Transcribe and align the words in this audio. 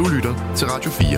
Du 0.00 0.08
lytter 0.08 0.54
til 0.56 0.66
Radio 0.66 0.90
4. 0.90 1.08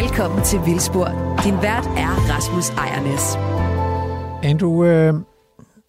Velkommen 0.00 0.44
til 0.44 0.60
Vildspor. 0.66 1.38
Din 1.44 1.54
vært 1.54 1.84
er 1.84 2.12
Rasmus 2.30 2.68
Ejernes. 2.70 3.36
Andrew, 4.50 4.84
øh, 4.84 5.14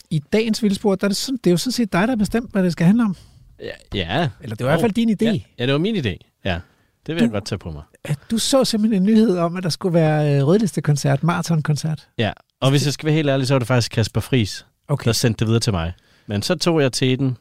i 0.10 0.20
dagens 0.34 0.64
Vildspor, 0.64 0.96
der 0.96 1.06
er 1.06 1.10
det, 1.10 1.18
sådan, 1.18 1.38
det 1.44 1.48
er 1.48 1.52
jo 1.52 1.58
sådan 1.58 1.72
set 1.72 1.94
dig, 1.94 2.02
der 2.02 2.08
har 2.08 2.16
bestemt, 2.16 2.52
hvad 2.52 2.64
det 2.64 2.72
skal 2.72 2.86
handle 2.86 3.04
om. 3.04 3.16
Ja. 3.60 3.72
ja. 3.94 4.30
Eller 4.42 4.56
det 4.56 4.66
var 4.66 4.72
i 4.72 4.74
hvert 4.74 4.82
fald 4.82 4.94
din 4.94 5.10
idé. 5.10 5.26
Ja, 5.26 5.40
ja 5.60 5.66
det 5.66 5.74
var 5.74 5.80
min 5.80 5.96
idé. 5.96 6.42
Ja, 6.46 6.60
det 7.08 7.16
vil 7.16 7.20
du, 7.20 7.24
jeg 7.24 7.32
godt 7.32 7.46
tage 7.46 7.60
på 7.60 7.72
mig. 7.72 7.84
Du 8.32 8.38
så 8.38 8.66
simpelthen 8.66 9.02
en 9.02 9.06
nyhed 9.06 9.38
om, 9.38 9.58
at 9.58 9.64
der 9.64 9.70
skulle 9.70 9.94
være 9.94 10.38
øh, 10.38 10.48
rødlistekoncert, 10.48 11.24
maratonkoncert. 11.24 12.08
Ja, 12.18 12.32
og 12.62 12.70
hvis 12.70 12.86
jeg 12.86 12.94
skal 12.94 13.08
være 13.08 13.16
helt 13.16 13.30
ærlig, 13.30 13.48
så 13.48 13.54
var 13.54 13.60
det 13.60 13.68
faktisk 13.68 13.92
Kasper 13.92 14.22
Fris, 14.22 14.66
okay. 14.88 15.06
der 15.06 15.12
sendte 15.12 15.40
det 15.40 15.48
videre 15.48 15.62
til 15.62 15.74
mig. 15.74 15.94
Men 16.28 16.42
så 16.42 16.56
tog 16.56 16.82
jeg 16.82 16.92
til 16.92 17.20
den. 17.20 17.38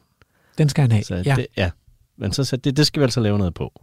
Den 0.57 0.69
skal 0.69 0.81
han 0.81 0.91
have, 0.91 1.03
så 1.03 1.15
ja. 1.15 1.35
Det, 1.35 1.47
ja. 1.57 1.69
Men 2.17 2.33
så 2.33 2.43
sagde 2.43 2.61
det, 2.61 2.77
det 2.77 2.87
skal 2.87 2.99
vi 2.99 3.03
altså 3.03 3.19
lave 3.19 3.37
noget 3.37 3.53
på. 3.53 3.81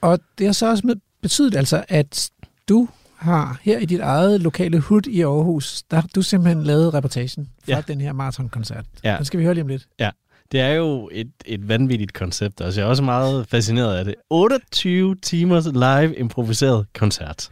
Og 0.00 0.18
det 0.38 0.46
har 0.46 0.52
så 0.52 0.70
også 0.70 0.86
med, 0.86 0.96
betydet 1.22 1.56
altså, 1.56 1.84
at 1.88 2.30
du 2.68 2.88
har 3.16 3.58
her 3.62 3.78
i 3.78 3.84
dit 3.84 4.00
eget 4.00 4.40
lokale 4.40 4.78
hud 4.80 5.06
i 5.06 5.22
Aarhus, 5.22 5.82
der 5.90 5.96
har 5.96 6.08
du 6.14 6.22
simpelthen 6.22 6.64
lavet 6.64 6.94
reportagen 6.94 7.48
fra 7.64 7.72
ja. 7.72 7.82
den 7.88 8.00
her 8.00 8.12
maratonkoncert. 8.12 8.84
Ja. 9.04 9.16
Den 9.16 9.24
skal 9.24 9.40
vi 9.40 9.44
høre 9.44 9.54
lige 9.54 9.62
om 9.62 9.68
lidt. 9.68 9.86
Ja, 9.98 10.10
det 10.52 10.60
er 10.60 10.72
jo 10.72 11.08
et, 11.12 11.30
et 11.44 11.68
vanvittigt 11.68 12.12
koncept, 12.12 12.60
altså 12.60 12.80
jeg 12.80 12.86
er 12.86 12.90
også 12.90 13.02
meget 13.02 13.46
fascineret 13.46 13.96
af 13.96 14.04
det. 14.04 14.14
28 14.30 15.16
timers 15.22 15.66
live 15.66 16.16
improviseret 16.16 16.86
koncert. 16.94 17.48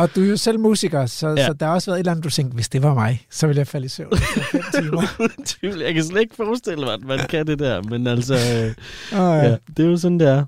Og 0.00 0.14
du 0.14 0.22
er 0.22 0.26
jo 0.26 0.36
selv 0.36 0.60
musiker, 0.60 1.06
så, 1.06 1.28
ja. 1.28 1.46
så 1.46 1.52
der 1.52 1.66
har 1.66 1.72
også 1.72 1.90
været 1.90 1.96
et 1.96 2.00
eller 2.00 2.10
andet, 2.10 2.24
du 2.24 2.30
tænkte, 2.30 2.54
hvis 2.54 2.68
det 2.68 2.82
var 2.82 2.94
mig, 2.94 3.26
så 3.30 3.46
ville 3.46 3.58
jeg 3.58 3.66
falde 3.66 3.86
i 3.86 3.88
søvn 3.88 4.16
fem 4.52 4.62
timer. 4.72 5.84
jeg 5.84 5.94
kan 5.94 6.04
slet 6.04 6.20
ikke 6.20 6.36
forestille 6.36 6.84
mig, 6.84 6.92
at 6.92 7.04
man 7.04 7.18
kan 7.18 7.46
det 7.46 7.58
der, 7.58 7.82
men 7.82 8.06
altså, 8.06 8.34
øh, 8.34 9.20
oh, 9.20 9.36
ja. 9.36 9.48
ja, 9.48 9.56
det 9.76 9.84
er 9.84 9.88
jo 9.88 9.96
sådan, 9.96 10.20
det 10.20 10.28
er. 10.28 10.44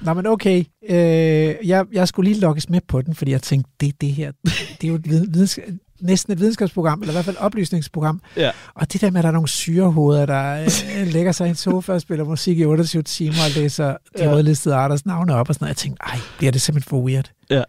Nå, 0.00 0.14
men 0.14 0.26
okay. 0.26 0.64
Øh, 0.88 1.68
jeg, 1.68 1.84
jeg 1.92 2.08
skulle 2.08 2.30
lige 2.30 2.40
lokkes 2.40 2.70
med 2.70 2.80
på 2.88 3.02
den, 3.02 3.14
fordi 3.14 3.30
jeg 3.30 3.42
tænkte, 3.42 3.70
det, 3.80 4.00
det 4.00 4.12
her, 4.12 4.32
det 4.44 4.84
er 4.84 4.88
jo 4.88 4.94
et 4.94 5.10
videns, 5.10 5.58
næsten 6.00 6.32
et 6.32 6.40
videnskabsprogram, 6.40 7.00
eller 7.00 7.12
i 7.12 7.14
hvert 7.14 7.24
fald 7.24 7.36
et 7.36 7.42
oplysningsprogram. 7.42 8.20
Ja. 8.36 8.50
Og 8.74 8.92
det 8.92 9.00
der 9.00 9.10
med, 9.10 9.18
at 9.18 9.22
der 9.22 9.28
er 9.28 9.32
nogle 9.32 9.48
syrehoveder, 9.48 10.26
der 10.26 10.60
øh, 11.00 11.06
lægger 11.16 11.32
sig 11.32 11.46
i 11.46 11.50
en 11.50 11.54
sofa 11.54 11.92
og 11.92 12.00
spiller 12.00 12.24
musik 12.24 12.58
i 12.58 12.64
28 12.64 13.02
timer 13.02 13.44
og 13.44 13.60
læser 13.60 13.96
de 14.18 14.24
ja. 14.24 14.30
rødlistede 14.30 14.74
arters 14.74 15.06
navne 15.06 15.34
op 15.34 15.48
og 15.48 15.54
sådan 15.54 15.64
noget. 15.64 15.70
Jeg 15.70 15.76
tænkte, 15.76 16.02
ej, 16.02 16.18
bliver 16.38 16.52
det 16.52 16.60
simpelthen 16.60 16.88
for 16.88 16.98
weird. 16.98 17.30
Ja. 17.50 17.62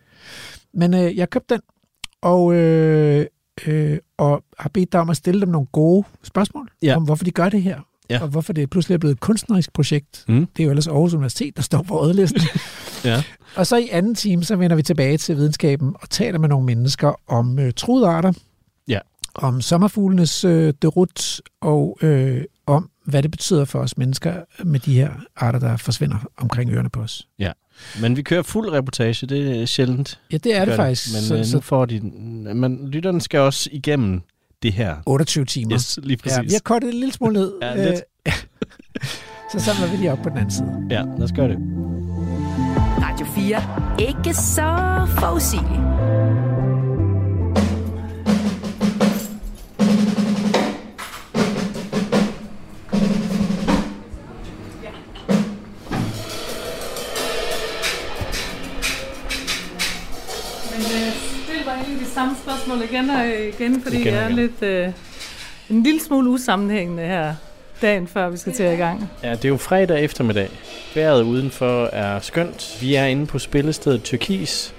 Men 0.76 0.94
øh, 0.94 1.18
jeg 1.18 1.30
købte 1.30 1.54
den, 1.54 1.62
og, 2.22 2.54
øh, 2.54 3.26
øh, 3.68 3.98
og 4.18 4.44
har 4.59 4.70
bedt 4.70 4.92
dig 4.92 5.02
om 5.02 5.09
at 5.09 5.18
stille 5.18 5.42
dem 5.42 5.50
nogle 5.50 5.68
gode 5.68 6.04
spørgsmål 6.23 6.70
ja. 6.81 6.95
om, 6.95 7.04
hvorfor 7.04 7.23
de 7.23 7.31
gør 7.31 7.50
det 7.50 7.62
her. 7.62 7.80
Ja. 8.09 8.22
Og 8.22 8.28
hvorfor 8.28 8.54
det 8.54 8.70
pludselig 8.70 8.96
er 8.96 9.00
blevet 9.00 9.14
et 9.14 9.20
kunstnerisk 9.20 9.73
projekt. 9.73 10.26
Mm. 10.28 10.46
Det 10.46 10.64
er 10.64 10.66
jo 10.66 10.70
ellers 10.70 10.88
Aarhus 10.88 11.14
Universitet, 11.14 11.58
der 11.58 11.62
står 11.62 11.81
på 11.81 12.02
rødlisten. 12.02 12.42
ja. 13.03 13.23
Og 13.56 13.68
så 13.68 13.78
i 13.78 13.88
anden 13.92 14.16
time, 14.16 14.44
så 14.44 14.56
vender 14.56 14.76
vi 14.76 14.81
tilbage 14.84 15.18
til 15.18 15.36
videnskaben 15.36 15.96
og 16.02 16.09
taler 16.09 16.40
med 16.40 16.50
nogle 16.50 16.66
mennesker 16.66 17.14
om 17.28 17.59
øh, 17.59 17.73
trudarter, 17.73 18.31
ja. 18.88 19.00
om 19.36 19.62
sommerfuglenes 19.62 20.44
øh, 20.44 20.73
derut 20.81 21.42
og 21.62 21.98
øh, 22.02 22.44
om, 22.66 22.90
hvad 23.06 23.23
det 23.23 23.31
betyder 23.31 23.66
for 23.66 23.80
os 23.80 23.98
mennesker 23.98 24.34
med 24.64 24.80
de 24.80 24.94
her 24.94 25.12
arter, 25.36 25.59
der 25.59 25.78
forsvinder 25.78 26.18
omkring 26.38 26.72
ørerne 26.72 26.90
på 26.90 27.00
os. 27.00 27.28
Ja. 27.40 27.52
Men 28.02 28.18
vi 28.18 28.22
kører 28.22 28.42
fuld 28.42 28.72
reportage, 28.72 29.28
det 29.28 29.62
er 29.62 29.66
sjældent. 29.66 30.20
Ja, 30.31 30.38
det 30.38 30.56
er 30.56 30.66
det 30.66 30.76
faktisk. 30.76 31.14
Men 31.14 31.22
så, 31.22 31.36
øh, 31.36 31.45
nu 31.54 31.62
får 31.62 31.86
de... 31.86 32.00
Men 32.56 32.90
lytterne 32.90 33.22
skal 33.22 33.40
også 33.40 33.70
igennem 33.73 34.22
det 34.64 34.73
her. 34.73 34.95
28 35.06 35.45
timer. 35.45 35.73
Yes, 35.73 36.00
lige 36.03 36.18
præcis. 36.18 36.38
Ja, 36.38 36.42
vi 36.42 36.50
har 36.52 36.59
kortet 36.64 36.94
en 36.94 37.00
lille 37.00 37.14
smule 37.14 37.34
ned. 37.34 37.53
ja, 37.62 37.90
lidt. 37.90 38.02
Øh, 38.28 38.34
så 39.52 39.59
samler 39.59 39.92
vi 39.92 39.98
lige 39.98 40.12
op 40.12 40.18
på 40.23 40.30
den 40.30 40.38
anden 40.38 40.52
side. 40.52 40.88
Ja, 40.90 41.02
lad 41.18 41.23
os 41.23 41.31
gøre 41.31 41.48
det. 41.48 41.58
Radio 43.02 43.26
4. 43.36 44.08
Ikke 44.09 44.34
så 44.34 45.07
forudsigeligt. 45.19 45.81
Samme 62.16 62.36
spørgsmål 62.44 62.78
igen 62.92 63.09
og 63.09 63.28
igen, 63.28 63.81
fordi 63.81 63.98
igen, 63.98 64.14
jeg 64.14 64.24
er 64.24 64.30
lidt 64.30 64.62
øh, 64.62 64.90
en 65.70 65.84
lille 65.84 66.02
smule 66.02 66.30
usammenhængende 66.30 67.03
her 67.03 67.36
dagen 67.81 68.08
før 68.08 68.30
vi 68.30 68.38
skal 68.38 68.53
til 68.53 68.66
i 68.66 68.76
gang. 68.76 69.09
Ja, 69.24 69.31
det 69.31 69.46
er 69.46 69.50
jo 69.50 69.58
fredag 69.58 70.03
eftermiddag. 70.03 70.50
Vejret 70.96 71.24
udenfor 71.24 71.86
er 71.86 72.20
skønt. 72.20 72.78
Vi 72.81 72.96
er 72.96 73.06
inde 73.06 73.25
på 73.25 73.40
spillestedet 73.40 74.04
Tyrkis. 74.04 74.74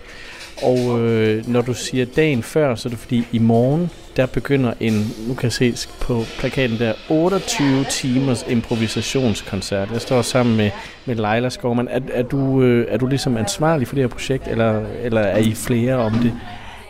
Og 0.63 1.01
øh, 1.01 1.49
når 1.49 1.61
du 1.61 1.75
siger 1.75 2.07
dagen 2.17 2.43
før, 2.43 2.75
så 2.75 2.89
er 2.89 2.91
det 2.91 2.99
fordi 2.99 3.27
i 3.33 3.39
morgen, 3.39 3.91
der 4.17 4.27
begynder 4.27 4.73
en, 4.81 5.15
nu 5.29 5.35
kan 5.35 5.45
jeg 5.45 5.53
se 5.53 5.89
på 6.01 6.25
plakaten 6.39 6.79
der, 6.79 6.95
28 7.09 7.85
timers 7.85 8.45
improvisationskoncert. 8.49 9.89
Jeg 9.93 10.01
står 10.01 10.23
sammen 10.23 10.57
med, 10.57 10.71
med 11.07 11.15
Leila 11.15 11.49
Skovman. 11.49 11.89
Er, 11.89 12.01
er, 12.13 12.23
du, 12.23 12.63
øh, 12.63 12.87
er 12.91 12.97
du 12.97 13.07
ligesom 13.07 13.37
ansvarlig 13.37 13.89
for 13.89 13.95
det 13.95 14.03
her 14.03 14.09
projekt, 14.09 14.49
eller, 14.49 14.85
eller 15.03 15.21
er 15.21 15.39
I 15.39 15.55
flere 15.55 15.95
om 15.95 16.13
det? 16.13 16.33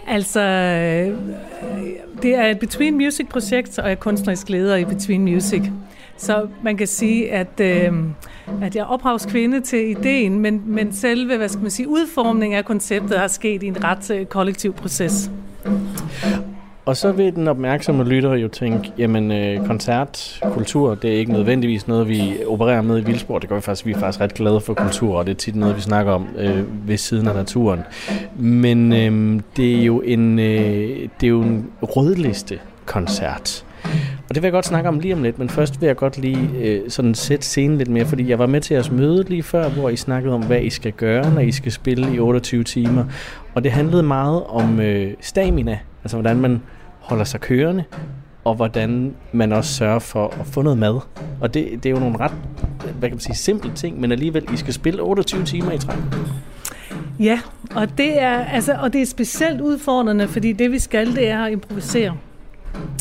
Altså, 0.07 0.41
øh, 0.41 1.19
det 2.23 2.35
er 2.35 2.47
et 2.47 2.59
Between 2.59 2.95
Music-projekt, 2.95 3.79
og 3.79 3.85
jeg 3.85 3.93
er 3.93 3.97
kunstnerisk 3.97 4.49
leder 4.49 4.77
i 4.77 4.85
Between 4.85 5.23
Music. 5.23 5.63
Så 6.17 6.49
man 6.63 6.77
kan 6.77 6.87
sige, 6.87 7.33
at, 7.33 7.61
øh, 7.61 7.93
at 8.63 8.77
jeg 8.77 8.83
er 8.83 8.87
ophavskvinde 8.87 9.61
til 9.61 9.91
ideen, 9.91 10.41
men, 10.41 10.63
men 10.67 10.93
selve 10.93 11.37
hvad 11.37 11.49
skal 11.49 11.63
man 11.63 11.71
sige, 11.71 11.89
udformningen 11.89 12.59
af 12.59 12.65
konceptet 12.65 13.19
har 13.19 13.29
sket 13.29 13.63
i 13.63 13.67
en 13.67 13.85
ret 13.85 14.11
øh, 14.11 14.27
kollektiv 14.27 14.73
proces. 14.73 15.31
Og 16.87 16.97
så 16.97 17.13
vil 17.13 17.35
den 17.35 17.49
opmærksomme 17.49 18.05
lytter 18.05 18.35
jo 18.35 18.49
tænke, 18.49 18.93
jamen 18.99 19.31
øh, 19.31 19.67
koncertkultur, 19.67 20.95
det 20.95 21.15
er 21.15 21.19
ikke 21.19 21.33
nødvendigvis 21.33 21.89
noget, 21.89 22.09
vi 22.09 22.33
opererer 22.47 22.83
med 22.83 22.99
i 22.99 23.05
Vildsport. 23.05 23.43
Det 23.43 23.49
gør 23.49 23.57
vi 23.57 23.63
faktisk, 23.63 23.87
vi 23.87 23.93
er 23.93 23.99
faktisk 23.99 24.21
ret 24.21 24.35
glade 24.35 24.61
for 24.61 24.75
kultur, 24.75 25.19
og 25.19 25.27
det 25.27 25.33
er 25.33 25.37
tit 25.37 25.57
noget, 25.57 25.77
vi 25.77 25.81
snakker 25.81 26.13
om 26.13 26.29
øh, 26.39 26.89
ved 26.89 26.97
siden 26.97 27.29
af 27.29 27.35
naturen. 27.35 27.81
Men 28.37 28.93
øh, 28.93 29.41
det 29.57 29.81
er 29.81 29.85
jo 29.85 30.01
en, 30.01 30.39
øh, 30.39 31.09
det 31.21 31.27
er 31.27 31.29
jo 31.29 31.43
en 31.43 31.71
rødliste 31.83 32.59
koncert. 32.85 33.65
Og 34.29 34.35
det 34.35 34.43
vil 34.43 34.47
jeg 34.47 34.53
godt 34.53 34.67
snakke 34.67 34.89
om 34.89 34.99
lige 34.99 35.15
om 35.15 35.23
lidt, 35.23 35.39
men 35.39 35.49
først 35.49 35.81
vil 35.81 35.87
jeg 35.87 35.97
godt 35.97 36.19
lige 36.19 36.51
øh, 36.63 36.91
sådan 36.91 37.15
sætte 37.15 37.47
scenen 37.47 37.79
lidt 37.79 37.89
mere, 37.89 38.05
fordi 38.05 38.29
jeg 38.29 38.39
var 38.39 38.47
med 38.47 38.61
til 38.61 38.75
jeres 38.75 38.91
møde 38.91 39.25
lige 39.29 39.43
før, 39.43 39.69
hvor 39.69 39.89
I 39.89 39.97
snakkede 39.97 40.35
om, 40.35 40.43
hvad 40.43 40.61
I 40.61 40.71
skal 40.71 40.93
gøre, 40.93 41.35
når 41.35 41.41
I 41.41 41.53
skal 41.53 41.73
spille 41.73 42.15
i 42.15 42.19
28 42.19 42.65
timer. 42.65 43.05
Og 43.55 43.65
det 43.65 43.73
handlede 43.73 44.03
meget 44.03 44.43
om 44.45 44.81
øh, 44.81 45.15
stamina, 45.21 45.79
altså 46.07 46.17
hvordan 46.17 46.41
man 46.41 46.63
holder 47.01 47.25
sig 47.25 47.41
kørende, 47.41 47.85
og 48.45 48.55
hvordan 48.55 49.15
man 49.33 49.53
også 49.53 49.75
sørger 49.75 49.99
for 49.99 50.35
at 50.41 50.47
få 50.47 50.63
noget 50.63 50.79
mad. 50.79 51.01
Og 51.41 51.55
det, 51.55 51.69
det 51.83 51.87
er 51.87 51.91
jo 51.91 51.99
nogle 51.99 52.19
ret, 52.21 52.33
hvad 52.99 53.09
kan 53.09 53.17
man 53.17 53.21
sige, 53.21 53.37
simple 53.37 53.73
ting, 53.75 54.01
men 54.01 54.13
alligevel, 54.13 54.47
I 54.53 54.57
skal 54.57 54.75
spille 54.75 55.03
28 55.03 55.45
timer 55.45 55.73
i 55.73 55.79
træk. 55.79 55.99
Ja, 57.21 57.41
og 57.75 57.99
det 57.99 58.23
er, 58.23 58.39
altså, 58.39 58.75
og 58.81 58.93
det 58.93 59.03
er 59.03 59.07
specielt 59.07 59.61
udfordrende, 59.61 60.29
fordi 60.29 60.53
det 60.53 60.73
vi 60.73 60.79
skal, 60.79 61.17
det 61.17 61.29
er 61.29 61.45
at 61.45 61.53
improvisere. 61.53 62.17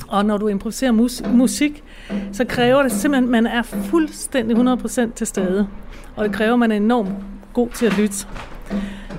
Og 0.07 0.25
når 0.25 0.37
du 0.37 0.47
improviserer 0.47 0.91
mus- 0.91 1.23
musik, 1.33 1.83
så 2.31 2.45
kræver 2.45 2.83
det 2.83 2.91
simpelthen, 2.91 3.35
at 3.35 3.43
man 3.43 3.53
er 3.53 3.63
fuldstændig 3.63 4.57
100% 4.57 5.13
til 5.15 5.27
stede. 5.27 5.67
Og 6.15 6.25
det 6.25 6.33
kræver, 6.33 6.53
at 6.53 6.59
man 6.59 6.71
er 6.71 6.75
enormt 6.75 7.09
god 7.53 7.69
til 7.69 7.85
at 7.85 7.97
lytte. 7.97 8.27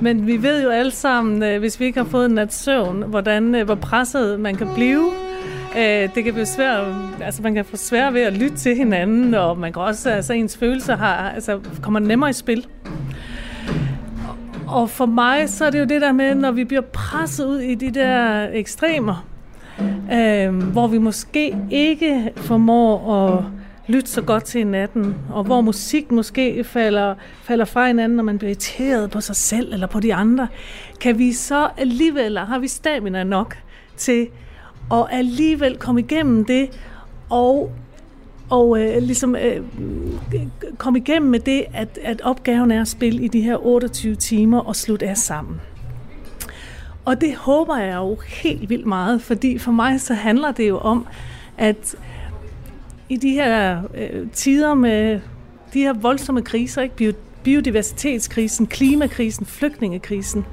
Men 0.01 0.27
vi 0.27 0.43
ved 0.43 0.63
jo 0.63 0.71
alle 0.71 0.91
sammen, 0.91 1.43
øh, 1.43 1.59
hvis 1.59 1.81
vi 1.81 1.85
ikke 1.85 2.01
har 2.01 2.07
fået 2.07 2.27
en 2.27 2.35
nat 2.35 2.55
søvn, 2.55 3.03
hvordan, 3.03 3.55
øh, 3.55 3.65
hvor 3.65 3.75
presset 3.75 4.41
man 4.41 4.55
kan 4.55 4.69
blive. 4.75 5.11
Øh, 5.79 6.09
det 6.15 6.25
kan 6.25 6.33
blive 6.33 6.47
svært, 6.47 6.87
altså 7.21 7.43
man 7.43 7.55
kan 7.55 7.65
få 7.65 7.77
svært 7.77 8.15
ved 8.15 8.21
at 8.23 8.33
lytte 8.33 8.57
til 8.57 8.77
hinanden, 8.77 9.35
og 9.35 9.59
man 9.59 9.73
kan 9.73 9.83
også, 9.83 10.11
altså 10.11 10.33
ens 10.33 10.57
følelser 10.57 10.97
har, 10.97 11.31
altså 11.31 11.61
kommer 11.83 12.01
nemmere 12.01 12.31
i 12.31 12.33
spil. 12.33 12.67
Og 14.67 14.91
for 14.91 15.07
mig, 15.07 15.49
så 15.49 15.65
er 15.65 15.71
det 15.71 15.81
jo 15.81 15.85
det 15.85 16.01
der 16.01 16.13
med, 16.13 16.35
når 16.35 16.51
vi 16.51 16.65
bliver 16.65 16.83
presset 16.93 17.47
ud 17.47 17.59
i 17.59 17.75
de 17.75 17.91
der 17.91 18.49
ekstremer, 18.53 19.27
øh, 20.13 20.55
hvor 20.57 20.87
vi 20.87 20.99
måske 20.99 21.57
ikke 21.71 22.31
formår 22.37 23.15
at 23.15 23.45
lytte 23.87 24.11
så 24.11 24.23
godt 24.23 24.45
til 24.45 24.67
natten, 24.67 25.15
og 25.31 25.45
hvor 25.45 25.61
musik 25.61 26.13
måske 26.13 26.65
falder, 26.65 27.15
falder 27.43 27.65
fra 27.65 27.87
hinanden, 27.87 28.17
når 28.17 28.23
man 28.23 28.39
bliver 28.39 28.49
irriteret 28.49 29.11
på 29.11 29.21
sig 29.21 29.37
selv 29.37 29.73
eller 29.73 29.87
på 29.87 30.01
de 30.01 30.15
andre, 30.15 30.49
kan 31.01 31.19
vi 31.19 31.33
så 31.33 31.69
alligevel, 31.77 32.39
har 32.39 32.59
vi 32.59 32.69
stamina 32.69 33.25
nok 33.25 33.57
til 33.97 34.29
at 34.93 35.07
alligevel 35.11 35.77
komme 35.77 36.01
igennem 36.01 36.45
det, 36.45 36.69
og 37.31 37.73
og 38.51 38.81
øh, 38.81 39.03
ligesom 39.03 39.37
øh, 39.37 39.63
komme 40.79 40.99
igennem 40.99 41.31
med 41.31 41.41
det, 41.41 41.65
at, 41.75 41.99
at 42.03 42.21
opgaven 42.21 42.71
er 42.71 42.81
at 42.81 42.89
spille 42.89 43.25
i 43.25 43.29
de 43.29 43.41
her 43.41 43.67
28 43.67 44.15
timer 44.15 44.59
og 44.59 44.77
slutte 44.77 45.09
af 45.09 45.17
sammen. 45.17 45.61
Og 47.05 47.21
det 47.21 47.37
håber 47.37 47.77
jeg 47.77 47.97
jo 47.97 48.17
helt 48.27 48.71
vildt 48.71 48.87
meget, 48.87 49.23
fordi 49.23 49.59
for 49.59 49.73
mig 49.73 50.01
så 50.01 50.15
handler 50.15 50.53
det 50.53 50.69
jo 50.69 50.79
om, 50.79 51.07
at 51.59 51.97
i 53.09 53.17
de 53.17 53.31
her 53.31 53.83
øh, 53.95 54.31
tider 54.33 54.75
med 54.75 55.21
de 55.75 55.81
her 55.81 55.93
voldsomme 55.93 56.43
kriser, 56.43 56.83
ikke? 56.83 57.15
biodiversitetskrisen, 57.43 58.67
klimakrisen, 58.67 59.47
flygtningekrisen, 59.47 60.47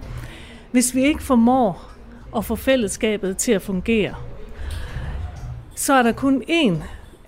hvis 0.71 0.95
vi 0.95 1.03
ikke 1.03 1.23
formår 1.23 1.91
at 2.37 2.45
få 2.45 2.55
fællesskabet 2.55 3.37
til 3.37 3.51
at 3.51 3.61
fungere, 3.61 4.15
så 5.75 5.93
er 5.93 6.03
der 6.03 6.11
kun 6.11 6.43
én 6.49 6.73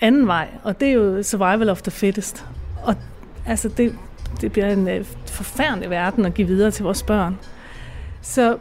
anden 0.02 0.28
vej, 0.28 0.48
og 0.64 0.80
det 0.80 0.88
er 0.88 0.94
jo 0.94 1.24
survival 1.24 1.70
of 1.70 1.82
the 1.82 1.92
fittest. 1.92 2.46
Og 2.84 2.96
altså, 3.46 3.70
det, 3.70 3.96
det 4.42 4.52
bliver 4.52 4.74
en 4.74 4.88
øh, 4.88 5.06
forfærdelig 5.26 5.90
verden 5.90 6.26
at 6.26 6.34
give 6.34 6.48
videre 6.48 6.72
til 6.72 6.84
vores 6.84 7.04
børn. 7.04 7.38
Så 8.22 8.58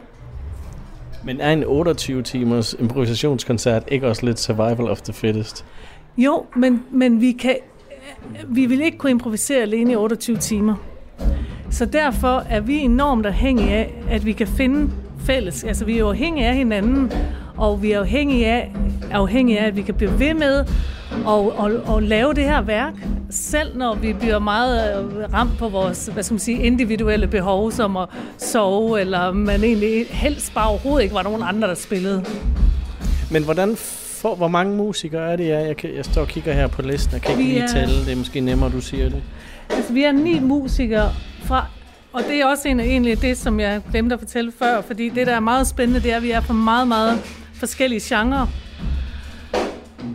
men 1.23 1.41
er 1.41 1.51
en 1.51 1.63
28 1.63 2.23
timers 2.23 2.75
improvisationskoncert 2.79 3.83
ikke 3.87 4.07
også 4.07 4.25
lidt 4.25 4.39
survival 4.39 4.89
of 4.89 5.01
the 5.01 5.13
fittest? 5.13 5.65
Jo, 6.17 6.45
men, 6.55 6.83
men 6.91 7.21
vi, 7.21 7.31
kan, 7.31 7.55
vi 8.47 8.65
vil 8.65 8.81
ikke 8.81 8.97
kunne 8.97 9.11
improvisere 9.11 9.61
alene 9.61 9.91
i 9.91 9.95
28 9.95 10.37
timer. 10.37 10.75
Så 11.71 11.85
derfor 11.85 12.43
er 12.49 12.59
vi 12.59 12.77
enormt 12.77 13.25
afhængige 13.25 13.69
af, 13.69 14.03
at 14.09 14.25
vi 14.25 14.31
kan 14.31 14.47
finde 14.47 14.91
fælles. 15.25 15.63
Altså 15.63 15.85
vi 15.85 15.97
er 15.97 16.05
afhængige 16.05 16.47
af 16.47 16.55
hinanden, 16.55 17.11
og 17.57 17.81
vi 17.81 17.91
er 17.91 17.99
afhængige 17.99 18.47
af, 18.47 18.75
afhængige 19.11 19.59
af 19.59 19.67
at 19.67 19.75
vi 19.75 19.81
kan 19.81 19.95
blive 19.95 20.19
ved 20.19 20.33
med 20.33 20.65
og, 21.25 21.59
og, 21.59 21.71
og 21.85 22.03
lave 22.03 22.33
det 22.33 22.43
her 22.43 22.61
værk, 22.61 22.93
selv 23.29 23.77
når 23.77 23.95
vi 23.95 24.13
bliver 24.13 24.39
meget 24.39 24.97
øh, 24.97 25.33
ramt 25.33 25.57
på 25.59 25.69
vores 25.69 26.09
hvad 26.13 26.23
skal 26.23 26.33
man 26.33 26.39
sige, 26.39 26.63
individuelle 26.63 27.27
behov, 27.27 27.71
som 27.71 27.97
at 27.97 28.09
sove, 28.37 29.01
eller 29.01 29.31
man 29.31 29.63
egentlig 29.63 30.05
helst 30.09 30.53
bare 30.53 30.69
overhovedet 30.69 31.03
ikke 31.03 31.15
var 31.15 31.23
nogen 31.23 31.43
andre, 31.43 31.67
der 31.67 31.75
spillede. 31.75 32.25
Men 33.31 33.43
hvordan 33.43 33.75
for, 34.25 34.35
hvor 34.35 34.47
mange 34.47 34.75
musikere 34.75 35.31
er 35.31 35.35
det? 35.35 35.47
Jeg, 35.47 35.75
jeg, 35.83 35.95
jeg 35.95 36.05
står 36.05 36.21
og 36.21 36.27
kigger 36.27 36.53
her 36.53 36.67
på 36.67 36.81
listen, 36.81 37.13
jeg 37.13 37.21
kan 37.21 37.31
ikke 37.31 37.43
vi 37.43 37.49
lige 37.49 37.63
er, 37.63 37.67
tælle, 37.67 38.05
det 38.05 38.11
er 38.11 38.15
måske 38.15 38.39
nemmere, 38.39 38.71
du 38.71 38.81
siger 38.81 39.09
det. 39.09 39.23
Altså, 39.69 39.93
vi 39.93 40.03
er 40.03 40.11
ni 40.11 40.39
musikere 40.39 41.11
fra 41.43 41.65
og 42.13 42.21
det 42.23 42.41
er 42.41 42.45
også 42.45 42.67
en, 42.67 42.79
egentlig 42.79 43.21
det, 43.21 43.37
som 43.37 43.59
jeg 43.59 43.81
glemte 43.91 44.13
at 44.13 44.19
fortælle 44.19 44.51
før, 44.59 44.81
fordi 44.81 45.09
det, 45.09 45.27
der 45.27 45.35
er 45.35 45.39
meget 45.39 45.67
spændende, 45.67 45.99
det 46.03 46.11
er, 46.11 46.15
at 46.15 46.23
vi 46.23 46.31
er 46.31 46.41
på 46.41 46.53
meget, 46.53 46.87
meget 46.87 47.19
forskellige 47.53 48.01
genrer. 48.03 48.47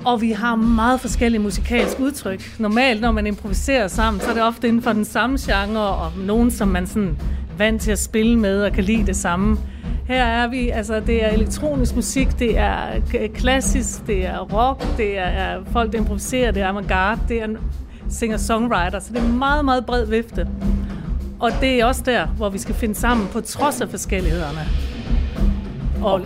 Og 0.05 0.21
vi 0.21 0.31
har 0.31 0.57
meget 0.57 1.01
forskellige 1.01 1.43
musikalske 1.43 2.03
udtryk. 2.03 2.57
Normalt, 2.59 3.01
når 3.01 3.13
man 3.13 3.27
improviserer 3.27 3.89
sammen, 3.89 4.21
så 4.21 4.31
er 4.31 4.35
det 4.35 4.43
ofte 4.43 4.69
inden 4.69 4.83
for 4.83 4.93
den 4.93 5.05
samme 5.05 5.39
genre, 5.41 5.89
og 5.89 6.13
nogen, 6.27 6.51
som 6.51 6.69
man 6.69 6.87
sådan 6.87 7.19
vant 7.59 7.83
til 7.83 7.91
at 7.91 7.99
spille 7.99 8.39
med 8.39 8.63
og 8.63 8.73
kan 8.73 8.85
lide 8.85 9.07
det 9.07 9.17
samme. 9.17 9.59
Her 10.07 10.25
er 10.25 10.49
vi, 10.49 10.69
altså 10.69 11.01
det 11.01 11.25
er 11.25 11.29
elektronisk 11.29 11.97
musik, 11.97 12.39
det 12.39 12.59
er 12.59 13.01
klassisk, 13.35 14.07
det 14.07 14.27
er 14.27 14.39
rock, 14.39 14.97
det 14.97 15.19
er 15.19 15.59
folk, 15.73 15.93
der 15.93 15.99
improviserer, 15.99 16.51
det 16.51 16.63
er 16.63 16.69
avantgarde, 16.69 17.21
det 17.29 17.43
er 17.43 17.47
singer-songwriter, 18.09 19.01
så 19.01 19.13
det 19.13 19.19
er 19.23 19.29
meget, 19.29 19.65
meget 19.65 19.87
bred 19.87 20.07
vifte. 20.07 20.49
Og 21.41 21.51
det 21.61 21.81
er 21.81 21.85
også 21.85 22.03
der, 22.07 22.27
hvor 22.27 22.49
vi 22.49 22.59
skal 22.59 22.75
finde 22.75 22.95
sammen 22.95 23.29
på 23.33 23.41
trods 23.41 23.81
af 23.81 23.89
forskellighederne 23.89 24.69
og, 26.03 26.21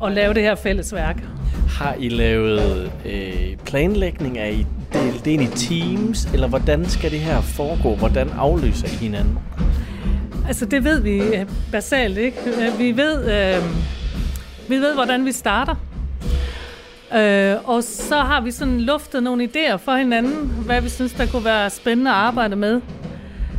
og 0.00 0.12
lave 0.12 0.34
det 0.34 0.42
her 0.42 0.54
fælles 0.54 0.94
værk. 0.94 1.22
Har 1.68 1.94
I 1.98 2.08
lavet 2.08 2.92
øh, 3.04 3.56
planlægning? 3.64 4.38
Er 4.38 4.46
I 4.46 4.66
delt 4.92 5.26
ind 5.26 5.42
i 5.42 5.46
teams? 5.46 6.24
Eller 6.32 6.48
hvordan 6.48 6.88
skal 6.88 7.10
det 7.10 7.18
her 7.18 7.40
foregå? 7.40 7.94
Hvordan 7.94 8.30
afløser 8.30 8.86
I 8.86 9.04
hinanden? 9.04 9.38
Altså 10.48 10.66
det 10.66 10.84
ved 10.84 11.00
vi 11.00 11.18
øh, 11.18 11.46
basalt 11.72 12.18
ikke. 12.18 12.38
Øh, 12.46 12.78
vi 12.78 12.96
ved, 12.96 13.24
øh, 13.24 13.62
vi 14.68 14.76
ved 14.76 14.94
hvordan 14.94 15.24
vi 15.24 15.32
starter. 15.32 15.74
Øh, 17.14 17.56
og 17.64 17.82
så 17.82 18.16
har 18.16 18.40
vi 18.40 18.50
sådan 18.50 18.80
luftet 18.80 19.22
nogle 19.22 19.44
idéer 19.44 19.76
for 19.76 19.96
hinanden, 19.96 20.50
hvad 20.66 20.80
vi 20.80 20.88
synes, 20.88 21.12
der 21.12 21.26
kunne 21.26 21.44
være 21.44 21.70
spændende 21.70 22.10
at 22.10 22.16
arbejde 22.16 22.56
med. 22.56 22.80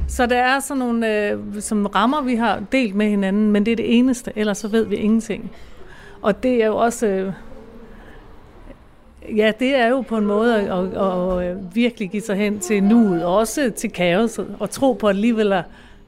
Så 0.07 0.25
der 0.25 0.37
er 0.37 0.59
sådan 0.59 0.79
nogle 0.79 1.29
øh, 1.29 1.37
som 1.59 1.85
rammer, 1.85 2.21
vi 2.21 2.35
har 2.35 2.61
delt 2.71 2.95
med 2.95 3.09
hinanden, 3.09 3.51
men 3.51 3.65
det 3.65 3.71
er 3.71 3.75
det 3.75 3.97
eneste, 3.97 4.31
ellers 4.35 4.57
så 4.57 4.67
ved 4.67 4.85
vi 4.85 4.95
ingenting. 4.95 5.51
Og 6.21 6.43
det 6.43 6.63
er 6.63 6.67
jo 6.67 6.77
også... 6.77 7.07
Øh, 7.07 7.33
ja, 9.35 9.51
det 9.59 9.75
er 9.75 9.87
jo 9.87 10.01
på 10.01 10.17
en 10.17 10.25
måde 10.25 10.55
at, 10.55 10.69
at, 10.69 11.49
at, 11.49 11.57
virkelig 11.75 12.09
give 12.09 12.21
sig 12.21 12.35
hen 12.35 12.59
til 12.59 12.83
nuet, 12.83 13.25
og 13.25 13.37
også 13.37 13.71
til 13.75 13.91
kaoset, 13.91 14.55
og 14.59 14.69
tro 14.69 14.93
på 14.93 15.07
alligevel, 15.07 15.53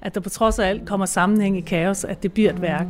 at 0.02 0.16
der 0.16 0.20
på 0.20 0.30
trods 0.30 0.60
af 0.60 0.70
alt 0.70 0.88
kommer 0.88 1.06
sammenhæng 1.06 1.58
i 1.58 1.62
kaos, 1.62 2.04
at 2.04 2.24
det 2.24 2.34
bliver 2.34 2.50
et 2.50 2.62
værk. 2.62 2.88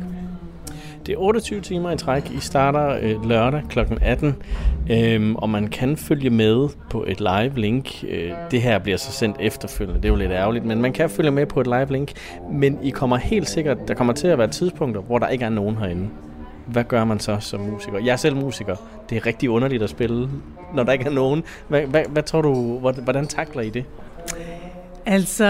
Det 1.06 1.12
er 1.12 1.18
28 1.18 1.60
timer 1.60 1.90
i 1.90 1.96
træk. 1.96 2.30
I 2.30 2.40
starter 2.40 2.98
øh, 3.02 3.28
lørdag 3.28 3.62
kl. 3.68 3.78
18, 4.00 4.36
øhm, 4.90 5.36
og 5.36 5.50
man 5.50 5.68
kan 5.68 5.96
følge 5.96 6.30
med 6.30 6.68
på 6.90 7.04
et 7.06 7.20
live 7.20 7.52
link. 7.56 8.04
Øh, 8.08 8.32
det 8.50 8.62
her 8.62 8.78
bliver 8.78 8.96
så 8.96 9.12
sendt 9.12 9.36
efterfølgende, 9.40 10.00
det 10.00 10.08
er 10.08 10.12
jo 10.12 10.16
lidt 10.16 10.32
ærgerligt, 10.32 10.64
men 10.64 10.82
man 10.82 10.92
kan 10.92 11.10
følge 11.10 11.30
med 11.30 11.46
på 11.46 11.60
et 11.60 11.66
live 11.66 11.92
link. 11.92 12.12
Men 12.52 12.78
I 12.82 12.90
kommer 12.90 13.16
helt 13.16 13.48
sikkert, 13.48 13.88
der 13.88 13.94
kommer 13.94 14.12
til 14.12 14.28
at 14.28 14.38
være 14.38 14.48
tidspunkter, 14.48 15.00
hvor 15.00 15.18
der 15.18 15.28
ikke 15.28 15.44
er 15.44 15.48
nogen 15.48 15.76
herinde. 15.76 16.08
Hvad 16.66 16.84
gør 16.84 17.04
man 17.04 17.20
så 17.20 17.36
som 17.40 17.60
musiker? 17.60 17.98
Jeg 17.98 18.12
er 18.12 18.16
selv 18.16 18.36
musiker. 18.36 18.76
Det 19.10 19.16
er 19.16 19.26
rigtig 19.26 19.50
underligt 19.50 19.82
at 19.82 19.90
spille, 19.90 20.28
når 20.74 20.82
der 20.82 20.92
ikke 20.92 21.04
er 21.04 21.10
nogen. 21.10 21.44
Hvad, 21.68 21.82
hvad, 21.82 22.04
hvad 22.08 22.22
tror 22.22 22.42
du, 22.42 22.78
hvordan 22.78 23.26
takler 23.26 23.62
I 23.62 23.70
det? 23.70 23.84
Altså, 25.06 25.44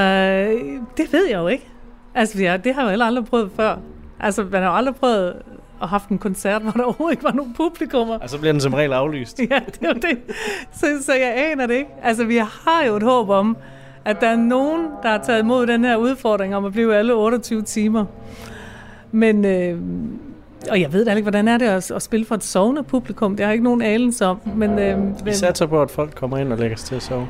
det 0.97 1.13
ved 1.13 1.27
jeg 1.29 1.39
jo 1.39 1.49
ikke. 1.49 1.69
Altså, 2.15 2.43
ja, 2.43 2.57
det 2.57 2.75
har 2.75 2.81
jeg 2.81 2.87
jo 2.87 2.91
heller 2.91 3.07
aldrig 3.07 3.25
prøvet 3.25 3.51
før. 3.57 3.77
Altså, 4.21 4.45
man 4.51 4.63
har 4.63 4.71
jo 4.71 4.77
aldrig 4.77 4.97
prøvet 4.97 5.43
at 5.83 5.89
have 5.89 6.01
en 6.11 6.19
koncert, 6.19 6.63
hvor 6.63 6.71
der 6.71 6.83
overhovedet 6.83 7.13
ikke 7.13 7.25
var 7.25 7.33
nogen 7.33 7.55
publikummer. 7.55 8.19
Og 8.19 8.31
så 8.31 8.39
bliver 8.39 8.53
den 8.53 8.61
som 8.61 8.75
regel 8.75 8.93
aflyst. 8.93 9.41
ja, 9.51 9.61
det 9.81 9.89
er 9.89 9.93
det. 9.93 10.19
Så, 10.73 10.87
så 11.01 11.15
jeg 11.15 11.51
aner 11.51 11.67
det 11.67 11.75
ikke. 11.75 11.91
Altså, 12.03 12.25
vi 12.25 12.37
har 12.37 12.85
jo 12.87 12.97
et 12.97 13.03
håb 13.03 13.29
om, 13.29 13.57
at 14.05 14.21
der 14.21 14.29
er 14.29 14.37
nogen, 14.37 14.87
der 15.03 15.09
har 15.09 15.19
taget 15.19 15.43
imod 15.43 15.67
den 15.67 15.85
her 15.85 15.97
udfordring 15.97 16.57
om 16.57 16.65
at 16.65 16.73
blive 16.73 16.97
alle 16.97 17.15
28 17.15 17.63
timer. 17.63 18.05
Men, 19.13 19.45
øh, 19.45 19.79
og 20.71 20.81
jeg 20.81 20.93
ved 20.93 21.05
da 21.05 21.11
ikke, 21.11 21.23
hvordan 21.23 21.49
er 21.49 21.59
det 21.59 21.67
at, 21.67 21.91
at 21.91 22.03
spille 22.03 22.27
for 22.27 22.35
et 22.35 22.45
sovende 22.45 22.83
publikum. 22.83 23.37
Det 23.37 23.41
har 23.41 23.51
jeg 23.51 23.55
ikke 23.55 23.65
nogen 23.65 23.83
anelse 23.83 24.27
om. 24.27 24.41
Men, 24.57 24.79
øh, 24.79 25.27
vi 25.27 25.33
satser 25.33 25.67
på, 25.67 25.83
at 25.83 25.91
folk 25.91 26.15
kommer 26.15 26.39
ind 26.39 26.53
og 26.53 26.59
lægger 26.59 26.77
sig 26.77 26.87
til 26.87 26.95
at 26.95 27.03
sove. 27.03 27.29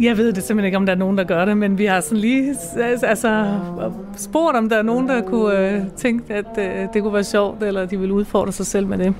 Jeg 0.00 0.16
ved 0.16 0.32
det 0.32 0.42
simpelthen 0.42 0.66
ikke, 0.66 0.76
om 0.76 0.86
der 0.86 0.92
er 0.92 0.96
nogen, 0.98 1.18
der 1.18 1.24
gør 1.24 1.44
det, 1.44 1.56
men 1.56 1.78
vi 1.78 1.84
har 1.84 2.00
sådan 2.00 2.18
lige 2.18 2.56
altså, 2.76 3.58
spurgt, 4.16 4.56
om 4.56 4.68
der 4.68 4.76
er 4.76 4.82
nogen, 4.82 5.08
der 5.08 5.20
kunne 5.20 5.58
øh, 5.58 5.82
tænke, 5.96 6.34
at 6.34 6.58
øh, 6.58 6.88
det 6.94 7.02
kunne 7.02 7.14
være 7.14 7.24
sjovt, 7.24 7.62
eller 7.62 7.86
de 7.86 7.98
ville 7.98 8.14
udfordre 8.14 8.52
sig 8.52 8.66
selv 8.66 8.86
med 8.86 8.98
det. 8.98 9.14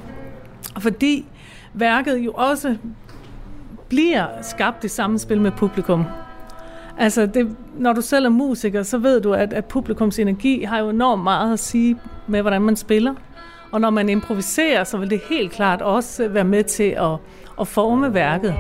Fordi 0.78 1.26
værket 1.74 2.19
jo 2.19 2.32
også 2.32 2.76
bliver 3.88 4.26
skabt 4.42 4.84
i 4.84 4.88
samspil 4.88 5.40
med 5.40 5.50
publikum. 5.50 6.04
Altså, 6.98 7.26
det, 7.26 7.56
når 7.78 7.93
du 7.93 8.00
selv 8.00 8.24
er 8.24 8.31
musiker, 8.31 8.82
så 8.82 8.98
ved 8.98 9.20
du, 9.20 9.32
at, 9.32 9.52
at 9.52 9.64
publikums 9.64 10.19
energi 10.19 10.62
har 10.62 10.78
jo 10.78 10.88
enormt 10.88 11.22
meget 11.22 11.52
at 11.52 11.58
sige 11.58 11.96
med, 12.26 12.43
hvordan 12.43 12.62
man 12.62 12.76
spiller. 12.76 13.14
Og 13.72 13.81
når 13.81 13.90
man 13.90 14.08
improviserer, 14.08 14.84
så 14.84 14.98
vil 14.98 15.10
det 15.10 15.20
helt 15.31 15.52
klart 15.52 15.82
også 15.82 16.28
være 16.28 16.44
med 16.44 16.64
til 16.64 16.90
at, 16.90 17.17
at 17.60 17.69
forme 17.69 18.14
værket. 18.14 18.55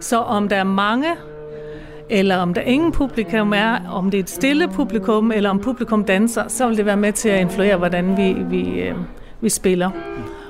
Så 0.00 0.18
om 0.18 0.48
der 0.48 0.56
er 0.56 0.64
mange, 0.64 1.08
eller 2.10 2.36
om 2.36 2.54
der 2.54 2.60
ingen 2.60 2.92
publikum 2.92 3.52
er, 3.52 3.78
om 3.92 4.10
det 4.10 4.18
er 4.18 4.22
et 4.22 4.30
stille 4.30 4.68
publikum, 4.68 5.32
eller 5.32 5.50
om 5.50 5.58
publikum 5.58 6.04
danser, 6.04 6.48
så 6.48 6.68
vil 6.68 6.76
det 6.76 6.86
være 6.86 6.96
med 6.96 7.12
til 7.12 7.28
at 7.28 7.40
influere, 7.40 7.76
hvordan 7.76 8.16
vi, 8.16 8.32
vi, 8.32 8.80
øh, 8.80 8.94
vi 9.40 9.48
spiller. 9.48 9.90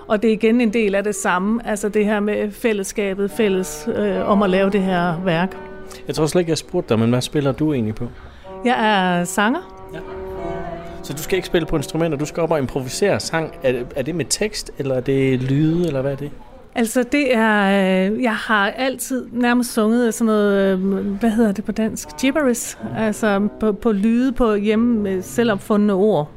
Og 0.08 0.22
det 0.22 0.28
er 0.28 0.32
igen 0.32 0.60
en 0.60 0.72
del 0.72 0.94
af 0.94 1.04
det 1.04 1.14
samme, 1.14 1.66
altså 1.66 1.88
det 1.88 2.04
her 2.04 2.20
med 2.20 2.50
fællesskabet, 2.50 3.30
fælles 3.30 3.88
øh, 3.96 4.30
om 4.30 4.42
at 4.42 4.50
lave 4.50 4.70
det 4.70 4.82
her 4.82 5.20
værk. 5.24 5.71
Jeg 6.06 6.14
tror 6.14 6.26
slet 6.26 6.40
ikke, 6.40 6.50
jeg 6.50 6.58
spurgte 6.58 6.88
dig, 6.88 6.98
men 6.98 7.10
hvad 7.10 7.20
spiller 7.20 7.52
du 7.52 7.72
egentlig 7.72 7.94
på? 7.94 8.08
Jeg 8.64 9.18
er 9.20 9.24
sanger. 9.24 9.88
Ja. 9.94 9.98
Så 11.02 11.12
du 11.12 11.22
skal 11.22 11.36
ikke 11.36 11.46
spille 11.46 11.66
på 11.66 11.76
instrumenter, 11.76 12.18
du 12.18 12.24
skal 12.24 12.42
op 12.42 12.50
og 12.50 12.58
improvisere 12.58 13.20
sang. 13.20 13.54
Er, 13.62 13.84
er 13.96 14.02
det 14.02 14.14
med 14.14 14.24
tekst, 14.28 14.70
eller 14.78 14.94
er 14.94 15.00
det 15.00 15.42
lyde, 15.42 15.86
eller 15.86 16.02
hvad 16.02 16.12
er 16.12 16.16
det? 16.16 16.30
Altså 16.74 17.02
det 17.12 17.34
er, 17.34 17.62
øh, 18.10 18.22
jeg 18.22 18.34
har 18.34 18.70
altid 18.70 19.26
nærmest 19.32 19.72
sunget 19.72 20.14
sådan 20.14 20.26
noget, 20.26 20.72
øh, 20.72 21.06
hvad 21.06 21.30
hedder 21.30 21.52
det 21.52 21.64
på 21.64 21.72
dansk, 21.72 22.08
gibberish, 22.20 22.76
altså 22.96 23.48
på, 23.60 23.72
på 23.72 23.92
lyde 23.92 24.32
på 24.32 24.54
hjemme 24.54 24.98
med 25.02 25.22
selvopfundne 25.22 25.92
ord. 25.92 26.30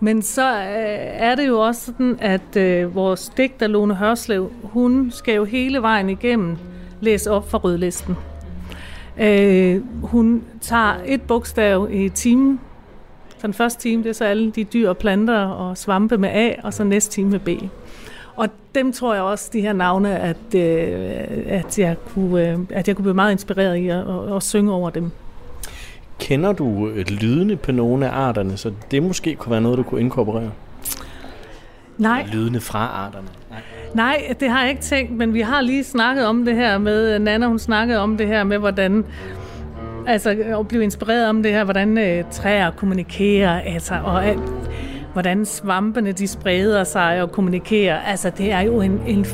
Men 0.00 0.22
så 0.22 0.50
øh, 0.50 0.64
er 0.98 1.34
det 1.34 1.48
jo 1.48 1.60
også 1.60 1.84
sådan, 1.84 2.18
at 2.20 2.56
øh, 2.56 2.94
vores 2.94 3.32
digter 3.36 3.66
Lone 3.66 3.94
Hørslev, 3.94 4.52
hun 4.62 5.10
skal 5.14 5.34
jo 5.34 5.44
hele 5.44 5.82
vejen 5.82 6.10
igennem 6.10 6.56
læse 7.00 7.30
op 7.30 7.50
fra 7.50 7.58
rødlisten. 7.58 8.16
Øh, 9.20 9.82
hun 10.02 10.44
tager 10.60 10.94
et 11.06 11.22
bogstav 11.22 11.88
i 11.90 12.08
timen. 12.08 12.60
Så 13.38 13.46
den 13.46 13.54
første 13.54 13.82
time, 13.82 14.02
det 14.02 14.08
er 14.08 14.14
så 14.14 14.24
alle 14.24 14.50
de 14.50 14.64
dyr 14.64 14.88
og 14.88 14.98
planter 14.98 15.38
og 15.38 15.78
svampe 15.78 16.18
med 16.18 16.28
A, 16.28 16.52
og 16.62 16.74
så 16.74 16.84
næste 16.84 17.10
time 17.10 17.30
med 17.30 17.38
B. 17.38 17.48
Og 18.36 18.48
dem 18.74 18.92
tror 18.92 19.14
jeg 19.14 19.22
også, 19.22 19.50
de 19.52 19.60
her 19.60 19.72
navne, 19.72 20.18
at, 20.18 20.54
øh, 20.54 21.00
at, 21.46 21.78
jeg, 21.78 21.96
kunne, 22.14 22.48
øh, 22.48 22.58
at 22.70 22.88
jeg 22.88 22.96
kunne 22.96 23.02
blive 23.02 23.14
meget 23.14 23.32
inspireret 23.32 23.76
i 23.76 23.88
at, 23.88 23.98
at, 23.98 24.36
at 24.36 24.42
synge 24.42 24.72
over 24.72 24.90
dem. 24.90 25.10
Kender 26.18 26.52
du 26.52 26.88
lydene 27.08 27.56
på 27.56 27.72
nogle 27.72 28.06
af 28.06 28.10
arterne, 28.10 28.56
så 28.56 28.72
det 28.90 29.02
måske 29.02 29.34
kunne 29.34 29.50
være 29.50 29.60
noget, 29.60 29.78
du 29.78 29.82
kunne 29.82 30.00
inkorporere? 30.00 30.50
Nej. 31.98 32.26
Lydene 32.32 32.60
fra 32.60 32.78
arterne? 32.78 33.28
Nej. 33.94 34.34
Det 34.40 34.50
har 34.50 34.60
jeg 34.60 34.70
ikke 34.70 34.82
tænkt, 34.82 35.12
men 35.12 35.34
vi 35.34 35.40
har 35.40 35.60
lige 35.60 35.84
snakket 35.84 36.26
om 36.26 36.44
det 36.44 36.54
her 36.54 36.78
med, 36.78 37.14
øh, 37.14 37.20
Nana 37.20 37.46
hun 37.46 37.58
snakkede 37.58 37.98
om 37.98 38.16
det 38.16 38.26
her 38.26 38.44
med, 38.44 38.58
hvordan 38.58 39.04
Altså 40.08 40.30
øh, 40.30 40.58
at 40.58 40.68
blive 40.68 40.82
inspireret 40.82 41.28
om 41.28 41.42
det 41.42 41.52
her, 41.52 41.64
hvordan 41.64 41.98
øh, 41.98 42.24
træer 42.30 42.70
kommunikerer, 42.70 43.60
altså, 43.60 43.94
og 44.04 44.26
alt, 44.26 44.40
hvordan 45.12 45.46
svampene 45.46 46.12
de 46.12 46.28
spreder 46.28 46.84
sig 46.84 47.22
og 47.22 47.32
kommunikerer. 47.32 47.98
Altså 47.98 48.30
det 48.38 48.52
er 48.52 48.60
jo 48.60 48.80
en, 48.80 49.00
en 49.06 49.26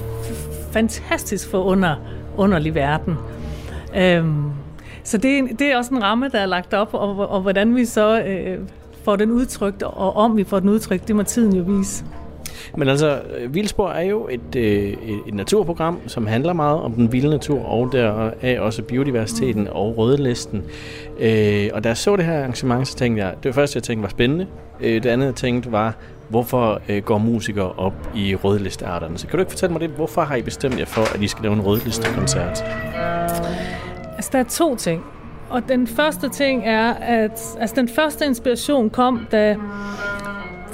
fantastisk 0.72 1.50
forunder, 1.50 1.96
underlig 2.36 2.74
verden. 2.74 3.14
Øhm, 3.96 4.50
så 5.04 5.18
det 5.18 5.38
er, 5.38 5.42
det 5.58 5.72
er 5.72 5.76
også 5.76 5.94
en 5.94 6.02
ramme, 6.02 6.28
der 6.28 6.38
er 6.38 6.46
lagt 6.46 6.74
op, 6.74 6.94
og, 6.94 7.30
og 7.30 7.40
hvordan 7.40 7.76
vi 7.76 7.84
så 7.84 8.22
øh, 8.22 8.58
får 9.04 9.16
den 9.16 9.30
udtrykt, 9.30 9.82
og 9.82 10.16
om 10.16 10.36
vi 10.36 10.44
får 10.44 10.60
den 10.60 10.68
udtrykt, 10.68 11.08
det 11.08 11.16
må 11.16 11.22
tiden 11.22 11.56
jo 11.56 11.62
vise. 11.62 12.04
Men 12.76 12.88
altså, 12.88 13.20
Vildspor 13.48 13.88
er 13.88 14.02
jo 14.02 14.28
et, 14.30 14.56
øh, 14.56 14.92
et 15.26 15.34
naturprogram, 15.34 16.00
som 16.06 16.26
handler 16.26 16.52
meget 16.52 16.80
om 16.80 16.92
den 16.92 17.12
vilde 17.12 17.30
natur, 17.30 17.64
og 17.64 17.88
der 17.92 18.30
er 18.40 18.60
også 18.60 18.82
biodiversiteten 18.82 19.62
mm. 19.62 19.68
og 19.72 19.98
rødlisten. 19.98 20.62
Øh, 21.20 21.70
og 21.72 21.84
da 21.84 21.88
jeg 21.88 21.96
så 21.96 22.16
det 22.16 22.24
her 22.24 22.38
arrangement, 22.38 22.88
så 22.88 22.96
tænkte 22.96 23.24
jeg, 23.24 23.34
det 23.42 23.48
var 23.48 23.52
første, 23.52 23.76
jeg 23.76 23.82
tænkte 23.82 24.02
var 24.02 24.08
spændende. 24.08 24.46
Øh, 24.80 25.02
det 25.02 25.06
andet, 25.06 25.26
jeg 25.26 25.34
tænkte 25.34 25.72
var, 25.72 25.96
hvorfor 26.28 26.80
øh, 26.88 27.02
går 27.02 27.18
musikere 27.18 27.72
op 27.72 27.94
i 28.14 28.34
rødlistearterne? 28.34 29.18
Så 29.18 29.26
kan 29.26 29.36
du 29.36 29.40
ikke 29.40 29.52
fortælle 29.52 29.72
mig 29.72 29.80
det? 29.80 29.90
Hvorfor 29.90 30.22
har 30.22 30.36
I 30.36 30.42
bestemt 30.42 30.78
jer 30.78 30.84
for, 30.84 31.14
at 31.14 31.22
I 31.22 31.28
skal 31.28 31.42
lave 31.42 31.54
en 31.54 31.60
rødlistekoncert? 31.60 32.64
Altså, 34.16 34.30
der 34.32 34.38
er 34.38 34.44
to 34.44 34.76
ting. 34.76 35.04
Og 35.50 35.68
den 35.68 35.86
første 35.86 36.28
ting 36.28 36.62
er, 36.64 36.94
at 36.94 37.56
altså, 37.60 37.76
den 37.76 37.88
første 37.88 38.26
inspiration 38.26 38.90
kom, 38.90 39.26
da 39.32 39.56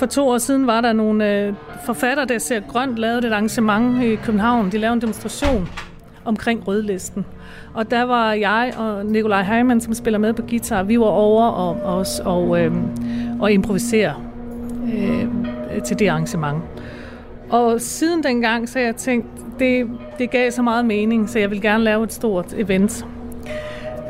for 0.00 0.07
to 0.07 0.28
år 0.28 0.38
siden 0.38 0.66
var 0.66 0.80
der 0.80 0.92
nogle 0.92 1.33
øh, 1.33 1.54
forfattere, 1.85 2.26
der 2.26 2.38
ser 2.38 2.61
grønt, 2.61 2.99
lavede 2.99 3.26
et 3.26 3.33
arrangement 3.33 4.02
i 4.02 4.14
København. 4.14 4.73
De 4.73 4.78
lavede 4.78 4.95
en 4.95 5.00
demonstration 5.00 5.69
omkring 6.25 6.69
rødlisten. 6.69 7.25
Og 7.75 7.90
der 7.90 8.02
var 8.02 8.33
jeg 8.33 8.73
og 8.76 9.07
Nikolaj 9.07 9.42
Heimann, 9.42 9.80
som 9.80 9.95
spiller 9.95 10.19
med 10.19 10.33
på 10.33 10.42
guitar, 10.42 10.83
vi 10.83 11.00
var 11.00 11.07
over 11.07 11.45
og, 11.45 11.99
os 11.99 12.21
og, 12.25 12.61
øh, 12.61 12.73
og 13.40 13.52
improvisere 13.52 14.14
øh, 14.95 15.26
til 15.85 15.99
det 15.99 16.09
arrangement. 16.09 16.62
Og 17.50 17.80
siden 17.80 18.23
dengang, 18.23 18.69
så 18.69 18.78
har 18.78 18.87
jeg 18.87 18.97
tænkt, 18.97 19.26
det, 19.59 19.87
det 20.19 20.30
gav 20.30 20.50
så 20.50 20.62
meget 20.62 20.85
mening, 20.85 21.28
så 21.28 21.38
jeg 21.38 21.50
vil 21.50 21.61
gerne 21.61 21.85
lave 21.85 22.04
et 22.04 22.12
stort 22.12 22.54
event. 22.57 23.07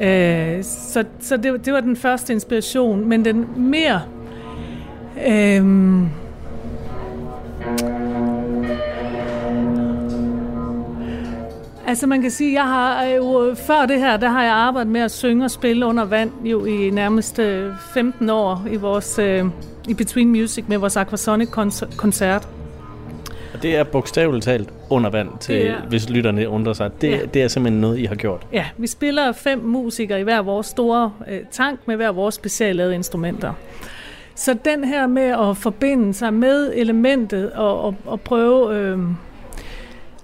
Øh, 0.02 0.62
så 0.62 1.04
så 1.20 1.36
det, 1.36 1.66
det 1.66 1.72
var 1.72 1.80
den 1.80 1.96
første 1.96 2.32
inspiration, 2.32 3.08
men 3.08 3.24
den 3.24 3.46
mere... 3.56 4.00
Øh, 5.28 6.06
Altså 11.86 12.06
man 12.06 12.22
kan 12.22 12.30
sige, 12.30 12.52
jeg 12.52 12.64
har 12.68 13.04
jo 13.04 13.54
før 13.54 13.86
det 13.86 13.98
her, 13.98 14.16
der 14.16 14.28
har 14.28 14.42
jeg 14.42 14.52
arbejdet 14.52 14.92
med 14.92 15.00
at 15.00 15.10
synge 15.10 15.44
og 15.44 15.50
spille 15.50 15.86
under 15.86 16.04
vand 16.04 16.30
jo 16.44 16.64
i 16.64 16.90
nærmest 16.90 17.40
15 17.94 18.30
år 18.30 18.66
i 18.70 18.76
vores 18.76 19.18
øh, 19.18 19.44
i 19.88 19.94
Between 19.94 20.28
Music 20.28 20.64
med 20.68 20.78
vores 20.78 20.96
Aquasonic 20.96 21.48
koncert. 21.96 22.48
Og 23.54 23.62
det 23.62 23.76
er 23.76 23.84
bogstaveligt 23.84 24.44
talt 24.44 24.68
under 24.90 25.10
vand, 25.10 25.28
til, 25.40 25.66
er, 25.66 25.74
hvis 25.88 26.10
lytterne 26.10 26.48
undrer 26.48 26.72
sig. 26.72 26.90
Det, 27.00 27.10
ja. 27.10 27.18
det 27.34 27.42
er 27.42 27.48
simpelthen 27.48 27.80
noget, 27.80 27.98
I 27.98 28.04
har 28.04 28.14
gjort. 28.14 28.46
Ja, 28.52 28.64
vi 28.76 28.86
spiller 28.86 29.32
fem 29.32 29.58
musikere 29.58 30.20
i 30.20 30.22
hver 30.22 30.42
vores 30.42 30.66
store 30.66 31.12
øh, 31.30 31.40
tank 31.50 31.80
med 31.86 31.96
hver 31.96 32.12
vores 32.12 32.34
speciallavede 32.34 32.94
instrumenter. 32.94 33.52
Så 34.40 34.54
den 34.64 34.84
her 34.84 35.06
med 35.06 35.22
at 35.22 35.56
forbinde 35.56 36.14
sig 36.14 36.34
med 36.34 36.72
elementet 36.74 37.52
og, 37.52 37.80
og, 37.80 37.96
og 38.04 38.20
prøve 38.20 38.76
øh, 38.76 38.98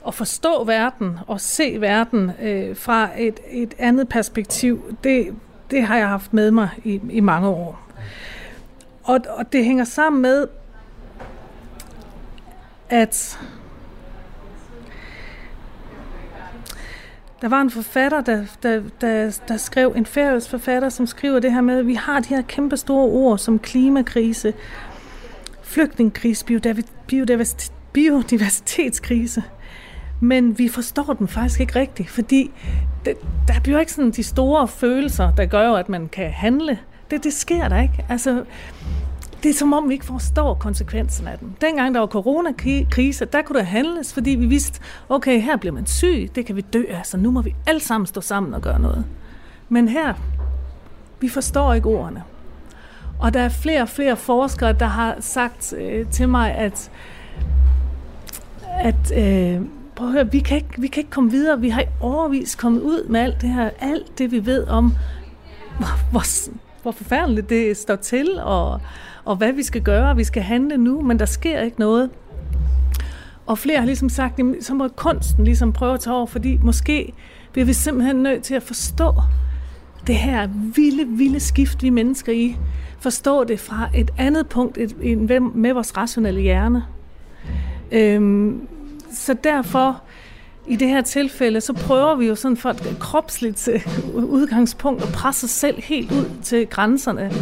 at 0.07 0.15
forstå 0.15 0.65
verden 0.65 1.19
og 1.27 1.41
se 1.41 1.77
verden 1.81 2.31
øh, 2.43 2.77
fra 2.77 3.09
et, 3.19 3.41
et 3.51 3.75
andet 3.79 4.09
perspektiv, 4.09 4.97
det, 5.05 5.35
det 5.71 5.83
har 5.83 5.97
jeg 5.97 6.09
haft 6.09 6.33
med 6.33 6.51
mig 6.51 6.69
i, 6.85 7.01
i 7.11 7.21
mange 7.21 7.49
år. 7.49 7.81
Og, 9.05 9.21
og 9.29 9.53
det 9.53 9.65
hænger 9.65 9.85
sammen 9.85 10.23
med, 10.23 10.47
at 12.89 13.39
der 17.43 17.49
var 17.49 17.61
en 17.61 17.71
forfatter, 17.71 18.21
der, 18.21 18.45
der, 18.63 18.83
der, 19.01 19.39
der 19.49 19.57
skrev, 19.57 19.93
en 19.97 20.07
færøsk 20.07 20.51
forfatter, 20.51 20.89
som 20.89 21.07
skriver 21.07 21.39
det 21.39 21.53
her 21.53 21.61
med, 21.61 21.79
at 21.79 21.87
vi 21.87 21.95
har 21.95 22.21
de 22.21 22.29
her 22.29 22.43
kæmpe 22.43 22.77
store 22.77 23.07
ord 23.07 23.39
som 23.39 23.59
klimakrise, 23.59 24.55
flygtningekrise, 25.63 26.45
biodiversitetskrise, 27.93 29.43
men 30.21 30.59
vi 30.59 30.69
forstår 30.69 31.17
den 31.19 31.29
faktisk 31.29 31.61
ikke 31.61 31.79
rigtigt, 31.79 32.11
fordi 32.11 32.51
det, 33.05 33.15
der 33.49 33.61
bliver 33.63 33.81
ikke 33.81 33.93
sådan 33.93 34.11
de 34.11 34.23
store 34.23 34.69
følelser, 34.69 35.31
der 35.31 35.47
gør 35.47 35.73
at 35.73 35.89
man 35.89 36.09
kan 36.09 36.31
handle. 36.31 36.79
Det, 37.11 37.25
det 37.25 37.33
sker 37.33 37.69
der 37.69 37.83
ikke. 37.83 38.05
Altså, 38.09 38.45
det 39.43 39.49
er 39.49 39.55
som 39.55 39.73
om, 39.73 39.89
vi 39.89 39.95
ikke 39.95 40.05
forstår 40.05 40.55
konsekvensen 40.55 41.27
af 41.27 41.39
den. 41.39 41.57
Dengang 41.61 41.95
der 41.95 42.01
var 42.01 42.07
coronakrise, 42.07 43.25
der 43.25 43.43
kunne 43.43 43.59
der 43.59 43.65
handles, 43.65 44.15
fordi 44.15 44.31
vi 44.31 44.47
vidste, 44.47 44.81
okay, 45.09 45.41
her 45.41 45.57
bliver 45.57 45.73
man 45.73 45.87
syg, 45.87 46.31
det 46.35 46.47
kan 46.47 46.57
vi 46.57 46.61
dø 46.61 46.83
af, 46.89 47.07
så 47.07 47.17
nu 47.17 47.31
må 47.31 47.43
vi 47.43 47.55
alle 47.67 47.81
sammen 47.81 48.07
stå 48.07 48.21
sammen 48.21 48.55
og 48.55 48.63
gøre 48.63 48.81
noget. 48.81 49.05
Men 49.69 49.89
her, 49.89 50.15
vi 51.21 51.29
forstår 51.29 51.75
ikke 51.75 51.89
ordene. 51.89 52.23
Og 53.19 53.35
der 53.35 53.41
er 53.41 53.49
flere 53.49 53.83
og 53.83 53.89
flere 53.89 54.17
forskere, 54.17 54.73
der 54.73 54.87
har 54.87 55.17
sagt 55.21 55.75
øh, 55.79 56.07
til 56.11 56.29
mig, 56.29 56.55
at, 56.55 56.91
at 58.67 59.13
øh, 59.17 59.61
prøv 59.97 60.07
at 60.07 60.13
høre, 60.13 60.33
vi 60.33 60.41
kan, 60.41 60.57
ikke, 60.57 60.81
vi 60.81 60.87
kan 60.87 61.01
ikke 61.01 61.11
komme 61.11 61.31
videre. 61.31 61.61
Vi 61.61 61.69
har 61.69 61.83
i 61.83 61.87
overvis 62.01 62.55
kommet 62.55 62.81
ud 62.81 63.09
med 63.09 63.21
alt 63.21 63.41
det 63.41 63.49
her, 63.49 63.71
alt 63.81 64.19
det 64.19 64.33
vi 64.33 64.47
ved 64.47 64.67
om, 64.67 64.95
hvor, 65.79 66.11
hvor, 66.11 66.23
hvor 66.83 66.93
forfærdeligt 66.93 67.51
det 67.51 67.77
står 67.77 67.97
til, 67.97 68.41
og, 68.43 68.81
og 69.27 69.37
hvad 69.37 69.53
vi 69.53 69.63
skal 69.63 69.83
gøre, 69.83 70.17
vi 70.17 70.25
skal 70.25 70.43
handle 70.43 70.77
nu, 70.77 71.01
men 71.03 71.19
der 71.19 71.25
sker 71.25 71.61
ikke 71.61 71.81
noget. 71.81 72.11
Og 73.47 73.59
flere 73.59 73.79
har 73.79 73.87
ligesom 73.87 74.09
sagt, 74.09 74.41
så 74.61 74.75
må 74.75 74.89
kunsten 74.89 75.45
ligesom 75.45 75.73
prøve 75.73 75.95
at 75.95 76.01
tage 76.01 76.15
over, 76.17 76.27
fordi 76.27 76.59
måske 76.63 77.13
bliver 77.53 77.67
vi 77.67 77.73
simpelthen 77.73 78.17
nødt 78.17 78.43
til 78.43 78.55
at 78.55 78.63
forstå 78.63 79.15
det 80.07 80.15
her 80.15 80.49
vilde, 80.75 81.07
vilde 81.09 81.41
skift, 81.41 81.83
vi 81.83 81.91
mennesker 81.91 82.33
i. 82.33 82.57
Forstå 83.01 83.45
det 83.45 83.61
fra 83.61 83.89
et 83.95 84.11
andet 84.19 84.49
punkt 84.49 84.79
end 85.03 85.29
med 85.55 85.73
vores 85.73 85.97
rationelle 85.97 86.41
hjerne. 86.41 86.85
Øhm, 87.93 88.69
så 89.13 89.35
derfor, 89.45 90.03
i 90.67 90.77
det 90.77 90.89
her 90.89 91.03
tilfælde, 91.03 91.61
så 91.61 91.73
prøver 91.73 92.15
vi 92.15 92.27
jo 92.27 92.35
sådan 92.35 92.57
for 92.57 92.71
et 92.71 92.97
kropsligt 93.01 93.69
øh, 93.69 93.87
udgangspunkt 94.15 95.03
at 95.03 95.09
presse 95.09 95.45
os 95.45 95.51
selv 95.51 95.83
helt 95.83 96.13
ud 96.13 96.31
til 96.43 96.67
grænserne 96.67 97.33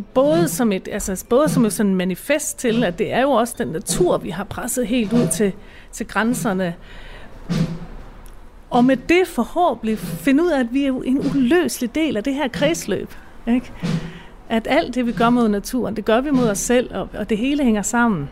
både 0.00 0.48
som 0.48 0.72
et 0.72 0.88
altså 0.92 1.24
både 1.28 1.48
som 1.48 1.64
et 1.64 1.72
sådan 1.72 1.94
manifest 1.94 2.58
til, 2.58 2.84
at 2.84 2.98
det 2.98 3.12
er 3.12 3.20
jo 3.20 3.30
også 3.30 3.54
den 3.58 3.68
natur, 3.68 4.18
vi 4.18 4.30
har 4.30 4.44
presset 4.44 4.86
helt 4.86 5.12
ud 5.12 5.28
til, 5.32 5.52
til 5.92 6.06
grænserne. 6.06 6.74
Og 8.70 8.84
med 8.84 8.96
det 8.96 9.26
forhåbentlig 9.26 9.98
finde 9.98 10.42
ud 10.42 10.50
af, 10.50 10.60
at 10.60 10.66
vi 10.70 10.84
er 10.84 10.92
en 11.04 11.18
uløselig 11.18 11.94
del 11.94 12.16
af 12.16 12.24
det 12.24 12.34
her 12.34 12.48
kredsløb. 12.48 13.14
Ikke? 13.46 13.72
At 14.48 14.66
alt 14.70 14.94
det, 14.94 15.06
vi 15.06 15.12
gør 15.12 15.30
mod 15.30 15.48
naturen, 15.48 15.96
det 15.96 16.04
gør 16.04 16.20
vi 16.20 16.30
mod 16.30 16.48
os 16.48 16.58
selv, 16.58 16.94
og, 16.94 17.08
og 17.18 17.30
det 17.30 17.38
hele 17.38 17.64
hænger 17.64 17.82
sammen. 17.82 18.28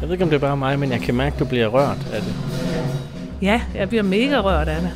Jeg 0.00 0.08
ved 0.08 0.12
ikke, 0.12 0.24
om 0.24 0.30
det 0.30 0.36
er 0.36 0.40
bare 0.40 0.56
mig, 0.56 0.78
men 0.78 0.90
jeg 0.90 1.00
kan 1.00 1.14
mærke, 1.14 1.34
at 1.34 1.40
du 1.40 1.44
bliver 1.44 1.66
rørt 1.66 2.06
af 2.12 2.20
det. 2.22 2.34
Ja, 3.42 3.60
jeg 3.74 3.88
bliver 3.88 4.02
mega 4.02 4.40
rørt 4.40 4.68
af 4.68 4.80
det. 4.80 4.90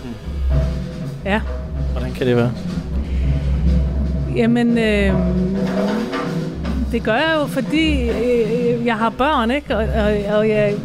Ja. 1.24 1.40
Hvordan 1.92 2.12
kan 2.12 2.26
det 2.26 2.36
være? 2.36 2.52
Jamen, 4.36 4.78
øh, 4.78 5.14
det 6.92 7.02
gør 7.02 7.14
jeg 7.14 7.36
jo, 7.40 7.46
fordi 7.46 8.10
øh, 8.10 8.86
jeg 8.86 8.96
har 8.96 9.10
børn, 9.10 9.50
ikke? 9.50 9.76
Og, 9.76 9.84
og, 9.84 10.36
og 10.38 10.48
jeg... 10.48 10.76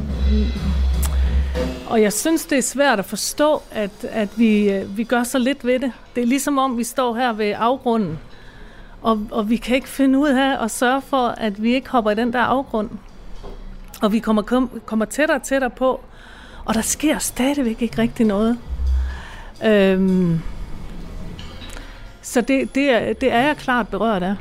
Og 1.89 2.01
jeg 2.01 2.13
synes, 2.13 2.45
det 2.45 2.57
er 2.57 2.61
svært 2.61 2.99
at 2.99 3.05
forstå, 3.05 3.61
at, 3.71 3.91
at 4.09 4.29
vi, 4.37 4.71
øh, 4.71 4.97
vi 4.97 5.03
gør 5.03 5.23
så 5.23 5.39
lidt 5.39 5.65
ved 5.65 5.79
det. 5.79 5.91
Det 6.15 6.23
er 6.23 6.27
ligesom 6.27 6.57
om, 6.57 6.77
vi 6.77 6.83
står 6.83 7.15
her 7.15 7.33
ved 7.33 7.53
afgrunden, 7.57 8.19
og, 9.01 9.27
og 9.31 9.49
vi 9.49 9.55
kan 9.55 9.75
ikke 9.75 9.89
finde 9.89 10.19
ud 10.19 10.27
af 10.29 10.63
at 10.63 10.71
sørge 10.71 11.01
for, 11.01 11.27
at 11.27 11.63
vi 11.63 11.75
ikke 11.75 11.89
hopper 11.89 12.11
i 12.11 12.15
den 12.15 12.33
der 12.33 12.39
afgrund. 12.39 12.89
Og 14.01 14.11
vi 14.11 14.19
kommer, 14.19 14.41
kom, 14.41 14.81
kommer 14.85 15.05
tættere 15.05 15.37
og 15.37 15.43
tættere 15.43 15.69
på, 15.69 16.01
og 16.65 16.73
der 16.73 16.81
sker 16.81 17.17
stadigvæk 17.17 17.81
ikke 17.81 18.01
rigtig 18.01 18.25
noget. 18.25 18.57
Øhm, 19.65 20.39
så 22.35 22.41
det, 22.41 22.75
det, 22.75 22.89
er, 22.89 23.13
det 23.13 23.31
er 23.31 23.41
jeg 23.41 23.57
klart 23.57 23.87
berørt 23.87 24.23
af. 24.23 24.35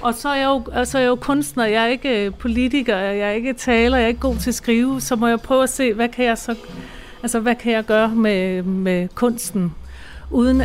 Og 0.00 0.14
så 0.14 0.28
er, 0.28 0.34
jeg 0.34 0.44
jo, 0.44 0.62
altså 0.72 0.98
jeg 0.98 1.04
er 1.04 1.08
jo 1.08 1.14
kunstner, 1.14 1.64
jeg 1.64 1.82
er 1.82 1.86
ikke 1.86 2.26
øh, 2.26 2.34
politiker, 2.34 2.96
jeg 2.96 3.28
er 3.28 3.32
ikke 3.32 3.52
taler, 3.52 3.96
jeg 3.96 4.04
er 4.04 4.08
ikke 4.08 4.20
god 4.20 4.36
til 4.36 4.50
at 4.50 4.54
skrive, 4.54 5.00
så 5.00 5.16
må 5.16 5.26
jeg 5.26 5.40
prøve 5.40 5.62
at 5.62 5.70
se, 5.70 5.92
hvad 5.92 6.08
kan 6.08 6.24
jeg 6.24 6.38
så 6.38 6.54
altså, 7.22 7.40
hvad 7.40 7.54
kan 7.54 7.72
jeg 7.72 7.84
gøre 7.84 8.08
med, 8.08 8.62
med 8.62 9.08
kunsten, 9.14 9.74
uden 10.30 10.62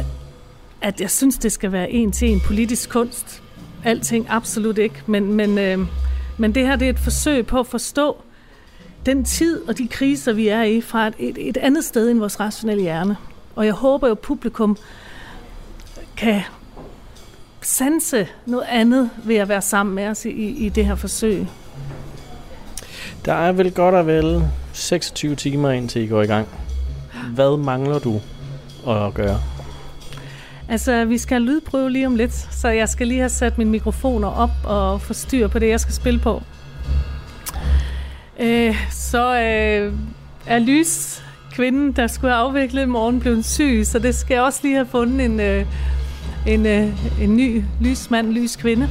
at 0.81 1.01
jeg 1.01 1.11
synes, 1.11 1.37
det 1.37 1.51
skal 1.51 1.71
være 1.71 1.91
en 1.91 2.11
til 2.11 2.31
en 2.31 2.39
politisk 2.39 2.89
kunst. 2.89 3.43
Alting 3.83 4.27
absolut 4.29 4.77
ikke, 4.77 5.01
men, 5.05 5.33
men, 5.33 5.57
øh, 5.57 5.79
men 6.37 6.55
det 6.55 6.67
her 6.67 6.75
det 6.75 6.85
er 6.85 6.89
et 6.89 6.99
forsøg 6.99 7.47
på 7.47 7.59
at 7.59 7.67
forstå 7.67 8.23
den 9.05 9.25
tid 9.25 9.61
og 9.67 9.77
de 9.77 9.87
kriser, 9.87 10.33
vi 10.33 10.47
er 10.47 10.63
i, 10.63 10.81
fra 10.81 11.07
et, 11.07 11.15
et, 11.19 11.37
et 11.49 11.57
andet 11.57 11.83
sted 11.83 12.11
end 12.11 12.19
vores 12.19 12.39
rationelle 12.39 12.83
hjerne. 12.83 13.17
Og 13.55 13.65
jeg 13.65 13.73
håber 13.73 14.07
jo, 14.07 14.11
at 14.11 14.19
publikum 14.19 14.77
kan 16.21 16.41
sanse 17.61 18.27
noget 18.45 18.65
andet 18.69 19.09
ved 19.23 19.35
at 19.35 19.49
være 19.49 19.61
sammen 19.61 19.95
med 19.95 20.07
os 20.07 20.25
i, 20.25 20.29
i 20.65 20.69
det 20.69 20.85
her 20.85 20.95
forsøg. 20.95 21.47
Der 23.25 23.33
er 23.33 23.51
vel 23.51 23.71
godt 23.71 23.95
og 23.95 24.07
vel 24.07 24.43
26 24.73 25.35
timer 25.35 25.71
indtil 25.71 26.01
I 26.01 26.07
går 26.07 26.21
i 26.21 26.25
gang. 26.25 26.47
Hvad 27.33 27.63
mangler 27.63 27.99
du 27.99 28.21
at 28.87 29.13
gøre? 29.13 29.41
Altså, 30.69 31.05
vi 31.05 31.17
skal 31.17 31.41
lydprøve 31.41 31.91
lige 31.91 32.07
om 32.07 32.15
lidt, 32.15 32.33
så 32.33 32.67
jeg 32.67 32.89
skal 32.89 33.07
lige 33.07 33.19
have 33.19 33.29
sat 33.29 33.57
mine 33.57 33.69
mikrofoner 33.69 34.27
op 34.27 34.49
og 34.63 35.01
få 35.01 35.13
styr 35.13 35.47
på 35.47 35.59
det, 35.59 35.69
jeg 35.69 35.79
skal 35.79 35.93
spille 35.93 36.19
på. 36.19 36.43
Øh, 38.39 38.75
så 38.91 39.39
øh, 39.39 39.93
er 40.45 40.59
Lys, 40.59 41.23
kvinden, 41.53 41.91
der 41.91 42.07
skulle 42.07 42.33
have 42.33 42.43
afviklet 42.43 42.81
i 42.81 42.85
morgen, 42.85 43.19
blevet 43.19 43.45
syg, 43.45 43.81
så 43.85 43.99
det 43.99 44.15
skal 44.15 44.33
jeg 44.35 44.43
også 44.43 44.59
lige 44.63 44.75
have 44.75 44.87
fundet 44.87 45.25
en, 45.25 45.39
øh, 45.39 45.65
en, 46.47 46.65
øh, 46.65 47.21
en 47.23 47.35
ny 47.35 47.63
lysmand, 47.81 48.31
lys 48.31 48.55
kvinde. 48.55 48.89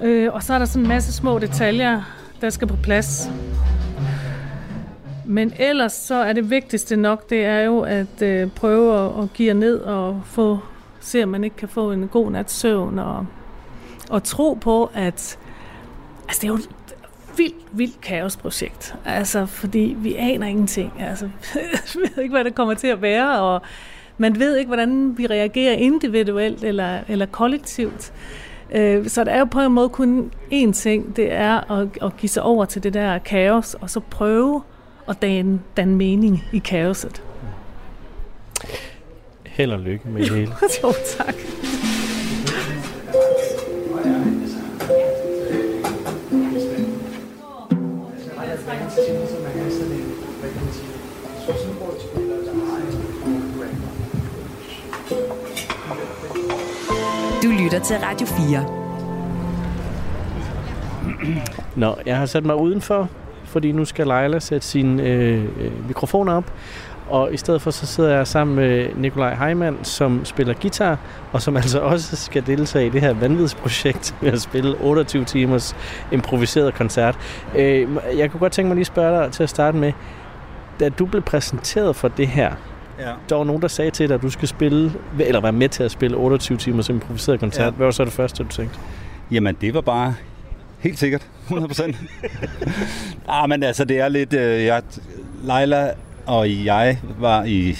Øh, 0.00 0.32
og 0.32 0.42
så 0.42 0.54
er 0.54 0.58
der 0.58 0.66
sådan 0.66 0.82
en 0.82 0.88
masse 0.88 1.12
små 1.12 1.38
detaljer, 1.38 2.02
der 2.40 2.50
skal 2.50 2.68
på 2.68 2.76
plads. 2.82 3.30
Men 5.24 5.52
ellers 5.58 5.92
så 5.92 6.14
er 6.14 6.32
det 6.32 6.50
vigtigste 6.50 6.96
nok, 6.96 7.30
det 7.30 7.44
er 7.44 7.60
jo 7.60 7.80
at 7.80 8.22
øh, 8.22 8.50
prøve 8.50 9.06
at, 9.06 9.22
at 9.22 9.32
give 9.32 9.54
ned 9.54 9.78
og 9.78 10.22
få, 10.24 10.58
se 11.00 11.22
om 11.22 11.28
man 11.28 11.44
ikke 11.44 11.56
kan 11.56 11.68
få 11.68 11.92
en 11.92 12.08
god 12.08 12.30
nats 12.30 12.52
søvn 12.52 12.98
og, 12.98 13.26
og 14.10 14.24
tro 14.24 14.58
på, 14.60 14.90
at 14.94 15.38
altså 16.28 16.40
det 16.40 16.44
er 16.44 16.48
jo 16.48 16.54
et 16.54 16.68
vildt, 17.36 17.56
vildt 17.72 18.00
kaosprojekt. 18.00 18.94
Altså, 19.04 19.46
fordi 19.46 19.96
vi 19.98 20.14
aner 20.14 20.46
ingenting. 20.46 20.92
Altså, 21.00 21.24
vi 21.94 22.00
ved 22.00 22.22
ikke, 22.22 22.32
hvad 22.32 22.44
det 22.44 22.54
kommer 22.54 22.74
til 22.74 22.86
at 22.86 23.02
være, 23.02 23.40
og 23.40 23.62
man 24.20 24.38
ved 24.38 24.56
ikke, 24.56 24.66
hvordan 24.66 25.18
vi 25.18 25.26
reagerer 25.26 25.72
individuelt 25.72 26.64
eller, 26.64 27.00
eller 27.08 27.26
kollektivt. 27.26 28.12
Øh, 28.72 29.08
så 29.08 29.24
der 29.24 29.30
er 29.30 29.38
jo 29.38 29.44
på 29.44 29.60
en 29.60 29.72
måde 29.72 29.88
kun 29.88 30.32
én 30.52 30.72
ting, 30.72 31.16
det 31.16 31.32
er 31.32 31.72
at, 31.72 31.88
at 32.02 32.16
give 32.16 32.28
sig 32.28 32.42
over 32.42 32.64
til 32.64 32.82
det 32.82 32.94
der 32.94 33.18
kaos, 33.18 33.74
og 33.74 33.90
så 33.90 34.00
prøve 34.00 34.62
at 35.08 35.22
danne, 35.22 35.60
danne 35.76 35.96
mening 35.96 36.44
i 36.52 36.58
kaoset. 36.58 37.22
Held 39.46 39.72
og 39.72 39.80
lykke 39.80 40.08
med 40.08 40.22
det 40.22 40.30
hele. 40.30 40.52
jo, 40.82 40.92
tak. 41.16 41.34
Lytter 57.62 57.78
til 57.78 57.96
Radio 57.96 58.26
4. 58.26 58.64
Nå, 61.76 61.94
jeg 62.06 62.16
har 62.16 62.26
sat 62.26 62.44
mig 62.44 62.56
udenfor, 62.56 63.08
fordi 63.44 63.72
nu 63.72 63.84
skal 63.84 64.06
Leila 64.06 64.38
sætte 64.38 64.66
sin 64.66 65.00
øh, 65.00 65.44
øh, 65.44 65.86
mikrofon 65.86 66.28
op. 66.28 66.52
Og 67.08 67.34
i 67.34 67.36
stedet 67.36 67.62
for 67.62 67.70
så 67.70 67.86
sidder 67.86 68.16
jeg 68.16 68.26
sammen 68.26 68.56
med 68.56 68.88
Nikolaj 68.96 69.34
Heimann, 69.34 69.84
som 69.84 70.24
spiller 70.24 70.54
guitar, 70.54 70.98
og 71.32 71.42
som 71.42 71.56
altså 71.56 71.80
også 71.80 72.16
skal 72.16 72.46
deltage 72.46 72.86
i 72.86 72.90
det 72.90 73.00
her 73.00 73.12
vanvidsprojekt 73.12 74.14
med 74.20 74.32
at 74.32 74.40
spille 74.40 74.76
28 74.80 75.24
timers 75.24 75.76
improviseret 76.12 76.74
koncert. 76.74 77.18
Øh, 77.56 77.88
jeg 78.16 78.30
kunne 78.30 78.40
godt 78.40 78.52
tænke 78.52 78.68
mig 78.68 78.74
lige 78.74 78.82
at 78.82 78.86
spørge 78.86 79.24
dig 79.24 79.32
til 79.32 79.42
at 79.42 79.48
starte 79.48 79.76
med, 79.76 79.92
da 80.80 80.88
du 80.88 81.06
blev 81.06 81.22
præsenteret 81.22 81.96
for 81.96 82.08
det 82.08 82.28
her, 82.28 82.52
Ja. 83.00 83.12
Der 83.28 83.36
var 83.36 83.44
nogen, 83.44 83.62
der 83.62 83.68
sagde 83.68 83.90
til 83.90 84.08
dig, 84.08 84.14
at 84.14 84.22
du 84.22 84.30
skal 84.30 84.48
spille, 84.48 84.92
eller 85.20 85.40
være 85.40 85.52
med 85.52 85.68
til 85.68 85.82
at 85.82 85.90
spille 85.90 86.16
28 86.16 86.58
timers 86.58 86.88
improviseret 86.88 87.40
koncert. 87.40 87.64
Ja. 87.64 87.70
Hvad 87.70 87.86
var 87.86 87.90
så 87.90 88.04
det 88.04 88.12
første, 88.12 88.42
du 88.44 88.48
tænkte? 88.48 88.78
Jamen, 89.30 89.56
det 89.60 89.74
var 89.74 89.80
bare 89.80 90.14
helt 90.78 90.98
sikkert. 90.98 91.26
100 91.42 91.68
procent. 91.68 91.96
ah, 93.28 93.48
men 93.48 93.62
altså, 93.62 93.84
det 93.84 93.98
er 94.00 94.08
lidt... 94.08 94.32
Øh, 94.32 94.64
jeg, 94.64 94.82
Leila 95.42 95.90
og 96.26 96.64
jeg 96.64 96.98
var 97.18 97.44
i 97.44 97.76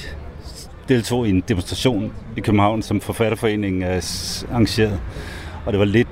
deltog 0.89 1.27
i 1.27 1.31
en 1.31 1.41
demonstration 1.49 2.13
i 2.37 2.41
København, 2.41 2.83
som 2.83 3.01
Forfatterforeningen 3.01 3.83
er 3.83 4.45
arrangeret. 4.51 5.01
Og 5.67 5.73
det 5.73 5.79
var 5.79 5.85
lidt, 5.85 6.09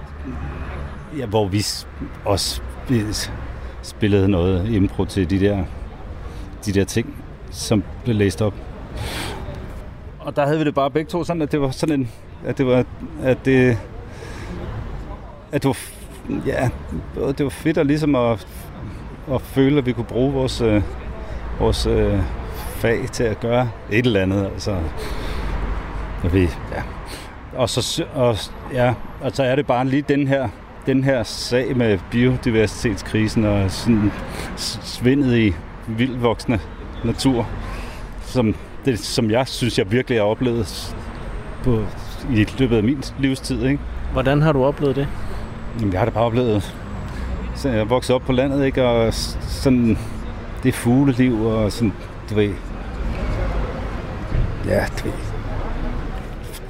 ja, 1.18 1.26
hvor 1.26 1.48
vi 1.48 1.64
også 2.24 2.60
spillede 3.82 4.28
noget 4.28 4.70
impro 4.70 5.04
til 5.04 5.30
de 5.30 5.40
der, 5.40 5.64
de 6.66 6.72
der 6.72 6.84
ting, 6.84 7.14
som 7.50 7.82
blev 8.04 8.16
læst 8.16 8.42
op. 8.42 8.54
Og 10.20 10.36
der 10.36 10.46
havde 10.46 10.58
vi 10.58 10.64
det 10.64 10.74
bare 10.74 10.90
begge 10.90 11.10
to 11.10 11.24
sådan, 11.24 11.42
at 11.42 11.52
det 11.52 11.60
var 11.60 11.70
sådan 11.70 12.00
en, 12.00 12.10
at 12.44 12.58
det 12.58 12.66
var, 12.66 12.84
at 13.22 13.38
det, 13.44 13.78
at 15.52 15.62
det 15.62 15.68
var, 15.68 15.76
ja, 16.46 16.68
det 17.14 17.44
var 17.44 17.50
fedt 17.50 17.78
at 17.78 17.86
ligesom 17.86 18.14
at, 18.14 18.46
at 19.32 19.42
føle, 19.42 19.78
at 19.78 19.86
vi 19.86 19.92
kunne 19.92 20.04
bruge 20.04 20.32
vores, 20.32 20.60
øh, 20.60 20.82
vores 21.60 21.86
øh, 21.86 22.20
fag 22.54 23.10
til 23.12 23.24
at 23.24 23.40
gøre 23.40 23.70
et 23.90 24.06
eller 24.06 24.22
andet. 24.22 24.44
Altså, 24.46 24.78
jeg 26.22 26.32
vi, 26.32 26.42
ja. 26.42 26.82
Og 27.56 27.68
så, 27.68 28.04
og, 28.14 28.36
ja, 28.72 28.94
og 29.20 29.30
så 29.32 29.42
er 29.42 29.56
det 29.56 29.66
bare 29.66 29.84
lige 29.84 30.02
den 30.02 30.28
her, 30.28 30.48
den 30.86 31.04
her 31.04 31.22
sag 31.22 31.76
med 31.76 31.98
biodiversitetskrisen 32.10 33.44
og 33.44 33.70
sådan 33.70 34.12
svindet 34.56 35.36
i 35.36 35.54
vildvoksende 35.88 36.60
natur, 37.04 37.48
som 38.20 38.54
det, 38.90 38.98
som 38.98 39.30
jeg 39.30 39.48
synes, 39.48 39.78
jeg 39.78 39.92
virkelig 39.92 40.18
har 40.18 40.24
oplevet 40.24 40.96
på, 41.64 41.84
i 42.34 42.46
løbet 42.58 42.76
af 42.76 42.82
min 42.82 43.02
livstid. 43.18 43.64
Ikke? 43.64 43.78
Hvordan 44.12 44.42
har 44.42 44.52
du 44.52 44.64
oplevet 44.64 44.96
det? 44.96 45.08
Jamen, 45.78 45.92
jeg 45.92 46.00
har 46.00 46.04
da 46.04 46.10
bare 46.10 46.24
oplevet, 46.24 46.74
så 47.54 47.68
jeg 47.68 47.78
er 47.78 47.84
vokset 47.84 48.16
op 48.16 48.22
på 48.22 48.32
landet, 48.32 48.64
ikke? 48.64 48.84
og 48.84 49.14
sådan 49.14 49.98
det 50.62 50.74
fugleliv, 50.74 51.44
og 51.44 51.72
sådan, 51.72 51.92
du 52.30 52.34
ved, 52.34 52.50
ja, 54.66 54.86
du 54.98 55.04
ved, 55.04 55.12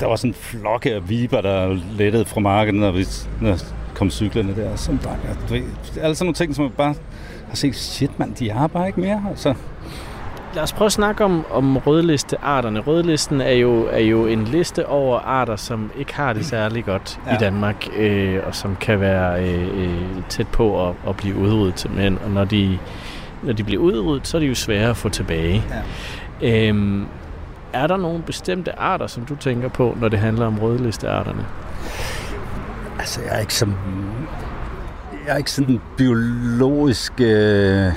der 0.00 0.06
var 0.06 0.16
sådan 0.16 0.30
en 0.30 0.34
flokke 0.34 0.94
af 0.94 1.08
viber, 1.08 1.40
der 1.40 1.78
lettede 1.96 2.24
fra 2.24 2.40
markedet, 2.40 2.80
når 2.80 2.90
vi 2.90 3.06
når 3.40 3.58
kom 3.94 4.10
cyklerne 4.10 4.56
der. 4.56 4.76
Sådan, 4.76 5.00
der, 5.02 5.10
du 5.48 5.54
ved, 5.54 5.62
alle 6.00 6.14
sådan 6.14 6.26
nogle 6.26 6.34
ting, 6.34 6.54
som 6.54 6.64
jeg 6.64 6.72
bare 6.72 6.94
har 7.48 7.56
set, 7.56 7.76
shit 7.76 8.18
mand, 8.18 8.34
de 8.34 8.50
har 8.50 8.66
bare 8.66 8.86
ikke 8.86 9.00
mere. 9.00 9.24
Altså, 9.30 9.54
Lad 10.54 10.62
os 10.62 10.72
prøve 10.72 10.86
at 10.86 10.92
snakke 10.92 11.24
om, 11.24 11.44
om 11.50 11.76
rødlistearterne. 11.76 12.80
Rødlisten 12.80 13.40
er 13.40 13.52
jo, 13.52 13.86
er 13.90 13.98
jo 13.98 14.26
en 14.26 14.44
liste 14.44 14.86
over 14.86 15.18
arter, 15.18 15.56
som 15.56 15.90
ikke 15.98 16.14
har 16.14 16.32
det 16.32 16.46
særlig 16.46 16.84
godt 16.84 17.20
ja. 17.26 17.34
i 17.34 17.38
Danmark, 17.38 17.88
øh, 17.96 18.40
og 18.46 18.54
som 18.54 18.76
kan 18.76 19.00
være 19.00 19.44
øh, 19.44 19.84
øh, 19.84 20.22
tæt 20.28 20.48
på 20.48 20.88
at, 20.88 20.94
at 21.08 21.16
blive 21.16 21.36
udryddet. 21.36 21.90
Men 21.94 22.18
og 22.24 22.30
når 22.30 22.44
de, 22.44 22.78
når 23.42 23.52
de 23.52 23.64
bliver 23.64 23.82
udryddet, 23.82 24.28
så 24.28 24.36
er 24.36 24.40
de 24.40 24.46
jo 24.46 24.54
svære 24.54 24.90
at 24.90 24.96
få 24.96 25.08
tilbage. 25.08 25.64
Ja. 26.40 26.68
Øhm, 26.68 27.06
er 27.72 27.86
der 27.86 27.96
nogle 27.96 28.22
bestemte 28.22 28.78
arter, 28.78 29.06
som 29.06 29.24
du 29.24 29.36
tænker 29.36 29.68
på, 29.68 29.96
når 30.00 30.08
det 30.08 30.18
handler 30.18 30.46
om 30.46 30.58
rødlistearterne? 30.58 31.46
Altså, 32.98 33.20
jeg 33.22 33.36
er 33.36 33.40
ikke 33.40 33.54
sådan... 33.54 33.74
Jeg 35.26 35.32
er 35.32 35.36
ikke 35.36 35.50
sådan 35.50 35.80
biologisk... 35.96 37.12
Øh 37.20 37.92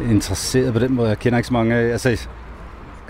interesseret 0.00 0.72
på 0.72 0.78
den 0.78 0.94
måde. 0.94 1.08
Jeg 1.08 1.18
kender 1.18 1.38
ikke 1.38 1.46
så 1.46 1.52
mange. 1.52 1.74
Altså, 1.74 2.08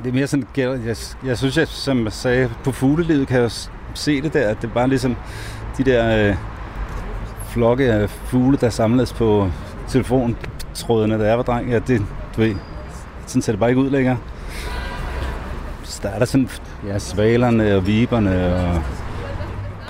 det 0.02 0.08
er 0.08 0.12
mere 0.12 0.26
sådan, 0.26 0.46
jeg, 0.56 0.96
jeg 1.26 1.38
synes, 1.38 1.56
jeg, 1.56 1.68
som 1.68 2.04
jeg 2.04 2.12
sagde, 2.12 2.50
på 2.64 2.72
fuglelivet 2.72 3.28
kan 3.28 3.40
jeg 3.40 3.50
se 3.94 4.22
det 4.22 4.32
der. 4.32 4.54
Det 4.54 4.64
er 4.64 4.74
bare 4.74 4.88
ligesom 4.88 5.16
de 5.78 5.84
der 5.84 6.28
øh, 6.28 6.36
flokke 7.48 7.92
af 7.92 8.10
fugle, 8.10 8.56
der 8.56 8.70
samles 8.70 9.12
på 9.12 9.50
telefontrådene, 9.88 11.18
da 11.18 11.28
jeg 11.28 11.36
var 11.36 11.42
dreng. 11.44 11.70
Ja, 11.70 11.78
det, 11.78 12.02
du 12.36 12.40
ved, 12.40 12.54
sådan 13.26 13.42
ser 13.42 13.52
det 13.52 13.60
bare 13.60 13.70
ikke 13.70 13.80
ud 13.82 13.90
længere. 13.90 14.18
Så 15.82 16.00
der 16.02 16.08
er 16.08 16.18
der 16.18 16.26
sådan, 16.26 16.48
ja, 16.86 16.98
svalerne 16.98 17.76
og 17.76 17.86
viberne 17.86 18.56
og 18.56 18.82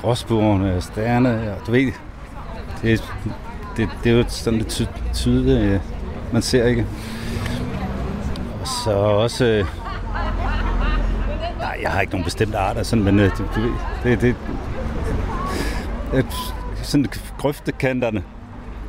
gråsbuerne 0.00 0.76
og 0.76 0.82
stærne, 0.82 1.52
og 1.52 1.66
du 1.66 1.70
ved, 1.72 1.92
det, 2.82 3.04
det, 3.76 3.88
det 4.04 4.12
er 4.12 4.16
jo 4.16 4.24
sådan 4.28 4.58
lidt 4.58 4.68
ty- 4.68 4.82
tydeligt, 5.14 5.58
øh, 5.62 5.80
man 6.32 6.42
ser 6.42 6.66
ikke. 6.66 6.86
Og 8.60 8.68
så 8.84 8.90
også... 8.90 9.44
Øh, 9.44 9.64
nej, 11.58 11.78
jeg 11.82 11.90
har 11.90 12.00
ikke 12.00 12.12
nogen 12.12 12.24
bestemte 12.24 12.58
arter, 12.58 12.82
sådan, 12.82 13.04
men 13.04 13.18
øh, 13.18 13.30
det, 13.30 13.46
det, 14.04 14.20
det, 14.20 14.36
det, 16.12 16.26
sådan 16.82 17.06
grøftekanterne. 17.38 18.22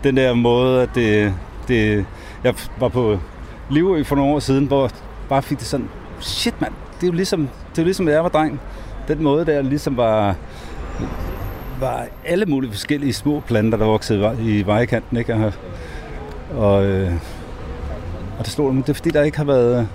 Den 0.04 0.18
der 0.18 0.34
måde, 0.34 0.82
at 0.82 0.90
det, 0.96 1.34
det... 1.68 2.06
Jeg 2.44 2.54
var 2.80 2.88
på 2.88 3.20
Livø 3.70 4.04
for 4.04 4.16
nogle 4.16 4.34
år 4.34 4.40
siden, 4.40 4.66
hvor 4.66 4.90
bare 5.30 5.42
fik 5.42 5.60
det 5.60 5.68
sådan, 5.68 5.90
shit 6.20 6.62
mand, 6.62 6.74
det 6.96 7.04
er 7.04 7.08
jo 7.08 7.14
ligesom, 7.14 7.40
det 7.42 7.78
er 7.78 7.82
jo 7.82 7.86
ligesom, 7.86 8.08
jeg 8.08 8.24
var 8.24 8.30
dreng. 8.30 8.60
Den 9.08 9.24
måde 9.24 9.46
der 9.46 9.62
ligesom 9.62 9.98
var, 9.98 10.36
var 11.80 12.06
alle 12.26 12.46
mulige 12.46 12.72
forskellige 12.72 13.14
små 13.14 13.40
planter, 13.40 13.78
der 13.78 13.86
voksede 13.86 14.38
i 14.42 14.66
vejkanten, 14.66 15.18
ikke? 15.18 15.34
Og, 15.34 15.54
og, 16.58 16.86
øh, 16.86 17.14
og 18.40 18.46
det 18.46 18.54
slog 18.54 18.76
mig, 18.76 18.84
det 18.84 18.90
er 18.90 18.94
fordi, 18.94 19.10
der 19.10 19.24
ikke 19.24 19.38
har 19.38 19.44
været, 19.44 19.88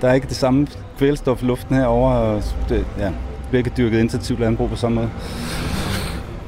der 0.00 0.08
er 0.08 0.12
ikke 0.12 0.28
det 0.28 0.36
samme 0.36 0.66
kvælstof 0.98 1.42
i 1.42 1.46
luften 1.46 1.76
herovre, 1.76 2.16
og 2.16 2.42
det, 2.68 2.86
ja, 2.98 3.10
bliver 3.48 3.58
ikke 3.58 3.72
dyrket 3.76 4.00
intensivt 4.00 4.40
landbrug 4.40 4.70
på 4.70 4.76
samme 4.76 4.94
måde. 4.94 5.10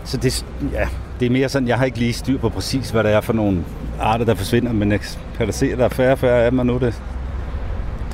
Så 0.04 0.16
det, 0.16 0.46
ja, 0.72 0.88
det 1.20 1.26
er 1.26 1.30
mere 1.30 1.48
sådan, 1.48 1.68
jeg 1.68 1.78
har 1.78 1.84
ikke 1.84 1.98
lige 1.98 2.12
styr 2.12 2.38
på 2.38 2.48
præcis, 2.48 2.90
hvad 2.90 3.04
der 3.04 3.10
er 3.10 3.20
for 3.20 3.32
nogle 3.32 3.64
arter, 4.00 4.24
der 4.24 4.34
forsvinder, 4.34 4.72
men 4.72 4.92
jeg 4.92 5.00
kan 5.36 5.46
da 5.46 5.52
se, 5.52 5.72
at 5.72 5.78
der 5.78 5.84
er 5.84 5.88
færre 5.88 6.12
og 6.12 6.18
færre 6.18 6.44
af 6.44 6.50
dem, 6.50 6.58
og 6.58 6.66
nu 6.66 6.74
er 6.74 6.78
det 6.78 7.02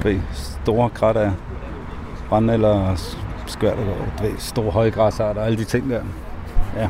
ved, 0.03 0.21
store 0.63 0.91
krat 0.91 1.17
af 1.17 1.31
brænde 2.29 2.55
eller 2.55 2.95
skvært, 3.47 3.79
og 3.79 4.23
ved, 4.23 4.31
store 4.39 4.71
høje 4.71 4.91
græsarter 4.91 5.41
og 5.41 5.47
alle 5.47 5.59
de 5.59 5.65
ting 5.65 5.91
der. 5.91 6.01
Ja. 6.77 6.89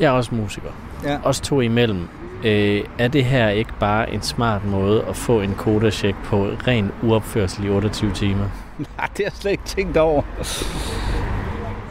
Jeg 0.00 0.06
er 0.06 0.10
også 0.10 0.34
musiker. 0.34 0.70
Ja. 1.04 1.18
Også 1.22 1.42
to 1.42 1.60
imellem. 1.60 2.08
Øh, 2.44 2.84
er 2.98 3.08
det 3.08 3.24
her 3.24 3.48
ikke 3.48 3.72
bare 3.80 4.12
en 4.12 4.22
smart 4.22 4.64
måde 4.64 5.04
at 5.08 5.16
få 5.16 5.40
en 5.40 5.54
kodacheck 5.58 6.16
på 6.24 6.46
ren 6.66 6.92
uopførsel 7.02 7.64
i 7.64 7.68
28 7.70 8.12
timer? 8.12 8.44
Nej, 8.78 9.08
det 9.16 9.18
har 9.18 9.24
jeg 9.24 9.32
slet 9.32 9.50
ikke 9.50 9.64
tænkt 9.64 9.96
over. 9.96 10.22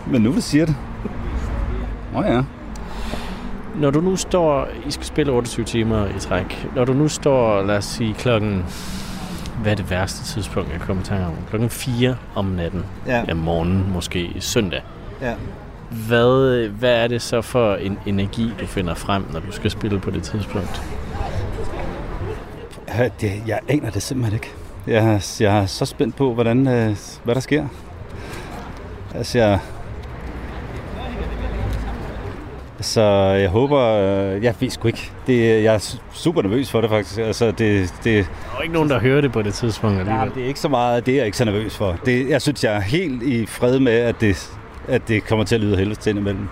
Men 0.08 0.22
nu 0.22 0.36
du 0.36 0.42
siger 0.42 0.66
det. 0.66 0.76
Nå 2.14 2.24
ja. 2.24 2.42
Når 3.76 3.90
du 3.92 4.02
nu 4.02 4.16
står, 4.16 4.68
I 4.88 4.92
skal 4.92 5.06
spille 5.06 5.32
28 5.32 5.66
timer 5.66 6.06
i 6.06 6.20
træk. 6.20 6.68
Når 6.76 6.86
du 6.86 6.94
nu 6.94 7.08
står, 7.08 7.62
lad 7.64 7.78
os 7.78 7.86
sige 7.86 8.14
klokken, 8.14 8.66
hvad 9.62 9.72
er 9.72 9.76
det 9.76 9.90
værste 9.90 10.24
tidspunkt, 10.34 10.72
jeg 10.72 10.80
kommer 10.82 11.04
til 11.04 11.16
om? 11.16 11.34
Klokken 11.50 11.70
4 11.70 12.16
om 12.36 12.46
natten. 12.46 12.86
Ja. 13.08 13.24
Ja, 13.28 13.34
morgenen, 13.34 13.86
måske 13.94 14.36
søndag. 14.40 14.82
ja. 15.22 15.34
Hvad, 16.08 16.67
hvad 16.67 17.04
er 17.04 17.08
det 17.08 17.21
så 17.21 17.41
for 17.41 17.75
en 17.75 17.99
energi, 18.06 18.52
du 18.62 18.65
finder 18.65 18.93
frem, 18.93 19.25
når 19.34 19.39
du 19.39 19.52
skal 19.52 19.71
spille 19.71 19.99
på 19.99 20.12
det 20.12 20.23
tidspunkt? 20.23 20.82
Ja, 22.88 23.10
det, 23.21 23.32
jeg 23.47 23.60
aner 23.67 23.89
det 23.89 24.02
simpelthen 24.04 24.34
ikke. 24.36 24.52
Jeg, 24.88 25.21
jeg 25.39 25.58
er 25.60 25.65
så 25.65 25.86
spændt 25.86 26.15
på, 26.15 26.34
hvordan, 26.34 26.67
øh, 26.67 26.95
hvad 27.23 27.36
der 27.36 27.41
sker. 27.41 27.67
Altså, 29.15 29.38
jeg... 29.38 29.60
Så 32.82 33.02
jeg 33.41 33.49
håber... 33.49 33.80
øh, 33.86 34.43
Jeg 34.43 34.56
ved 34.60 34.69
sgu 34.69 34.88
ikke. 34.88 35.12
Det, 35.28 35.63
jeg 35.63 35.75
er 35.75 35.95
super 36.13 36.41
nervøs 36.41 36.71
for 36.71 36.82
det, 36.82 36.89
faktisk. 36.89 37.19
Altså, 37.19 37.45
det, 37.52 37.93
det, 38.04 38.25
Der 38.52 38.58
er 38.58 38.62
ikke 38.62 38.73
nogen, 38.73 38.89
der 38.89 38.99
hører 38.99 39.21
det 39.21 39.32
på 39.32 39.41
det 39.41 39.54
tidspunkt 39.54 39.93
Nej, 39.95 40.02
alligevel. 40.02 40.25
men 40.30 40.36
det 40.36 40.43
er 40.43 40.47
ikke 40.47 40.60
så 40.60 40.67
meget, 40.69 41.06
det 41.06 41.12
er 41.12 41.15
jeg 41.17 41.25
ikke 41.25 41.38
så 41.38 41.45
nervøs 41.45 41.78
for. 41.78 41.95
Det, 42.06 42.30
jeg 42.30 42.41
synes, 42.41 42.63
jeg 42.63 42.73
er 42.75 42.80
helt 42.80 43.23
i 43.23 43.45
fred 43.45 43.80
med, 43.80 43.93
at 43.93 44.21
det, 44.21 44.52
at 44.89 45.08
det 45.08 45.23
kommer 45.23 45.45
til 45.45 45.56
at 45.56 45.62
lyde 45.62 45.78
helvede 45.78 45.99
til 45.99 46.17
imellem. 46.17 46.47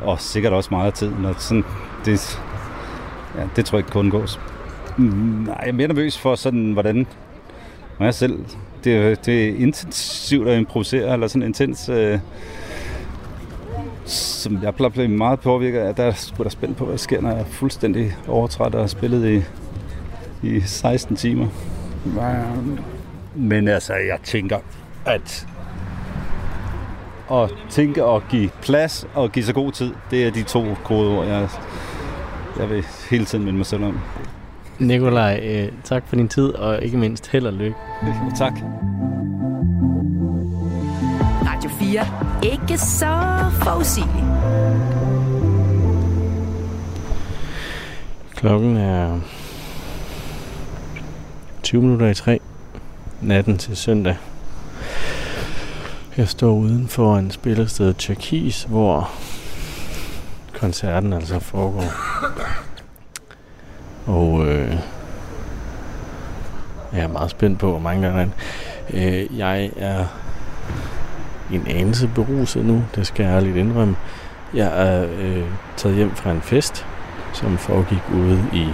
Og 0.00 0.20
sikkert 0.20 0.52
også 0.52 0.68
meget 0.72 0.86
af 0.86 0.92
tiden. 0.92 1.24
Og 1.24 1.34
sådan, 1.38 1.64
det, 2.04 2.40
ja, 3.36 3.42
det 3.56 3.64
tror 3.64 3.78
jeg 3.78 3.80
ikke 3.80 3.92
kun 3.92 4.10
gås. 4.10 4.40
Mm, 4.96 5.04
Nej, 5.46 5.56
jeg 5.60 5.68
er 5.68 5.72
mere 5.72 5.88
nervøs 5.88 6.18
for 6.18 6.34
sådan, 6.34 6.72
hvordan 6.72 7.06
mig 7.98 8.06
jeg 8.06 8.14
selv. 8.14 8.44
Det, 8.84 9.26
det 9.26 9.44
er 9.44 9.56
intensivt 9.56 10.48
at 10.48 10.58
improvisere, 10.58 11.12
eller 11.12 11.26
sådan 11.26 11.42
intens... 11.42 11.88
Øh, 11.88 12.18
som 14.06 14.62
jeg 14.62 14.74
plejer 14.74 14.88
at 14.88 14.92
blive 14.92 15.08
meget 15.08 15.40
påvirket 15.40 15.78
af, 15.78 15.94
der 15.94 16.04
er 16.04 16.12
sgu 16.12 16.44
da 16.44 16.48
spændt 16.48 16.76
på, 16.76 16.84
hvad 16.84 16.92
der 16.92 16.98
sker, 16.98 17.20
når 17.20 17.30
jeg 17.30 17.40
er 17.40 17.44
fuldstændig 17.44 18.16
overtræt 18.28 18.74
og 18.74 18.80
har 18.80 18.86
spillet 18.86 19.44
i, 20.42 20.56
i 20.56 20.60
16 20.60 21.16
timer. 21.16 21.46
Men 23.34 23.68
altså, 23.68 23.94
jeg 23.94 24.18
tænker, 24.24 24.58
at 25.06 25.46
at 27.32 27.50
tænke 27.70 28.04
og 28.04 28.22
give 28.30 28.50
plads 28.62 29.06
og 29.14 29.32
give 29.32 29.44
så 29.44 29.52
god 29.52 29.72
tid, 29.72 29.92
det 30.10 30.26
er 30.26 30.30
de 30.30 30.42
to 30.42 30.64
kodeord, 30.84 31.26
jeg, 31.26 31.48
jeg 32.58 32.70
vil 32.70 32.84
hele 33.10 33.24
tiden 33.24 33.44
minde 33.44 33.56
mig 33.56 33.66
selv 33.66 33.84
om. 33.84 34.00
Nikolaj, 34.78 35.40
øh, 35.44 35.72
tak 35.84 36.02
for 36.06 36.16
din 36.16 36.28
tid, 36.28 36.48
og 36.54 36.82
ikke 36.82 36.96
mindst 36.96 37.26
held 37.26 37.46
og 37.46 37.52
lykke. 37.52 37.76
Tak. 38.36 38.52
Radio 41.46 41.70
4. 41.70 42.06
Ikke 42.52 42.78
så 42.78 43.18
forudsigeligt. 43.52 44.26
Klokken 48.34 48.76
er 48.76 49.20
20 51.62 51.82
minutter 51.82 52.06
i 52.06 52.14
tre. 52.14 52.40
Natten 53.20 53.58
til 53.58 53.76
søndag. 53.76 54.16
Jeg 56.16 56.28
står 56.28 56.52
uden 56.52 56.88
for 56.88 57.16
en 57.16 57.30
spillested 57.30 57.94
Tjekis, 57.94 58.62
hvor 58.62 59.10
koncerten 60.60 61.12
altså 61.12 61.38
foregår. 61.38 61.84
Og 64.06 64.46
øh, 64.46 64.76
jeg 66.92 67.02
er 67.02 67.08
meget 67.08 67.30
spændt 67.30 67.58
på, 67.58 67.70
hvor 67.70 67.78
mange 67.78 68.06
gange 68.06 68.32
er 68.88 69.22
øh, 69.22 69.38
Jeg 69.38 69.70
er 69.76 70.06
en 71.52 71.66
anelse 71.66 72.10
beruset 72.14 72.64
nu, 72.64 72.84
det 72.94 73.06
skal 73.06 73.26
jeg 73.26 73.36
ærligt 73.36 73.56
indrømme. 73.56 73.96
Jeg 74.54 74.88
er 74.88 75.06
øh, 75.18 75.44
taget 75.76 75.96
hjem 75.96 76.14
fra 76.14 76.30
en 76.30 76.42
fest, 76.42 76.86
som 77.32 77.58
foregik 77.58 78.02
ude 78.14 78.44
i 78.52 78.68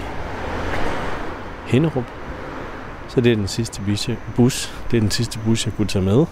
Hinderup. 1.66 2.04
Så 3.08 3.20
det 3.20 3.32
er 3.32 3.36
den 3.36 3.48
sidste 3.48 3.82
bus, 3.82 4.10
bus. 4.36 4.74
Det 4.90 4.96
er 4.96 5.00
den 5.00 5.10
sidste 5.10 5.38
bus, 5.38 5.66
jeg 5.66 5.74
kunne 5.76 5.88
tage 5.88 6.04
med. 6.04 6.26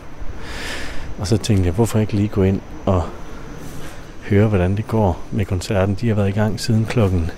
Og 1.18 1.26
så 1.26 1.36
tænkte 1.36 1.66
jeg, 1.66 1.74
hvorfor 1.74 1.98
ikke 1.98 2.12
lige 2.12 2.28
gå 2.28 2.42
ind 2.42 2.60
og 2.86 3.02
høre, 4.30 4.48
hvordan 4.48 4.76
det 4.76 4.86
går 4.86 5.20
med 5.30 5.44
koncerten. 5.44 5.94
De 5.94 6.08
har 6.08 6.14
været 6.14 6.28
i 6.28 6.32
gang 6.32 6.60
siden 6.60 6.84
klokken 6.84 7.30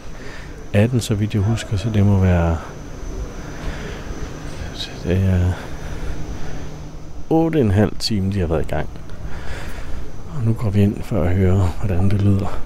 18, 0.72 1.00
så 1.00 1.14
vidt 1.14 1.34
jeg 1.34 1.42
husker, 1.42 1.76
så 1.76 1.90
det 1.90 2.06
må 2.06 2.18
være... 2.20 2.56
Så 4.74 4.90
Det 5.04 5.16
er 5.16 5.52
8,5 7.90 7.98
time, 7.98 8.32
de 8.32 8.40
har 8.40 8.46
været 8.46 8.62
i 8.62 8.68
gang. 8.68 8.88
Og 10.36 10.44
nu 10.44 10.52
går 10.52 10.70
vi 10.70 10.82
ind 10.82 11.02
for 11.02 11.22
at 11.22 11.34
høre, 11.34 11.68
hvordan 11.82 12.10
det 12.10 12.22
lyder. 12.22 12.60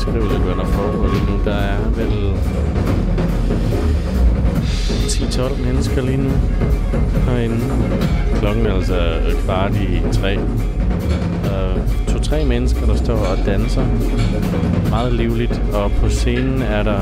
Beskrive 0.00 0.28
lidt, 0.28 0.42
hvad 0.42 0.54
der 0.54 0.64
foregår 0.64 1.06
lige 1.06 1.26
nu. 1.30 1.44
Der 1.44 1.54
er 1.54 1.78
vel 1.90 2.32
10-12 5.08 5.64
mennesker 5.64 6.02
lige 6.02 6.16
nu 6.16 6.30
herinde. 7.28 7.60
Klokken 8.34 8.66
er 8.66 8.74
altså 8.74 9.20
kvart 9.44 9.76
i 9.76 10.02
tre. 10.12 10.38
Øh, 11.44 12.06
to-tre 12.08 12.44
mennesker, 12.44 12.86
der 12.86 12.94
står 12.96 13.14
og 13.16 13.38
danser 13.46 13.86
meget 14.90 15.12
livligt. 15.12 15.62
Og 15.72 15.92
på 15.92 16.08
scenen 16.08 16.62
er 16.62 16.82
der... 16.82 17.00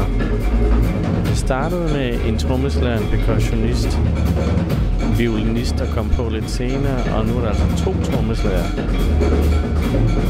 Det 1.26 1.36
startede 1.36 1.92
med 1.92 2.20
en 2.28 2.38
trommeslager, 2.38 2.98
en 2.98 3.06
percussionist, 3.10 3.98
violinist, 5.18 5.78
der 5.78 5.86
kom 5.94 6.08
på 6.08 6.28
lidt 6.28 6.50
senere, 6.50 7.16
og 7.16 7.26
nu 7.26 7.36
er 7.36 7.40
der 7.40 7.48
altså 7.48 7.84
to 7.84 7.94
trommeslager. 8.02 8.64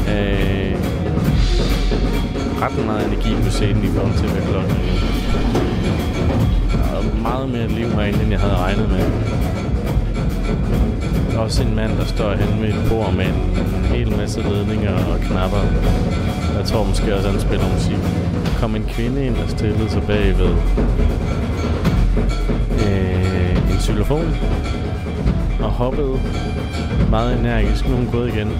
Øh, 0.09 0.59
ret 2.61 2.85
meget 2.85 3.05
energi 3.07 3.35
på 3.43 3.49
scenen 3.49 3.83
i 3.83 3.87
forhold 3.87 4.17
til, 4.17 4.29
hvad 4.29 4.41
klokken 4.41 4.75
er 6.95 7.21
meget 7.21 7.49
mere 7.49 7.67
liv 7.67 7.87
herinde, 7.87 8.21
end 8.23 8.31
jeg 8.31 8.39
havde 8.39 8.55
regnet 8.55 8.89
med. 8.89 9.03
Der 11.31 11.39
Også 11.39 11.63
en 11.63 11.75
mand, 11.75 11.97
der 11.97 12.05
står 12.05 12.33
hen 12.33 12.61
ved 12.61 12.69
et 12.69 12.85
bord 12.89 13.13
med 13.13 13.25
en 13.25 13.85
hel 13.85 14.17
masse 14.17 14.41
ledninger 14.41 14.93
og 14.93 15.19
knapper. 15.19 15.63
Jeg 16.57 16.65
tror 16.65 16.83
måske 16.83 17.15
også, 17.15 17.29
han 17.29 17.39
spiller 17.39 17.73
musik. 17.73 17.97
Der 18.45 18.59
kom 18.59 18.75
en 18.75 18.85
kvinde 18.89 19.25
ind 19.25 19.37
og 19.37 19.49
stillede 19.49 19.89
sig 19.89 20.03
bagved 20.03 20.55
øh, 22.85 23.71
en 23.71 23.79
xylofon 23.79 24.35
og 25.59 25.69
hoppede 25.69 26.19
meget 27.09 27.39
energisk. 27.39 27.87
Nu 27.87 27.93
er 27.93 27.97
hun 27.97 28.09
gået 28.11 28.27
igen. 28.33 28.51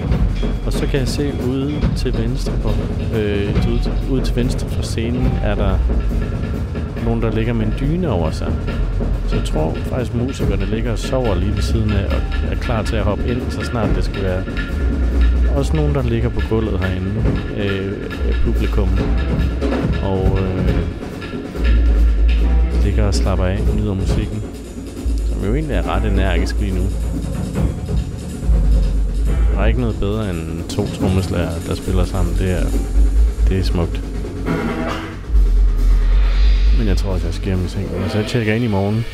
Og 0.69 0.73
så 0.73 0.87
kan 0.87 0.99
jeg 0.99 1.07
se 1.07 1.33
ude 1.47 1.81
til 1.97 2.17
venstre 2.17 2.53
på, 2.63 2.69
øh, 3.17 3.55
ude, 3.71 3.91
ude 4.11 4.23
til 4.23 4.35
venstre 4.35 4.69
for 4.69 4.83
scenen 4.83 5.27
er 5.43 5.55
der 5.55 5.77
nogen, 7.05 7.21
der 7.21 7.31
ligger 7.31 7.53
med 7.53 7.65
en 7.65 7.73
dyne 7.79 8.09
over 8.09 8.31
sig. 8.31 8.53
Så 9.27 9.35
jeg 9.35 9.45
tror 9.45 9.73
faktisk, 9.75 10.15
musikerne 10.15 10.65
ligger 10.65 10.91
og 10.91 10.99
sover 10.99 11.35
lige 11.35 11.55
ved 11.55 11.61
siden 11.61 11.91
af 11.91 12.05
og 12.05 12.21
er 12.51 12.55
klar 12.55 12.83
til 12.83 12.95
at 12.95 13.03
hoppe 13.03 13.27
ind, 13.27 13.41
så 13.49 13.61
snart 13.61 13.95
det 13.95 14.03
skal 14.03 14.23
være. 14.23 14.43
Også 15.55 15.75
nogen, 15.75 15.95
der 15.95 16.03
ligger 16.03 16.29
på 16.29 16.41
gulvet 16.49 16.79
herinde, 16.79 17.11
øh, 17.57 18.11
publikum. 18.45 18.89
Og 20.03 20.39
øh, 20.41 20.69
ligger 22.83 23.03
og 23.03 23.13
slapper 23.13 23.45
af 23.45 23.59
nyder 23.77 23.93
musikken. 23.93 24.43
Som 25.29 25.45
jo 25.45 25.55
egentlig 25.55 25.75
er 25.75 25.95
ret 25.95 26.11
energisk 26.11 26.59
lige 26.59 26.75
nu. 26.75 26.83
Der 29.59 29.63
er 29.63 29.67
ikke 29.67 29.81
noget 29.81 29.99
bedre 29.99 30.29
end 30.29 30.69
to 30.69 30.87
trommeslager, 30.87 31.51
der 31.67 31.75
spiller 31.75 32.05
sammen. 32.05 32.35
Det 32.35 32.51
er, 32.51 32.65
det 33.47 33.59
er 33.59 33.63
smukt. 33.63 34.01
Men 36.77 36.87
jeg 36.87 36.97
tror 36.97 37.11
også, 37.11 37.25
jeg 37.25 37.33
skal 37.33 37.47
hjem 37.47 37.65
i 37.65 37.67
seng. 37.67 37.89
Så 38.09 38.17
jeg 38.17 38.27
tjekker 38.27 38.53
ind 38.53 38.63
i 38.63 38.67
morgen. 38.67 39.05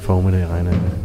Formiddag 0.00 0.48
regner 0.48 0.70
jeg 0.70 0.80
med. 0.80 0.97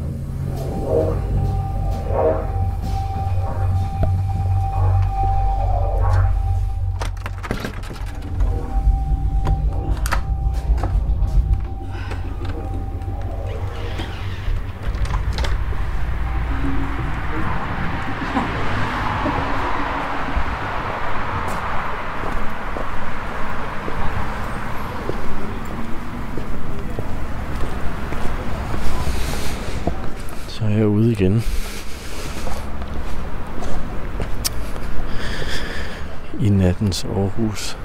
I 36.39 36.49
nattens 36.49 37.05
Aarhus. 37.05 37.77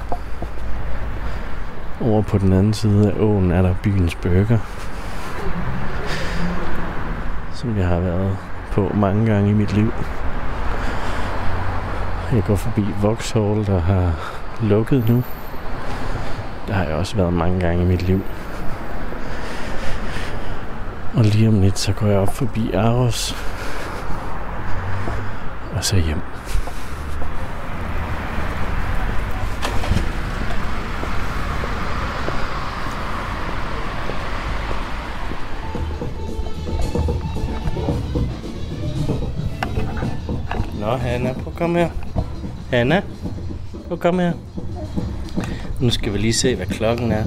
Over 2.01 2.23
på 2.23 2.39
den 2.39 2.53
anden 2.53 2.75
side 2.75 3.13
af 3.13 3.21
åen 3.21 3.51
er 3.51 3.63
der 3.63 3.75
byens 3.83 4.15
burger. 4.15 4.59
Som 7.55 7.79
jeg 7.79 7.87
har 7.87 8.01
været 8.01 8.37
på 8.73 8.91
mange 8.95 9.27
gange 9.27 9.51
i 9.51 9.53
mit 9.53 9.73
liv. 9.73 9.93
Jeg 12.33 12.43
går 12.47 12.57
forbi 12.57 12.87
Vauxhall, 13.03 13.67
der 13.67 13.81
har 13.81 14.13
lukket 14.63 15.09
nu. 15.09 15.25
Der 16.69 16.75
har 16.75 16.85
jeg 16.85 16.95
også 16.95 17.17
været 17.17 17.33
mange 17.33 17.61
gange 17.61 17.83
i 17.83 17.87
mit 17.87 18.03
liv. 18.03 18.23
Og 21.15 21.25
lige 21.25 21.49
om 21.49 21.61
lidt, 21.61 21.79
så 21.79 21.93
går 21.93 22.07
jeg 22.07 22.19
op 22.19 22.35
forbi 22.35 22.73
Aros. 22.73 23.37
Og 25.77 25.85
så 25.85 25.97
hjem. 25.97 26.38
Hanna, 41.18 41.33
prøv 41.33 41.52
at 41.52 41.59
komme 41.59 41.78
her. 41.78 41.90
Hanna, 42.70 43.02
prøv 43.72 43.92
at 43.92 43.98
komme 43.98 44.22
her. 44.22 44.33
Nu 45.81 45.90
skal 45.90 46.12
vi 46.12 46.18
lige 46.18 46.33
se, 46.33 46.57
hvad 46.57 46.66
klokken 46.66 47.12
er. 47.12 47.24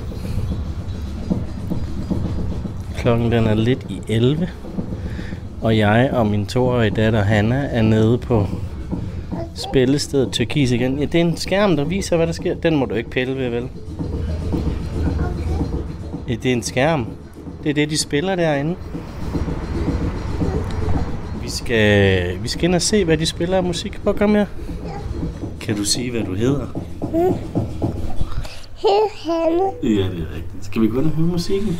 Klokken 2.98 3.32
den 3.32 3.48
er 3.48 3.54
lidt 3.54 3.86
i 3.90 4.02
11. 4.08 4.50
Og 5.62 5.78
jeg 5.78 6.10
og 6.14 6.28
min 6.28 6.46
toårige 6.46 6.90
datter 6.90 7.24
Hanna 7.24 7.68
er 7.72 7.82
nede 7.82 8.18
på 8.18 8.48
spillestedet 9.56 10.32
Tyrkis 10.32 10.72
igen. 10.72 11.00
Ja, 11.00 11.06
det 11.06 11.16
er 11.16 11.26
en 11.26 11.38
skærm, 11.38 11.76
der 11.76 11.84
viser, 11.84 12.16
hvad 12.16 12.28
der 12.28 12.34
sker. 12.34 12.56
Den 12.56 12.76
må 12.76 12.86
du 12.86 12.96
ikke 12.96 13.10
pille 13.10 13.36
ved, 13.36 13.50
vel? 13.50 13.70
Ja, 16.28 16.34
det 16.34 16.46
er 16.46 16.54
en 16.54 16.64
skærm. 16.64 17.08
Det 17.64 17.70
er 17.70 17.74
det, 17.74 17.90
de 17.90 17.98
spiller 17.98 18.36
derinde. 18.36 18.76
Vi 21.72 21.76
skal, 21.76 22.44
vi 22.44 22.48
skal 22.48 22.64
ind 22.64 22.76
og 22.76 22.82
se, 22.82 23.06
hvad 23.06 23.18
de 23.18 23.26
spiller 23.26 23.58
af 23.58 23.64
musik. 23.64 24.00
Prøv 24.04 24.14
at 24.14 24.20
komme 24.20 24.38
her. 24.38 24.46
Kan 25.62 25.76
du 25.76 25.84
sige, 25.84 26.12
hvad 26.12 26.22
du 26.22 26.34
hedder? 26.34 26.68
Hej, 28.82 29.08
Hanne. 29.16 29.64
Ja, 29.84 29.88
det 29.90 30.20
er 30.20 30.36
rigtigt. 30.36 30.66
Skal 30.66 30.82
vi 30.82 30.88
gå 30.88 31.00
ind 31.00 31.06
og 31.06 31.12
høre 31.12 31.28
musikken? 31.28 31.80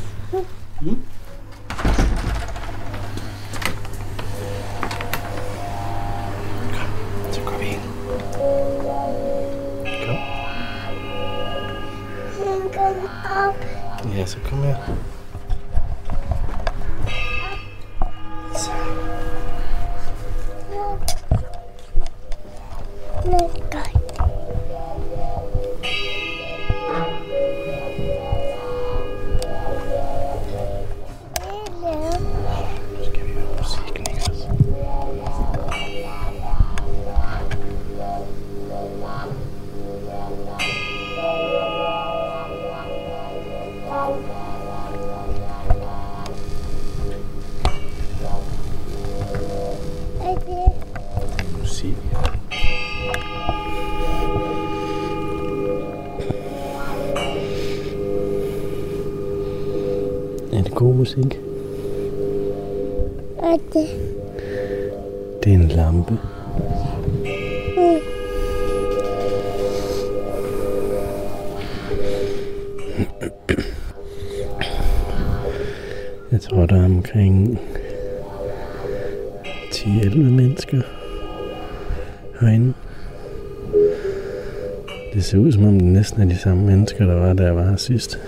Samme 86.42 86.66
mennesker, 86.66 87.06
der 87.06 87.14
var, 87.14 87.34
der 87.34 87.44
jeg 87.44 87.56
var 87.56 87.70
her 87.70 87.76
sidst. 87.76 88.20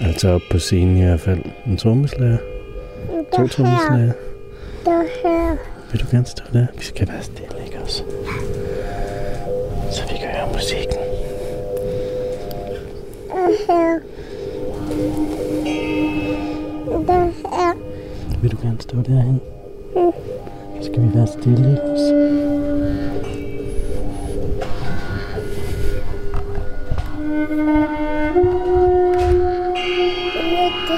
Altså 0.00 0.28
op 0.28 0.40
på 0.50 0.58
scenen 0.58 0.96
i 0.96 1.04
hvert 1.04 1.20
fald. 1.20 1.44
En 1.66 1.76
trommeslager. 1.76 2.36
To 3.36 3.46
trommeslager. 3.46 4.12
Der 4.84 5.02
her. 5.22 5.56
Vil 5.92 6.00
du 6.00 6.06
gerne 6.10 6.26
stå 6.26 6.44
der? 6.52 6.66
Vi 6.76 6.82
skal 6.82 7.08
være 7.08 7.22
stille, 7.22 7.64
ikke 7.66 7.78
også? 7.82 8.02
Så 9.90 10.02
vi 10.02 10.16
kan 10.18 10.28
høre 10.28 10.52
musikken. 10.52 10.98
Der 13.28 13.48
her. 13.66 13.98
Der 17.06 17.24
her. 17.24 17.74
Vil 18.42 18.50
du 18.50 18.56
gerne 18.62 18.80
stå 18.80 18.96
derhen? 19.02 19.40
Hvor 30.88 30.96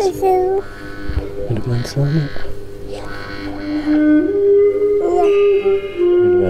sidder 0.00 0.62
Vil 1.48 1.56
du 1.56 1.70
gerne 1.70 1.84
sidde 1.84 2.06
ned? 2.06 2.28
Ja. 2.90 3.02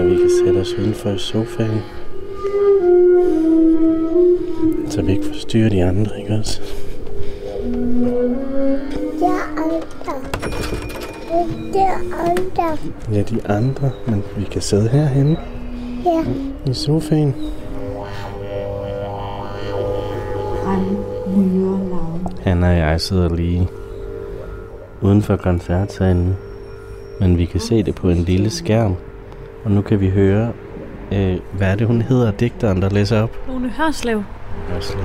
Vi 0.03 0.15
kan 0.15 0.29
sætte 0.45 0.59
os 0.59 0.73
udenfor 0.73 1.09
i 1.09 1.17
sofaen. 1.17 1.81
Så 4.89 5.01
vi 5.01 5.11
ikke 5.11 5.25
forstyrrer 5.25 5.69
de 5.69 5.83
andre, 5.83 6.19
ikke 6.19 6.33
også? 6.33 6.82
Andre. 12.73 13.15
Ja, 13.17 13.21
de 13.21 13.47
andre, 13.47 13.91
men 14.07 14.23
vi 14.37 14.43
kan 14.43 14.61
sidde 14.61 14.89
herhenne 14.89 15.37
Ja. 16.05 16.23
i 16.71 16.73
sofaen. 16.73 17.35
Han 22.41 22.63
og 22.63 22.77
jeg 22.77 23.01
sidder 23.01 23.35
lige 23.35 23.67
uden 25.01 25.21
for 25.21 25.35
koncertsalen, 25.35 26.35
men 27.19 27.37
vi 27.37 27.45
kan 27.45 27.59
se 27.59 27.83
det 27.83 27.95
på 27.95 28.09
en 28.09 28.17
lille 28.17 28.49
skærm. 28.49 28.95
Og 29.65 29.71
nu 29.71 29.81
kan 29.81 29.99
vi 29.99 30.09
høre, 30.09 30.51
øh, 31.11 31.37
hvad 31.57 31.67
er 31.71 31.75
det, 31.75 31.87
hun 31.87 32.01
hedder, 32.01 32.31
digteren, 32.31 32.81
der 32.81 32.89
læser 32.89 33.21
op? 33.21 33.37
Lone 33.47 33.69
Hørslev. 33.69 34.23
Hørslev. 34.69 35.03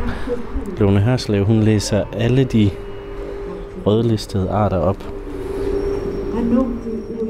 Lone 0.78 1.00
Hørslev, 1.00 1.44
hun 1.44 1.60
læser 1.60 2.04
alle 2.12 2.44
de 2.44 2.70
rødlistede 3.86 4.50
arter 4.50 4.78
op. 4.78 5.04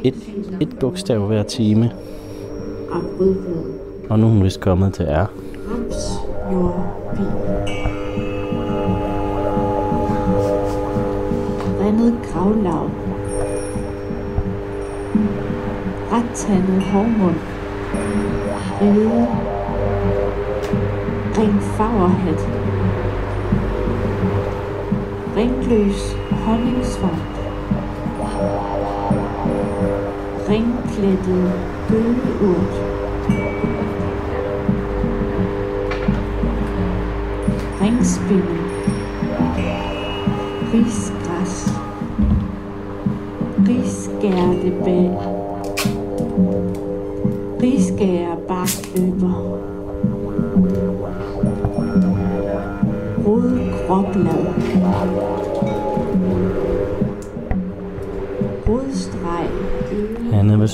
Et, 0.09 0.15
et 0.61 0.79
bogstav 0.81 1.27
hver 1.27 1.43
time. 1.43 1.91
Og 4.11 4.19
nu 4.19 4.27
er 4.27 4.31
hun 4.31 4.45
vist 4.45 4.61
kommet 4.61 4.95
til 4.95 5.05
R. 5.05 5.27
Rendet 11.81 12.15
gravlav. 12.33 12.91
Rettandet 16.13 16.83
hårmund. 16.83 17.37
Rede. 18.81 19.27
Ring 21.39 21.63
farverhat. 21.63 22.41
Ringløs 25.37 26.17
honningsvamp. 26.45 27.38
Ringplettet 30.49 31.53
bølgeurt. 31.89 32.75
Ringspinde. 37.81 38.59
Risgræs. 40.73 41.73
Risgærdebag. 43.69 45.28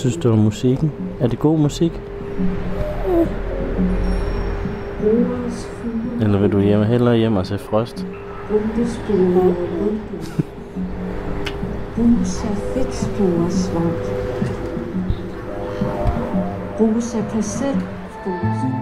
Synes 0.04 0.16
du 0.16 0.30
om 0.30 0.38
musikken? 0.38 0.92
Er 1.20 1.28
det 1.28 1.38
god 1.38 1.58
musik? 1.58 1.92
Eller 6.20 6.38
vil 6.38 6.52
du 6.52 6.60
hjem, 6.60 6.82
hellere 6.82 7.16
hjem 7.16 7.36
og 7.36 7.46
se 7.46 7.58
frost? 7.58 8.06
Rosa 11.98 12.48
fedtspore 12.74 13.50
svamp. 13.50 13.94
Rosa 16.80 17.22
parcelspore 17.22 18.72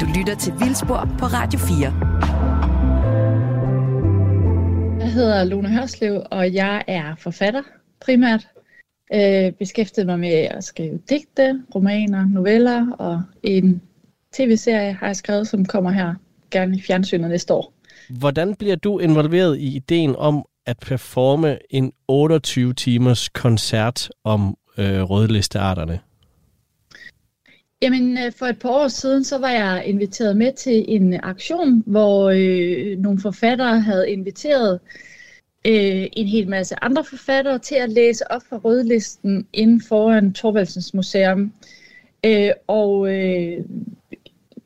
Du 0.00 0.06
lytter 0.18 0.34
til 0.34 0.52
Vildspor 0.60 1.08
på 1.18 1.26
Radio 1.26 1.58
4. 1.58 1.92
Jeg 5.00 5.12
hedder 5.12 5.44
Lone 5.44 5.68
Hørslev, 5.68 6.22
og 6.30 6.54
jeg 6.54 6.84
er 6.88 7.14
forfatter 7.18 7.62
primært. 8.04 8.48
Øh, 9.14 9.52
beskæftiget 9.52 10.06
mig 10.06 10.18
med 10.18 10.28
at 10.28 10.64
skrive 10.64 11.00
digte, 11.10 11.62
romaner, 11.74 12.28
noveller, 12.28 12.90
og 12.90 13.22
en 13.42 13.82
tv-serie 14.32 14.92
har 14.92 15.06
jeg 15.06 15.16
skrevet, 15.16 15.48
som 15.48 15.64
kommer 15.64 15.90
her 15.90 16.14
gerne 16.50 16.76
i 16.76 16.80
fjernsynet 16.80 17.30
næste 17.30 17.54
år. 17.54 17.72
Hvordan 18.08 18.54
bliver 18.54 18.76
du 18.76 18.98
involveret 18.98 19.58
i 19.58 19.76
ideen 19.76 20.16
om 20.16 20.44
at 20.66 20.78
performe 20.78 21.58
en 21.70 21.92
28 22.08 22.74
timers 22.74 23.28
koncert 23.28 24.10
om 24.24 24.56
øh, 24.78 25.02
rødlistearterne? 25.02 26.00
Jamen, 27.82 28.18
øh, 28.18 28.32
for 28.38 28.46
et 28.46 28.58
par 28.58 28.68
år 28.68 28.88
siden, 28.88 29.24
så 29.24 29.38
var 29.38 29.50
jeg 29.50 29.82
inviteret 29.86 30.36
med 30.36 30.52
til 30.52 30.84
en 30.88 31.20
aktion, 31.22 31.82
hvor 31.86 32.30
øh, 32.30 32.98
nogle 32.98 33.20
forfattere 33.20 33.80
havde 33.80 34.10
inviteret 34.10 34.80
øh, 34.82 35.13
Øh, 35.66 36.06
en 36.12 36.26
hel 36.26 36.48
masse 36.48 36.84
andre 36.84 37.04
forfattere 37.04 37.58
til 37.58 37.74
at 37.74 37.90
læse 37.90 38.32
op 38.32 38.42
fra 38.48 38.56
rødlisten 38.56 39.46
inden 39.52 39.82
foran 39.82 40.32
Torvaldsens 40.32 40.94
Museum. 40.94 41.52
Øh, 42.26 42.50
og 42.66 43.14
øh, 43.14 43.64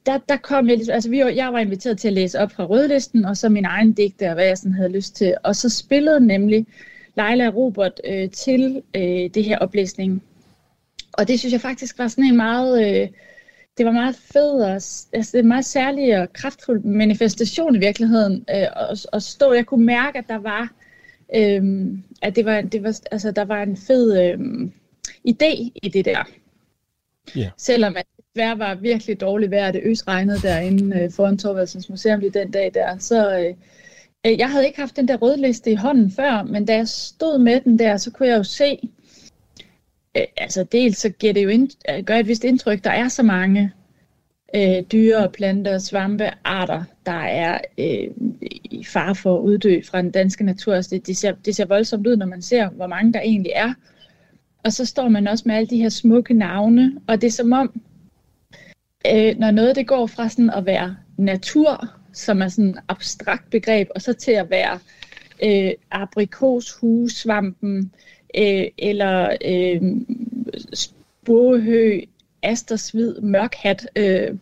der, 0.07 0.19
der 0.29 0.37
kom 0.37 0.69
jeg, 0.69 0.81
altså 0.91 1.11
vi 1.11 1.19
jeg 1.19 1.53
var 1.53 1.59
inviteret 1.59 1.99
til 1.99 2.09
at 2.09 2.15
læse 2.15 2.39
op 2.39 2.53
fra 2.53 2.65
rødlisten, 2.65 3.25
og 3.25 3.37
så 3.37 3.49
min 3.49 3.65
egen 3.65 3.93
digte, 3.93 4.29
og 4.29 4.35
hvad 4.35 4.47
jeg 4.47 4.59
sådan 4.59 4.73
havde 4.73 4.93
lyst 4.93 5.17
til. 5.17 5.35
Og 5.43 5.57
så 5.57 5.69
spillede 5.69 6.27
nemlig 6.27 6.67
Leila 7.17 7.49
og 7.49 7.55
Robert 7.57 8.01
øh, 8.05 8.31
til 8.31 8.83
øh, 8.95 9.31
det 9.35 9.45
her 9.45 9.59
oplæsning. 9.59 10.23
Og 11.13 11.29
det 11.29 11.39
synes 11.39 11.53
jeg 11.53 11.61
faktisk 11.61 11.99
var 11.99 12.09
sådan 12.09 12.25
en 12.25 12.37
meget, 12.37 13.03
øh, 13.03 13.09
det 13.79 13.87
var 13.87 13.93
meget 13.93 14.17
fed, 14.33 14.61
og, 14.61 14.73
altså 14.73 15.31
det 15.33 15.35
er 15.35 15.39
en 15.39 15.49
meget 15.49 15.65
særlig 15.65 16.21
og 16.21 16.33
kraftfuld 16.33 16.85
manifestation 16.85 17.75
i 17.75 17.79
virkeligheden, 17.79 18.45
øh, 18.55 18.67
og, 18.77 18.97
og 19.13 19.23
stå, 19.23 19.53
jeg 19.53 19.67
kunne 19.67 19.85
mærke, 19.85 20.19
at 20.19 20.29
der 20.29 20.39
var, 20.39 20.73
øh, 21.35 21.63
at 22.23 22.37
det 22.37 22.45
var, 22.45 22.61
det 22.61 22.83
var, 22.83 23.01
altså 23.11 23.31
der 23.31 23.45
var 23.45 23.63
en 23.63 23.77
fed 23.77 24.23
øh, 24.23 24.39
idé 25.29 25.71
i 25.83 25.91
det 25.93 26.05
der. 26.05 26.25
Ja. 27.37 27.51
Selvom 27.57 27.97
at 27.97 28.07
desværre 28.17 28.59
var 28.59 28.75
virkelig 28.75 29.21
dårligt 29.21 29.51
vejr, 29.51 29.71
det 29.71 29.81
øsregnede 29.85 30.39
derinde 30.39 31.01
øh, 31.01 31.11
foran 31.11 31.39
Torvaldsens 31.39 31.89
Museum 31.91 32.21
lige 32.21 32.31
den 32.31 32.51
dag 32.51 32.71
der, 32.75 32.99
så 32.99 33.39
øh, 33.39 33.55
øh, 34.27 34.39
jeg 34.39 34.51
havde 34.51 34.67
ikke 34.67 34.81
haft 34.81 34.97
den 34.97 35.09
der 35.09 35.17
rødliste 35.17 35.71
i 35.71 35.75
hånden 35.75 36.11
før, 36.11 36.43
men 36.43 36.65
da 36.65 36.75
jeg 36.75 36.89
stod 36.89 37.39
med 37.39 37.61
den 37.61 37.79
der, 37.79 37.97
så 37.97 38.11
kunne 38.11 38.29
jeg 38.29 38.39
jo 38.39 38.43
se, 38.43 38.79
øh, 40.17 40.25
altså 40.37 40.65
dels 40.65 40.99
så 40.99 41.09
giver 41.09 41.33
det 41.33 41.45
jo 41.45 41.49
ind, 41.49 41.71
øh, 41.91 42.05
gør 42.05 42.17
et 42.17 42.29
vist 42.29 42.45
indtryk, 42.45 42.85
der 42.85 42.91
er 42.91 43.09
så 43.09 43.23
mange 43.23 43.73
øh, 44.55 44.83
dyre, 44.93 45.31
planter 45.31 45.79
svampe, 45.79 46.31
arter, 46.45 46.85
der 47.07 47.23
er 47.23 47.61
øh, 47.79 48.09
i 48.65 48.85
fare 48.85 49.15
for 49.15 49.39
at 49.39 49.43
uddø 49.43 49.83
fra 49.83 50.03
den 50.03 50.11
danske 50.11 50.45
natur. 50.45 50.75
Altså 50.75 50.95
det, 50.95 51.07
det, 51.07 51.17
ser, 51.17 51.33
det 51.33 51.57
ser 51.57 51.67
voldsomt 51.67 52.07
ud, 52.07 52.17
når 52.17 52.27
man 52.27 52.43
ser, 52.43 52.69
hvor 52.69 52.87
mange 52.87 53.13
der 53.13 53.21
egentlig 53.21 53.53
er. 53.55 53.75
Og 54.65 54.73
så 54.73 54.85
står 54.85 55.09
man 55.09 55.29
også 55.29 55.45
med 55.47 55.55
alle 55.55 55.67
de 55.67 55.79
her 55.79 55.89
smukke 55.89 56.35
navne, 56.35 56.93
og 57.07 57.21
det 57.21 57.27
er 57.27 57.33
som 57.33 57.53
om, 57.53 57.81
øh, 59.13 59.39
når 59.39 59.51
noget 59.51 59.77
det 59.77 59.87
går 59.87 60.07
fra 60.07 60.29
sådan 60.29 60.51
at 60.51 60.67
være 60.67 60.97
natur, 61.17 61.91
som 62.13 62.43
er 62.43 62.49
sådan 62.49 62.71
et 62.71 62.79
abstrakt 62.89 63.51
begreb, 63.51 63.89
og 63.95 64.03
så 64.03 64.13
til 64.13 64.33
at 64.33 64.51
være 64.51 64.79
øh, 65.43 65.73
aprikoshusvampen, 65.91 67.93
øh, 68.35 68.65
eller 68.79 69.37
øh, 69.45 69.83
sporehø, 70.75 72.01
Asters 72.43 72.91
hvid 72.91 73.21
mørk 73.21 73.55
hat, 73.55 73.89
øh, 73.97 74.39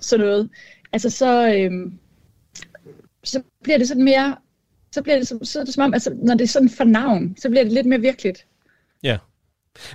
sådan 0.00 0.26
noget, 0.26 0.50
altså 0.92 1.10
så, 1.10 1.54
øh, 1.54 1.92
så 3.24 3.42
bliver 3.62 3.78
det 3.78 3.88
sådan 3.88 4.04
mere, 4.04 4.36
så 4.92 5.02
bliver 5.02 5.16
det, 5.18 5.28
så, 5.28 5.38
så 5.42 5.60
er 5.60 5.64
det 5.64 5.74
som 5.74 5.84
om, 5.84 5.94
altså, 5.94 6.16
når 6.22 6.34
det 6.34 6.44
er 6.44 6.48
sådan 6.48 6.70
for 6.70 6.84
navn, 6.84 7.36
så 7.38 7.48
bliver 7.50 7.64
det 7.64 7.72
lidt 7.72 7.86
mere 7.86 8.00
virkeligt. 8.00 8.46
Ja. 9.02 9.18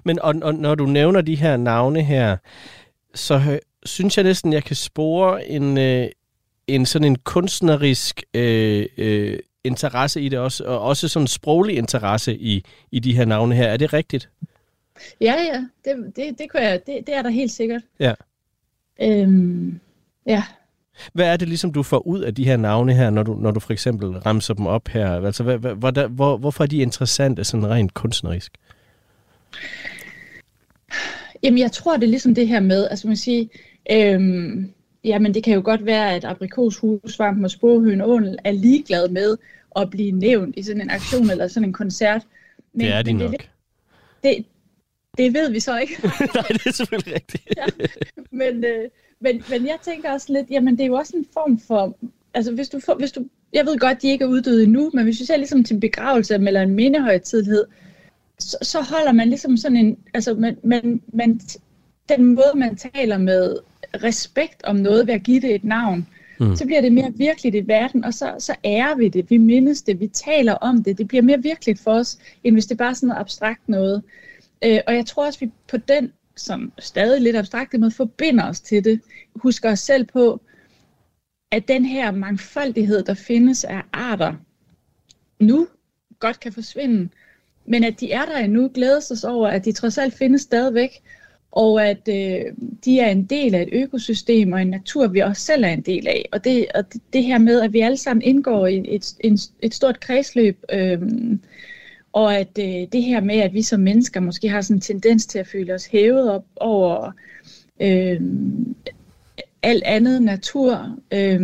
Men 0.04 0.20
og, 0.20 0.36
og 0.42 0.56
når 0.56 0.76
du 0.76 0.86
nævner 0.86 1.22
de 1.22 1.36
her 1.36 1.58
navne 1.58 2.04
her, 2.04 2.38
så 3.16 3.60
synes 3.86 4.18
jeg 4.18 4.24
næsten, 4.24 4.54
jeg 4.54 4.64
kan 4.64 4.76
spore 4.76 5.48
en, 5.48 5.78
øh, 5.78 6.08
en 6.68 6.86
sådan 6.86 7.08
en 7.08 7.16
kunstnerisk 7.16 8.24
øh, 8.34 8.86
øh, 8.98 9.40
interesse 9.64 10.22
i 10.22 10.30
det 10.30 10.40
også, 10.40 10.64
og 10.64 10.82
også 10.82 11.08
sådan 11.08 11.24
en 11.24 11.28
sproglig 11.28 11.78
interesse 11.78 12.38
i, 12.38 12.66
i 12.92 13.00
de 13.00 13.16
her 13.16 13.26
navne 13.26 13.56
her. 13.56 13.68
Er 13.68 13.78
det 13.78 13.94
rigtigt? 13.94 14.30
Ja, 15.22 15.36
ja, 15.54 15.66
det, 15.86 16.16
det, 16.16 16.40
det, 16.40 16.52
kunne 16.52 16.64
jeg, 16.64 16.82
det, 16.88 17.00
det 17.08 17.16
er 17.16 17.22
der 17.22 17.30
helt 17.30 17.52
sikkert. 17.52 17.82
Ja. 18.00 18.14
Øhm, 19.02 19.80
ja. 20.26 20.44
Hvad 21.14 21.28
er 21.28 21.38
det 21.38 21.48
ligesom, 21.48 21.74
du 21.74 21.84
får 21.84 22.08
ud 22.08 22.22
af 22.22 22.36
de 22.36 22.46
her 22.46 22.58
navne 22.58 22.94
her, 22.94 23.10
når 23.10 23.24
du, 23.24 23.34
når 23.34 23.52
du 23.52 23.60
for 23.60 23.74
eksempel 23.74 24.10
ramser 24.10 24.54
dem 24.54 24.68
op 24.68 24.88
her? 24.88 25.26
Altså, 25.26 25.44
hvad, 25.44 25.58
hvad, 25.58 25.76
hvor, 25.76 26.08
hvor, 26.08 26.38
hvorfor 26.38 26.64
er 26.64 26.68
de 26.68 26.78
interessante 26.78 27.44
sådan 27.44 27.70
rent 27.70 27.94
kunstnerisk? 27.94 28.52
Jamen, 31.44 31.60
jeg 31.60 31.72
tror, 31.72 31.96
det 31.96 32.04
er 32.04 32.08
ligesom 32.08 32.36
det 32.36 32.48
her 32.48 32.60
med, 32.60 32.88
altså 32.90 33.08
man 33.08 33.18
siger, 33.18 33.46
øhm, 33.92 34.72
jamen 35.04 35.34
det 35.34 35.44
kan 35.44 35.54
jo 35.54 35.62
godt 35.64 35.86
være, 35.86 36.14
at 36.14 36.26
aprikoshusvampen 36.26 37.46
og 37.46 37.52
sporhøen 37.52 38.02
ål 38.02 38.36
er 38.44 38.52
ligeglad 38.52 39.10
med 39.10 39.38
at 39.76 39.90
blive 39.90 40.12
nævnt 40.12 40.58
i 40.58 40.64
sådan 40.64 40.82
en 40.82 40.90
aktion 40.90 41.30
eller 41.30 41.48
sådan 41.48 41.70
en 41.70 41.74
koncert. 41.74 42.22
Men, 42.74 42.86
det 42.86 42.96
er 42.96 43.02
de 43.02 43.14
men 43.14 43.24
nok. 43.24 43.32
Det, 43.32 43.42
det, 44.24 44.46
det 45.20 45.34
ved 45.34 45.52
vi 45.52 45.60
så 45.60 45.78
ikke. 45.78 45.94
Nej, 46.36 46.48
det 46.50 46.66
er 46.66 46.72
selvfølgelig 46.72 47.16
rigtigt. 47.16 47.44
ja. 47.58 47.66
men, 48.32 48.64
øh, 48.64 48.90
men, 49.20 49.44
men 49.50 49.66
jeg 49.66 49.78
tænker 49.86 50.12
også 50.12 50.34
lidt, 50.34 50.50
jamen 50.50 50.78
det 50.78 50.84
er 50.84 50.88
jo 50.88 50.94
også 50.94 51.18
en 51.18 51.26
form 51.34 51.60
for, 51.68 51.98
altså 52.34 52.52
hvis 52.52 52.70
du, 52.70 52.80
får, 52.80 52.96
hvis 52.96 53.12
du 53.12 53.26
jeg 53.54 53.66
ved 53.66 53.78
godt, 53.78 54.02
de 54.02 54.08
ikke 54.08 54.24
er 54.24 54.28
uddøde 54.28 54.64
endnu, 54.64 54.92
men 54.94 55.04
hvis 55.04 55.20
vi 55.20 55.26
ser 55.26 55.38
ligesom 55.38 55.64
til 55.64 55.74
en 55.74 55.80
begravelse 55.80 56.36
eller 56.36 56.62
en 56.62 56.76
mindehøjtidlighed, 56.76 57.66
så, 58.40 58.58
så 58.62 58.82
holder 58.82 59.12
man 59.12 59.30
ligesom 59.30 59.58
sådan 59.58 59.78
en, 59.78 59.98
altså 60.14 60.34
man, 60.34 60.58
man, 60.64 61.02
man, 61.14 61.42
den 62.10 62.26
måde, 62.26 62.52
man 62.56 62.76
taler 62.76 63.18
med 63.18 63.58
respekt 64.04 64.64
om 64.64 64.76
noget 64.76 65.08
ved 65.08 65.14
at 65.14 65.24
give 65.24 65.42
det 65.42 65.56
et 65.56 65.64
navn, 65.64 66.08
mm. 66.40 66.56
så 66.56 66.66
bliver 66.66 66.82
det 66.82 66.94
mere 66.94 67.14
virkeligt 67.16 67.56
i 67.56 67.68
verden, 67.68 68.04
og 68.04 68.14
så, 68.14 68.36
så 68.40 68.56
ærer 68.66 68.96
vi 68.96 69.08
det, 69.08 69.30
vi 69.30 69.38
mindes 69.38 69.82
det, 69.82 70.00
vi 70.00 70.08
taler 70.08 70.54
om 70.54 70.84
det, 70.84 70.98
det 70.98 71.08
bliver 71.08 71.22
mere 71.22 71.44
virkeligt 71.44 71.80
for 71.80 71.92
os, 71.92 72.18
end 72.44 72.56
hvis 72.56 72.66
det 72.66 72.78
bare 72.78 72.90
er 72.90 72.94
sådan 72.94 73.08
noget 73.08 73.22
abstrakt 73.22 73.70
noget. 73.70 74.04
Øh, 74.66 74.80
og 74.88 74.96
jeg 74.96 75.06
tror 75.06 75.26
også, 75.26 75.40
vi 75.40 75.52
på 75.68 75.78
den 75.78 76.12
som 76.40 76.74
stadig 76.80 77.22
lidt 77.22 77.36
abstrakte 77.36 77.78
måde 77.78 77.92
forbinder 77.92 78.50
os 78.50 78.62
til 78.62 78.84
det, 78.84 79.02
husker 79.36 79.72
os 79.72 79.80
selv 79.80 80.06
på, 80.06 80.42
at 81.52 81.68
den 81.68 81.86
her 81.86 82.12
mangfoldighed, 82.12 83.04
der 83.04 83.14
findes 83.14 83.64
af 83.64 83.82
arter, 83.94 84.34
nu 85.40 85.68
godt 86.20 86.40
kan 86.40 86.54
forsvinde, 86.54 87.10
men 87.66 87.84
at 87.84 88.00
de 88.00 88.12
er 88.12 88.26
der 88.26 88.38
endnu, 88.38 88.72
glædes 88.74 89.12
os 89.12 89.24
over, 89.24 89.48
at 89.48 89.66
de 89.66 89.72
trods 89.72 89.98
alt 89.98 90.14
findes 90.14 90.42
stadigvæk, 90.42 90.90
og 91.52 91.88
at 91.88 92.08
øh, 92.08 92.42
de 92.86 93.00
er 93.00 93.10
en 93.10 93.26
del 93.26 93.56
af 93.56 93.62
et 93.62 93.70
økosystem 93.72 94.52
og 94.52 94.62
en 94.62 94.70
natur, 94.70 95.08
vi 95.08 95.20
også 95.20 95.42
selv 95.42 95.64
er 95.64 95.70
en 95.70 95.82
del 95.82 96.08
af. 96.08 96.30
Og 96.32 96.44
det, 96.44 96.66
og 96.76 96.94
det, 96.94 97.02
det 97.14 97.24
her 97.24 97.38
med, 97.38 97.62
at 97.62 97.74
vi 97.74 97.80
alle 97.80 97.98
sammen 97.98 98.22
indgår 98.22 98.68
i 98.68 98.96
et, 98.96 99.16
et, 99.20 99.52
et 99.62 99.74
stort 99.74 100.00
kredsløb, 100.00 100.64
øh, 100.74 101.02
og 102.14 102.36
at 102.36 102.58
øh, 102.60 102.88
det 102.92 103.04
her 103.04 103.22
med, 103.22 103.36
at 103.36 103.54
vi 103.54 103.62
som 103.62 103.80
mennesker 103.80 104.20
måske 104.20 104.50
har 104.50 104.62
sådan 104.62 104.78
en 104.78 104.82
tendens 104.82 105.26
til 105.26 105.40
at 105.40 105.48
føle 105.48 105.74
os 105.74 105.86
hævet 105.86 106.32
op 106.32 106.46
over 106.56 107.12
øh, 107.80 108.22
alt 109.64 109.84
andet 109.84 110.22
natur, 110.22 110.98
øh, 111.12 111.42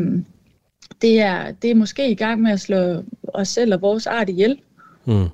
det, 1.01 1.21
er, 1.21 1.51
det 1.51 1.71
er 1.71 1.75
måske 1.75 2.11
i 2.11 2.15
gang 2.15 2.41
med 2.41 2.51
at 2.51 2.59
slå 2.59 3.03
os 3.33 3.47
selv 3.47 3.73
og 3.73 3.81
vores 3.81 4.07
art 4.07 4.29
ihjel. 4.29 4.59
Hmm. 5.03 5.27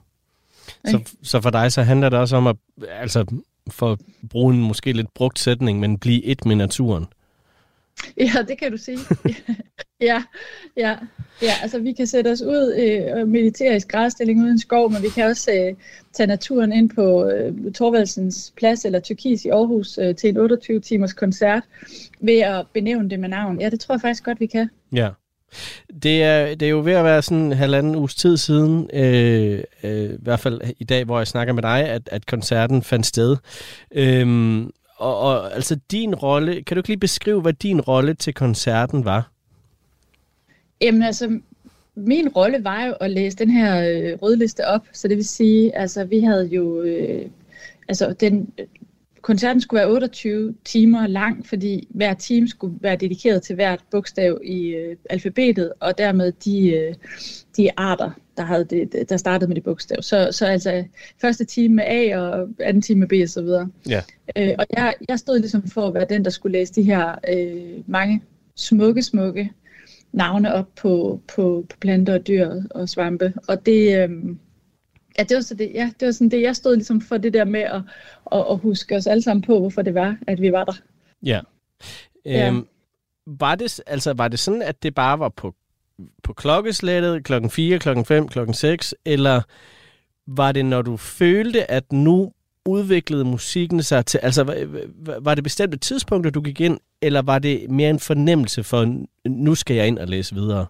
Så, 0.86 1.00
så 1.22 1.42
for 1.42 1.50
dig 1.50 1.72
så 1.72 1.84
handler 1.84 2.10
det 2.10 2.20
også 2.20 2.36
om 2.36 2.48
at, 2.48 2.56
altså 2.90 3.26
for 3.70 3.92
at 3.92 4.00
bruge 4.30 4.54
en 4.54 4.62
måske 4.62 4.94
lidt 4.94 5.14
brugt 5.14 5.40
sætning, 5.40 5.80
men 5.80 5.98
blive 5.98 6.26
et 6.26 6.46
med 6.46 6.56
naturen. 6.56 7.06
Ja, 8.18 8.44
det 8.48 8.58
kan 8.58 8.72
du 8.72 8.78
sige. 8.78 9.00
ja, 10.10 10.24
ja, 10.78 10.96
ja, 11.42 11.54
altså 11.62 11.80
vi 11.80 11.94
kan 11.94 12.08
sætte 12.08 12.32
os 12.32 12.42
ud 12.42 12.74
øh, 12.80 13.22
og 13.22 13.28
meditere 13.28 13.76
i 13.76 13.80
skrædstilling 13.80 14.44
uden 14.44 14.60
skov, 14.60 14.92
men 14.92 15.04
vi 15.04 15.10
kan 15.10 15.26
også 15.26 15.52
øh, 15.52 15.76
tage 16.14 16.28
naturen 16.28 16.74
ind 16.74 16.90
på 16.90 17.26
øh, 17.30 17.74
Torvaldsens 17.74 18.54
plads 18.58 18.86
eller 18.86 19.00
Tyrkis 19.00 19.46
i 19.46 19.50
Aarhus 19.50 19.98
øh, 19.98 20.16
til 20.16 20.30
en 20.30 20.38
28 20.38 20.80
timers 20.80 21.14
koncert 21.14 21.64
ved 22.20 22.40
at 22.40 22.66
benævne 22.74 23.10
det 23.10 23.20
med 23.20 23.30
navn. 23.30 23.62
Ja, 23.62 23.70
det 23.70 23.80
tror 23.80 23.96
jeg 23.96 24.02
faktisk 24.02 24.24
godt, 24.24 24.40
vi 24.40 24.46
kan. 24.46 24.70
Ja. 24.92 25.10
Det 26.04 26.24
er, 26.24 26.56
det 26.56 26.66
er 26.66 26.70
jo 26.70 26.82
ved 26.86 26.94
at 26.94 27.04
være 27.04 27.22
sådan 27.22 27.38
en 27.38 27.52
halvanden 27.52 27.96
uges 27.96 28.16
tid 28.16 28.38
siden, 28.38 28.90
øh, 28.94 29.64
øh, 29.84 30.14
i 30.14 30.18
hvert 30.20 30.40
fald 30.40 30.62
i 30.80 30.84
dag, 30.84 31.04
hvor 31.06 31.18
jeg 31.18 31.28
snakker 31.28 31.54
med 31.54 31.64
dig, 31.64 31.90
at, 31.90 32.10
at 32.12 32.26
koncerten 32.26 32.84
fandt 32.84 33.06
sted. 33.06 33.38
Øhm, 33.92 34.72
og, 35.02 35.20
og 35.20 35.56
altså 35.56 35.80
din 35.92 36.16
rolle, 36.16 36.64
kan 36.64 36.76
du 36.76 36.80
ikke 36.80 36.90
lige 36.90 36.98
beskrive, 36.98 37.42
hvad 37.42 37.54
din 37.54 37.82
rolle 37.82 38.14
til 38.14 38.34
koncerten 38.34 39.06
var? 39.06 39.32
Jamen 40.82 41.04
altså, 41.04 41.40
min 41.96 42.30
rolle 42.30 42.64
var 42.64 42.86
jo 42.86 42.94
at 42.94 43.12
læse 43.12 43.38
den 43.38 43.50
her 43.50 43.82
øh, 43.82 44.22
rødliste 44.22 44.68
op, 44.68 44.82
så 44.94 45.08
det 45.08 45.18
vil 45.18 45.28
sige, 45.28 45.76
altså 45.76 46.04
vi 46.04 46.20
havde 46.20 46.46
jo, 46.46 46.82
øh, 46.82 47.26
altså 47.88 48.16
den, 48.20 48.54
koncerten 49.22 49.62
skulle 49.62 49.80
være 49.80 49.90
28 49.90 50.56
timer 50.66 51.08
lang, 51.08 51.46
fordi 51.46 51.88
hver 51.90 52.14
time 52.14 52.48
skulle 52.48 52.78
være 52.82 52.96
dedikeret 52.96 53.44
til 53.44 53.56
hvert 53.56 53.80
bogstav 53.92 54.40
i 54.44 54.68
øh, 54.68 54.96
alfabetet, 55.10 55.74
og 55.80 55.98
dermed 55.98 56.32
de, 56.32 56.70
øh, 56.70 56.94
de 57.58 57.70
arter, 57.78 58.12
der, 58.38 58.44
havde 58.44 58.66
det, 58.66 59.10
der 59.10 59.18
startede 59.18 59.48
med 59.48 59.56
det 59.56 59.64
bogstav. 59.64 60.02
Så, 60.02 60.28
så 60.32 60.46
altså 60.46 60.84
første 61.22 61.46
time 61.46 61.76
med 61.76 61.84
A 61.88 62.18
og 62.18 62.50
anden 62.60 62.82
time 62.82 63.00
med 63.00 63.08
B 63.08 63.14
og 63.24 63.30
så 63.30 63.42
videre. 63.42 63.70
Ja. 63.90 64.02
Øh, 64.38 64.56
og 64.60 64.66
jeg, 64.78 64.94
jeg 65.10 65.20
stod 65.20 65.40
ligesom 65.40 65.68
for 65.68 65.88
at 65.88 65.94
være 65.94 66.06
den, 66.10 66.24
der 66.24 66.30
skulle 66.30 66.60
læse 66.60 66.74
de 66.74 66.84
her 66.84 67.16
øh, 67.34 67.84
mange 67.88 68.22
smukke, 68.56 69.04
smukke 69.04 69.52
navne 70.14 70.54
op 70.54 70.68
på, 70.76 71.22
på, 71.36 71.66
på 71.70 71.78
planter 71.80 72.14
og 72.14 72.28
dyr 72.28 72.62
og 72.70 72.90
svampe. 72.90 73.34
Og 73.48 73.66
det, 73.66 73.98
øh, 73.98 74.10
ja, 75.18 75.24
det 75.24 75.36
var, 75.36 75.42
så 75.42 75.56
det, 75.56 75.72
ja, 75.74 75.92
det 76.00 76.06
var 76.06 76.12
sådan 76.12 76.32
det, 76.32 76.42
jeg 76.42 76.56
stod 76.56 76.76
ligesom 76.76 77.02
for 77.02 77.18
det 77.18 77.34
der 77.34 77.46
med 77.46 77.62
at, 77.62 77.82
at, 78.32 78.46
at 78.52 78.58
huske 78.58 78.96
os 78.96 79.08
alle 79.08 79.22
sammen 79.22 79.42
på, 79.42 79.60
hvorfor 79.60 79.82
det 79.82 79.94
var, 79.94 80.18
at 80.28 80.42
vi 80.42 80.52
var 80.52 80.64
der. 80.64 80.74
Ja. 81.24 81.42
Ja. 82.26 82.48
Øhm, 82.48 82.68
var, 83.26 83.56
det, 83.56 83.80
altså, 83.88 84.14
var 84.14 84.28
det 84.28 84.40
sådan, 84.40 84.62
at 84.62 84.84
det 84.84 84.96
bare 84.96 85.20
var 85.20 85.30
på, 85.30 85.56
på 86.24 86.34
klokkeslættet 86.34 87.24
klokken 87.24 87.50
4, 87.50 87.80
klokken 87.80 88.06
5, 88.06 88.28
klokken 88.28 88.54
6, 88.54 88.96
eller 89.06 89.42
var 90.28 90.52
det, 90.52 90.66
når 90.66 90.82
du 90.82 90.98
følte, 90.98 91.72
at 91.72 91.92
nu 91.92 92.32
udviklede 92.66 93.26
musikken 93.26 93.84
sig 93.84 94.06
til, 94.06 94.18
altså 94.18 94.44
var, 94.44 95.20
var 95.22 95.36
det 95.36 95.44
bestemte 95.44 95.78
tidspunkter, 95.78 96.32
du 96.32 96.42
gik 96.42 96.62
ind, 96.62 96.80
eller 97.02 97.22
var 97.22 97.40
det 97.40 97.70
mere 97.70 97.90
en 97.90 98.00
fornemmelse 98.00 98.64
for, 98.64 99.06
nu 99.30 99.56
skal 99.56 99.76
jeg 99.76 99.88
ind 99.88 100.00
og 100.00 100.08
læse 100.08 100.36
videre? 100.36 100.66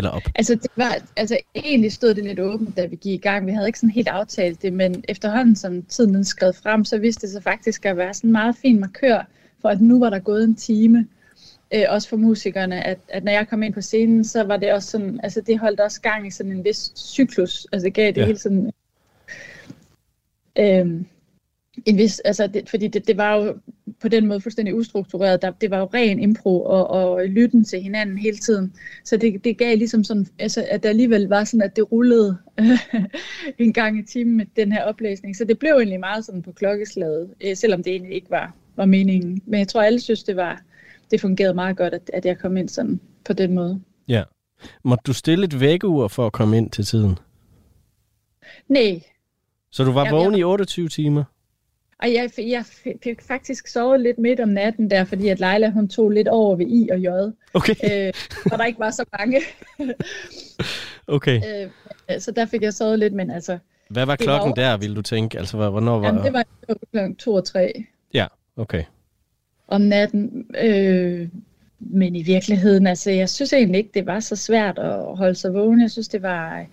Eller 0.00 0.10
op? 0.10 0.22
Altså, 0.34 0.54
det 0.54 0.70
var, 0.76 0.96
altså 1.16 1.38
egentlig 1.54 1.92
stod 1.92 2.14
det 2.14 2.24
lidt 2.24 2.40
åbent, 2.40 2.76
da 2.76 2.86
vi 2.86 2.96
gik 2.96 3.12
i 3.12 3.22
gang. 3.22 3.46
Vi 3.46 3.52
havde 3.52 3.66
ikke 3.66 3.78
sådan 3.78 3.90
helt 3.90 4.08
aftalt 4.08 4.62
det, 4.62 4.72
men 4.72 5.04
efterhånden 5.08 5.56
som 5.56 5.82
tiden 5.82 6.14
den 6.14 6.24
skred 6.24 6.52
frem, 6.52 6.84
så 6.84 6.98
viste 6.98 7.26
det 7.26 7.32
sig 7.32 7.42
faktisk 7.42 7.86
at 7.86 7.96
være 7.96 8.14
sådan 8.14 8.28
en 8.28 8.32
meget 8.32 8.56
fin 8.56 8.80
markør 8.80 9.26
for, 9.62 9.68
at 9.68 9.80
nu 9.80 9.98
var 9.98 10.10
der 10.10 10.18
gået 10.18 10.44
en 10.44 10.54
time. 10.54 11.06
Øh, 11.74 11.84
også 11.88 12.08
for 12.08 12.16
musikerne, 12.16 12.86
at, 12.86 12.98
at 13.08 13.24
når 13.24 13.32
jeg 13.32 13.48
kom 13.48 13.62
ind 13.62 13.74
på 13.74 13.80
scenen, 13.80 14.24
så 14.24 14.44
var 14.44 14.56
det 14.56 14.72
også 14.72 14.90
sådan, 14.90 15.20
altså 15.22 15.40
det 15.40 15.58
holdt 15.58 15.80
også 15.80 16.00
gang 16.00 16.26
i 16.26 16.30
sådan 16.30 16.52
en 16.52 16.64
vis 16.64 16.92
cyklus. 16.96 17.66
Altså 17.72 17.84
det 17.84 17.94
gav 17.94 18.06
det 18.06 18.16
ja. 18.16 18.26
hele 18.26 18.38
sådan... 18.38 18.70
Øh, 20.58 21.02
en 21.86 21.96
vis, 21.96 22.18
altså 22.18 22.46
det, 22.46 22.68
fordi 22.68 22.88
det, 22.88 23.06
det 23.06 23.16
var 23.16 23.34
jo 23.36 23.58
på 24.00 24.08
den 24.08 24.26
måde 24.26 24.40
fuldstændig 24.40 24.74
ustruktureret. 24.74 25.42
Der, 25.42 25.50
det 25.50 25.70
var 25.70 25.78
jo 25.78 25.84
ren 25.94 26.20
impro 26.20 26.62
og, 26.64 26.90
og 26.90 27.26
lytten 27.26 27.64
til 27.64 27.80
hinanden 27.82 28.18
hele 28.18 28.36
tiden. 28.36 28.72
Så 29.04 29.16
det, 29.16 29.44
det 29.44 29.58
gav 29.58 29.76
ligesom 29.76 30.04
sådan, 30.04 30.26
altså, 30.38 30.66
at 30.70 30.82
der 30.82 30.88
alligevel 30.88 31.26
var 31.28 31.44
sådan, 31.44 31.62
at 31.62 31.76
det 31.76 31.92
rullede 31.92 32.36
en 33.58 33.72
gang 33.72 33.98
i 33.98 34.02
timen 34.02 34.36
med 34.36 34.46
den 34.56 34.72
her 34.72 34.84
oplæsning. 34.84 35.36
Så 35.36 35.44
det 35.44 35.58
blev 35.58 35.70
egentlig 35.76 36.00
meget 36.00 36.24
sådan 36.24 36.42
på 36.42 36.52
klokkeslaget, 36.52 37.30
øh, 37.40 37.56
selvom 37.56 37.82
det 37.82 37.92
egentlig 37.92 38.14
ikke 38.14 38.30
var, 38.30 38.54
var 38.76 38.84
meningen. 38.84 39.42
Men 39.46 39.58
jeg 39.58 39.68
tror, 39.68 39.82
alle 39.82 40.00
synes, 40.00 40.22
det 40.22 40.36
var, 40.36 40.62
det 41.10 41.20
fungerede 41.20 41.54
meget 41.54 41.76
godt, 41.76 41.94
at, 41.94 42.10
at 42.12 42.24
jeg 42.26 42.38
kom 42.38 42.56
ind 42.56 42.68
sådan 42.68 43.00
på 43.24 43.32
den 43.32 43.52
måde. 43.54 43.80
Ja. 44.08 44.22
Måtte 44.84 45.02
du 45.06 45.12
stille 45.12 45.44
et 45.44 45.60
vækkeur 45.60 46.08
for 46.08 46.26
at 46.26 46.32
komme 46.32 46.56
ind 46.58 46.70
til 46.70 46.84
tiden? 46.84 47.18
Nej, 48.68 49.02
Så 49.72 49.84
du 49.84 49.92
var 49.92 50.04
Ja, 50.04 50.10
vågen 50.10 50.32
jeg- 50.32 50.40
i 50.40 50.44
28 50.44 50.88
timer? 50.88 51.24
Og 52.02 52.12
jeg, 52.12 52.30
jeg 52.38 52.64
fik 53.02 53.22
faktisk 53.22 53.66
sovet 53.68 54.00
lidt 54.00 54.18
midt 54.18 54.40
om 54.40 54.48
natten 54.48 54.90
der, 54.90 55.04
fordi 55.04 55.28
at 55.28 55.40
Leila 55.40 55.70
hun 55.70 55.88
tog 55.88 56.10
lidt 56.10 56.28
over 56.28 56.56
ved 56.56 56.66
I 56.68 56.88
og 56.92 56.98
J, 57.00 57.08
Okay, 57.54 57.74
øh, 58.08 58.12
og 58.52 58.58
der 58.58 58.64
ikke 58.64 58.78
var 58.78 58.90
så 58.90 59.04
mange. 59.18 59.40
okay. 61.16 61.40
øh, 62.10 62.20
så 62.20 62.30
der 62.30 62.46
fik 62.46 62.62
jeg 62.62 62.74
sovet 62.74 62.98
lidt, 62.98 63.12
men 63.12 63.30
altså, 63.30 63.58
Hvad 63.88 64.02
var 64.06 64.12
var 64.12 64.16
klokken 64.16 64.48
jo- 64.48 64.54
der, 64.62 64.76
vil 64.76 64.96
du 64.96 65.02
tænke? 65.02 65.38
Altså, 65.38 65.56
hvor- 65.56 65.70
hvornår 65.70 65.98
var... 65.98 66.06
jamen, 66.06 66.22
det 66.24 66.32
var 66.32 66.44
kl. 66.92 67.14
2 67.18 67.34
og 67.34 67.44
3. 67.44 67.84
Ja, 68.14 68.26
okay. 68.56 68.84
om 69.68 69.80
natten. 69.80 70.46
Øh, 70.60 71.28
men 71.80 72.16
i 72.16 72.22
virkeligheden, 72.22 72.86
altså, 72.86 73.10
jeg 73.10 73.28
synes 73.28 73.52
egentlig 73.52 73.78
ikke, 73.78 73.90
det 73.94 74.06
var 74.06 74.20
så 74.20 74.36
svært 74.36 74.78
at 74.78 75.16
holde 75.16 75.34
sig 75.34 75.54
vågen. 75.54 75.80
Jeg 75.82 75.90
synes, 75.90 76.08
det 76.08 76.22
var, 76.22 76.66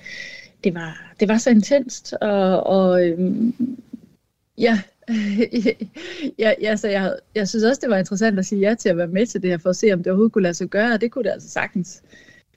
det 0.63 0.73
var, 0.73 1.11
det 1.19 1.27
var 1.27 1.37
så 1.37 1.49
intenst. 1.49 2.13
Og, 2.21 2.63
og 2.67 3.07
øhm, 3.07 3.55
ja, 4.57 4.79
ja, 6.39 6.53
ja, 6.61 6.75
så 6.75 6.87
jeg, 6.87 7.15
jeg 7.35 7.47
synes 7.47 7.63
også, 7.63 7.79
det 7.81 7.89
var 7.89 7.97
interessant 7.97 8.39
at 8.39 8.45
sige 8.45 8.61
ja 8.61 8.75
til 8.75 8.89
at 8.89 8.97
være 8.97 9.07
med 9.07 9.25
til 9.25 9.41
det 9.41 9.49
her, 9.49 9.57
for 9.57 9.69
at 9.69 9.75
se, 9.75 9.93
om 9.93 9.99
det 9.99 10.07
overhovedet 10.07 10.33
kunne 10.33 10.43
lade 10.43 10.53
sig 10.53 10.67
gøre, 10.67 10.93
og 10.93 11.01
det 11.01 11.11
kunne 11.11 11.23
det 11.23 11.29
altså 11.29 11.49
sagtens. 11.49 12.03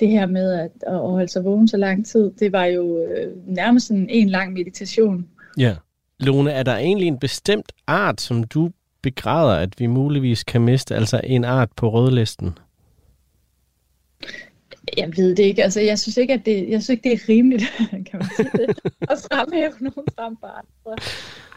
Det 0.01 0.09
her 0.09 0.26
med 0.26 0.53
at, 0.53 0.70
at 0.86 0.98
holde 0.98 1.28
sig 1.28 1.44
vågen 1.44 1.68
så 1.68 1.76
lang 1.76 2.07
tid, 2.07 2.30
det 2.38 2.53
var 2.53 2.64
jo 2.64 2.98
øh, 2.98 3.32
nærmest 3.46 3.86
sådan 3.86 4.07
en 4.11 4.28
lang 4.28 4.53
meditation. 4.53 5.26
Ja. 5.59 5.76
Lone, 6.20 6.51
er 6.53 6.62
der 6.62 6.76
egentlig 6.76 7.09
en 7.09 7.18
bestemt 7.18 7.72
art, 7.86 8.20
som 8.20 8.44
du 8.44 8.70
begræder, 9.03 9.57
at 9.57 9.80
vi 9.80 9.86
muligvis 9.86 10.44
kan 10.44 10.61
miste, 10.61 10.94
altså 10.94 11.20
en 11.24 11.44
art 11.44 11.68
på 11.76 11.90
rødlisten? 11.90 12.53
Jeg 14.97 15.12
ved 15.16 15.34
det 15.34 15.43
ikke. 15.43 15.62
Altså, 15.62 15.80
jeg 15.80 15.99
synes 15.99 16.16
ikke, 16.16 16.32
at 16.32 16.47
det, 16.47 16.68
jeg 16.68 16.82
synes 16.82 16.88
ikke, 16.88 17.11
det 17.11 17.12
er 17.12 17.28
rimeligt, 17.28 17.64
kan 18.11 18.18
man 18.18 18.28
sige 18.36 18.51
det, 18.53 18.78
at 19.01 19.18
fremhæve 19.32 19.72
nogen 19.80 20.09
frem 20.14 20.36
for 20.41 20.47
andre. 20.47 20.99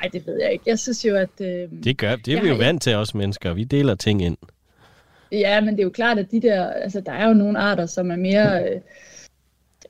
Nej, 0.02 0.10
det 0.14 0.28
ved 0.28 0.40
jeg 0.42 0.52
ikke. 0.52 0.64
Jeg 0.68 0.80
synes 0.80 1.06
jo, 1.06 1.16
at... 1.16 1.42
Øh, 1.42 1.70
det 1.84 1.98
gør, 1.98 2.16
det 2.16 2.34
er 2.34 2.42
vi 2.42 2.48
jo 2.48 2.56
vant 2.56 2.82
til 2.82 2.96
os 2.96 3.16
mennesker. 3.16 3.54
Vi 3.54 3.64
deler 3.64 3.96
ting 3.96 4.22
ind. 4.22 4.38
Ja, 5.32 5.62
men 5.62 5.70
det 5.74 5.80
er 5.80 5.84
jo 5.84 5.90
klart, 5.90 6.20
at 6.20 6.32
de 6.32 6.42
der, 6.42 6.70
altså, 6.70 7.02
der 7.02 7.12
er 7.12 7.28
jo 7.28 7.34
nogle 7.34 7.60
arter, 7.60 7.86
som 7.86 8.12
er 8.12 8.16
mere... 8.16 8.64
Øh, 8.64 8.82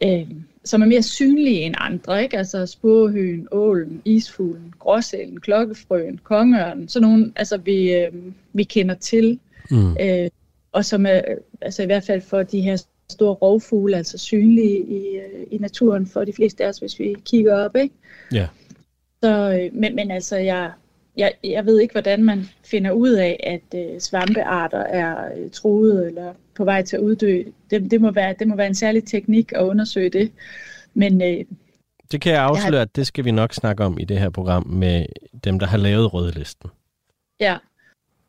øh, 0.03 0.31
som 0.65 0.81
er 0.81 0.85
mere 0.85 1.03
synlige 1.03 1.61
end 1.61 1.75
andre, 1.77 2.23
ikke? 2.23 2.37
Altså 2.37 2.65
spurhøen, 2.65 3.47
ålen, 3.51 4.01
isfuglen, 4.05 4.73
gråsælen, 4.79 5.39
klokkefrøen, 5.39 6.19
kongeørnen, 6.23 6.87
sådan 6.87 7.09
nogle, 7.09 7.33
altså 7.35 7.57
vi, 7.57 7.93
øh, 7.93 8.11
vi 8.53 8.63
kender 8.63 8.95
til, 8.95 9.39
mm. 9.71 9.97
øh, 10.01 10.29
og 10.71 10.85
som 10.85 11.05
er, 11.05 11.21
altså 11.61 11.83
i 11.83 11.85
hvert 11.85 12.03
fald 12.03 12.21
for 12.21 12.43
de 12.43 12.61
her 12.61 12.83
store 13.09 13.33
rovfugle, 13.33 13.97
altså 13.97 14.17
synlige 14.17 14.79
i, 14.79 15.17
øh, 15.17 15.47
i 15.51 15.57
naturen 15.57 16.07
for 16.07 16.25
de 16.25 16.33
fleste 16.33 16.63
af 16.63 16.69
os, 16.69 16.77
hvis 16.77 16.99
vi 16.99 17.15
kigger 17.25 17.55
op, 17.55 17.75
ikke? 17.75 17.95
Ja. 18.33 18.47
Så, 19.23 19.59
øh, 19.61 19.79
men, 19.79 19.95
men 19.95 20.11
altså, 20.11 20.37
jeg, 20.37 20.71
jeg, 21.17 21.33
jeg 21.43 21.65
ved 21.65 21.79
ikke, 21.79 21.91
hvordan 21.91 22.23
man 22.23 22.45
finder 22.65 22.91
ud 22.91 23.09
af, 23.09 23.39
at 23.43 23.79
øh, 23.79 23.99
svampearter 23.99 24.79
er 24.79 25.33
øh, 25.37 25.51
truet 25.51 26.07
eller 26.07 26.33
på 26.55 26.63
vej 26.63 26.81
til 26.81 26.95
at 26.95 27.01
uddø. 27.01 27.43
Det, 27.69 27.91
det, 27.91 28.01
må, 28.01 28.11
være, 28.11 28.35
det 28.39 28.47
må 28.47 28.55
være 28.55 28.67
en 28.67 28.75
særlig 28.75 29.03
teknik 29.03 29.51
at 29.55 29.61
undersøge 29.61 30.09
det. 30.09 30.31
Men, 30.93 31.21
øh, 31.21 31.45
det 32.11 32.21
kan 32.21 32.31
jeg 32.31 32.43
afsløre, 32.43 32.65
jeg 32.65 32.77
har... 32.77 32.81
at 32.81 32.95
det 32.95 33.07
skal 33.07 33.25
vi 33.25 33.31
nok 33.31 33.53
snakke 33.53 33.83
om 33.83 33.97
i 33.99 34.05
det 34.05 34.19
her 34.19 34.29
program 34.29 34.67
med 34.67 35.05
dem, 35.43 35.59
der 35.59 35.67
har 35.67 35.77
lavet 35.77 36.13
rødlisten. 36.13 36.69
Ja, 37.39 37.57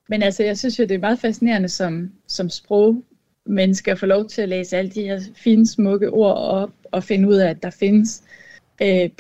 men 0.09 0.23
altså, 0.23 0.45
jeg 0.45 0.59
synes 0.59 0.79
jo, 0.79 0.85
det 0.85 0.95
er 0.95 0.99
meget 0.99 1.19
fascinerende 1.19 1.69
som, 1.69 2.13
som 2.29 2.51
sprogmenneske 3.45 3.91
at 3.91 3.99
få 3.99 4.07
lov 4.07 4.29
til 4.29 4.43
at 4.43 4.49
læse 4.49 4.77
alle 4.77 4.91
de 4.91 5.03
her 5.03 5.21
fine, 5.37 5.67
smukke 5.67 6.11
ord 6.11 6.37
op 6.37 6.71
og 6.93 7.05
finde 7.05 7.29
ud 7.29 7.35
af, 7.35 7.51
at 7.51 7.63
der 7.63 7.71
findes 7.71 8.23
øh, 8.83 9.11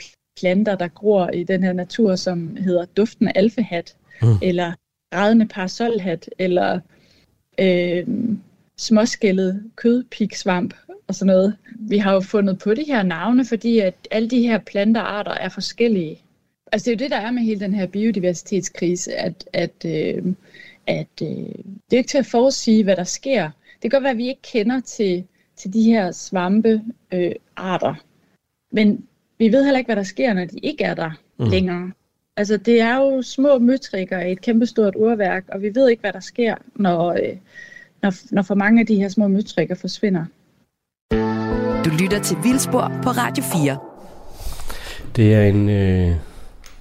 planter, 0.41 0.77
der 0.77 0.89
gror 0.89 1.29
i 1.29 1.45
den 1.45 1.63
her 1.63 1.73
natur, 1.73 2.17
som 2.17 2.57
hedder 2.57 2.85
duften 2.85 3.29
af 3.29 3.33
alfehat, 3.35 3.97
mm. 4.23 4.29
eller 4.43 4.73
grædende 5.13 5.49
parasolhat, 5.49 6.31
eller 6.39 6.81
øh, 7.61 8.07
småskældet 8.77 9.63
kødpiksvamp 9.77 10.75
og 11.09 11.15
sådan 11.15 11.35
noget. 11.35 11.57
Vi 11.79 11.99
har 11.99 12.13
jo 12.13 12.21
fundet 12.21 12.59
på 12.59 12.75
de 12.75 12.85
her 12.87 13.03
navne, 13.03 13.45
fordi 13.45 13.79
at 13.79 13.95
alle 14.11 14.31
de 14.31 14.43
her 14.43 14.59
planterarter 14.59 15.33
er 15.33 15.49
forskellige. 15.49 16.23
Altså 16.73 16.91
det 16.91 16.93
er 16.93 16.97
jo 16.97 17.05
det, 17.05 17.11
der 17.11 17.27
er 17.27 17.31
med 17.31 17.43
hele 17.43 17.61
den 17.61 17.75
her 17.75 17.87
biodiversitetskrise, 17.87 19.15
at, 19.15 19.49
at, 19.53 19.85
øh, 19.87 20.35
at 20.87 21.23
øh, 21.23 21.29
det 21.91 21.93
er 21.93 21.97
ikke 21.97 22.09
til 22.09 22.19
at 22.19 22.27
forudsige, 22.27 22.85
hvad 22.85 22.97
der 22.97 23.05
sker. 23.05 23.51
Det 23.85 23.91
kan 23.91 23.97
godt 23.97 24.05
være, 24.05 24.11
at 24.11 24.19
vi 24.19 24.29
ikke 24.29 24.43
kender 24.43 24.81
til, 24.81 25.25
til 25.57 25.73
de 25.73 25.83
her 25.83 26.13
svampearter, 26.13 27.89
øh, 27.89 27.97
men 28.73 29.05
vi 29.39 29.53
ved 29.53 29.65
heller 29.65 29.79
ikke, 29.79 29.89
hvad 29.89 29.97
der 29.97 30.03
sker, 30.03 30.33
når 30.33 30.45
de 30.45 30.59
ikke 30.59 30.85
er 30.85 30.95
der 30.95 31.11
mm. 31.39 31.45
længere. 31.47 31.93
Altså, 32.37 32.57
det 32.57 32.81
er 32.81 32.97
jo 32.97 33.23
små 33.23 33.59
møtrikker 33.59 34.21
i 34.21 34.33
et 34.33 34.41
kæmpestort 34.41 34.95
urværk, 34.97 35.45
og 35.49 35.63
vi 35.63 35.75
ved 35.75 35.89
ikke, 35.89 36.01
hvad 36.01 36.13
der 36.13 36.21
sker, 36.21 36.55
når, 36.75 37.13
øh, 37.13 37.37
når, 38.03 38.13
når 38.35 38.43
for 38.43 38.55
mange 38.55 38.81
af 38.81 38.87
de 38.87 38.97
her 38.97 39.09
små 39.09 39.29
møtrikker 39.29 39.75
forsvinder. 39.75 40.25
Du 41.85 41.91
lytter 42.03 42.21
til 42.23 42.37
Vildspor 42.43 42.93
på 43.03 43.11
Radio 43.11 43.45
4. 43.45 43.79
Det 45.17 45.35
er 45.35 45.43
en 45.43 45.69
øh, 45.69 46.17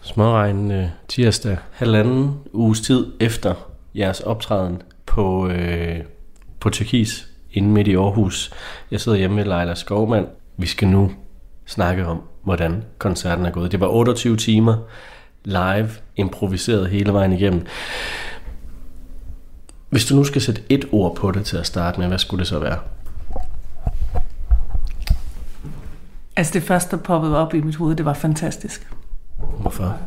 småregn 0.01 0.71
øh, 0.71 0.85
tirsdag, 1.07 1.57
halvanden 1.71 2.31
uges 2.53 2.81
tid 2.81 3.05
efter 3.19 3.73
jeres 3.95 4.19
optræden 4.19 4.81
på, 5.05 5.47
øh, 5.47 5.99
på 6.63 6.69
Tyrkis 6.69 7.27
inde 7.51 7.69
midt 7.69 7.87
i 7.87 7.95
Aarhus. 7.95 8.51
Jeg 8.91 9.01
sidder 9.01 9.17
hjemme 9.17 9.35
med 9.35 9.45
Leila 9.45 9.75
Skovmand. 9.75 10.27
Vi 10.57 10.67
skal 10.67 10.87
nu 10.87 11.11
snakke 11.65 12.05
om, 12.05 12.21
hvordan 12.43 12.83
koncerten 12.97 13.45
er 13.45 13.51
gået. 13.51 13.71
Det 13.71 13.79
var 13.79 13.87
28 13.87 14.37
timer 14.37 14.77
live, 15.43 15.89
improviseret 16.15 16.89
hele 16.89 17.13
vejen 17.13 17.33
igennem. 17.33 17.65
Hvis 19.89 20.05
du 20.05 20.15
nu 20.15 20.23
skal 20.23 20.41
sætte 20.41 20.61
et 20.69 20.85
ord 20.91 21.15
på 21.15 21.31
det 21.31 21.45
til 21.45 21.57
at 21.57 21.65
starte 21.65 21.99
med, 21.99 22.07
hvad 22.07 22.17
skulle 22.17 22.39
det 22.39 22.47
så 22.47 22.59
være? 22.59 22.79
Altså 26.35 26.53
det 26.53 26.63
første, 26.63 26.97
der 26.97 27.03
poppede 27.03 27.37
op 27.37 27.53
i 27.53 27.61
mit 27.61 27.75
hoved, 27.75 27.95
det 27.95 28.05
var 28.05 28.13
fantastisk. 28.13 28.87
Hvorfor? 29.59 29.97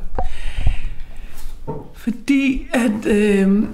Fordi 1.95 2.67
at 2.75 3.07
øh, 3.07 3.65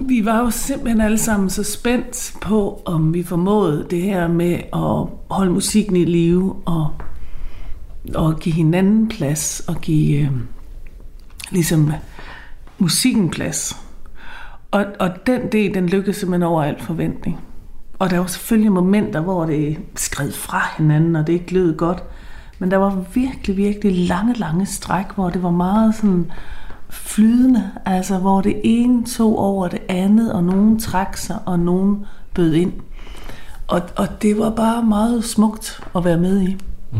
vi 0.00 0.24
var 0.24 0.38
jo 0.40 0.50
simpelthen 0.50 1.00
alle 1.00 1.18
sammen 1.18 1.50
så 1.50 1.62
spændt 1.62 2.34
på, 2.40 2.82
om 2.84 3.14
vi 3.14 3.22
formåede 3.22 3.86
det 3.90 4.02
her 4.02 4.28
med 4.28 4.54
at 4.54 5.08
holde 5.30 5.52
musikken 5.52 5.96
i 5.96 6.04
live 6.04 6.56
og 6.64 6.88
og 8.14 8.38
give 8.40 8.54
hinanden 8.54 9.08
plads 9.08 9.62
og 9.68 9.80
give 9.80 10.20
øh, 10.20 10.30
ligesom 11.50 11.92
musikken 12.78 13.30
plads. 13.30 13.76
Og, 14.70 14.86
og 15.00 15.10
den 15.26 15.52
del, 15.52 15.74
den 15.74 15.86
lykkedes 15.86 16.16
simpelthen 16.16 16.42
over 16.42 16.62
al 16.62 16.82
forventning. 16.82 17.40
Og 17.98 18.10
der 18.10 18.18
var 18.18 18.26
selvfølgelig 18.26 18.72
momenter, 18.72 19.20
hvor 19.20 19.44
det 19.46 19.78
skred 19.96 20.32
fra 20.32 20.62
hinanden, 20.76 21.16
og 21.16 21.26
det 21.26 21.32
ikke 21.32 21.52
lød 21.52 21.76
godt. 21.76 22.02
Men 22.58 22.70
der 22.70 22.76
var 22.76 23.04
virkelig, 23.14 23.56
virkelig 23.56 24.08
lange, 24.08 24.34
lange 24.34 24.66
stræk, 24.66 25.06
hvor 25.14 25.30
det 25.30 25.42
var 25.42 25.50
meget 25.50 25.94
sådan 25.94 26.30
flydende. 26.94 27.70
Altså, 27.84 28.18
hvor 28.18 28.40
det 28.40 28.60
ene 28.64 29.06
tog 29.06 29.38
over 29.38 29.68
det 29.68 29.80
andet, 29.88 30.32
og 30.32 30.44
nogen 30.44 30.78
trak 30.78 31.16
sig, 31.16 31.38
og 31.46 31.58
nogen 31.58 32.06
bød 32.34 32.54
ind. 32.54 32.72
Og, 33.68 33.82
og 33.96 34.08
det 34.22 34.38
var 34.38 34.50
bare 34.50 34.82
meget 34.82 35.24
smukt 35.24 35.80
at 35.96 36.04
være 36.04 36.18
med 36.18 36.40
i. 36.40 36.56
Mm. 36.92 36.98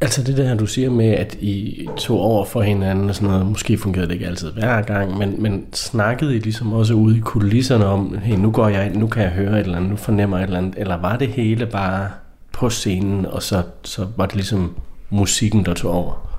Altså 0.00 0.22
det 0.22 0.36
der, 0.36 0.54
du 0.54 0.66
siger 0.66 0.90
med, 0.90 1.08
at 1.08 1.34
I 1.34 1.88
tog 1.96 2.20
over 2.20 2.44
for 2.44 2.62
hinanden 2.62 3.08
og 3.08 3.14
sådan 3.14 3.28
noget, 3.28 3.46
måske 3.46 3.78
fungerede 3.78 4.08
det 4.08 4.14
ikke 4.14 4.26
altid 4.26 4.52
hver 4.52 4.82
gang, 4.82 5.18
men, 5.18 5.42
men 5.42 5.66
snakkede 5.72 6.36
I 6.36 6.38
ligesom 6.38 6.72
også 6.72 6.94
ude 6.94 7.16
i 7.16 7.20
kulisserne 7.20 7.84
om, 7.86 8.18
hey, 8.22 8.36
nu 8.36 8.50
går 8.50 8.68
jeg 8.68 8.90
nu 8.94 9.06
kan 9.06 9.22
jeg 9.22 9.30
høre 9.30 9.60
et 9.60 9.64
eller 9.64 9.76
andet, 9.76 9.90
nu 9.90 9.96
fornemmer 9.96 10.36
jeg 10.36 10.44
et 10.44 10.46
eller 10.46 10.58
andet, 10.58 10.74
eller 10.76 10.96
var 10.96 11.16
det 11.16 11.28
hele 11.28 11.66
bare 11.66 12.08
på 12.52 12.70
scenen, 12.70 13.26
og 13.26 13.42
så, 13.42 13.62
så 13.82 14.06
var 14.16 14.26
det 14.26 14.34
ligesom 14.34 14.74
musikken, 15.10 15.64
der 15.64 15.74
tog 15.74 15.92
over? 15.92 16.29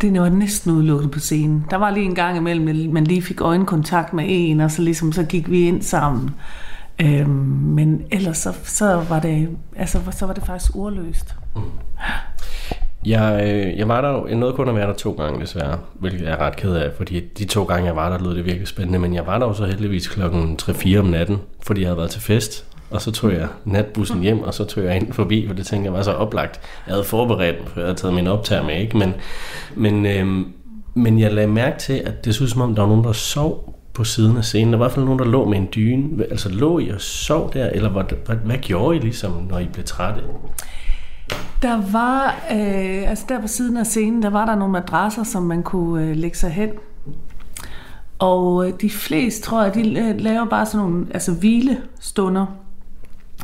Det 0.00 0.20
var 0.20 0.28
næsten 0.28 0.72
udelukket 0.72 1.10
på 1.10 1.18
scenen. 1.18 1.66
Der 1.70 1.76
var 1.76 1.90
lige 1.90 2.06
en 2.06 2.14
gang 2.14 2.36
imellem, 2.36 2.92
man 2.92 3.04
lige 3.04 3.22
fik 3.22 3.40
øjenkontakt 3.40 4.12
med 4.12 4.24
en, 4.28 4.60
og 4.60 4.70
så, 4.70 4.82
ligesom, 4.82 5.12
så 5.12 5.22
gik 5.22 5.50
vi 5.50 5.68
ind 5.68 5.82
sammen. 5.82 6.30
Øhm, 7.00 7.30
men 7.74 8.02
ellers 8.10 8.38
så, 8.38 8.52
så, 8.64 9.04
var 9.08 9.20
det, 9.20 9.48
altså, 9.76 9.98
så 10.10 10.26
var 10.26 10.34
det 10.34 10.42
faktisk 10.46 10.76
ordløst. 10.76 11.34
Mm. 11.56 11.62
Jeg, 13.06 13.40
øh, 13.42 13.78
jeg 13.78 13.88
var 13.88 14.00
der, 14.00 14.26
jeg 14.26 14.36
nåede 14.36 14.54
kun 14.54 14.68
at 14.68 14.74
være 14.74 14.86
der 14.86 14.94
to 14.94 15.12
gange 15.12 15.40
desværre, 15.40 15.78
hvilket 15.94 16.20
jeg 16.20 16.30
er 16.30 16.36
ret 16.36 16.56
ked 16.56 16.74
af, 16.74 16.90
fordi 16.96 17.20
de 17.20 17.44
to 17.44 17.64
gange 17.64 17.86
jeg 17.86 17.96
var 17.96 18.10
der, 18.10 18.24
lød 18.24 18.36
det 18.36 18.44
virkelig 18.44 18.68
spændende, 18.68 18.98
men 18.98 19.14
jeg 19.14 19.26
var 19.26 19.38
der 19.38 19.46
jo 19.46 19.52
så 19.52 19.64
heldigvis 19.64 20.08
klokken 20.08 20.58
3-4 20.62 20.98
om 20.98 21.04
natten, 21.04 21.38
fordi 21.62 21.80
jeg 21.80 21.88
havde 21.88 21.98
været 21.98 22.10
til 22.10 22.20
fest, 22.20 22.66
og 22.90 23.02
så 23.02 23.12
tog 23.12 23.32
jeg 23.32 23.48
natbussen 23.64 24.20
hjem, 24.20 24.40
og 24.42 24.54
så 24.54 24.64
tog 24.64 24.84
jeg 24.84 24.96
ind 24.96 25.12
forbi, 25.12 25.46
for 25.46 25.54
det 25.54 25.66
tænkte 25.66 25.84
jeg 25.84 25.92
var 25.92 26.02
så 26.02 26.12
oplagt. 26.12 26.60
Jeg 26.86 26.94
havde 26.94 27.04
forberedt 27.04 27.60
mig, 27.60 27.68
for 27.68 27.80
jeg 27.80 27.86
havde 27.86 27.98
taget 27.98 28.14
min 28.14 28.26
optager 28.26 28.62
med, 28.62 28.80
ikke? 28.80 28.96
Men, 28.96 29.14
men, 29.76 30.06
øhm, 30.06 30.46
men 30.94 31.18
jeg 31.18 31.32
lagde 31.32 31.48
mærke 31.48 31.78
til, 31.78 31.92
at 31.92 32.24
det 32.24 32.34
så 32.34 32.44
ud 32.44 32.48
som 32.48 32.60
om, 32.60 32.74
der 32.74 32.82
var 32.82 32.88
nogen, 32.88 33.04
der 33.04 33.12
sov 33.12 33.80
på 33.94 34.04
siden 34.04 34.36
af 34.36 34.44
scenen. 34.44 34.72
Der 34.72 34.78
var 34.78 34.84
i 34.84 34.88
hvert 34.88 34.94
fald 34.94 35.04
nogen, 35.04 35.18
der 35.18 35.24
lå 35.24 35.48
med 35.48 35.58
en 35.58 35.68
dyne. 35.74 36.24
Altså 36.30 36.48
lå 36.48 36.78
I 36.78 36.88
og 36.88 37.00
sov 37.00 37.52
der, 37.52 37.66
eller 37.66 37.88
hvad, 37.88 38.04
hvad, 38.26 38.36
hvad 38.36 38.58
gjorde 38.58 38.96
I 38.96 39.00
ligesom, 39.00 39.32
når 39.50 39.58
I 39.58 39.68
blev 39.72 39.84
trætte? 39.84 40.20
Der 41.62 41.92
var, 41.92 42.26
øh, 42.52 43.10
altså 43.10 43.24
der 43.28 43.40
på 43.40 43.48
siden 43.48 43.76
af 43.76 43.86
scenen, 43.86 44.22
der 44.22 44.30
var 44.30 44.46
der 44.46 44.54
nogle 44.54 44.72
madrasser, 44.72 45.24
som 45.24 45.42
man 45.42 45.62
kunne 45.62 46.04
øh, 46.04 46.16
lægge 46.16 46.36
sig 46.36 46.50
hen. 46.50 46.70
Og 48.18 48.66
øh, 48.66 48.72
de 48.80 48.90
fleste, 48.90 49.42
tror 49.42 49.62
jeg, 49.62 49.74
de 49.74 49.98
øh, 49.98 50.20
laver 50.20 50.44
bare 50.44 50.66
sådan 50.66 50.86
nogle 50.86 51.06
altså 51.10 51.32
hvilestunder. 51.32 52.46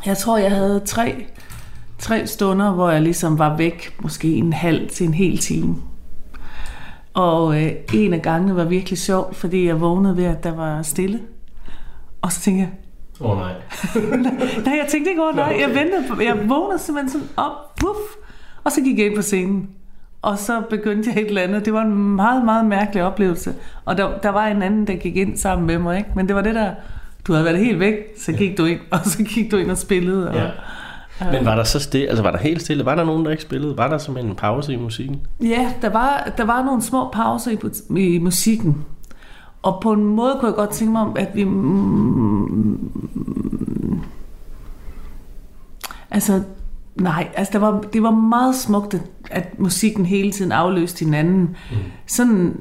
Jeg 0.07 0.17
tror, 0.17 0.37
jeg 0.37 0.51
havde 0.51 0.79
tre, 0.79 1.25
tre 1.99 2.27
stunder, 2.27 2.71
hvor 2.71 2.89
jeg 2.89 3.01
ligesom 3.01 3.39
var 3.39 3.57
væk, 3.57 3.95
måske 3.99 4.35
en 4.35 4.53
halv 4.53 4.89
til 4.89 5.07
en 5.07 5.13
hel 5.13 5.37
time. 5.37 5.75
Og 7.13 7.63
øh, 7.63 7.71
en 7.93 8.13
af 8.13 8.21
gangene 8.21 8.55
var 8.55 8.63
virkelig 8.63 8.99
sjov, 8.99 9.33
fordi 9.33 9.67
jeg 9.67 9.81
vågnede 9.81 10.17
ved, 10.17 10.25
at 10.25 10.43
der 10.43 10.55
var 10.55 10.81
stille. 10.81 11.19
Og 12.21 12.31
så 12.31 12.41
tænkte 12.41 12.61
jeg, 12.61 12.69
Åh 13.21 13.31
oh, 13.31 13.37
nej. 13.37 13.53
nej, 14.65 14.77
jeg 14.77 14.85
tænkte 14.89 15.09
ikke 15.09 15.21
over 15.23 15.33
nej. 15.33 15.57
Jeg 15.59 15.69
ventede 15.69 16.05
på, 16.09 16.21
jeg 16.21 16.49
vågnede 16.49 16.79
simpelthen 16.79 17.11
sådan 17.11 17.27
op, 17.37 17.75
puff, 17.75 17.99
og 18.63 18.71
så 18.71 18.81
gik 18.81 18.99
jeg 18.99 19.05
ind 19.05 19.15
på 19.15 19.21
scenen. 19.21 19.69
Og 20.21 20.37
så 20.37 20.61
begyndte 20.69 21.09
jeg 21.09 21.21
et 21.21 21.27
eller 21.27 21.41
andet. 21.41 21.65
Det 21.65 21.73
var 21.73 21.81
en 21.81 22.15
meget, 22.15 22.45
meget 22.45 22.65
mærkelig 22.65 23.03
oplevelse. 23.03 23.55
Og 23.85 23.97
der, 23.97 24.17
der 24.17 24.29
var 24.29 24.47
en 24.47 24.61
anden, 24.61 24.87
der 24.87 24.95
gik 24.95 25.17
ind 25.17 25.37
sammen 25.37 25.67
med 25.67 25.77
mig. 25.77 25.97
Ikke? 25.97 26.09
Men 26.15 26.27
det 26.27 26.35
var 26.35 26.41
det 26.41 26.55
der, 26.55 26.71
du 27.27 27.33
havde 27.33 27.45
været 27.45 27.57
helt 27.57 27.79
væk, 27.79 27.93
så 28.17 28.31
gik 28.31 28.57
du 28.57 28.65
ind, 28.65 28.79
og 28.91 28.99
så 29.03 29.23
gik 29.23 29.51
du 29.51 29.57
ind 29.57 29.71
og 29.71 29.77
spillede. 29.77 30.29
Og, 30.29 30.35
Ja. 31.21 31.31
Men 31.31 31.45
var 31.45 31.55
der 31.55 31.63
så 31.63 31.79
stille, 31.79 32.07
altså 32.07 32.23
var 32.23 32.31
der 32.31 32.37
helt 32.37 32.61
stille? 32.61 32.85
Var 32.85 32.95
der 32.95 33.05
nogen, 33.05 33.25
der 33.25 33.31
ikke 33.31 33.43
spillede? 33.43 33.77
Var 33.77 33.87
der 33.87 33.97
simpelthen 33.97 34.31
en 34.31 34.35
pause 34.35 34.73
i 34.73 34.75
musikken? 34.75 35.21
Ja, 35.41 35.73
der 35.81 35.89
var, 35.89 36.33
der 36.37 36.43
var 36.45 36.63
nogle 36.63 36.81
små 36.81 37.09
pauser 37.11 37.51
i, 37.97 38.15
i 38.15 38.17
musikken. 38.17 38.85
Og 39.61 39.79
på 39.81 39.91
en 39.91 40.03
måde 40.03 40.37
kunne 40.39 40.47
jeg 40.47 40.55
godt 40.55 40.69
tænke 40.69 40.91
mig, 40.91 41.07
at 41.15 41.29
vi... 41.35 41.43
Mm, 41.43 42.89
altså, 46.11 46.41
nej, 46.95 47.27
altså 47.35 47.53
der 47.53 47.59
var, 47.59 47.81
det 47.93 48.03
var 48.03 48.11
meget 48.11 48.55
smukt, 48.55 49.01
at, 49.31 49.59
musikken 49.59 50.05
hele 50.05 50.31
tiden 50.31 50.51
afløste 50.51 51.05
hinanden. 51.05 51.41
Mm. 51.41 51.77
Sådan 52.07 52.59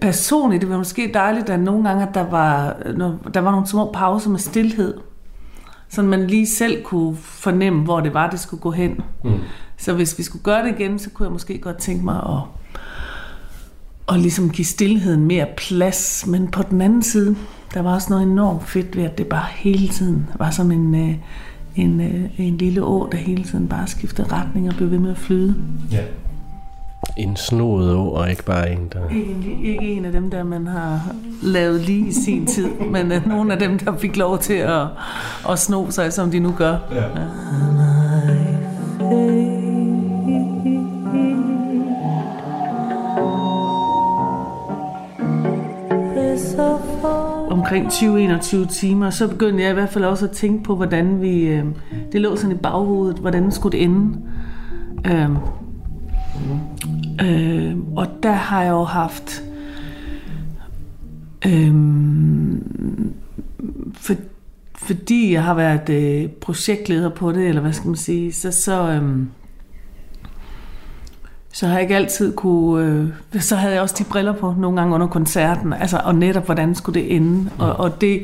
personligt, 0.00 0.60
det 0.60 0.70
var 0.70 0.78
måske 0.78 1.10
dejligt, 1.14 1.50
at 1.50 1.60
nogle 1.60 1.88
gange, 1.88 2.08
at 2.08 2.14
der 2.14 2.30
var, 2.30 2.76
når, 2.96 3.18
der 3.34 3.40
var 3.40 3.50
nogle 3.50 3.66
små 3.66 3.92
pauser 3.92 4.30
med 4.30 4.38
stillhed. 4.38 4.94
Så 5.88 6.02
man 6.02 6.26
lige 6.26 6.46
selv 6.46 6.82
kunne 6.82 7.16
fornemme, 7.16 7.82
hvor 7.82 8.00
det 8.00 8.14
var, 8.14 8.30
det 8.30 8.40
skulle 8.40 8.60
gå 8.60 8.70
hen. 8.70 9.00
Mm. 9.24 9.30
Så 9.76 9.92
hvis 9.92 10.18
vi 10.18 10.22
skulle 10.22 10.42
gøre 10.42 10.64
det 10.64 10.80
igen, 10.80 10.98
så 10.98 11.10
kunne 11.10 11.24
jeg 11.24 11.32
måske 11.32 11.58
godt 11.58 11.78
tænke 11.78 12.04
mig 12.04 12.16
at, 12.16 12.40
at 14.14 14.20
ligesom 14.20 14.50
give 14.50 14.64
stillheden 14.64 15.24
mere 15.24 15.46
plads. 15.56 16.26
Men 16.26 16.48
på 16.48 16.62
den 16.62 16.80
anden 16.80 17.02
side, 17.02 17.36
der 17.74 17.82
var 17.82 17.94
også 17.94 18.06
noget 18.10 18.22
enormt 18.26 18.68
fedt 18.68 18.96
ved, 18.96 19.04
at 19.04 19.18
det 19.18 19.26
bare 19.26 19.46
hele 19.50 19.88
tiden 19.88 20.26
var 20.38 20.50
som 20.50 20.70
en, 20.72 20.94
øh, 20.94 21.14
en, 21.76 22.00
øh, 22.00 22.40
en 22.40 22.56
lille 22.56 22.82
å, 22.84 23.08
der 23.12 23.18
hele 23.18 23.44
tiden 23.44 23.68
bare 23.68 23.86
skiftede 23.86 24.28
retning 24.32 24.68
og 24.68 24.74
blev 24.74 24.90
ved 24.90 24.98
med 24.98 25.10
at 25.10 25.18
flyde. 25.18 25.54
Ja. 25.92 26.02
En 27.16 27.36
snoet 27.36 27.94
å, 27.94 28.08
og 28.12 28.30
ikke 28.30 28.44
bare 28.44 28.70
en, 28.72 28.88
der... 28.92 29.08
Ikke, 29.10 29.30
en- 29.32 29.64
ikke 29.64 29.96
en 29.96 30.04
af 30.04 30.12
dem, 30.12 30.30
der 30.30 30.42
man 30.44 30.66
har 30.66 31.14
lavet 31.42 31.80
lige 31.80 32.08
i 32.08 32.12
sin 32.12 32.46
tid, 32.46 32.68
men 32.90 33.12
øh, 33.12 33.26
nogle 33.28 33.52
af 33.52 33.58
dem, 33.58 33.78
der 33.78 33.96
fik 33.98 34.16
lov 34.16 34.38
til 34.38 34.54
at, 34.54 34.86
at 35.50 35.58
sno 35.58 35.90
sig, 35.90 36.12
som 36.12 36.30
de 36.30 36.38
nu 36.40 36.54
gør. 36.58 36.76
Ja. 36.92 37.02
omkring 47.50 47.86
20-21 47.86 48.66
timer, 48.68 49.10
så 49.10 49.28
begyndte 49.28 49.62
jeg 49.62 49.70
i 49.70 49.74
hvert 49.74 49.88
fald 49.88 50.04
også 50.04 50.24
at 50.24 50.30
tænke 50.30 50.64
på, 50.64 50.76
hvordan 50.76 51.20
vi... 51.22 51.42
Øh, 51.42 51.64
det 52.12 52.20
lå 52.20 52.36
sådan 52.36 52.56
i 52.56 52.58
baghovedet, 52.58 53.16
hvordan 53.18 53.52
skulle 53.52 53.78
det 53.78 53.84
ende. 53.84 54.18
Øh, 55.06 55.28
øh, 57.20 57.76
og 57.96 58.06
der 58.22 58.32
har 58.32 58.62
jeg 58.62 58.70
jo 58.70 58.84
haft... 58.84 59.42
Øh, 61.46 61.74
for, 63.94 64.14
fordi 64.74 65.32
jeg 65.32 65.44
har 65.44 65.54
været 65.54 65.88
øh, 65.88 66.30
projektleder 66.30 67.08
på 67.08 67.32
det, 67.32 67.48
eller 67.48 67.60
hvad 67.60 67.72
skal 67.72 67.86
man 67.88 67.96
sige, 67.96 68.32
så... 68.32 68.50
så 68.50 68.88
øh, 68.88 69.18
så 71.54 71.66
har 71.66 71.72
jeg 71.72 71.82
ikke 71.82 71.96
altid 71.96 72.36
kunne... 72.36 72.86
Øh, 73.34 73.40
så 73.42 73.56
havde 73.56 73.74
jeg 73.74 73.82
også 73.82 73.94
de 73.98 74.04
briller 74.04 74.32
på 74.32 74.54
nogle 74.58 74.80
gange 74.80 74.94
under 74.94 75.06
koncerten, 75.06 75.72
altså, 75.72 76.00
og 76.04 76.14
netop 76.14 76.44
hvordan 76.44 76.74
skulle 76.74 77.00
det 77.00 77.16
ende. 77.16 77.50
Og, 77.58 77.76
og 77.76 78.00
det... 78.00 78.22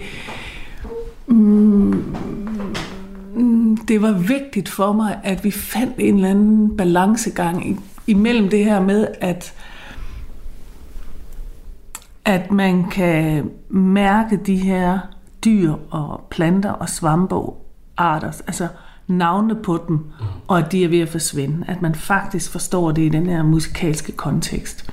Mm, 1.27 1.35
mm 3.35 3.77
det 3.89 4.03
var 4.03 4.13
vigtigt 4.13 4.69
for 4.69 4.93
mig, 4.93 5.19
at 5.25 5.45
vi 5.45 5.51
fandt 5.51 5.95
en 5.99 6.15
eller 6.15 6.29
anden 6.31 6.77
balancegang 6.77 7.71
i- 7.71 7.77
imellem 8.09 8.49
det 8.49 8.65
her 8.65 8.81
med, 8.81 9.07
at 9.21 9.55
at 12.25 12.51
man 12.51 12.85
kan 12.91 13.51
mærke 13.69 14.37
de 14.47 14.57
her 14.57 14.99
dyr 15.45 15.75
og 15.91 16.27
planter 16.31 16.71
og 16.71 16.89
svampearter, 16.89 18.41
altså 18.47 18.69
navne 19.07 19.55
på 19.55 19.85
dem, 19.89 20.05
og 20.49 20.59
at 20.59 20.73
de 20.73 20.85
er 20.85 20.89
ved 20.89 21.01
at 21.01 21.09
forsvinde. 21.09 21.65
At 21.69 21.83
man 21.83 21.95
faktisk 21.95 22.51
forstår 22.53 22.91
det 22.93 23.03
i 23.03 23.09
den 23.09 23.27
her 23.27 23.43
musikalske 23.43 24.13
kontekst. 24.13 24.91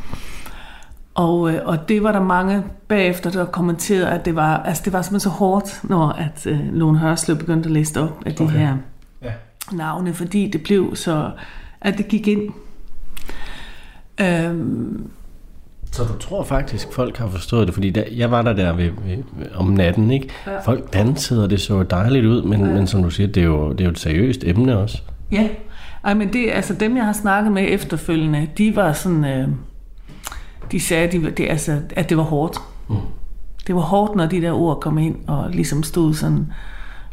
Og, 1.16 1.54
øh, 1.54 1.62
og 1.66 1.90
det 1.90 2.04
var 2.04 2.12
der 2.12 2.24
mange 2.24 2.64
bagefter, 2.88 3.30
der 3.32 3.46
kommenterede, 3.46 4.10
at 4.10 4.26
det 4.26 4.36
var, 4.36 4.58
altså 4.58 4.82
det 4.86 4.94
var 4.94 5.02
simpelthen 5.02 5.20
så 5.20 5.30
hårdt, 5.30 5.80
når 5.84 6.08
at 6.10 6.48
øh, 6.48 6.74
Lone 6.74 6.98
Hørslev 7.00 7.38
begyndte 7.38 7.68
at 7.68 7.72
læse 7.74 8.02
op 8.02 8.24
af 8.26 8.34
de 8.36 8.44
Okay. 8.44 8.56
her 8.58 8.78
Ja. 9.22 9.32
navne, 9.72 10.14
fordi 10.14 10.50
det 10.54 10.64
blev 10.64 10.96
så, 10.96 11.32
at 11.82 11.98
det 11.98 12.08
gik 12.08 12.28
ind. 12.28 12.54
Øhm, 14.22 15.10
Så 15.92 16.04
du 16.04 16.18
tror 16.18 16.44
faktisk, 16.44 16.88
folk 16.94 17.18
har 17.18 17.28
forstået 17.28 17.68
det? 17.68 17.74
Fordi 17.74 17.90
der, 17.90 18.04
jeg 18.12 18.32
var 18.32 18.42
der 18.42 18.54
der 18.54 18.74
ved, 18.74 18.90
ved, 19.06 19.18
om 19.56 19.68
natten, 19.68 20.12
ikke? 20.12 20.30
Ja. 20.48 20.60
Folk 20.60 20.94
dansede, 20.94 21.44
og 21.44 21.50
det 21.50 21.62
så 21.62 21.84
dejligt 21.84 22.26
ud, 22.26 22.42
men, 22.42 22.60
Ja. 22.60 22.66
men 22.74 22.88
som 22.88 23.04
du 23.04 23.10
siger, 23.10 23.28
det 23.28 23.42
er, 23.42 23.46
jo, 23.46 23.72
det 23.72 23.82
er 23.82 23.86
jo 23.86 23.92
et 23.92 24.00
seriøst 24.00 24.44
emne 24.44 24.78
også. 24.78 25.02
Ja, 25.32 25.48
Ej, 26.04 26.14
men 26.14 26.34
det, 26.34 26.50
altså 26.54 26.74
dem, 26.74 26.98
jeg 26.98 27.06
har 27.06 27.14
snakket 27.14 27.52
med 27.54 27.66
efterfølgende, 27.70 28.48
de 28.58 28.76
var 28.76 28.94
sådan, 28.94 29.26
øh, 29.26 29.48
de 30.72 30.80
sagde, 30.80 31.12
de, 31.20 31.32
det, 31.32 31.48
altså, 31.50 31.80
at 31.96 32.10
det 32.10 32.18
var 32.18 32.24
hårdt. 32.24 32.58
Mm. 32.90 32.96
Det 33.68 33.76
var 33.76 33.82
hårdt, 33.82 34.16
når 34.16 34.26
de 34.26 34.42
der 34.42 34.52
ord 34.52 34.80
kom 34.82 34.98
ind 34.98 35.16
og 35.28 35.50
ligesom 35.52 35.84
stod 35.84 36.14
sådan 36.14 36.48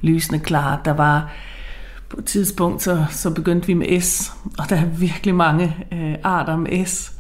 lysende 0.01 0.39
klart. 0.41 0.79
Der 0.85 0.93
var 0.93 1.33
på 2.13 2.19
et 2.19 2.25
tidspunkt, 2.25 2.83
så, 2.83 3.05
så 3.11 3.31
begyndte 3.31 3.67
vi 3.67 3.75
med 3.75 4.01
S, 4.01 4.33
og 4.59 4.65
der 4.71 4.77
er 4.77 4.85
virkelig 4.87 5.35
mange 5.35 5.77
øh, 5.93 6.15
arter 6.23 6.57
med 6.57 6.87
S. 6.87 7.13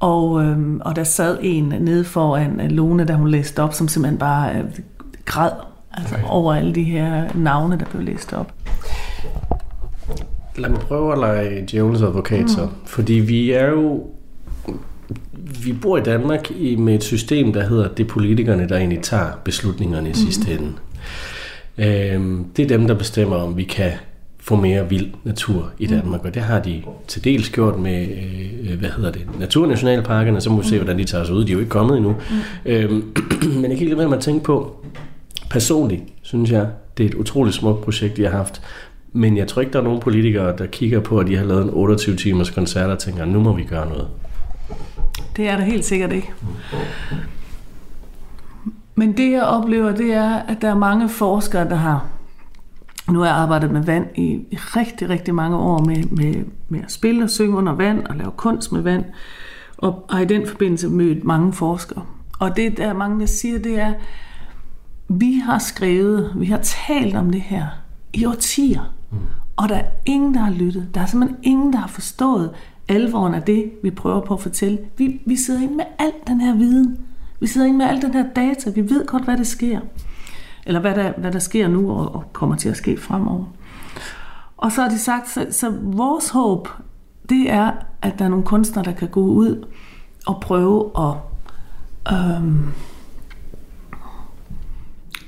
Og, 0.00 0.42
øh, 0.44 0.58
og 0.80 0.96
der 0.96 1.04
sad 1.04 1.38
en 1.42 1.64
nede 1.64 2.04
foran 2.04 2.60
øh, 2.60 2.70
Lone, 2.70 3.04
da 3.04 3.12
hun 3.14 3.28
læste 3.28 3.62
op, 3.62 3.74
som 3.74 3.88
simpelthen 3.88 4.18
bare 4.18 4.54
øh, 4.54 4.64
græd 5.24 5.50
altså, 5.92 6.14
Okay. 6.14 6.24
over 6.28 6.54
alle 6.54 6.74
de 6.74 6.82
her 6.82 7.24
navne, 7.34 7.78
der 7.78 7.84
blev 7.84 8.02
læst 8.02 8.32
op. 8.32 8.52
Lad 10.56 10.70
mig 10.70 10.80
prøve 10.80 11.12
at 11.12 11.18
lege 11.18 11.66
djævelens 11.70 12.02
advokat 12.02 12.40
Mm. 12.42 12.48
så. 12.48 12.68
Fordi 12.86 13.12
vi 13.12 13.50
er 13.52 13.66
jo... 13.66 14.06
Vi 15.64 15.72
bor 15.72 15.98
i 15.98 16.00
Danmark 16.02 16.50
i, 16.50 16.76
med 16.76 16.94
et 16.94 17.02
system, 17.02 17.52
der 17.52 17.68
hedder, 17.68 17.88
det 17.88 18.04
er 18.04 18.08
politikerne, 18.08 18.68
der 18.68 18.76
egentlig 18.76 19.00
tager 19.02 19.30
beslutningerne 19.44 20.10
i 20.10 20.14
sidste 20.14 20.52
ende. 20.58 20.72
Øhm, 21.78 22.44
det 22.56 22.62
er 22.62 22.68
dem, 22.68 22.86
der 22.86 22.94
bestemmer, 22.94 23.36
om 23.36 23.56
vi 23.56 23.64
kan 23.64 23.90
få 24.50 24.56
mere 24.56 24.88
vild 24.88 25.08
natur 25.24 25.70
i 25.78 25.86
Danmark, 25.86 26.24
og 26.24 26.34
det 26.34 26.42
har 26.42 26.60
de 26.60 26.82
til 27.08 27.24
dels 27.24 27.50
gjort 27.50 27.78
med, 27.78 28.08
øh, 28.70 28.78
hvad 28.78 28.88
hedder 28.88 29.12
det, 29.12 29.22
naturnationalparkerne, 29.38 30.40
så 30.40 30.50
må 30.50 30.62
vi 30.62 30.68
se, 30.68 30.76
hvordan 30.76 30.98
de 30.98 31.04
tager 31.04 31.24
sig 31.24 31.34
ud. 31.34 31.44
De 31.44 31.50
er 31.50 31.52
jo 31.52 31.58
ikke 31.58 31.70
kommet 31.70 31.96
endnu. 31.96 32.16
Øhm, 32.64 33.14
men 33.60 33.62
jeg 33.62 33.70
kan 33.70 33.70
ikke 33.70 33.84
lade 33.84 33.98
være 33.98 34.08
med 34.08 34.16
at 34.16 34.22
tænke 34.22 34.44
på, 34.44 34.76
personligt 35.50 36.02
synes 36.22 36.50
jeg, 36.50 36.66
det 36.98 37.04
er 37.04 37.08
et 37.08 37.14
utroligt 37.14 37.56
smukt 37.56 37.80
projekt, 37.80 38.18
vi 38.18 38.22
har 38.22 38.30
haft. 38.30 38.62
Men 39.12 39.36
jeg 39.36 39.48
tror 39.48 39.60
ikke, 39.60 39.72
der 39.72 39.78
er 39.78 39.84
nogen 39.84 40.00
politikere, 40.00 40.56
der 40.56 40.66
kigger 40.66 41.00
på, 41.00 41.18
at 41.18 41.26
de 41.26 41.36
har 41.36 41.44
lavet 41.44 41.62
en 41.62 41.70
28 41.72 42.16
timers 42.16 42.50
koncert 42.50 42.90
og 42.90 42.98
tænker, 42.98 43.24
nu 43.24 43.40
må 43.40 43.52
vi 43.52 43.64
gøre 43.64 43.88
noget. 43.88 44.08
Det 45.36 45.48
er 45.48 45.56
der 45.56 45.64
helt 45.64 45.84
sikkert 45.84 46.12
ikke. 46.12 46.30
Men 48.94 49.16
det 49.16 49.32
jeg 49.32 49.42
oplever, 49.42 49.96
det 49.96 50.12
er, 50.12 50.34
at 50.34 50.56
der 50.62 50.68
er 50.68 50.78
mange 50.78 51.08
forskere, 51.08 51.68
der 51.68 51.76
har... 51.76 52.06
Nu 53.10 53.18
har 53.18 53.26
jeg 53.26 53.36
arbejdet 53.36 53.70
med 53.70 53.82
vand 53.82 54.06
i, 54.14 54.22
i 54.50 54.56
rigtig, 54.56 55.08
rigtig 55.08 55.34
mange 55.34 55.56
år 55.56 55.78
med, 55.84 56.04
med, 56.04 56.44
med 56.68 56.80
at 56.80 56.92
spille 56.92 57.24
og 57.24 57.30
synge 57.30 57.56
under 57.56 57.72
vand 57.72 58.06
og 58.06 58.16
lave 58.16 58.30
kunst 58.30 58.72
med 58.72 58.80
vand. 58.80 59.04
Og 59.78 60.04
har 60.10 60.20
i 60.20 60.24
den 60.24 60.46
forbindelse 60.46 60.88
mødt 60.88 61.24
mange 61.24 61.52
forskere. 61.52 62.02
Og 62.38 62.56
det, 62.56 62.76
der 62.76 62.86
er 62.86 62.92
mange, 62.92 63.20
der 63.20 63.26
siger, 63.26 63.58
det 63.58 63.80
er, 63.80 63.92
vi 65.08 65.34
har 65.38 65.58
skrevet, 65.58 66.32
vi 66.36 66.46
har 66.46 66.60
talt 66.86 67.16
om 67.16 67.30
det 67.30 67.40
her 67.40 67.66
i 68.12 68.24
årtier. 68.24 68.94
Og 69.56 69.68
der 69.68 69.74
er 69.74 69.84
ingen, 70.06 70.34
der 70.34 70.40
har 70.40 70.52
lyttet. 70.52 70.88
Der 70.94 71.00
er 71.00 71.06
simpelthen 71.06 71.38
ingen, 71.42 71.72
der 71.72 71.78
har 71.78 71.88
forstået 71.88 72.50
alvoren 72.88 73.34
af 73.34 73.42
det, 73.42 73.70
vi 73.82 73.90
prøver 73.90 74.20
på 74.20 74.34
at 74.34 74.40
fortælle. 74.40 74.78
Vi, 74.96 75.20
vi 75.26 75.36
sidder 75.36 75.60
inde 75.60 75.76
med 75.76 75.84
al 75.98 76.12
den 76.26 76.40
her 76.40 76.54
viden. 76.54 76.98
Vi 77.40 77.46
sidder 77.46 77.66
inde 77.66 77.78
med 77.78 77.86
al 77.86 78.02
den 78.02 78.14
her 78.14 78.24
data. 78.36 78.70
Vi 78.70 78.90
ved 78.90 79.06
godt, 79.06 79.24
hvad 79.24 79.36
der 79.36 79.44
sker. 79.44 79.80
Eller 80.70 80.80
hvad 80.80 80.94
der, 80.94 81.12
hvad 81.16 81.32
der 81.32 81.38
sker 81.38 81.68
nu 81.68 81.90
og, 81.90 82.14
og 82.14 82.32
kommer 82.32 82.56
til 82.56 82.68
at 82.68 82.76
ske 82.76 82.96
fremover. 82.96 83.44
Og 84.56 84.72
så 84.72 84.82
har 84.82 84.88
de 84.88 84.98
sagt, 84.98 85.28
så, 85.28 85.46
så 85.50 85.74
vores 85.82 86.28
håb, 86.28 86.68
det 87.28 87.50
er, 87.50 87.72
at 88.02 88.18
der 88.18 88.24
er 88.24 88.28
nogle 88.28 88.44
kunstnere, 88.44 88.84
der 88.84 88.92
kan 88.92 89.08
gå 89.08 89.20
ud 89.20 89.66
og 90.26 90.40
prøve 90.40 90.90
at, 90.98 91.14
øhm, 92.14 92.68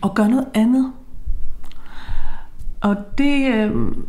at 0.04 0.14
gøre 0.14 0.28
noget 0.28 0.46
andet. 0.54 0.92
Og 2.80 2.96
det... 3.18 3.54
Øhm, 3.54 4.06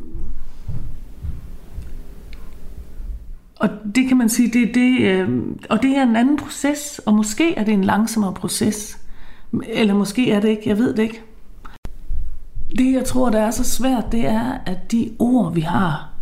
Og 3.56 3.70
det 3.96 4.08
kan 4.08 4.18
man 4.18 4.30
sige, 4.30 4.50
det, 4.54 4.76
det, 4.76 5.02
øh, 5.02 5.30
og 5.70 5.82
det 5.82 5.98
er 5.98 6.04
en 6.04 6.16
anden 6.16 6.38
proces, 6.38 7.02
og 7.06 7.14
måske 7.14 7.56
er 7.56 7.64
det 7.64 7.74
en 7.74 7.84
langsommere 7.84 8.34
proces. 8.34 9.03
Eller 9.68 9.94
måske 9.94 10.32
er 10.32 10.40
det 10.40 10.50
ikke, 10.50 10.70
jeg 10.70 10.78
ved 10.78 10.94
det 10.94 11.04
ikke. 11.04 11.24
Det, 12.78 12.94
jeg 12.94 13.06
tror, 13.06 13.30
der 13.30 13.40
er 13.40 13.52
så 13.52 13.64
svært, 13.64 14.12
det 14.12 14.26
er, 14.26 14.58
at 14.66 14.92
de 14.92 15.16
ord, 15.20 15.54
vi 15.54 15.62
har, 15.62 16.14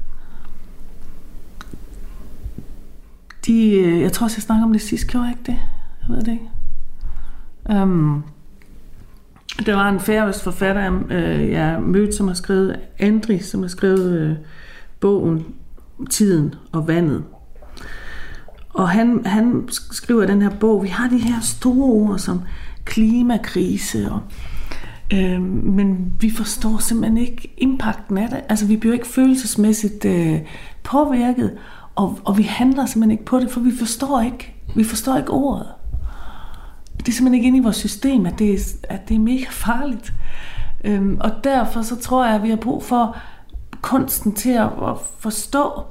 de, 3.46 3.72
øh, 3.72 4.02
jeg 4.02 4.12
tror 4.12 4.26
også, 4.26 4.38
jeg 4.38 4.44
snakker 4.44 4.66
om 4.66 4.74
det 4.74 4.82
sidste, 4.82 5.08
gjorde 5.08 5.26
jeg 5.26 5.38
ikke 5.40 5.52
det? 5.52 5.60
Jeg 6.02 6.16
ved 6.16 6.24
det 6.24 6.32
ikke. 6.32 7.82
Um, 7.82 8.24
der 9.66 9.76
var 9.76 9.90
en 9.90 10.00
færøsk 10.00 10.44
forfatter, 10.44 11.00
øh, 11.10 11.50
jeg 11.50 11.82
mødte, 11.82 12.12
som 12.12 12.28
har 12.28 12.36
skrevet, 12.36 12.80
Andri, 13.00 13.40
som 13.40 13.62
har 13.62 13.68
skrevet 13.68 14.20
øh, 14.20 14.36
bogen 15.00 15.46
Tiden 16.10 16.56
og 16.72 16.88
Vandet. 16.88 17.24
Og 18.70 18.90
han, 18.90 19.26
han 19.26 19.70
skriver 19.72 20.26
den 20.26 20.42
her 20.42 20.50
bog, 20.50 20.84
vi 20.84 20.88
har 20.88 21.10
de 21.10 21.18
her 21.18 21.42
store 21.42 21.92
ord 21.92 22.20
som 22.20 22.42
klimakrise, 22.92 24.12
og, 24.12 24.20
øh, 25.14 25.42
men 25.42 26.14
vi 26.20 26.30
forstår 26.30 26.78
simpelthen 26.78 27.18
ikke 27.18 27.54
impacten 27.58 28.18
af 28.18 28.30
det. 28.30 28.42
Altså 28.50 28.66
vi 28.66 28.78
bliver 28.78 28.94
ikke 28.94 29.08
følelsesmæssigt 29.08 30.06
øh, 30.06 30.40
påvirket, 30.84 31.58
og, 31.96 32.20
og 32.26 32.38
vi 32.38 32.44
handler 32.44 32.86
simpelthen 32.86 33.12
ikke 33.12 33.26
på 33.26 33.40
det, 33.40 33.52
for 33.52 33.60
vi 33.60 33.72
forstår 33.80 34.22
ikke, 34.22 34.56
vi 34.76 34.84
forstår 34.84 35.18
ikke 35.18 35.32
ordet. 35.32 35.68
Det 36.98 37.08
er 37.08 37.12
simpelthen 37.12 37.34
ikke 37.34 37.48
inde 37.48 37.58
i 37.58 37.62
vores 37.62 37.76
system, 37.76 38.26
at 38.26 38.40
det 38.40 38.54
er, 38.54 38.60
at 38.90 39.10
det 39.10 39.16
er 39.16 39.20
mega 39.20 39.46
farligt. 39.50 40.14
Øhm, 40.84 41.18
og 41.20 41.32
derfor 41.44 41.82
så 41.82 41.96
tror 41.96 42.26
jeg, 42.26 42.36
at 42.36 42.44
vi 42.44 42.50
har 42.50 42.56
brug 42.56 42.84
for 42.84 43.18
kunsten 43.82 44.34
til 44.34 44.52
at, 44.52 44.66
at 44.66 44.98
forstå 45.20 45.84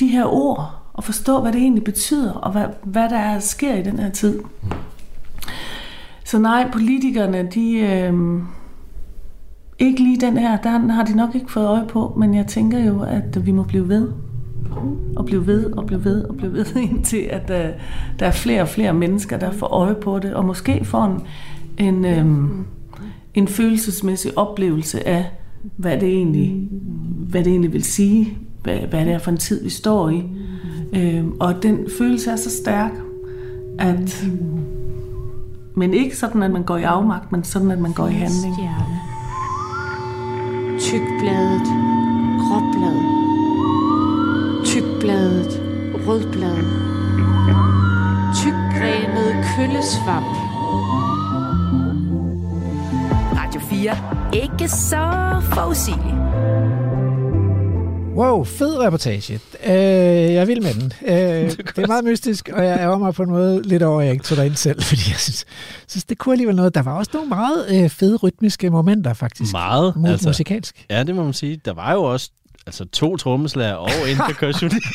de 0.00 0.06
her 0.06 0.24
ord, 0.24 0.78
og 0.92 1.04
forstå, 1.04 1.40
hvad 1.40 1.52
det 1.52 1.60
egentlig 1.60 1.84
betyder, 1.84 2.32
og 2.32 2.52
hvad, 2.52 2.66
hvad 2.82 3.08
der 3.08 3.38
sker 3.38 3.74
i 3.74 3.82
den 3.82 3.98
her 3.98 4.10
tid. 4.10 4.40
Mm. 4.62 4.70
Så 6.24 6.38
nej, 6.38 6.70
politikerne, 6.72 7.48
de... 7.54 7.78
Øh, 7.78 8.42
ikke 9.78 10.02
lige 10.02 10.20
den 10.20 10.38
her, 10.38 10.56
der 10.56 10.70
har 10.92 11.04
de 11.04 11.16
nok 11.16 11.34
ikke 11.34 11.52
fået 11.52 11.66
øje 11.66 11.86
på, 11.88 12.14
men 12.18 12.34
jeg 12.34 12.46
tænker 12.46 12.84
jo, 12.84 13.00
at 13.00 13.46
vi 13.46 13.52
må 13.52 13.62
blive 13.62 13.88
ved. 13.88 14.08
Og 15.16 15.24
blive 15.24 15.46
ved, 15.46 15.72
og 15.72 15.86
blive 15.86 16.04
ved, 16.04 16.24
og 16.24 16.36
blive 16.36 16.52
ved, 16.52 16.66
indtil 16.90 17.28
at 17.30 17.50
øh, 17.50 17.70
der 18.18 18.26
er 18.26 18.30
flere 18.30 18.62
og 18.62 18.68
flere 18.68 18.92
mennesker, 18.92 19.38
der 19.38 19.50
får 19.50 19.66
øje 19.66 19.94
på 19.94 20.18
det, 20.18 20.34
og 20.34 20.44
måske 20.44 20.84
får 20.84 21.04
en, 21.04 21.20
en, 21.86 22.04
øh, 22.04 22.26
en 23.34 23.48
følelsesmæssig 23.48 24.38
oplevelse 24.38 25.08
af, 25.08 25.26
hvad 25.76 26.00
det 26.00 26.08
egentlig, 26.08 26.68
hvad 27.30 27.44
det 27.44 27.50
egentlig 27.50 27.72
vil 27.72 27.84
sige, 27.84 28.38
hvad, 28.62 28.78
hvad 28.78 29.06
det 29.06 29.12
er 29.12 29.18
for 29.18 29.30
en 29.30 29.36
tid, 29.36 29.64
vi 29.64 29.70
står 29.70 30.08
i. 30.08 30.22
Øh, 30.92 31.24
og 31.40 31.62
den 31.62 31.78
følelse 31.98 32.30
er 32.30 32.36
så 32.36 32.50
stærk, 32.50 32.92
at 33.78 34.26
men 35.74 35.94
ikke 35.94 36.16
sådan, 36.16 36.42
at 36.42 36.50
man 36.50 36.62
går 36.62 36.76
i 36.76 36.82
afmagt, 36.82 37.32
men 37.32 37.44
sådan, 37.44 37.70
at 37.70 37.78
man 37.78 37.92
går 37.92 38.06
i 38.06 38.12
handling. 38.12 38.54
Stjerne. 38.54 39.00
Tykbladet. 40.80 41.66
Gråbladet. 42.40 43.06
Tykbladet. 44.64 45.62
Rødbladet. 46.06 46.68
Tykgrenet 48.34 49.44
køllesvamp. 49.56 50.36
Radio 53.38 53.60
4. 53.60 53.96
Ikke 54.32 54.68
så 54.68 55.10
forudsigeligt. 55.42 56.31
Wow, 58.16 58.44
fed 58.44 58.78
reportage. 58.78 59.40
Øh, 59.66 59.72
jeg 60.34 60.48
vil 60.48 60.62
med 60.62 60.74
den. 60.74 60.92
Øh, 61.06 61.50
det 61.76 61.78
er 61.78 61.86
meget 61.86 62.04
mystisk, 62.04 62.48
og 62.52 62.64
jeg 62.64 62.78
ærger 62.80 62.98
mig 62.98 63.14
på 63.14 63.22
en 63.22 63.30
måde 63.30 63.62
lidt 63.62 63.82
over, 63.82 64.00
at 64.00 64.04
jeg 64.06 64.12
ikke 64.12 64.24
tog 64.24 64.36
dig 64.36 64.46
ind 64.46 64.54
selv, 64.54 64.82
fordi 64.90 65.02
jeg 65.10 65.16
synes, 65.18 65.44
synes 65.88 66.04
det 66.04 66.18
kunne 66.18 66.32
alligevel 66.34 66.56
noget. 66.56 66.74
Der 66.74 66.82
var 66.82 66.92
også 66.98 67.10
nogle 67.14 67.28
meget 67.28 67.66
øh, 67.84 67.90
fede 67.90 68.16
rytmiske 68.16 68.70
momenter, 68.70 69.14
faktisk. 69.14 69.52
Meget. 69.52 69.94
Mu- 69.96 70.08
altså, 70.08 70.28
musikalsk. 70.28 70.84
Ja, 70.90 71.02
det 71.02 71.14
må 71.14 71.24
man 71.24 71.32
sige. 71.32 71.60
Der 71.64 71.72
var 71.72 71.92
jo 71.92 72.02
også 72.02 72.30
altså 72.66 72.84
to 72.84 73.16
trommeslager 73.16 73.74
og 73.74 73.90
en 74.10 74.16
percussionist. 74.28 74.86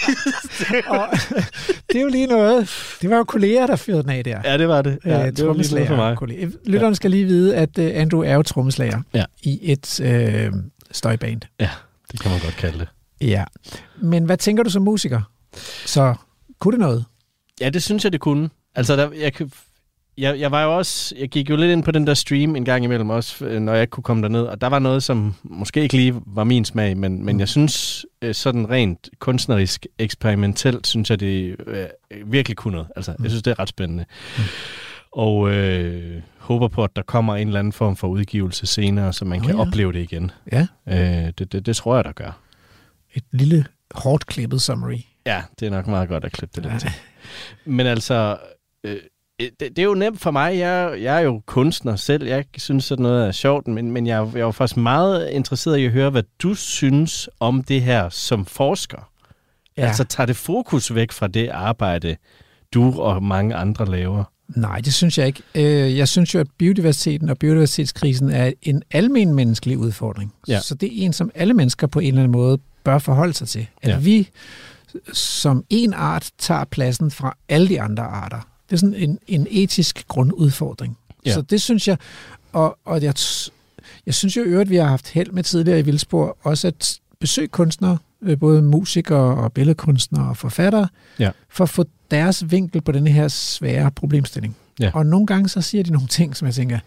og 0.87 1.07
det 1.89 1.95
er 1.97 2.01
jo 2.01 2.07
lige 2.07 2.27
noget. 2.27 2.69
Det 3.01 3.09
var 3.09 3.17
jo 3.17 3.23
kolleger, 3.23 3.67
der 3.67 3.75
fyrede 3.75 4.01
den 4.03 4.09
af 4.11 4.23
der. 4.23 4.41
ja, 4.45 4.57
det 4.57 4.67
var 4.67 4.81
det. 4.81 4.97
Ja, 5.05 5.25
Øh, 5.27 5.31
det 5.37 5.47
var 5.47 5.53
lige 5.53 5.73
noget 5.73 5.87
for 5.87 5.95
mig. 5.95 6.17
Lytteren 6.65 6.95
skal 6.95 7.11
lige 7.11 7.25
vide, 7.25 7.55
at 7.55 7.77
øh, 7.79 7.91
Andrew 7.93 8.21
er 8.21 8.33
jo 8.33 8.43
trommeslager 8.43 9.01
Ja. 9.13 9.23
i 9.43 9.59
et 9.61 9.99
øh, 10.01 10.51
støjband. 10.91 11.41
Ja, 11.59 11.69
det 12.11 12.19
kan 12.19 12.31
man 12.31 12.39
godt 12.39 12.55
kalde 12.57 12.79
det. 12.79 12.87
Ja. 13.21 13.43
Men 14.01 14.23
hvad 14.23 14.37
tænker 14.37 14.63
du 14.63 14.69
som 14.69 14.81
musiker? 14.81 15.21
Så 15.85 16.15
kunne 16.59 16.71
det 16.71 16.79
noget? 16.79 17.05
Ja, 17.61 17.69
det 17.69 17.83
synes 17.83 18.03
jeg, 18.03 18.11
det 18.11 18.21
kunne. 18.21 18.49
Altså, 18.75 18.95
der, 18.95 19.09
jeg, 19.11 19.31
jeg, 20.17 20.39
jeg 20.39 20.51
var 20.51 20.63
jo 20.63 20.77
også, 20.77 21.15
jeg 21.19 21.29
gik 21.29 21.49
jo 21.49 21.55
lidt 21.55 21.71
ind 21.71 21.83
på 21.83 21.91
den 21.91 22.07
der 22.07 22.13
stream 22.13 22.55
en 22.55 22.65
gang 22.65 22.83
imellem 22.83 23.09
også, 23.09 23.45
øh, 23.45 23.61
når 23.61 23.73
jeg 23.73 23.81
ikke 23.81 23.91
kunne 23.91 24.03
komme 24.03 24.23
derned, 24.23 24.41
og 24.41 24.61
der 24.61 24.67
var 24.67 24.79
noget, 24.79 25.03
som 25.03 25.35
måske 25.43 25.81
ikke 25.81 25.95
lige 25.95 26.13
var 26.25 26.43
min 26.43 26.65
smag, 26.65 26.97
men, 26.97 27.25
men 27.25 27.39
jeg 27.39 27.47
synes 27.47 28.05
øh, 28.21 28.35
sådan 28.35 28.69
rent 28.69 29.09
kunstnerisk, 29.19 29.85
eksperimentelt, 29.99 30.87
synes 30.87 31.09
jeg, 31.09 31.19
det 31.19 31.55
øh, 31.67 31.85
virkelig 32.25 32.57
kunne 32.57 32.71
noget. 32.71 32.87
Altså, 32.95 33.13
jeg 33.23 33.31
synes, 33.31 33.43
det 33.43 33.51
er 33.51 33.59
ret 33.59 33.69
spændende. 33.69 34.05
Og 35.11 35.51
øh, 35.51 36.21
håber 36.37 36.67
på, 36.67 36.83
at 36.83 36.95
der 36.95 37.01
kommer 37.01 37.35
en 37.35 37.47
eller 37.47 37.59
anden 37.59 37.73
form 37.73 37.95
for 37.95 38.07
udgivelse 38.07 38.65
senere, 38.65 39.13
så 39.13 39.25
man 39.25 39.39
Nå 39.39 39.45
kan 39.45 39.55
ja. 39.55 39.61
opleve 39.61 39.93
det 39.93 39.99
igen. 39.99 40.31
Ja. 40.51 40.67
Øh, 40.87 41.33
det, 41.37 41.51
det, 41.51 41.65
det 41.65 41.75
tror 41.75 41.95
jeg, 41.95 42.05
der 42.05 42.11
gør. 42.11 42.39
Et 43.17 43.23
lille 43.31 43.65
hårdt 43.95 44.25
klippet 44.25 44.61
summary. 44.61 44.99
Ja, 45.25 45.43
det 45.59 45.65
er 45.65 45.69
nok 45.69 45.87
meget 45.87 46.09
godt 46.09 46.25
at 46.25 46.31
klippe 46.31 46.61
det 46.61 46.71
lidt 46.71 46.81
til. 46.81 46.91
Men 47.65 47.87
altså, 47.87 48.37
øh, 48.83 48.97
det, 49.39 49.59
det 49.59 49.79
er 49.79 49.83
jo 49.83 49.93
nemt 49.93 50.21
for 50.21 50.31
mig. 50.31 50.57
Jeg, 50.57 50.97
jeg 51.01 51.15
er 51.17 51.19
jo 51.19 51.41
kunstner 51.45 51.95
selv. 51.95 52.27
Jeg 52.27 52.45
synes, 52.57 52.83
sådan 52.85 53.03
noget 53.03 53.27
er 53.27 53.31
sjovt, 53.31 53.67
men, 53.67 53.91
men 53.91 54.07
jeg, 54.07 54.29
jeg 54.33 54.39
er 54.39 54.45
jo 54.45 54.51
faktisk 54.51 54.77
meget 54.77 55.29
interesseret 55.29 55.77
i 55.77 55.85
at 55.85 55.91
høre, 55.91 56.09
hvad 56.09 56.23
du 56.39 56.53
synes 56.53 57.29
om 57.39 57.63
det 57.63 57.81
her 57.81 58.09
som 58.09 58.45
forsker. 58.45 59.09
Ja. 59.77 59.81
Ja. 59.81 59.87
Altså, 59.87 60.03
tager 60.03 60.25
det 60.27 60.35
fokus 60.35 60.95
væk 60.95 61.11
fra 61.11 61.27
det 61.27 61.49
arbejde, 61.49 62.17
du 62.73 62.99
og 63.01 63.23
mange 63.23 63.55
andre 63.55 63.85
laver? 63.91 64.23
Nej, 64.55 64.81
det 64.81 64.93
synes 64.93 65.17
jeg 65.17 65.27
ikke. 65.27 65.43
Øh, 65.55 65.97
Jeg 65.97 66.07
synes 66.07 66.33
jo, 66.33 66.39
at 66.39 66.47
biodiversiteten 66.57 67.29
og 67.29 67.37
biodiversitetskrisen 67.37 68.29
er 68.29 68.51
en 68.61 68.83
almen 68.91 69.33
menneskelig 69.35 69.77
udfordring. 69.77 70.33
Ja. 70.47 70.59
Så 70.59 70.75
det 70.75 70.87
er 70.87 71.05
en, 71.05 71.13
som 71.13 71.31
alle 71.35 71.53
mennesker 71.53 71.87
på 71.87 71.99
en 71.99 72.07
eller 72.07 72.21
anden 72.21 72.31
måde 72.31 72.57
bør 72.87 72.97
forholde 72.97 73.33
sig 73.33 73.47
til. 73.47 73.67
At 73.81 73.89
Ja. 73.89 73.97
vi 73.99 74.29
som 75.13 75.63
en 75.69 75.93
art 75.93 76.31
tager 76.37 76.63
pladsen 76.65 77.11
fra 77.11 77.37
alle 77.49 77.67
de 77.69 77.81
andre 77.81 78.03
arter. 78.03 78.39
Det 78.69 78.75
er 78.75 78.77
sådan 78.77 78.95
en, 78.95 79.19
en 79.27 79.47
etisk 79.49 80.07
grundudfordring. 80.07 80.97
Ja. 81.25 81.33
Så 81.33 81.41
det 81.41 81.61
synes 81.61 81.87
jeg, 81.87 81.97
og, 82.53 82.77
og 82.85 83.01
jeg, 83.03 83.13
jeg 84.05 84.13
synes 84.13 84.37
jo 84.37 84.41
øvrigt, 84.41 84.67
at 84.67 84.69
vi 84.69 84.75
har 84.75 84.85
haft 84.87 85.09
held 85.09 85.31
med 85.31 85.43
tidligere 85.43 85.79
i 85.79 85.81
Vildspor, 85.81 86.37
også 86.43 86.67
at 86.67 86.99
besøge 87.19 87.47
kunstnere, 87.47 87.97
øh, 88.21 88.39
både 88.39 88.61
musikere 88.61 89.35
og 89.43 89.53
billedkunstnere 89.53 90.29
og 90.29 90.37
forfattere, 90.37 90.87
Ja. 91.19 91.31
for 91.49 91.63
at 91.63 91.69
få 91.69 91.85
deres 92.11 92.51
vinkel 92.51 92.81
på 92.81 92.91
denne 92.91 93.09
her 93.11 93.27
svære 93.27 93.91
problemstilling. 93.91 94.55
Ja. 94.79 94.91
Og 94.93 95.05
nogle 95.05 95.27
gange 95.27 95.49
så 95.49 95.61
siger 95.61 95.83
de 95.83 95.91
nogle 95.91 96.07
ting, 96.07 96.35
som 96.35 96.45
jeg 96.45 96.55
tænker, 96.55 96.79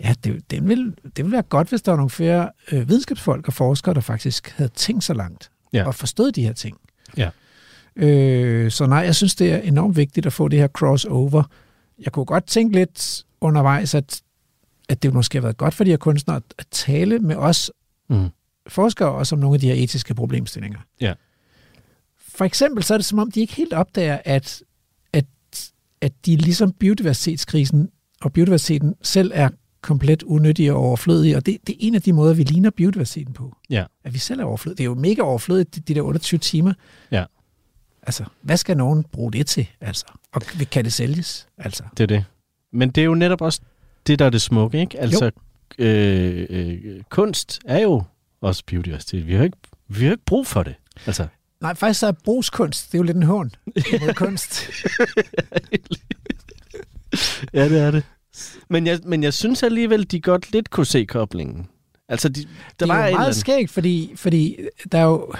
ja, 0.00 0.14
det, 0.24 0.50
det, 0.50 0.68
vil, 0.68 0.94
det 1.16 1.24
vil 1.24 1.32
være 1.32 1.42
godt, 1.42 1.68
hvis 1.68 1.82
der 1.82 1.92
var 1.92 1.96
nogle 1.96 2.10
flere 2.10 2.50
øh, 2.72 2.88
videnskabsfolk 2.88 3.48
og 3.48 3.54
forskere, 3.54 3.94
der 3.94 4.00
faktisk 4.00 4.48
havde 4.56 4.70
tænkt 4.74 5.04
så 5.04 5.14
langt 5.14 5.50
Ja. 5.72 5.86
og 5.86 5.94
forstået 5.94 6.36
de 6.36 6.42
her 6.42 6.52
ting. 6.52 6.76
Ja. 7.16 7.30
Øh, 7.96 8.70
så 8.70 8.86
nej, 8.86 8.98
jeg 8.98 9.14
synes, 9.14 9.34
det 9.34 9.52
er 9.52 9.58
enormt 9.58 9.96
vigtigt 9.96 10.26
at 10.26 10.32
få 10.32 10.48
det 10.48 10.58
her 10.58 10.68
crossover. 10.68 11.42
Jeg 12.04 12.12
kunne 12.12 12.24
godt 12.24 12.46
tænke 12.46 12.74
lidt 12.76 13.24
undervejs, 13.40 13.94
at, 13.94 14.22
at 14.88 15.02
det 15.02 15.14
måske 15.14 15.36
har 15.38 15.42
været 15.42 15.56
godt 15.56 15.74
for 15.74 15.84
de 15.84 15.90
her 15.90 15.96
kunstnere 15.96 16.40
at, 16.58 16.66
tale 16.70 17.18
med 17.18 17.36
os 17.36 17.70
Mm. 18.08 18.28
forskere 18.68 19.08
også 19.12 19.34
om 19.34 19.40
nogle 19.40 19.54
af 19.54 19.60
de 19.60 19.66
her 19.66 19.74
etiske 19.74 20.14
problemstillinger. 20.14 20.78
Ja. 21.00 21.12
For 22.28 22.44
eksempel 22.44 22.82
så 22.84 22.94
er 22.94 22.98
det 22.98 23.04
som 23.04 23.18
om, 23.18 23.30
de 23.30 23.40
ikke 23.40 23.54
helt 23.54 23.72
opdager, 23.72 24.18
at, 24.24 24.62
at 26.04 26.26
de 26.26 26.36
ligesom 26.36 26.72
biodiversitetskrisen 26.72 27.90
og 28.20 28.32
biodiversiteten 28.32 28.94
selv 29.02 29.30
er 29.34 29.48
komplet 29.80 30.22
unødige 30.22 30.72
og 30.72 30.78
overflødige, 30.78 31.36
og 31.36 31.46
det, 31.46 31.58
det 31.66 31.72
er 31.72 31.76
en 31.80 31.94
af 31.94 32.02
de 32.02 32.12
måder, 32.12 32.34
vi 32.34 32.42
ligner 32.42 32.70
biodiversiteten 32.70 33.34
på. 33.34 33.56
Ja. 33.70 33.84
At 34.04 34.14
vi 34.14 34.18
selv 34.18 34.40
er 34.40 34.44
overflødige. 34.44 34.76
Det 34.76 34.82
er 34.82 34.84
jo 34.84 34.94
mega 34.94 35.22
overflødigt, 35.22 35.74
de, 35.74 35.80
de 35.80 35.94
der 35.94 36.02
28 36.02 36.38
timer. 36.38 36.72
Ja. 37.10 37.24
Altså, 38.02 38.24
hvad 38.42 38.56
skal 38.56 38.76
nogen 38.76 39.04
bruge 39.12 39.32
det 39.32 39.46
til? 39.46 39.66
Altså, 39.80 40.04
og 40.32 40.42
kan 40.42 40.84
det 40.84 40.92
sælges? 40.92 41.46
Altså, 41.58 41.82
Det 41.96 42.02
er 42.02 42.06
det. 42.06 42.24
Men 42.72 42.90
det 42.90 43.00
er 43.00 43.04
jo 43.04 43.14
netop 43.14 43.40
også 43.40 43.60
det, 44.06 44.18
der 44.18 44.24
er 44.24 44.30
det 44.30 44.42
smukke, 44.42 44.80
ikke? 44.80 45.00
Altså, 45.00 45.30
øh, 45.78 46.46
øh, 46.50 47.02
kunst 47.08 47.60
er 47.64 47.78
jo 47.78 48.02
også 48.40 48.62
biodiversitet. 48.66 49.26
Vi 49.26 49.34
har 49.34 49.44
ikke, 49.44 49.56
vi 49.88 50.04
har 50.04 50.12
ikke 50.12 50.24
brug 50.24 50.46
for 50.46 50.62
det. 50.62 50.74
Altså, 51.06 51.26
nej, 51.64 51.74
faktisk 51.74 52.00
så 52.00 52.06
er 52.06 52.12
brugskunst, 52.12 52.92
det 52.92 52.94
er 52.94 52.98
jo 52.98 53.02
lidt 53.02 53.16
en 53.16 53.22
hån 53.22 53.50
kunst. 54.16 54.70
ja, 57.54 57.68
det 57.68 57.80
er 57.80 57.90
det. 57.90 58.02
Men 58.70 58.86
jeg, 58.86 58.98
men 59.04 59.22
jeg 59.22 59.34
synes 59.34 59.62
alligevel, 59.62 60.10
de 60.10 60.20
godt 60.20 60.52
lidt 60.52 60.70
kunne 60.70 60.86
se 60.86 61.04
koblingen. 61.04 61.66
Altså, 62.08 62.28
de, 62.28 62.42
der 62.42 62.48
det 62.80 62.88
var 62.88 62.98
er 62.98 63.08
jo 63.08 63.16
meget 63.16 63.36
skægt, 63.36 63.70
fordi, 63.70 64.12
fordi 64.16 64.56
der 64.92 64.98
er 64.98 65.02
jo, 65.04 65.32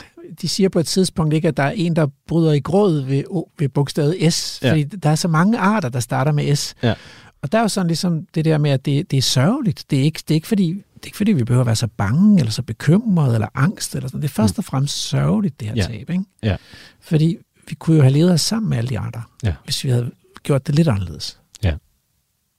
de 0.42 0.48
siger 0.48 0.68
på 0.68 0.78
et 0.78 0.86
tidspunkt 0.86 1.34
ikke, 1.34 1.48
at 1.48 1.56
der 1.56 1.62
er 1.62 1.70
en, 1.70 1.96
der 1.96 2.06
bryder 2.26 2.52
i 2.52 2.60
gråd 2.60 3.00
ved, 3.00 3.24
ved 3.58 3.68
bogstavet 3.68 4.32
S, 4.34 4.58
Ja. 4.62 4.70
fordi 4.70 4.82
der 4.82 5.10
er 5.10 5.14
så 5.14 5.28
mange 5.28 5.58
arter, 5.58 5.88
der 5.88 6.00
starter 6.00 6.32
med 6.32 6.56
S. 6.56 6.74
Ja. 6.82 6.94
Og 7.42 7.52
der 7.52 7.58
er 7.58 7.62
jo 7.62 7.68
sådan 7.68 7.86
ligesom 7.86 8.26
det 8.34 8.44
der 8.44 8.58
med, 8.58 8.70
at 8.70 8.84
det, 8.86 9.10
det 9.10 9.16
er 9.16 9.22
sørgeligt. 9.22 9.84
Det 9.90 9.98
er, 9.98 10.02
ikke, 10.02 10.20
det, 10.28 10.30
er 10.30 10.34
ikke 10.34 10.48
fordi, 10.48 10.82
er 11.04 11.08
ikke 11.08 11.16
fordi, 11.16 11.32
vi 11.32 11.44
behøver 11.44 11.60
at 11.62 11.66
være 11.66 11.76
så 11.76 11.86
bange, 11.86 12.38
eller 12.38 12.52
så 12.52 12.62
bekymrede, 12.62 13.34
eller 13.34 13.48
angst, 13.54 13.94
eller 13.94 14.08
sådan. 14.08 14.22
Det 14.22 14.28
er 14.28 14.32
først 14.32 14.58
og 14.58 14.64
fremmest 14.64 14.96
sørgeligt, 14.96 15.60
det 15.60 15.68
her 15.68 15.74
Ja. 15.76 15.82
tab, 15.82 16.10
ikke? 16.10 16.24
Ja. 16.42 16.56
Fordi 17.00 17.36
vi 17.68 17.74
kunne 17.74 17.96
jo 17.96 18.02
have 18.02 18.12
levet 18.12 18.32
os 18.32 18.40
sammen 18.40 18.70
med 18.70 18.78
alle 18.78 18.88
de 18.88 18.98
andre, 18.98 19.22
Ja. 19.44 19.54
hvis 19.64 19.84
vi 19.84 19.88
havde 19.88 20.10
gjort 20.42 20.66
det 20.66 20.74
lidt 20.74 20.88
anderledes. 20.88 21.40
Ja. 21.62 21.74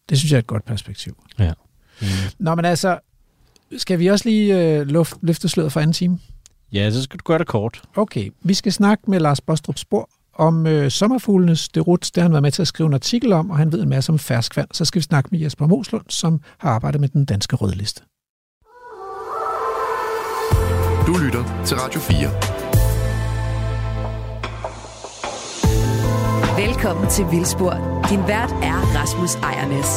Det 0.10 0.18
synes 0.18 0.32
jeg 0.32 0.38
er 0.38 0.42
et 0.42 0.48
godt 0.48 0.66
perspektiv. 0.66 1.24
Ja. 1.40 1.54
Mm. 2.02 2.08
Nå, 2.40 2.56
men 2.56 2.66
altså, 2.66 3.00
skal 3.78 4.00
vi 4.00 4.08
også 4.08 4.30
lige 4.30 4.60
øh, 4.80 4.88
luft, 4.88 5.14
løfte 5.22 5.50
sløret 5.50 5.72
for 5.72 5.80
anden 5.80 5.94
time? 5.94 6.20
Ja, 6.72 6.92
så 6.92 7.02
skal 7.04 7.20
du 7.20 7.24
gøre 7.24 7.40
det 7.40 7.48
kort. 7.48 7.82
Okay, 7.96 8.30
vi 8.44 8.54
skal 8.54 8.72
snakke 8.74 9.04
med 9.12 9.20
Lars 9.20 9.42
Bostrup 9.42 9.78
Spor 9.78 10.10
om 10.34 10.68
øh, 10.68 10.92
sommerfuglenes 10.92 11.70
derut. 11.70 12.02
Det 12.02 12.18
har 12.18 12.22
han 12.22 12.32
været 12.32 12.42
med 12.42 12.52
til 12.52 12.62
at 12.62 12.68
skrive 12.68 12.88
en 12.88 12.94
artikel 12.94 13.34
om, 13.34 13.50
og 13.50 13.58
han 13.58 13.72
ved 13.72 13.82
en 13.82 13.90
masse 13.90 14.12
om 14.12 14.20
ferskvand. 14.20 14.68
Så 14.74 14.86
skal 14.86 15.00
vi 15.00 15.04
snakke 15.04 15.30
med 15.32 15.40
Jesper 15.40 15.68
Moslund, 15.68 16.06
som 16.10 16.42
har 16.58 16.70
arbejdet 16.70 17.02
med 17.02 17.10
den 17.10 17.26
danske 17.26 17.56
rødliste. 17.56 18.02
Du 21.08 21.18
lytter 21.18 21.64
til 21.66 21.78
Radio 21.78 22.00
4. 22.00 22.18
Velkommen 26.68 27.10
til 27.10 27.26
Vildspor. 27.32 28.06
Din 28.10 28.20
vært 28.20 28.52
er 28.52 28.80
Rasmus 28.96 29.36
Ejernes. 29.36 29.88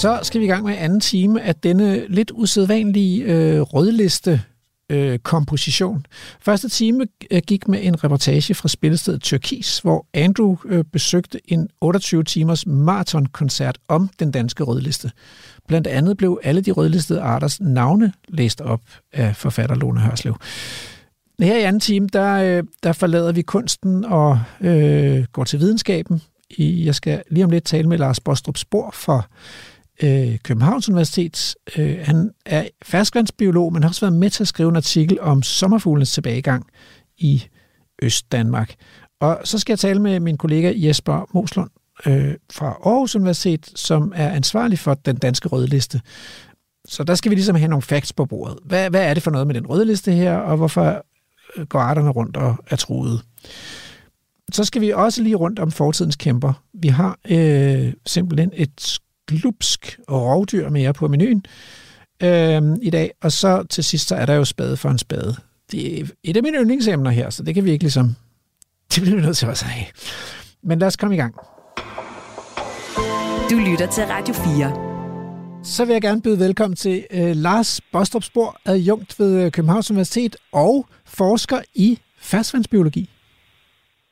Så 0.00 0.20
skal 0.22 0.40
vi 0.40 0.44
i 0.44 0.48
gang 0.48 0.64
med 0.64 0.76
anden 0.78 1.00
time 1.00 1.42
af 1.42 1.54
denne 1.54 2.06
lidt 2.08 2.32
usædvanlige 2.34 3.24
øh, 3.24 3.60
rødliste 3.60 4.42
øh, 4.90 5.18
komposition. 5.18 6.06
Første 6.40 6.68
time 6.68 7.06
øh, 7.30 7.42
gik 7.46 7.68
med 7.68 7.78
en 7.82 8.04
reportage 8.04 8.54
fra 8.54 8.68
spillestedet 8.68 9.22
Tyrkis, 9.22 9.78
hvor 9.78 10.06
Andrew 10.14 10.56
øh, 10.64 10.84
besøgte 10.92 11.52
en 11.52 11.68
28 11.80 12.24
timers 12.24 12.66
maratonkoncert 12.66 13.78
om 13.88 14.10
den 14.18 14.30
danske 14.30 14.64
rødliste. 14.64 15.10
Blandt 15.70 15.86
andet 15.86 16.16
blev 16.16 16.40
alle 16.42 16.60
de 16.60 16.70
rødlistede 16.70 17.20
arters 17.20 17.60
navne 17.60 18.12
læst 18.28 18.60
op 18.60 18.80
af 19.12 19.36
forfatter 19.36 19.76
Lone 19.76 20.00
Hørslev. 20.00 20.36
Her 21.40 21.58
i 21.58 21.62
anden 21.62 21.80
time, 21.80 22.08
der, 22.12 22.32
øh, 22.32 22.64
der 22.82 22.92
forlader 22.92 23.32
vi 23.32 23.42
kunsten 23.42 24.04
og 24.04 24.40
øh, 24.60 25.24
går 25.32 25.44
til 25.44 25.60
videnskaben. 25.60 26.22
Jeg 26.58 26.94
skal 26.94 27.22
lige 27.30 27.44
om 27.44 27.50
lidt 27.50 27.64
tale 27.64 27.88
med 27.88 27.98
Lars 27.98 28.20
Bostrup 28.20 28.56
Spor 28.56 28.90
fra 28.94 29.22
øh, 30.02 30.38
Københavns 30.42 30.88
Universitet. 30.88 31.54
Øh, 31.78 31.98
han 32.02 32.30
er 32.46 32.68
ferskvandsbiolog, 32.82 33.72
men 33.72 33.82
har 33.82 33.90
også 33.90 34.06
været 34.06 34.18
med 34.18 34.30
til 34.30 34.44
at 34.44 34.48
skrive 34.48 34.68
en 34.68 34.76
artikel 34.76 35.20
om 35.20 35.42
sommerfuglens 35.42 36.12
tilbagegang 36.12 36.66
i 37.18 37.42
Øst-Danmark. 38.02 38.74
Og 39.20 39.40
så 39.44 39.58
skal 39.58 39.72
jeg 39.72 39.78
tale 39.78 40.02
med 40.02 40.20
min 40.20 40.38
kollega 40.38 40.72
Jesper 40.76 41.28
Moslund 41.34 41.70
øh, 42.06 42.34
fra 42.52 42.66
Aarhus 42.66 43.16
Universitet, 43.16 43.72
som 43.74 44.12
er 44.16 44.30
ansvarlig 44.30 44.78
for 44.78 44.94
den 44.94 45.16
danske 45.16 45.48
rødliste. 45.48 46.00
Så 46.88 47.04
der 47.04 47.14
skal 47.14 47.30
vi 47.30 47.34
ligesom 47.34 47.56
have 47.56 47.68
nogle 47.68 47.82
facts 47.82 48.12
på 48.12 48.24
bordet. 48.24 48.58
Hvad, 48.64 48.90
hvad 48.90 49.04
er 49.04 49.14
det 49.14 49.22
for 49.22 49.30
noget 49.30 49.46
med 49.46 49.54
den 49.54 49.66
rødliste 49.66 50.12
her, 50.12 50.36
og 50.36 50.56
hvorfor 50.56 51.04
øh, 51.56 51.66
går 51.66 51.78
arterne 51.78 52.10
rundt 52.10 52.36
og 52.36 52.56
er 52.70 52.76
truet? 52.76 53.22
Så 54.52 54.64
skal 54.64 54.82
vi 54.82 54.90
også 54.90 55.22
lige 55.22 55.34
rundt 55.34 55.58
om 55.58 55.70
fortidens 55.70 56.16
kæmper. 56.16 56.52
Vi 56.72 56.88
har 56.88 57.18
øh, 57.28 57.92
simpelthen 58.06 58.50
et 58.54 58.98
glupsk 59.26 60.00
rovdyr 60.10 60.68
mere 60.68 60.92
på 60.92 61.08
menuen 61.08 61.44
øh, 62.22 62.62
i 62.82 62.90
dag. 62.90 63.10
Og 63.22 63.32
så 63.32 63.62
til 63.62 63.84
sidst, 63.84 64.08
så 64.08 64.14
er 64.16 64.26
der 64.26 64.34
jo 64.34 64.44
spade 64.44 64.76
for 64.76 64.88
en 64.88 64.98
spade. 64.98 65.36
Det 65.72 66.00
er 66.00 66.06
et 66.24 66.36
af 66.36 66.42
mine 66.42 66.58
yndlingsemner 66.58 67.10
her, 67.10 67.30
så 67.30 67.42
det 67.42 67.54
kan 67.54 67.64
vi 67.64 67.70
ikke 67.70 67.84
ligesom... 67.84 68.14
Det 68.94 69.02
bliver 69.02 69.16
vi 69.16 69.22
nødt 69.22 69.36
til 69.36 69.46
at 69.46 69.62
have. 69.62 69.86
Men 70.62 70.78
lad 70.78 70.86
os 70.86 70.96
komme 70.96 71.14
i 71.14 71.18
gang. 71.18 71.34
Du 73.50 73.58
lytter 73.58 73.86
til 73.86 74.04
Radio 74.04 74.34
4. 74.34 75.64
Så 75.64 75.84
vil 75.84 75.92
jeg 75.92 76.02
gerne 76.02 76.22
byde 76.22 76.38
velkommen 76.38 76.76
til 76.76 77.06
øh, 77.10 77.36
Lars 77.36 77.80
Bostrup 77.92 78.22
Spor, 78.22 78.60
adjunkt 78.64 79.18
ved 79.18 79.44
øh, 79.44 79.52
Københavns 79.52 79.90
Universitet 79.90 80.36
og 80.52 80.86
forsker 81.04 81.60
i 81.74 81.98
færdsvandsbiologi. 82.18 83.10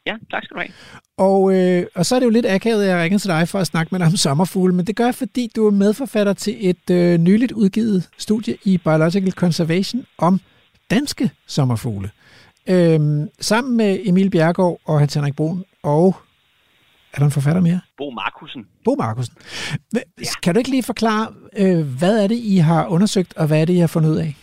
Ja, 0.07 0.15
tak 0.31 0.45
skal 0.45 0.55
du 0.55 0.61
have. 0.61 0.73
Og, 1.17 1.55
øh, 1.55 1.87
og 1.95 2.07
så 2.07 2.15
er 2.15 2.19
det 2.19 2.27
jo 2.27 2.31
lidt 2.31 2.47
akavet, 2.47 2.83
at 2.83 2.89
jeg 2.89 3.03
ringer 3.03 3.19
til 3.19 3.29
dig 3.29 3.49
for 3.49 3.59
at 3.59 3.67
snakke 3.67 3.89
med 3.93 3.99
dig 3.99 4.07
om 4.07 4.17
sommerfugle, 4.17 4.75
men 4.75 4.87
det 4.87 4.97
gør 4.97 5.05
jeg, 5.05 5.15
fordi 5.15 5.51
du 5.57 5.67
er 5.67 5.71
medforfatter 5.71 6.33
til 6.33 6.71
et 6.71 6.91
øh, 6.91 7.19
nyligt 7.19 7.53
udgivet 7.53 8.09
studie 8.19 8.57
i 8.65 8.79
Biological 8.79 9.33
Conservation 9.33 10.07
om 10.19 10.41
danske 10.91 11.31
sommerfugle. 11.47 12.11
Øhm, 12.69 13.29
sammen 13.41 13.77
med 13.77 13.99
Emil 14.05 14.31
Bjergård 14.31 14.81
og 14.85 14.99
Hans 14.99 15.15
Henrik 15.15 15.37
Brun 15.37 15.65
og... 15.83 16.17
Er 17.13 17.19
der 17.19 17.25
en 17.25 17.31
forfatter 17.31 17.63
mere? 17.63 17.81
Bo 17.97 18.11
Markusen. 18.11 18.69
Bo 18.85 18.95
Markusen. 18.95 19.35
Ja. 19.95 20.01
Kan 20.43 20.55
du 20.55 20.59
ikke 20.59 20.71
lige 20.71 20.83
forklare, 20.83 21.35
øh, 21.57 21.99
hvad 21.99 22.23
er 22.23 22.27
det, 22.27 22.37
I 22.37 22.57
har 22.57 22.87
undersøgt, 22.87 23.37
og 23.37 23.47
hvad 23.47 23.61
er 23.61 23.65
det, 23.65 23.73
I 23.73 23.79
har 23.79 23.87
fundet 23.87 24.11
ud 24.11 24.17
af? 24.17 24.37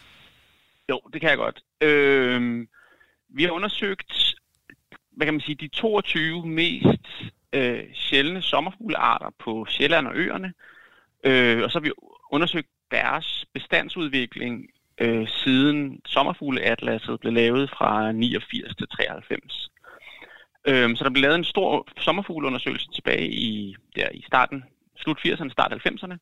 Jo, 0.89 1.01
det 1.13 1.21
kan 1.21 1.29
jeg 1.29 1.37
godt. 1.37 1.61
Øh, 1.81 2.67
vi 3.29 3.43
har 3.43 3.51
undersøgt, 3.51 4.35
hvad 5.11 5.27
kan 5.27 5.33
man 5.33 5.41
sige, 5.41 5.55
de 5.55 5.67
22 5.67 6.47
mest 6.47 7.07
øh, 7.53 7.83
sjældne 7.93 8.41
sommerfuglearter 8.41 9.29
på 9.39 9.65
Sjælland 9.69 10.07
og 10.07 10.15
øerne. 10.15 10.53
Øh, 11.23 11.63
og 11.63 11.71
så 11.71 11.79
har 11.79 11.83
vi 11.83 11.91
undersøgt 12.31 12.67
deres 12.91 13.45
bestandsudvikling 13.53 14.69
øh, 15.01 15.27
siden 15.27 16.01
sommerfugleatlasset 16.05 17.19
blev 17.19 17.33
lavet 17.33 17.69
fra 17.69 18.11
89 18.11 18.75
til 18.75 18.87
93. 18.87 19.69
Øh, 20.67 20.97
så 20.97 21.03
der 21.03 21.09
blev 21.09 21.21
lavet 21.21 21.35
en 21.35 21.43
stor 21.43 21.87
sommerfugleundersøgelse 21.97 22.87
tilbage 22.91 23.29
i, 23.29 23.75
der, 23.95 24.09
i 24.13 24.23
starten, 24.27 24.63
slut 24.97 25.19
80'erne, 25.25 25.51
start 25.51 25.73
90'erne, 25.73 26.17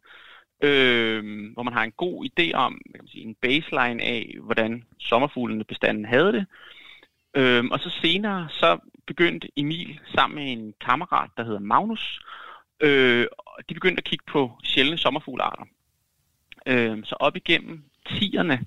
øhm, 0.62 1.46
hvor 1.54 1.64
man 1.64 1.74
har 1.74 1.84
en 1.84 1.91
god 1.91 2.26
idé 2.26 2.54
om 2.54 2.74
hvad 2.74 3.00
kan 3.00 3.04
man 3.04 3.08
sige, 3.08 3.24
en 3.24 3.36
baseline 3.41 4.04
af, 4.04 4.36
hvordan 4.41 4.84
sommerfuglene 5.00 5.64
bestanden 5.64 6.06
havde 6.06 6.34
det. 6.34 6.46
Øhm, 7.36 7.72
og 7.72 7.80
så 7.80 7.89
senere, 7.89 8.48
så 8.50 8.78
begyndte 9.08 9.48
Emil 9.56 10.00
sammen 10.16 10.36
med 10.36 10.52
en 10.52 10.74
kammerat, 10.82 11.30
der 11.38 11.44
hedder 11.44 11.60
Magnus, 11.60 12.22
øh, 12.80 13.28
de 13.70 13.74
begyndte 13.74 14.00
at 14.00 14.04
kigge 14.04 14.26
på 14.28 14.52
sjældne 14.64 14.98
sommerfuglearter. 14.98 15.64
Øh, 16.68 16.98
så 17.04 17.16
op 17.20 17.36
igennem 17.36 17.84
10'erne, 18.10 18.58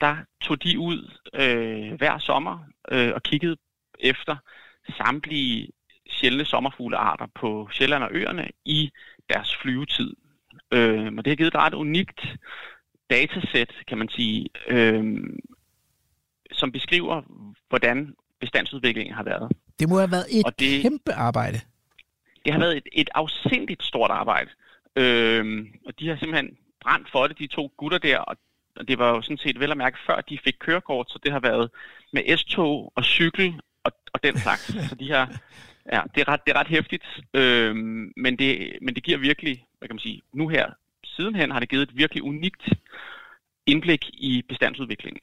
der 0.00 0.16
tog 0.40 0.62
de 0.62 0.78
ud 0.78 1.10
øh, 1.34 1.92
hver 1.92 2.18
sommer 2.18 2.58
øh, 2.90 3.12
og 3.14 3.22
kiggede 3.22 3.56
efter 3.98 4.36
samtlige 4.96 5.68
sjældne 6.10 6.44
sommerfuglearter 6.44 7.26
på 7.34 7.68
Sjælland 7.72 8.02
og 8.04 8.10
øerne 8.12 8.48
i 8.64 8.90
deres 9.28 9.56
flyvetid. 9.56 10.14
Øh, 10.72 11.06
og 11.18 11.24
det 11.24 11.30
har 11.30 11.36
givet 11.36 11.54
et 11.54 11.60
ret 11.60 11.74
unikt 11.74 12.20
datasæt, 13.10 13.72
kan 13.88 13.98
man 13.98 14.08
sige, 14.08 14.48
øh, 14.68 15.04
som 16.52 16.72
beskriver, 16.72 17.22
hvordan 17.68 18.14
bestandsudviklingen 18.40 19.14
har 19.14 19.22
været. 19.22 19.52
Det 19.80 19.88
må 19.88 19.98
have 19.98 20.10
været 20.10 20.26
et 20.30 20.44
Og 20.46 20.58
det- 20.58 20.82
kæmpe 20.82 21.12
arbejde. 21.12 21.60
Det 22.44 22.52
har 22.52 22.60
været 22.60 22.76
et, 22.76 22.86
et 22.92 23.08
afsindigt 23.14 23.82
stort 23.82 24.10
arbejde. 24.10 24.50
Øh, 24.96 25.66
og 25.86 25.98
de 25.98 26.08
har 26.08 26.16
simpelthen 26.16 26.56
brændt 26.80 27.10
for 27.10 27.26
det, 27.26 27.38
de 27.38 27.46
to 27.46 27.72
gutter 27.76 27.98
der, 27.98 28.18
og 28.18 28.36
og 28.80 28.88
det 28.88 28.98
var 28.98 29.08
jo 29.08 29.22
sådan 29.22 29.38
set 29.38 29.60
vel 29.60 29.70
at 29.70 29.76
mærke, 29.76 29.98
før 30.06 30.20
de 30.20 30.38
fik 30.44 30.54
kørekort, 30.58 31.10
så 31.10 31.18
det 31.24 31.32
har 31.32 31.40
været 31.40 31.70
med 32.12 32.36
S-tog 32.36 32.92
og 32.96 33.04
cykel 33.04 33.60
og, 34.16 34.22
den 34.22 34.38
slags. 34.38 34.62
Så 34.88 34.94
de 34.94 35.10
har, 35.10 35.26
ja, 35.92 36.00
det 36.14 36.20
er 36.20 36.28
ret, 36.28 36.40
det 36.46 36.52
er 36.52 36.58
ret 36.60 36.72
hæftigt, 36.76 37.06
øh, 37.34 37.76
men, 38.16 38.38
det, 38.38 38.78
men 38.82 38.94
det 38.94 39.02
giver 39.02 39.18
virkelig, 39.18 39.64
hvad 39.78 39.88
kan 39.88 39.94
man 39.94 40.06
sige, 40.08 40.22
nu 40.32 40.48
her, 40.48 40.66
sidenhen 41.04 41.50
har 41.50 41.60
det 41.60 41.68
givet 41.68 41.82
et 41.82 41.96
virkelig 41.96 42.22
unikt 42.22 42.68
indblik 43.66 44.10
i 44.12 44.44
bestandsudviklingen. 44.48 45.22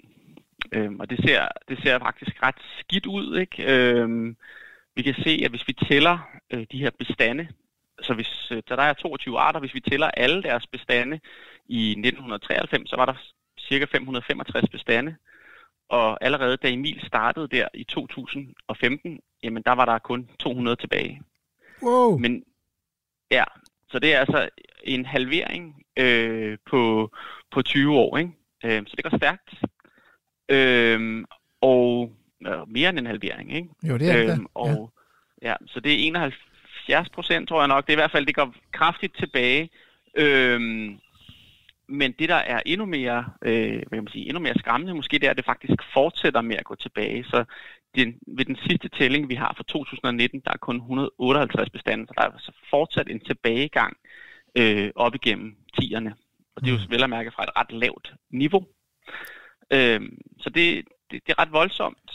Øhm, 0.71 0.99
og 0.99 1.09
det 1.09 1.19
ser, 1.25 1.47
det 1.69 1.77
ser 1.83 1.99
faktisk 1.99 2.43
ret 2.43 2.61
skidt 2.79 3.05
ud, 3.05 3.37
ikke? 3.37 3.63
Øhm, 3.73 4.37
vi 4.95 5.01
kan 5.01 5.15
se, 5.23 5.41
at 5.45 5.51
hvis 5.51 5.67
vi 5.67 5.73
tæller 5.73 6.17
øh, 6.53 6.65
de 6.71 6.77
her 6.77 6.91
bestande, 6.99 7.47
så 8.01 8.13
hvis 8.13 8.51
øh, 8.51 8.61
så 8.67 8.75
der 8.75 8.81
er 8.83 8.93
22 8.93 9.39
arter, 9.39 9.59
hvis 9.59 9.73
vi 9.73 9.79
tæller 9.79 10.07
alle 10.07 10.43
deres 10.43 10.67
bestande 10.67 11.19
i 11.67 11.89
1993, 11.89 12.89
så 12.89 12.95
var 12.95 13.05
der 13.05 13.13
cirka 13.59 13.85
565 13.85 14.69
bestande. 14.69 15.15
Og 15.93 16.17
allerede 16.25 16.57
da 16.57 16.71
Emil 16.71 17.01
startede 17.07 17.47
der 17.47 17.67
i 17.73 17.83
2015, 17.83 19.19
jamen 19.43 19.63
der 19.63 19.71
var 19.71 19.85
der 19.85 19.99
kun 19.99 20.29
200 20.39 20.75
tilbage. 20.75 21.21
Wow. 21.83 22.17
Men 22.17 22.43
ja, 23.31 23.43
så 23.89 23.99
det 23.99 24.13
er 24.13 24.19
altså 24.19 24.49
en 24.83 25.05
halvering 25.05 25.83
øh, 25.99 26.57
på, 26.69 27.11
på 27.51 27.61
20 27.61 27.95
år, 27.95 28.17
ikke? 28.17 28.31
Øh, 28.65 28.83
så 28.87 28.93
det 28.95 29.03
går 29.03 29.17
stærkt. 29.17 29.53
Øh, 30.49 31.25
og 31.61 32.11
øh, 32.47 32.67
mere 32.67 32.89
end 32.89 32.99
en 32.99 33.05
halvering, 33.05 33.55
ikke? 33.55 33.69
Jo, 33.83 33.97
det 33.97 34.09
er 34.09 34.17
det 34.17 34.27
da. 34.27 34.37
og, 34.53 34.93
ja. 35.41 35.49
ja, 35.49 35.55
så 35.67 35.79
det 35.79 35.93
er 35.93 36.07
71 36.07 37.09
procent, 37.09 37.49
tror 37.49 37.61
jeg 37.61 37.67
nok. 37.67 37.85
Det 37.85 37.93
er 37.93 37.97
i 37.97 38.03
hvert 38.03 38.11
fald, 38.11 38.25
det 38.25 38.35
går 38.35 38.53
kraftigt 38.71 39.17
tilbage. 39.17 39.69
Øhm, 40.17 40.99
men 41.87 42.11
det, 42.19 42.29
der 42.29 42.35
er 42.35 42.61
endnu 42.65 42.85
mere, 42.85 43.25
øh, 43.41 43.71
hvad 43.71 43.97
kan 43.97 44.03
man 44.03 44.07
sige, 44.07 44.25
endnu 44.25 44.39
mere 44.39 44.59
skræmmende 44.59 44.93
måske, 44.93 45.19
det 45.19 45.25
er, 45.25 45.31
at 45.31 45.37
det 45.37 45.45
faktisk 45.45 45.79
fortsætter 45.93 46.41
med 46.41 46.55
at 46.55 46.65
gå 46.65 46.75
tilbage. 46.75 47.23
Så 47.23 47.45
den, 47.95 48.19
ved 48.27 48.45
den 48.45 48.55
sidste 48.55 48.89
tælling, 48.89 49.29
vi 49.29 49.35
har 49.35 49.53
for 49.57 49.63
2019, 49.63 50.41
der 50.45 50.51
er 50.51 50.57
kun 50.57 50.75
158 50.75 51.69
bestande, 51.69 52.07
så 52.07 52.13
der 52.17 52.21
er 52.21 52.31
altså 52.31 52.51
fortsat 52.69 53.09
en 53.09 53.19
tilbagegang 53.19 53.97
øh, 54.57 54.91
op 54.95 55.15
igennem 55.15 55.55
tierne. 55.79 56.15
Og 56.55 56.61
det 56.61 56.67
er 56.67 56.73
jo 56.73 56.79
vel 56.89 57.03
at 57.03 57.09
mærke 57.09 57.31
fra 57.31 57.43
et 57.43 57.57
ret 57.57 57.71
lavt 57.71 58.13
niveau. 58.29 58.67
Øh, 59.71 60.01
så 60.39 60.49
det, 60.49 60.85
det, 61.11 61.27
det 61.27 61.29
er 61.37 61.41
ret 61.41 61.51
voldsomt. 61.51 62.11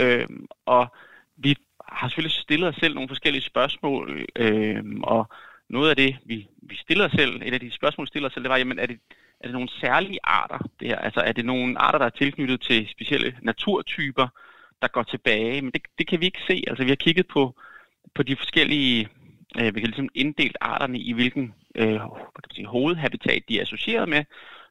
Øh, 0.00 0.28
og 0.66 0.94
vi 1.36 1.56
har 1.88 2.08
selvfølgelig 2.08 2.42
stillet 2.42 2.68
os 2.68 2.76
selv 2.76 2.94
nogle 2.94 3.08
forskellige 3.08 3.42
spørgsmål, 3.42 4.26
øh, 4.36 4.84
og 5.02 5.28
noget 5.68 5.90
af 5.90 5.96
det, 5.96 6.16
vi, 6.24 6.48
vi 6.62 6.76
stiller 6.76 7.04
os 7.04 7.12
selv, 7.12 7.42
et 7.44 7.54
af 7.54 7.60
de 7.60 7.70
spørgsmål, 7.70 8.04
vi 8.04 8.08
stiller 8.08 8.28
os 8.28 8.32
selv, 8.32 8.44
det 8.44 8.50
var, 8.50 8.56
jamen, 8.56 8.78
er 8.78 8.86
det, 8.86 8.98
er 9.40 9.46
det 9.48 9.52
nogle 9.52 9.68
særlige 9.80 10.18
arter, 10.24 10.58
det 10.80 10.88
her? 10.88 10.98
Altså, 10.98 11.20
er 11.20 11.32
det 11.32 11.44
nogle 11.44 11.78
arter, 11.78 11.98
der 11.98 12.06
er 12.06 12.10
tilknyttet 12.10 12.60
til 12.60 12.88
specielle 12.88 13.36
naturtyper, 13.42 14.28
der 14.82 14.88
går 14.88 15.02
tilbage? 15.02 15.62
Men 15.62 15.70
det, 15.70 15.82
det 15.98 16.06
kan 16.06 16.20
vi 16.20 16.26
ikke 16.26 16.42
se. 16.46 16.64
Altså, 16.66 16.84
vi 16.84 16.88
har 16.88 16.96
kigget 16.96 17.26
på, 17.26 17.54
på 18.14 18.22
de 18.22 18.36
forskellige, 18.36 19.08
øh, 19.60 19.74
vi 19.74 19.80
kan 19.80 19.88
ligesom 19.88 20.08
inddelt 20.14 20.56
arterne 20.60 20.98
i, 20.98 21.12
hvilken 21.12 21.54
øh, 21.74 21.86
hvad 21.86 21.98
kan 22.42 22.48
man 22.48 22.54
sige, 22.54 22.66
hovedhabitat 22.66 23.42
de 23.48 23.58
er 23.58 23.62
associeret 23.62 24.08
med, 24.08 24.24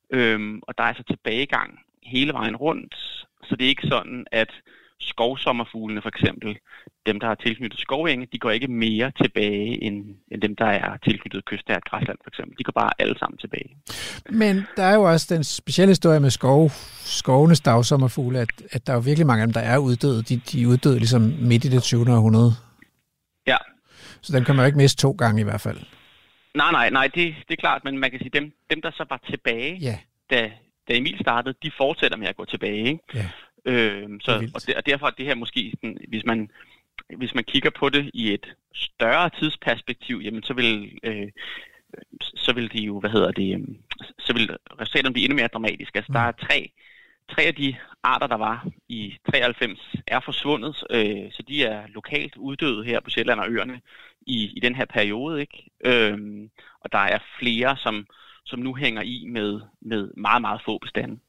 øhm, 0.09 0.61
og 0.61 0.77
der 0.77 0.83
er 0.83 0.87
altså 0.87 1.03
tilbagegang 1.03 1.79
hele 2.03 2.33
vejen 2.33 2.55
rundt, 2.55 2.95
så 3.43 3.55
det 3.55 3.65
er 3.65 3.69
ikke 3.69 3.87
sådan, 3.87 4.25
at 4.31 4.51
skovsommerfuglene 5.03 6.01
for 6.01 6.09
eksempel, 6.09 6.57
dem 7.05 7.19
der 7.19 7.27
har 7.27 7.35
tilknyttet 7.35 7.79
skovenge, 7.79 8.27
de 8.33 8.39
går 8.39 8.51
ikke 8.51 8.67
mere 8.67 9.11
tilbage 9.21 9.83
end, 9.83 10.05
end 10.31 10.41
dem, 10.41 10.55
der 10.55 10.65
er 10.65 10.97
tilknyttet 10.97 11.45
kystnært 11.45 11.83
græsland 11.83 12.17
for 12.23 12.29
eksempel. 12.29 12.57
De 12.57 12.63
går 12.63 12.71
bare 12.71 12.91
alle 12.99 13.19
sammen 13.19 13.37
tilbage. 13.37 13.69
Men 14.29 14.67
der 14.77 14.83
er 14.83 14.95
jo 14.95 15.03
også 15.03 15.35
den 15.35 15.43
specielle 15.43 15.91
historie 15.91 16.19
med 16.19 16.29
skov, 16.29 16.69
skovenes 17.19 17.61
dagsommerfugle, 17.61 18.39
at, 18.39 18.49
at 18.71 18.87
der 18.87 18.93
er 18.93 18.97
jo 18.97 19.01
virkelig 19.01 19.27
mange 19.27 19.41
af 19.41 19.47
dem, 19.47 19.53
der 19.53 19.61
er 19.61 19.77
uddøde. 19.77 20.23
De, 20.23 20.37
de 20.37 20.63
er 20.63 20.67
uddøde 20.67 20.97
ligesom 20.97 21.21
midt 21.21 21.65
i 21.65 21.69
det 21.69 21.83
20. 21.83 22.01
århundrede. 22.01 22.51
Ja. 23.47 23.57
Så 24.21 24.33
dem 24.35 24.43
kan 24.43 24.55
man 24.55 24.63
jo 24.63 24.65
ikke 24.65 24.77
miste 24.77 25.01
to 25.01 25.11
gange 25.11 25.41
i 25.41 25.43
hvert 25.43 25.61
fald. 25.61 25.79
Nej, 26.55 26.71
nej, 26.71 26.89
nej, 26.89 27.07
det, 27.07 27.35
det 27.47 27.53
er 27.53 27.61
klart, 27.61 27.83
men 27.83 27.97
man 27.99 28.11
kan 28.11 28.19
sige, 28.19 28.29
dem, 28.29 28.51
dem 28.69 28.81
der 28.81 28.91
så 28.91 29.05
var 29.09 29.19
tilbage, 29.29 29.75
ja. 29.75 29.97
da, 30.29 30.51
da 30.87 30.93
Emil 30.97 31.17
startede, 31.21 31.55
de 31.63 31.71
fortsætter 31.77 32.17
med 32.17 32.27
at 32.27 32.35
gå 32.35 32.45
tilbage. 32.45 32.87
Ikke? 32.87 32.99
Ja. 33.13 33.29
Øh, 33.65 34.09
så, 34.21 34.49
og, 34.55 34.61
det, 34.67 34.75
og 34.75 34.85
derfor 34.85 35.07
er 35.07 35.11
det 35.11 35.25
her 35.25 35.35
måske, 35.35 35.73
sådan, 35.75 35.97
hvis 36.07 36.25
man 36.25 36.49
hvis 37.17 37.35
man 37.35 37.43
kigger 37.43 37.69
på 37.69 37.89
det 37.89 38.11
i 38.13 38.33
et 38.33 38.55
større 38.73 39.29
tidsperspektiv, 39.39 40.21
jamen 40.23 40.43
så 40.43 40.53
vil 40.53 40.99
øh, 41.03 41.27
så 42.19 42.53
vil 42.53 42.73
de 42.73 42.79
jo, 42.79 42.99
hvad 42.99 43.09
hedder 43.09 43.31
det, 43.31 43.53
øh, 43.55 43.67
så 44.19 44.33
vil 44.33 44.57
resultaterne 44.81 45.13
blive 45.13 45.23
endnu 45.25 45.35
mere 45.35 45.47
dramatiske. 45.47 45.97
Altså, 45.97 46.11
mm. 46.11 46.13
der 46.13 46.19
er 46.19 46.31
tre, 46.31 46.71
tre 47.31 47.41
af 47.41 47.55
de 47.55 47.75
arter, 48.03 48.27
der 48.27 48.35
var 48.35 48.67
i 48.89 49.17
93, 49.31 49.79
er 50.07 50.19
forsvundet, 50.19 50.83
øh, 50.89 51.31
så 51.31 51.43
de 51.47 51.63
er 51.63 51.87
lokalt 51.87 52.35
uddøde 52.37 52.83
her 52.83 52.99
på 52.99 53.09
Sjælland 53.09 53.39
og 53.39 53.49
øerne 53.49 53.81
i, 54.21 54.51
i 54.55 54.59
den 54.59 54.75
her 54.75 54.85
periode. 54.85 55.41
Ikke? 55.41 55.69
Øh, 55.85 56.17
og 56.79 56.91
der 56.91 56.97
er 56.97 57.19
flere, 57.39 57.77
som, 57.77 58.07
som 58.45 58.59
nu 58.59 58.75
hænger 58.75 59.01
i 59.01 59.25
med, 59.27 59.61
med 59.81 60.11
meget, 60.17 60.41
meget 60.41 60.61
få 60.65 60.77
bestande. 60.77 61.19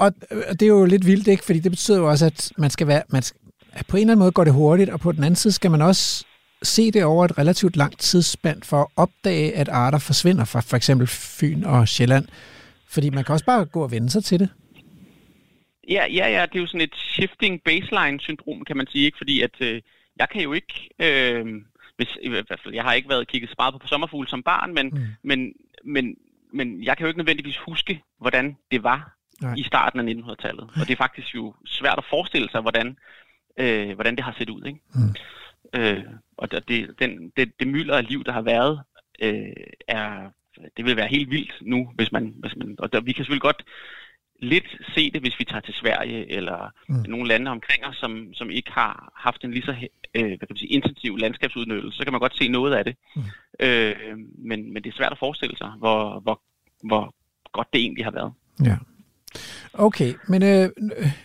Og 0.00 0.14
det 0.50 0.62
er 0.62 0.66
jo 0.66 0.84
lidt 0.84 1.06
vildt, 1.06 1.28
ikke? 1.28 1.44
Fordi 1.44 1.58
det 1.58 1.72
betyder 1.72 1.98
jo 1.98 2.08
også, 2.08 2.26
at 2.26 2.52
man 2.58 2.70
skal 2.70 2.86
være, 2.86 3.02
man 3.08 3.22
skal, 3.22 3.40
at 3.72 3.86
på 3.86 3.96
en 3.96 4.00
eller 4.00 4.12
anden 4.12 4.22
måde 4.24 4.32
går 4.32 4.44
det 4.44 4.52
hurtigt, 4.52 4.90
og 4.90 5.00
på 5.00 5.12
den 5.12 5.24
anden 5.24 5.36
side 5.36 5.52
skal 5.52 5.70
man 5.70 5.82
også 5.82 6.24
se 6.62 6.90
det 6.90 7.04
over 7.04 7.24
et 7.24 7.38
relativt 7.38 7.76
langt 7.76 8.00
tidsspand 8.00 8.62
for 8.62 8.80
at 8.80 8.86
opdage, 8.96 9.56
at 9.56 9.68
arter 9.68 9.98
forsvinder 9.98 10.44
fra 10.44 10.60
for 10.60 10.76
eksempel 10.76 11.06
Fyn 11.06 11.64
og 11.64 11.88
Sjælland. 11.88 12.26
Fordi 12.88 13.10
man 13.10 13.24
kan 13.24 13.32
også 13.32 13.44
bare 13.44 13.64
gå 13.64 13.82
og 13.82 13.90
vende 13.90 14.10
sig 14.10 14.24
til 14.24 14.40
det. 14.40 14.48
Ja, 15.88 16.04
ja, 16.18 16.28
ja, 16.28 16.46
det 16.46 16.56
er 16.56 16.60
jo 16.60 16.66
sådan 16.66 16.80
et 16.80 16.94
shifting 16.96 17.62
baseline-syndrom, 17.64 18.64
kan 18.64 18.76
man 18.76 18.86
sige, 18.86 19.04
ikke? 19.04 19.18
Fordi 19.18 19.40
at 19.40 19.56
øh, 19.60 19.82
jeg 20.16 20.28
kan 20.32 20.42
jo 20.42 20.52
ikke, 20.52 20.90
øh, 20.98 21.46
hvis, 21.96 22.08
i 22.22 22.28
hvert 22.28 22.60
fald, 22.64 22.74
jeg 22.74 22.84
har 22.84 22.92
ikke 22.92 23.08
været 23.08 23.28
kigget 23.28 23.50
så 23.50 23.54
meget 23.58 23.74
på, 23.74 23.78
på 23.78 23.86
sommerfugle 23.86 24.28
som 24.28 24.42
barn, 24.42 24.74
men, 24.74 24.86
mm. 24.86 25.00
men, 25.22 25.52
men, 25.84 26.14
men 26.52 26.84
jeg 26.84 26.96
kan 26.96 27.04
jo 27.04 27.08
ikke 27.08 27.18
nødvendigvis 27.18 27.58
huske, 27.66 28.02
hvordan 28.18 28.56
det 28.70 28.82
var 28.82 29.19
Nej. 29.40 29.54
i 29.56 29.62
starten 29.62 30.00
af 30.00 30.14
1900-tallet. 30.14 30.64
Og 30.64 30.86
det 30.86 30.90
er 30.90 30.96
faktisk 30.96 31.34
jo 31.34 31.54
svært 31.66 31.98
at 31.98 32.04
forestille 32.10 32.48
sig, 32.50 32.60
hvordan, 32.60 32.96
øh, 33.56 33.94
hvordan 33.94 34.16
det 34.16 34.24
har 34.24 34.34
set 34.38 34.50
ud. 34.50 34.64
Ikke? 34.66 34.78
Mm. 34.94 35.14
Øh, 35.74 36.04
og 36.36 36.50
det, 36.68 36.94
den, 36.98 37.32
det, 37.36 37.52
det 37.60 37.68
mylder 37.68 37.96
af 37.96 38.08
liv, 38.08 38.24
der 38.24 38.32
har 38.32 38.42
været, 38.42 38.80
øh, 39.22 39.52
er, 39.88 40.30
det 40.76 40.84
vil 40.84 40.96
være 40.96 41.08
helt 41.08 41.30
vildt 41.30 41.52
nu, 41.62 41.92
hvis 41.94 42.12
man, 42.12 42.34
hvis 42.38 42.56
man 42.56 42.76
og 42.78 42.92
der, 42.92 43.00
vi 43.00 43.12
kan 43.12 43.24
selvfølgelig 43.24 43.42
godt 43.42 43.62
lidt 44.42 44.78
se 44.94 45.10
det, 45.10 45.20
hvis 45.20 45.38
vi 45.38 45.44
tager 45.44 45.60
til 45.60 45.74
Sverige 45.74 46.32
eller 46.32 46.72
mm. 46.88 47.04
nogle 47.08 47.28
lande 47.28 47.50
omkring 47.50 47.86
os, 47.86 47.96
som, 47.96 48.34
som 48.34 48.50
ikke 48.50 48.72
har 48.72 49.12
haft 49.16 49.44
en 49.44 49.50
lige 49.50 49.66
så 49.66 49.74
øh, 50.14 50.26
hvad 50.26 50.38
kan 50.38 50.46
man 50.50 50.56
sige, 50.56 50.72
intensiv 50.72 51.16
landskabsudnyttelse, 51.16 51.98
så 51.98 52.04
kan 52.04 52.12
man 52.12 52.20
godt 52.20 52.36
se 52.36 52.48
noget 52.48 52.74
af 52.74 52.84
det. 52.84 52.96
Mm. 53.16 53.22
Øh, 53.60 54.18
men, 54.38 54.72
men 54.72 54.82
det 54.82 54.92
er 54.92 54.96
svært 54.96 55.12
at 55.12 55.18
forestille 55.18 55.56
sig, 55.56 55.70
hvor, 55.78 56.20
hvor, 56.20 56.42
hvor 56.84 57.14
godt 57.52 57.72
det 57.72 57.80
egentlig 57.80 58.04
har 58.04 58.10
været. 58.10 58.32
Ja. 58.64 58.76
Okay, 59.74 60.14
men 60.28 60.42
øh, 60.42 60.70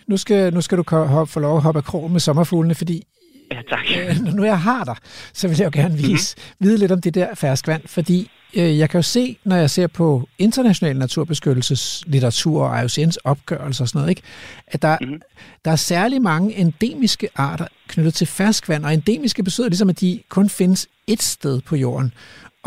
nu, 0.06 0.16
skal, 0.16 0.54
nu 0.54 0.60
skal 0.60 0.78
du 0.78 0.84
få 1.26 1.40
lov 1.40 1.56
at 1.56 1.62
hoppe 1.62 1.78
af 1.78 1.84
krogen 1.84 2.12
med 2.12 2.20
sommerfuglene, 2.20 2.74
fordi 2.74 3.06
Ja, 3.52 3.60
tak. 3.70 3.84
Øh, 3.98 4.34
nu 4.34 4.44
jeg 4.44 4.60
har 4.60 4.84
dig, 4.84 4.96
så 5.32 5.48
vil 5.48 5.56
jeg 5.56 5.64
jo 5.64 5.80
gerne 5.82 5.96
vise, 5.96 6.36
mm-hmm. 6.36 6.66
vide 6.66 6.78
lidt 6.78 6.92
om 6.92 7.00
det 7.00 7.14
der 7.14 7.34
ferskvand, 7.34 7.82
fordi 7.86 8.30
øh, 8.54 8.78
jeg 8.78 8.90
kan 8.90 8.98
jo 8.98 9.02
se, 9.02 9.38
når 9.44 9.56
jeg 9.56 9.70
ser 9.70 9.86
på 9.86 10.28
international 10.38 10.96
naturbeskyttelseslitteratur 10.96 12.64
og 12.64 12.84
IUCN's 12.84 13.16
opgørelser 13.24 13.84
og 13.84 13.88
sådan 13.88 13.98
noget, 13.98 14.10
ikke, 14.10 14.22
at 14.66 14.82
der, 14.82 14.98
mm-hmm. 15.00 15.20
der 15.64 15.70
er 15.70 15.76
særlig 15.76 16.22
mange 16.22 16.54
endemiske 16.54 17.28
arter 17.34 17.66
knyttet 17.88 18.14
til 18.14 18.26
ferskvand, 18.26 18.84
og 18.84 18.94
endemiske 18.94 19.42
betyder 19.42 19.68
ligesom, 19.68 19.88
at 19.88 20.00
de 20.00 20.20
kun 20.28 20.48
findes 20.48 20.86
et 21.06 21.22
sted 21.22 21.60
på 21.60 21.76
jorden. 21.76 22.12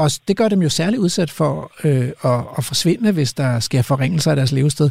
Og 0.01 0.09
det 0.27 0.37
gør 0.37 0.49
dem 0.49 0.61
jo 0.61 0.69
særligt 0.69 0.99
udsat 0.99 1.29
for 1.29 1.71
øh, 1.83 2.09
at, 2.31 2.45
at 2.57 2.63
forsvinde, 2.63 3.13
hvis 3.13 3.33
der 3.33 3.59
sker 3.59 3.81
forringelser 3.81 4.31
af 4.31 4.35
deres 4.35 4.51
levested. 4.51 4.89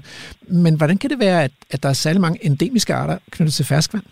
Men 0.49 0.77
hvordan 0.77 0.99
kan 0.99 1.11
det 1.11 1.19
være, 1.19 1.45
at, 1.45 1.53
at 1.71 1.83
der 1.83 1.89
er 1.89 1.93
særlig 1.93 2.21
mange 2.21 2.45
endemiske 2.45 2.95
arter 2.95 3.19
knyttet 3.31 3.55
til 3.55 3.65
ferskvand? 3.65 4.05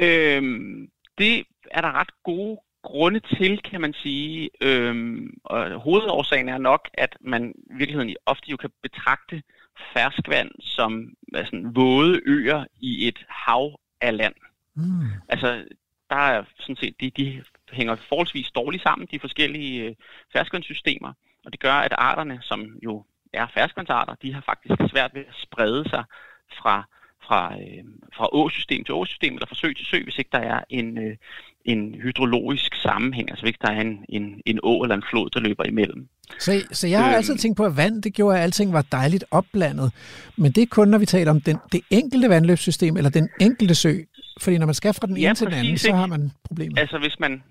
Øhm, 0.00 0.88
det 1.18 1.44
er 1.70 1.80
der 1.80 1.92
ret 2.00 2.22
gode 2.24 2.56
grunde 2.84 3.20
til, 3.20 3.62
kan 3.70 3.80
man 3.80 3.92
sige. 3.92 4.50
Øhm, 4.60 5.30
og 5.44 5.80
hovedårsagen 5.80 6.48
er 6.48 6.58
nok, 6.58 6.88
at 6.94 7.16
man 7.20 7.54
i 7.70 7.74
virkeligheden 7.78 8.16
ofte 8.26 8.50
jo 8.50 8.56
kan 8.56 8.70
betragte 8.82 9.42
ferskvand 9.92 10.50
som 10.60 11.08
sådan, 11.34 11.76
våde 11.76 12.20
øer 12.26 12.64
i 12.80 13.08
et 13.08 13.18
hav 13.28 13.80
af 14.00 14.16
land. 14.16 14.34
Mm. 14.76 15.06
Altså, 15.28 15.64
der 16.10 16.16
er 16.16 16.44
sådan 16.60 16.76
set, 16.76 16.94
de, 17.00 17.10
de 17.10 17.42
hænger 17.72 17.96
forholdsvis 18.08 18.50
dårligt 18.50 18.82
sammen, 18.82 19.08
de 19.10 19.20
forskellige 19.20 19.84
øh, 19.84 19.94
ferskvandssystemer. 20.32 21.12
Og 21.44 21.52
det 21.52 21.60
gør, 21.60 21.74
at 21.74 21.94
arterne, 21.98 22.38
som 22.42 22.78
jo 22.84 23.04
er 23.32 23.46
ferskvandsarter, 23.54 24.14
de 24.22 24.34
har 24.34 24.40
faktisk 24.40 24.90
svært 24.90 25.14
ved 25.14 25.20
at 25.20 25.34
sprede 25.34 25.88
sig 25.88 26.04
fra 26.58 26.84
fra, 27.26 27.54
øh, 27.54 27.84
fra 28.16 28.28
åsystem 28.32 28.84
til 28.84 28.94
åsystem, 28.94 29.34
eller 29.34 29.46
fra 29.46 29.54
sø 29.54 29.72
til 29.72 29.86
sø, 29.86 30.02
hvis 30.02 30.18
ikke 30.18 30.30
der 30.32 30.38
er 30.38 30.60
en, 30.70 30.98
øh, 30.98 31.16
en 31.64 31.94
hydrologisk 32.02 32.74
sammenhæng, 32.74 33.30
altså 33.30 33.44
hvis 33.44 33.56
der 33.62 33.70
er 33.70 33.80
en, 33.80 34.04
en, 34.08 34.40
en 34.46 34.60
å 34.62 34.82
eller 34.82 34.96
en 34.96 35.04
flod, 35.10 35.30
der 35.30 35.40
løber 35.40 35.64
imellem. 35.64 36.08
Så, 36.38 36.52
så 36.72 36.88
jeg 36.88 36.98
har 36.98 37.08
øhm, 37.08 37.16
altid 37.16 37.36
tænkt 37.36 37.56
på, 37.56 37.64
at 37.64 37.76
vand, 37.76 38.02
det 38.02 38.14
gjorde, 38.14 38.38
at 38.38 38.42
alting 38.42 38.72
var 38.72 38.82
dejligt 38.92 39.24
opblandet. 39.30 39.92
Men 40.36 40.52
det 40.52 40.62
er 40.62 40.66
kun, 40.66 40.88
når 40.88 40.98
vi 40.98 41.06
taler 41.06 41.30
om 41.30 41.40
den, 41.40 41.56
det 41.72 41.80
enkelte 41.90 42.28
vandløbssystem, 42.28 42.96
eller 42.96 43.10
den 43.10 43.28
enkelte 43.40 43.74
sø. 43.74 43.92
Fordi 44.40 44.58
når 44.58 44.66
man 44.66 44.74
skal 44.74 44.94
fra 44.94 45.06
den 45.06 45.16
ene 45.16 45.26
ja, 45.26 45.34
til 45.34 45.46
den 45.46 45.54
anden, 45.54 45.78
så 45.78 45.92
har 45.92 46.06
man 46.06 46.30
problemer. 46.44 46.80
Altså 46.80 46.98
hvis 46.98 47.20
man, 47.20 47.42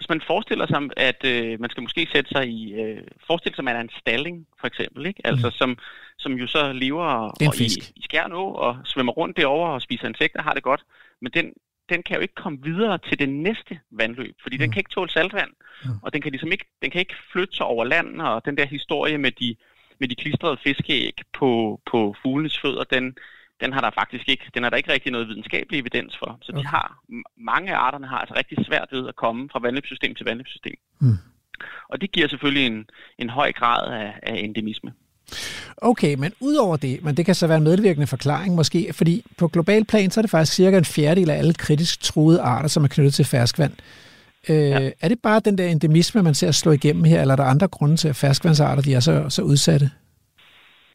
hvis 0.00 0.08
man 0.08 0.20
forestiller 0.26 0.66
sig, 0.66 0.80
at 0.96 1.20
øh, 1.24 1.60
man 1.60 1.70
skal 1.70 1.82
måske 1.82 2.08
sætte 2.12 2.30
sig 2.30 2.48
i, 2.48 2.72
øh, 2.72 3.02
forestille 3.26 3.54
sig, 3.54 3.62
at 3.62 3.64
man 3.64 3.76
er 3.76 3.80
en 3.80 3.96
stalling, 4.00 4.46
for 4.60 4.66
eksempel, 4.66 5.06
ikke? 5.06 5.20
Altså, 5.24 5.46
mm. 5.46 5.52
som, 5.52 5.78
som 6.18 6.32
jo 6.32 6.46
så 6.46 6.72
lever 6.72 7.04
og, 7.04 7.34
i, 7.60 7.64
i 7.96 8.02
Skjernå 8.02 8.44
og 8.44 8.76
svømmer 8.84 9.12
rundt 9.12 9.36
derovre 9.36 9.72
og 9.72 9.82
spiser 9.82 10.08
insekter, 10.08 10.42
har 10.42 10.54
det 10.54 10.62
godt. 10.62 10.82
Men 11.22 11.32
den, 11.32 11.52
den 11.88 12.02
kan 12.02 12.16
jo 12.16 12.22
ikke 12.22 12.34
komme 12.34 12.58
videre 12.62 12.98
til 12.98 13.18
det 13.18 13.28
næste 13.28 13.80
vandløb, 13.90 14.34
fordi 14.42 14.56
mm. 14.56 14.60
den 14.60 14.72
kan 14.72 14.80
ikke 14.80 14.90
tåle 14.90 15.10
saltvand, 15.10 15.50
mm. 15.84 15.90
og 16.02 16.12
den 16.12 16.22
kan 16.22 16.32
ligesom 16.32 16.52
ikke, 16.52 16.66
den 16.82 16.90
kan 16.90 16.98
ikke 16.98 17.16
flytte 17.32 17.56
sig 17.56 17.66
over 17.66 17.84
land, 17.84 18.20
og 18.20 18.44
den 18.44 18.56
der 18.56 18.66
historie 18.66 19.18
med 19.18 19.32
de, 19.32 19.56
med 19.98 20.08
de 20.08 20.14
klistrede 20.14 20.56
fiskeæg 20.64 21.16
på, 21.32 21.80
på 21.90 22.14
fuglenes 22.22 22.58
fødder, 22.58 22.84
den, 22.84 23.16
den 23.60 23.72
har 23.72 23.80
der 23.80 23.90
faktisk 23.90 24.28
ikke, 24.28 24.44
den 24.54 24.64
er 24.64 24.70
der 24.70 24.76
ikke 24.76 24.92
rigtig 24.92 25.12
noget 25.12 25.28
videnskabelig 25.28 25.80
evidens 25.80 26.16
for. 26.18 26.38
Så 26.42 26.52
okay. 26.52 26.60
de 26.60 26.66
har, 26.66 27.02
mange 27.36 27.72
af 27.74 27.78
arterne 27.78 28.06
har 28.06 28.18
altså 28.18 28.34
rigtig 28.34 28.66
svært 28.66 28.88
ved 28.92 29.08
at 29.08 29.16
komme 29.16 29.48
fra 29.52 29.58
vandløbssystem 29.62 30.14
til 30.14 30.26
vandløbssystem. 30.26 30.78
Mm. 31.00 31.18
Og 31.88 32.00
det 32.00 32.12
giver 32.12 32.28
selvfølgelig 32.28 32.66
en, 32.66 32.86
en 33.18 33.30
høj 33.30 33.52
grad 33.52 33.92
af, 33.92 34.14
af 34.22 34.36
endemisme. 34.36 34.92
Okay, 35.76 36.14
men 36.14 36.32
udover 36.40 36.76
det, 36.76 37.04
men 37.04 37.16
det 37.16 37.26
kan 37.26 37.34
så 37.34 37.46
være 37.46 37.56
en 37.56 37.64
medvirkende 37.64 38.06
forklaring 38.06 38.54
måske, 38.54 38.92
fordi 38.92 39.24
på 39.38 39.48
global 39.48 39.84
plan, 39.84 40.10
så 40.10 40.20
er 40.20 40.22
det 40.22 40.30
faktisk 40.30 40.56
cirka 40.56 40.78
en 40.78 40.84
fjerdedel 40.84 41.30
af 41.30 41.36
alle 41.36 41.54
kritisk 41.54 42.00
truede 42.00 42.40
arter, 42.40 42.68
som 42.68 42.84
er 42.84 42.88
knyttet 42.88 43.14
til 43.14 43.24
ferskvand. 43.24 43.72
Øh, 44.48 44.56
ja. 44.56 44.90
Er 45.00 45.08
det 45.08 45.18
bare 45.22 45.40
den 45.40 45.58
der 45.58 45.66
endemisme, 45.68 46.22
man 46.22 46.34
ser 46.34 46.48
at 46.48 46.54
slå 46.54 46.72
igennem 46.72 47.04
her, 47.04 47.20
eller 47.20 47.32
er 47.32 47.36
der 47.36 47.44
andre 47.44 47.68
grunde 47.68 47.96
til, 47.96 48.08
at 48.08 48.16
ferskvandsarter 48.16 48.82
de 48.82 48.94
er 48.94 49.00
så, 49.00 49.28
så 49.28 49.42
udsatte? 49.42 49.90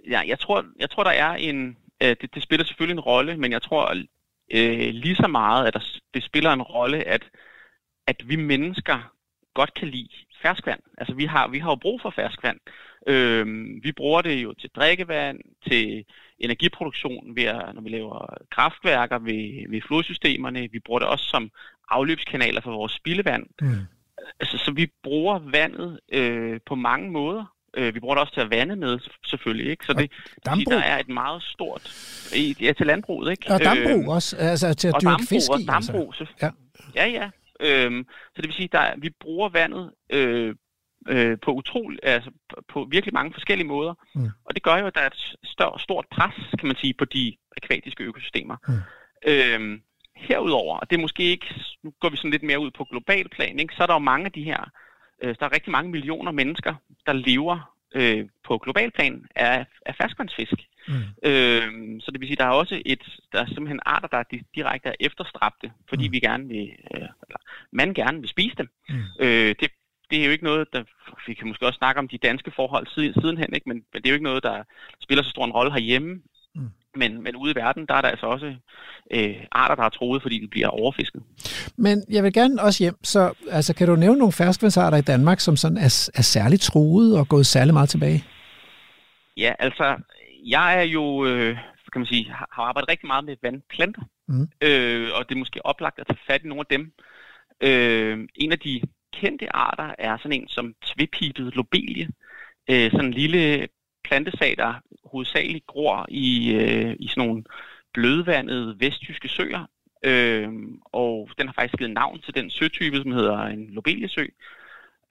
Ja, 0.10 0.22
jeg 0.28 0.40
tror, 0.40 0.66
jeg 0.80 0.90
tror 0.90 1.04
der 1.04 1.12
er 1.12 1.34
en... 1.34 1.78
Øh, 2.04 2.16
det, 2.22 2.36
det 2.36 2.44
spiller 2.44 2.66
selvfølgelig 2.66 2.94
en 2.94 3.00
rolle, 3.00 3.38
men 3.38 3.52
jeg 3.52 3.62
tror 3.62 3.96
øh, 4.52 4.90
lige 4.94 5.16
så 5.16 5.28
meget, 5.28 5.68
at 5.68 5.74
der, 5.74 5.98
det 6.14 6.24
spiller 6.24 6.52
en 6.54 6.62
rolle, 6.62 7.04
at, 7.08 7.30
at 8.08 8.30
vi 8.30 8.36
mennesker 8.36 9.12
godt 9.54 9.74
kan 9.74 9.88
lide 9.88 10.10
ferskvand. 10.42 10.80
Altså 10.98 11.16
vi 11.16 11.26
har, 11.26 11.48
vi 11.48 11.60
har 11.60 11.70
jo 11.70 11.76
brug 11.76 12.02
for 12.02 12.10
ferskvand. 12.10 12.60
Øh, 13.08 13.46
vi 13.84 13.92
bruger 13.92 14.22
det 14.22 14.44
jo 14.44 14.54
til 14.54 14.70
drikkevand, 14.70 15.40
til 15.68 16.06
energiproduktion, 16.40 17.36
ved 17.36 17.44
at, 17.44 17.76
når 17.76 17.82
vi 17.82 17.90
laver 17.90 18.38
kraftværker 18.52 19.20
ved, 19.20 19.70
ved 19.70 19.82
flodsystemerne. 19.82 20.72
Vi 20.72 20.80
bruger 20.80 21.00
det 21.00 21.10
også 21.10 21.26
som 21.26 21.52
afløbskanaler 21.90 22.62
for 22.62 22.72
vores 22.72 22.92
spildevand. 22.92 23.46
Mm. 23.62 23.86
Altså, 24.40 24.58
så 24.58 24.72
vi 24.72 24.92
bruger 25.04 25.40
vandet 25.40 26.00
øh, 26.12 26.60
på 26.66 26.76
mange 26.76 27.12
måder. 27.12 27.55
Øh, 27.76 27.96
vi 27.96 28.00
bruger 28.00 28.16
det 28.16 28.22
også 28.22 28.34
til 28.34 28.42
at 28.42 28.50
vande 28.50 28.76
med, 28.76 29.00
selvfølgelig. 29.26 29.72
Ikke? 29.72 29.86
Så 29.86 29.94
det, 29.94 30.12
det 30.46 30.68
der 30.68 30.80
er 30.80 31.00
et 31.00 31.10
meget 31.10 31.44
stort... 31.44 31.82
Ja, 32.62 32.74
til 32.74 32.86
landbruget, 32.86 33.32
ikke? 33.32 33.54
Og 33.54 33.60
dambrug 33.60 34.04
øh, 34.04 34.08
også, 34.08 34.38
altså 34.38 34.74
til 34.74 34.88
at 34.88 34.94
dyrke 34.94 35.06
dambrug, 35.06 35.28
fisk 35.30 35.50
i. 35.50 35.54
Og 35.54 35.60
dambrug, 35.68 36.14
altså. 36.20 36.26
ja. 36.42 36.50
ja, 36.96 37.08
ja. 37.08 37.30
Øhm, 37.60 38.08
så 38.36 38.42
det 38.42 38.48
vil 38.48 38.54
sige, 38.54 38.78
at 38.78 38.94
vi 39.02 39.10
bruger 39.10 39.50
vandet 39.50 39.92
øh, 40.10 40.56
øh, 41.08 41.38
på 41.42 41.52
utrolig, 41.52 42.00
altså 42.04 42.32
på 42.74 42.88
virkelig 42.92 43.14
mange 43.14 43.34
forskellige 43.34 43.68
måder. 43.68 43.94
Mm. 44.16 44.30
Og 44.46 44.56
det 44.56 44.64
gør 44.64 44.78
jo, 44.78 44.88
at 44.88 44.96
der 44.96 45.02
er 45.02 45.08
et 45.08 45.36
større, 45.44 45.80
stort 45.80 46.06
pres, 46.12 46.36
kan 46.60 46.68
man 46.68 46.76
sige, 46.76 46.94
på 46.94 47.06
de 47.06 47.36
akvatiske 47.58 48.04
økosystemer. 48.04 48.58
Mm. 48.68 48.74
Øhm, 49.28 49.82
herudover, 50.16 50.78
og 50.78 50.90
det 50.90 50.96
er 50.96 51.02
måske 51.02 51.24
ikke, 51.24 51.48
nu 51.84 51.94
går 52.00 52.10
vi 52.10 52.18
sådan 52.18 52.32
lidt 52.32 52.44
mere 52.44 52.60
ud 52.60 52.72
på 52.72 52.84
global 52.84 53.30
plan, 53.30 53.60
ikke, 53.60 53.76
så 53.76 53.84
er 53.84 53.88
der 53.88 53.94
jo 53.94 54.00
mange 54.00 54.26
af 54.26 54.32
de 54.32 54.44
her, 54.44 54.72
øh, 55.22 55.36
der 55.40 55.46
er 55.46 55.54
rigtig 55.54 55.72
mange 55.72 55.92
millioner 55.92 56.32
mennesker, 56.32 56.76
der 57.06 57.14
lever 57.14 57.76
øh, 57.96 58.26
på 58.44 58.58
global 58.58 58.92
plan 58.92 59.26
af, 59.36 59.66
af 59.86 59.96
ferskvandsfisk. 59.96 60.54
Mm. 60.88 60.94
Øh, 61.24 62.02
så 62.02 62.12
det 62.12 62.20
vil 62.20 62.28
sige, 62.28 62.36
der 62.36 62.46
er 62.46 62.60
også 62.62 62.82
et, 62.86 63.04
der 63.32 63.42
er 63.42 63.46
simpelthen 63.46 63.80
arter, 63.86 64.08
der 64.08 64.18
er 64.18 64.40
direkte 64.56 64.90
er 64.90 64.96
efterstræbte, 65.00 65.72
fordi 65.90 66.08
mm. 66.08 66.12
vi 66.12 66.20
gerne 66.20 66.48
vil, 66.48 66.70
øh, 66.96 67.10
eller 67.28 67.40
man 67.72 67.94
gerne 67.94 68.20
vil 68.20 68.30
spise 68.30 68.56
dem. 68.58 68.70
Mm. 68.90 68.96
Øh, 69.20 69.56
det, 69.60 69.70
det 70.10 70.22
er 70.22 70.26
jo 70.26 70.32
ikke 70.32 70.44
noget, 70.44 70.74
der, 70.74 70.84
vi 71.28 71.34
kan 71.34 71.48
måske 71.48 71.66
også 71.66 71.78
snakke 71.78 72.00
om 72.00 72.08
de 72.08 72.18
danske 72.18 72.52
forhold 72.52 72.88
siden, 72.88 73.14
sidenhen, 73.22 73.54
ikke? 73.54 73.70
Men, 73.70 73.78
men 73.94 74.02
det 74.02 74.06
er 74.06 74.12
jo 74.12 74.16
ikke 74.16 74.32
noget, 74.32 74.44
der 74.44 74.64
spiller 75.00 75.24
så 75.24 75.30
stor 75.30 75.46
en 75.46 75.52
rolle 75.52 75.72
herhjemme. 75.72 76.22
Mm. 76.56 76.70
Men, 76.96 77.24
men 77.24 77.36
ude 77.36 77.52
i 77.52 77.56
verden, 77.56 77.86
der 77.86 77.94
er 77.94 78.02
der 78.02 78.10
altså 78.10 78.26
også 78.26 78.56
øh, 79.12 79.36
arter, 79.52 79.76
der 79.76 79.84
er 79.84 79.90
troet, 79.90 80.22
fordi 80.22 80.40
de 80.40 80.48
bliver 80.48 80.68
overfisket. 80.68 81.24
Men 81.78 82.04
jeg 82.10 82.24
vil 82.24 82.34
gerne 82.34 82.62
også 82.62 82.84
hjem, 82.84 82.98
så 83.04 83.34
altså, 83.52 83.76
kan 83.76 83.88
du 83.88 83.96
nævne 83.96 84.20
nogle 84.20 84.32
ferskvandsarter 84.32 84.98
i 84.98 85.02
Danmark, 85.02 85.40
som 85.40 85.58
sådan 85.58 85.78
er, 85.78 86.10
er 86.16 86.22
særligt 86.22 86.62
troet 86.62 87.20
og 87.20 87.28
gået 87.28 87.46
særlig 87.46 87.74
meget 87.74 87.90
tilbage? 87.90 88.24
Ja, 89.38 89.54
altså, 89.60 89.98
jeg 90.46 90.78
er 90.80 90.84
jo, 90.84 91.26
øh, 91.26 91.58
kan 91.94 92.00
man 92.00 92.06
sige, 92.06 92.32
har, 92.32 92.48
arbejdet 92.52 92.90
rigtig 92.90 93.08
meget 93.08 93.26
med 93.26 93.36
vandplanter, 93.42 94.02
mm. 94.28 94.48
øh, 94.62 95.10
og 95.16 95.30
det 95.30 95.36
er 95.36 95.40
måske 95.40 95.66
oplagt 95.66 96.00
at 96.00 96.08
tage 96.08 96.20
fat 96.28 96.42
i 96.44 96.48
nogle 96.48 96.66
af 96.70 96.78
dem. 96.78 96.92
Øh, 97.62 98.28
en 98.36 98.52
af 98.52 98.60
de 98.60 98.82
kendte 99.14 99.56
arter 99.56 99.96
er 100.00 100.18
sådan 100.18 100.42
en 100.42 100.48
som 100.48 100.74
tvepipet 100.86 101.56
lobelie, 101.56 102.08
øh, 102.70 102.92
sådan 102.92 103.06
en 103.06 103.14
lille 103.14 103.68
plantesag, 104.08 104.56
der 104.58 104.74
hovedsageligt 105.06 105.68
gror 105.68 106.06
i, 106.10 106.54
øh, 106.54 106.96
i 107.00 107.08
sådan 107.08 107.28
nogle 107.28 107.44
blødvandede 107.94 108.76
vesttyske 108.80 109.30
søer. 109.30 109.66
Øh, 110.04 110.50
og 110.86 111.30
den 111.38 111.48
har 111.48 111.54
faktisk 111.54 111.78
givet 111.78 111.94
navn 111.94 112.22
til 112.22 112.36
den 112.36 112.50
søtype, 112.50 112.98
som 112.98 113.12
hedder 113.12 113.40
en 113.42 113.70
lobeliesø. 113.70 114.26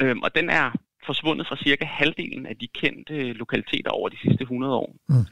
Øh, 0.03 0.16
og 0.22 0.34
den 0.34 0.51
er 0.51 0.70
forsvundet 1.07 1.47
fra 1.47 1.57
cirka 1.57 1.84
halvdelen 1.84 2.47
af 2.47 2.57
de 2.57 2.66
kendte 2.66 3.32
lokaliteter 3.32 3.90
over 3.90 4.09
de 4.09 4.18
sidste 4.18 4.42
100 4.42 4.74
år. 4.74 4.97
Mm. 5.09 5.26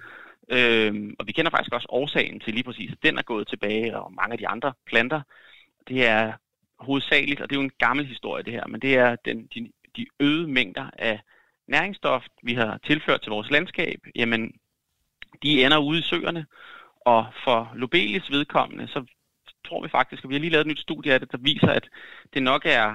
Øh, 0.56 1.14
og 1.18 1.26
vi 1.26 1.32
kender 1.32 1.50
faktisk 1.50 1.74
også 1.74 1.86
årsagen 1.90 2.40
til 2.40 2.54
lige 2.54 2.64
præcis, 2.64 2.92
at 2.92 3.02
den 3.02 3.18
er 3.18 3.22
gået 3.22 3.48
tilbage, 3.48 3.98
og 3.98 4.12
mange 4.12 4.32
af 4.32 4.38
de 4.38 4.48
andre 4.48 4.72
planter. 4.86 5.20
Det 5.88 6.06
er 6.06 6.32
hovedsageligt, 6.78 7.40
og 7.40 7.50
det 7.50 7.56
er 7.56 7.60
jo 7.60 7.64
en 7.64 7.78
gammel 7.78 8.06
historie 8.06 8.42
det 8.42 8.52
her, 8.52 8.66
men 8.66 8.80
det 8.80 8.96
er 8.96 9.16
den, 9.24 9.48
de, 9.54 9.70
de 9.96 10.06
øgede 10.20 10.48
mængder 10.48 10.90
af 10.98 11.20
næringsstof, 11.76 12.22
vi 12.42 12.54
har 12.54 12.78
tilført 12.86 13.20
til 13.22 13.30
vores 13.30 13.50
landskab, 13.50 13.98
jamen 14.14 14.52
de 15.42 15.64
ender 15.64 15.78
ude 15.78 15.98
i 15.98 16.08
søerne, 16.10 16.46
og 17.00 17.26
for 17.44 17.72
Lobelis 17.74 18.30
vedkommende, 18.30 18.88
så 18.88 19.04
tror 19.66 19.82
vi 19.82 19.88
faktisk, 19.88 20.24
at 20.24 20.28
vi 20.28 20.34
har 20.34 20.40
lige 20.40 20.50
lavet 20.50 20.66
et 20.66 20.70
nyt 20.70 20.80
studie 20.80 21.12
af 21.14 21.20
det, 21.20 21.32
der 21.32 21.38
viser, 21.40 21.72
at 21.78 21.88
det 22.34 22.42
nok 22.42 22.62
er 22.66 22.88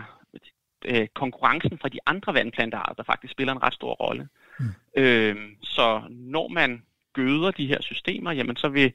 øh, 0.86 1.08
konkurrencen 1.16 1.78
fra 1.82 1.90
de 1.90 2.00
andre 2.06 2.34
vandplantearter, 2.34 2.94
der 2.94 3.04
faktisk 3.04 3.32
spiller 3.32 3.54
en 3.54 3.64
ret 3.64 3.74
stor 3.74 3.94
rolle. 3.94 4.28
Mm. 4.60 4.66
Øh, 4.98 5.36
så 5.62 6.02
når 6.10 6.48
man 6.48 6.84
gøder 7.14 7.52
de 7.52 7.68
her 7.68 7.82
systemer, 7.82 8.32
jamen 8.32 8.56
så 8.56 8.70
vil 8.70 8.94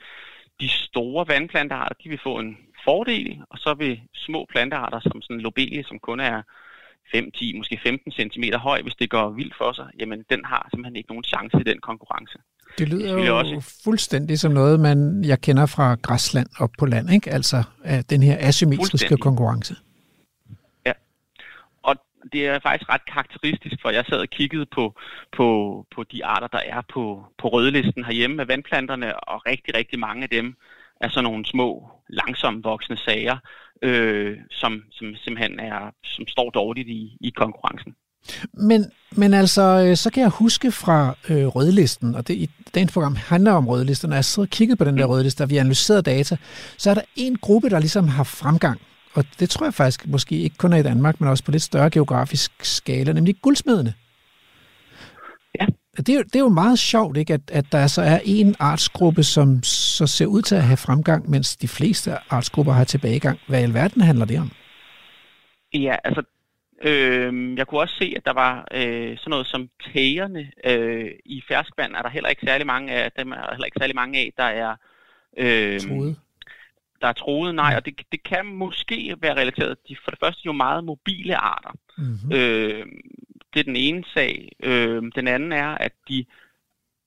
de 0.60 0.68
store 0.68 1.28
vandplantearter, 1.28 1.94
de 2.04 2.08
vil 2.08 2.20
få 2.22 2.38
en 2.38 2.58
fordel, 2.84 3.42
og 3.50 3.58
så 3.58 3.74
vil 3.74 4.00
små 4.14 4.46
plantearter 4.50 5.00
som 5.00 5.22
sådan 5.22 5.40
lobelie, 5.40 5.84
som 5.84 5.98
kun 5.98 6.20
er 6.20 6.42
5, 7.12 7.30
10, 7.30 7.54
måske 7.56 7.80
15 7.82 8.12
cm 8.12 8.44
høj, 8.54 8.82
hvis 8.82 8.94
det 8.94 9.10
går 9.10 9.30
vildt 9.30 9.54
for 9.58 9.72
sig, 9.72 9.86
jamen 10.00 10.24
den 10.30 10.44
har 10.44 10.68
simpelthen 10.70 10.96
ikke 10.96 11.08
nogen 11.08 11.24
chance 11.24 11.56
i 11.60 11.62
den 11.62 11.78
konkurrence. 11.78 12.38
Det 12.78 12.88
lyder 12.88 13.16
det 13.16 13.26
jo 13.26 13.38
også... 13.38 13.80
fuldstændig 13.84 14.38
som 14.38 14.52
noget, 14.52 14.80
man, 14.80 15.24
jeg 15.24 15.40
kender 15.40 15.66
fra 15.66 15.94
græsland 15.94 16.48
op 16.60 16.70
på 16.78 16.86
land, 16.86 17.10
ikke? 17.10 17.30
altså 17.30 17.62
den 18.10 18.22
her 18.22 18.36
asymmetriske 18.40 19.16
konkurrence. 19.16 19.76
Ja, 20.86 20.92
og 21.82 21.96
det 22.32 22.46
er 22.46 22.58
faktisk 22.62 22.90
ret 22.90 23.04
karakteristisk, 23.06 23.76
for 23.82 23.90
jeg 23.90 24.04
sad 24.08 24.18
og 24.18 24.28
kiggede 24.28 24.66
på, 24.66 25.00
på, 25.36 25.48
på 25.94 26.02
de 26.02 26.24
arter, 26.24 26.46
der 26.46 26.62
er 26.66 26.80
på, 26.92 27.24
på 27.38 27.48
rødlisten 27.48 28.04
herhjemme 28.04 28.36
med 28.36 28.46
vandplanterne, 28.46 29.20
og 29.20 29.46
rigtig, 29.46 29.74
rigtig 29.74 29.98
mange 29.98 30.22
af 30.22 30.28
dem 30.28 30.56
er 31.00 31.08
sådan 31.08 31.24
nogle 31.24 31.46
små, 31.46 31.90
langsomt 32.08 32.64
voksende 32.64 33.00
sager, 33.00 33.36
øh, 33.82 34.36
som, 34.50 34.82
som 34.90 35.14
simpelthen 35.16 35.60
er, 35.60 35.94
som 36.04 36.26
står 36.28 36.50
dårligt 36.50 36.88
i, 36.88 37.16
i 37.20 37.30
konkurrencen. 37.30 37.94
Men, 38.52 38.84
men 39.16 39.34
altså, 39.34 39.62
øh, 39.62 39.96
så 39.96 40.10
kan 40.10 40.22
jeg 40.22 40.30
huske 40.30 40.72
fra 40.72 41.16
øh, 41.28 41.46
rødlisten, 41.46 42.14
og 42.14 42.28
det 42.28 42.34
i 42.34 42.50
dagens 42.74 42.92
program 42.92 43.16
handler 43.16 43.52
om 43.52 43.68
rødlisten, 43.68 44.08
når 44.10 44.16
jeg 44.16 44.24
sidder 44.24 44.46
og 44.46 44.50
kigget 44.50 44.78
på 44.78 44.84
den 44.84 44.98
der 44.98 45.06
mm. 45.06 45.10
rødliste, 45.10 45.42
og 45.42 45.50
vi 45.50 45.56
analyserer 45.56 46.00
data, 46.00 46.36
så 46.78 46.90
er 46.90 46.94
der 46.94 47.02
en 47.16 47.36
gruppe, 47.36 47.70
der 47.70 47.78
ligesom 47.78 48.08
har 48.08 48.24
fremgang, 48.24 48.80
og 49.14 49.24
det 49.40 49.50
tror 49.50 49.66
jeg 49.66 49.74
faktisk 49.74 50.06
måske 50.06 50.38
ikke 50.38 50.56
kun 50.56 50.72
er 50.72 50.76
i 50.76 50.82
Danmark, 50.82 51.20
men 51.20 51.28
også 51.28 51.44
på 51.44 51.50
lidt 51.50 51.62
større 51.62 51.90
geografisk 51.90 52.52
skala, 52.62 53.12
nemlig 53.12 53.36
guldsmedene. 53.42 53.94
Det 55.96 56.08
er, 56.08 56.14
jo, 56.14 56.22
det 56.22 56.36
er 56.36 56.40
jo 56.40 56.48
meget 56.48 56.78
sjovt, 56.78 57.16
ikke, 57.16 57.34
at, 57.34 57.50
at 57.52 57.72
der 57.72 57.86
så 57.86 58.02
er 58.02 58.18
en 58.24 58.54
artsgruppe, 58.58 59.22
som 59.22 59.62
så 59.62 60.06
ser 60.06 60.26
ud 60.26 60.42
til 60.42 60.54
at 60.54 60.62
have 60.62 60.76
fremgang, 60.76 61.30
mens 61.30 61.56
de 61.56 61.68
fleste 61.68 62.10
artsgrupper 62.30 62.72
har 62.72 62.84
tilbagegang. 62.84 63.38
Hvad 63.48 63.60
i 63.60 63.62
alverden 63.62 64.00
handler 64.02 64.24
det 64.24 64.40
om? 64.40 64.50
Ja, 65.74 65.96
altså 66.04 66.22
Øh, 66.84 67.56
jeg 67.56 67.66
kunne 67.66 67.80
også 67.80 67.94
se, 67.98 68.14
at 68.16 68.26
der 68.26 68.32
var 68.32 68.68
øh, 68.74 69.18
sådan 69.18 69.30
noget 69.30 69.46
som 69.46 69.68
tægerne 69.92 70.50
øh, 70.64 71.10
i 71.24 71.42
ferskvand, 71.48 71.94
er 71.94 72.02
der 72.02 72.08
heller 72.08 72.28
ikke 72.28 72.46
særlig 72.46 72.66
mange 72.66 72.92
af 72.92 73.12
dem, 73.18 73.32
er 73.32 73.36
der 73.36 73.50
heller 73.50 73.64
ikke 73.64 73.78
særlig 73.80 73.94
mange 73.94 74.18
af, 74.18 74.32
der 74.36 74.44
er 74.44 74.76
øh, 75.36 75.80
troede. 75.80 76.16
Der 77.00 77.08
er 77.08 77.12
troede, 77.12 77.52
nej, 77.52 77.74
og 77.76 77.84
det, 77.84 78.00
det 78.12 78.22
kan 78.22 78.46
måske 78.46 79.16
være 79.20 79.36
relateret. 79.36 79.76
De 79.88 79.96
for 80.04 80.10
det 80.10 80.20
første 80.20 80.40
jo 80.46 80.52
meget 80.52 80.84
mobile 80.84 81.36
arter. 81.36 81.70
Mm-hmm. 81.98 82.32
Øh, 82.32 82.86
det 83.54 83.60
er 83.60 83.64
den 83.64 83.76
ene 83.76 84.04
sag. 84.14 84.48
Øh, 84.62 85.02
den 85.14 85.28
anden 85.28 85.52
er, 85.52 85.68
at 85.68 85.92
de 86.08 86.24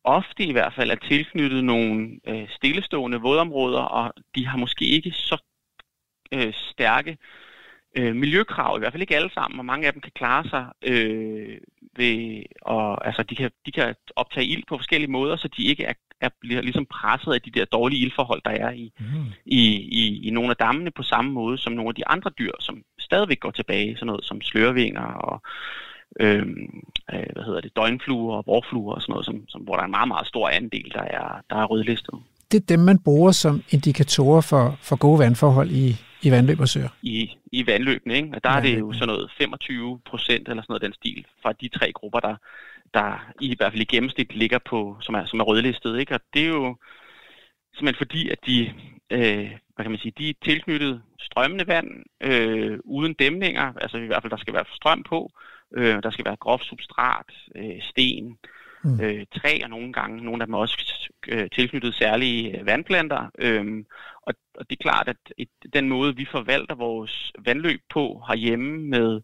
ofte 0.03 0.43
i 0.43 0.51
hvert 0.51 0.73
fald 0.73 0.91
er 0.91 0.95
tilknyttet 0.95 1.63
nogle 1.63 2.19
øh, 2.27 2.49
stillestående 2.49 3.21
vådområder, 3.21 3.81
og 3.81 4.13
de 4.35 4.47
har 4.47 4.57
måske 4.57 4.85
ikke 4.85 5.11
så 5.11 5.37
øh, 6.31 6.53
stærke 6.53 7.17
øh, 7.97 8.15
miljøkrav, 8.15 8.77
i 8.77 8.79
hvert 8.79 8.93
fald 8.93 9.01
ikke 9.01 9.15
alle 9.15 9.31
sammen, 9.33 9.59
og 9.59 9.65
mange 9.65 9.87
af 9.87 9.93
dem 9.93 10.01
kan 10.01 10.11
klare 10.15 10.49
sig 10.49 10.65
øh, 10.81 11.57
ved, 11.97 12.43
og, 12.61 13.07
altså, 13.07 13.23
de 13.23 13.35
kan, 13.35 13.51
de 13.65 13.71
kan 13.71 13.95
optage 14.15 14.45
ild 14.45 14.63
på 14.67 14.77
forskellige 14.77 15.11
måder, 15.11 15.35
så 15.35 15.47
de 15.47 15.63
ikke 15.63 15.83
er, 15.83 15.93
er, 16.21 16.29
bliver 16.41 16.61
ligesom 16.61 16.85
presset 16.85 17.33
af 17.33 17.41
de 17.41 17.51
der 17.51 17.65
dårlige 17.65 18.01
ildforhold, 18.01 18.41
der 18.45 18.51
er 18.51 18.71
i, 18.71 18.91
mm. 18.99 19.25
i, 19.45 19.61
i, 20.01 20.27
i 20.27 20.29
nogle 20.29 20.49
af 20.49 20.55
dammene 20.55 20.91
på 20.91 21.03
samme 21.03 21.31
måde 21.31 21.57
som 21.57 21.73
nogle 21.73 21.89
af 21.89 21.95
de 21.95 22.07
andre 22.07 22.31
dyr, 22.39 22.51
som 22.59 22.83
stadigvæk 22.99 23.39
går 23.39 23.51
tilbage, 23.51 23.95
sådan 23.95 24.07
noget 24.07 24.25
som 24.25 24.41
slørvinger 24.41 25.01
og 25.01 25.41
øh, 26.19 26.45
hvad 27.33 27.43
hedder 27.45 27.61
det, 27.61 27.75
døgnfluer 27.75 28.37
og 28.37 28.43
vorfluer 28.47 28.95
og 28.95 29.01
sådan 29.01 29.13
noget, 29.13 29.25
som, 29.25 29.47
som, 29.47 29.61
hvor 29.61 29.73
der 29.73 29.81
er 29.81 29.85
en 29.85 29.91
meget, 29.91 30.07
meget 30.07 30.27
stor 30.27 30.49
andel, 30.49 30.91
der 30.93 31.01
er, 31.01 31.41
der 31.49 31.55
er 31.55 31.65
rødlistet. 31.65 32.15
Det 32.51 32.61
er 32.61 32.65
dem, 32.65 32.79
man 32.79 32.99
bruger 32.99 33.31
som 33.31 33.63
indikatorer 33.69 34.41
for, 34.41 34.77
for 34.81 34.95
gode 34.95 35.19
vandforhold 35.19 35.71
i, 35.71 35.95
i 36.21 36.31
vandløb 36.31 36.59
og 36.59 36.67
søer? 36.67 36.89
I, 37.01 37.31
i 37.51 37.67
vandløbene, 37.67 38.15
ikke? 38.15 38.29
Og 38.35 38.43
der 38.43 38.49
er 38.49 38.61
det 38.61 38.79
jo 38.79 38.93
sådan 38.93 39.07
noget 39.07 39.31
25 39.37 39.99
procent 40.05 40.47
eller 40.49 40.63
sådan 40.63 40.71
noget 40.71 40.81
den 40.81 40.93
stil 40.93 41.25
fra 41.41 41.53
de 41.53 41.67
tre 41.67 41.91
grupper, 41.91 42.19
der, 42.19 42.35
der 42.93 43.31
i 43.41 43.55
hvert 43.57 43.71
fald 43.71 43.81
i 43.81 43.85
gennemsnit 43.85 44.35
ligger 44.35 44.59
på, 44.69 44.97
som 45.01 45.15
er, 45.15 45.25
som 45.25 45.39
er 45.39 45.43
rødlistet, 45.43 45.99
ikke? 45.99 46.13
Og 46.13 46.19
det 46.33 46.41
er 46.41 46.47
jo 46.47 46.75
simpelthen 47.75 48.05
fordi, 48.05 48.29
at 48.29 48.39
de, 48.45 48.73
øh, 49.09 49.49
hvad 49.75 49.83
kan 49.83 49.91
man 49.91 49.99
sige, 49.99 50.13
de 50.17 50.29
er 50.29 50.33
tilknyttet 50.43 51.01
strømmende 51.19 51.67
vand, 51.67 51.87
øh, 52.21 52.79
uden 52.83 53.13
dæmninger, 53.13 53.73
altså 53.81 53.97
i 53.97 54.05
hvert 54.05 54.23
fald 54.23 54.31
der 54.31 54.37
skal 54.37 54.53
være 54.53 54.65
strøm 54.75 55.03
på, 55.03 55.31
øh, 55.33 55.54
der 55.75 56.09
skal 56.09 56.25
være 56.25 56.35
groft 56.35 56.63
substrat, 56.63 57.25
øh, 57.55 57.81
sten, 57.81 58.37
mm. 58.83 58.99
øh, 59.01 59.25
træer 59.35 59.67
nogle 59.67 59.93
gange, 59.93 60.23
nogle 60.23 60.43
af 60.43 60.47
dem 60.47 60.53
også 60.53 61.09
øh, 61.27 61.49
tilknyttet 61.49 61.95
særlige 61.95 62.59
øh, 62.59 62.65
vandplanter, 62.65 63.29
øh, 63.39 63.83
og, 64.21 64.33
og 64.55 64.69
det 64.69 64.79
er 64.79 64.83
klart, 64.83 65.07
at 65.07 65.33
et, 65.37 65.49
den 65.73 65.89
måde 65.89 66.15
vi 66.15 66.25
forvalter 66.25 66.75
vores 66.75 67.31
vandløb 67.45 67.81
på 67.93 68.23
herhjemme 68.27 68.79
med, 68.79 69.21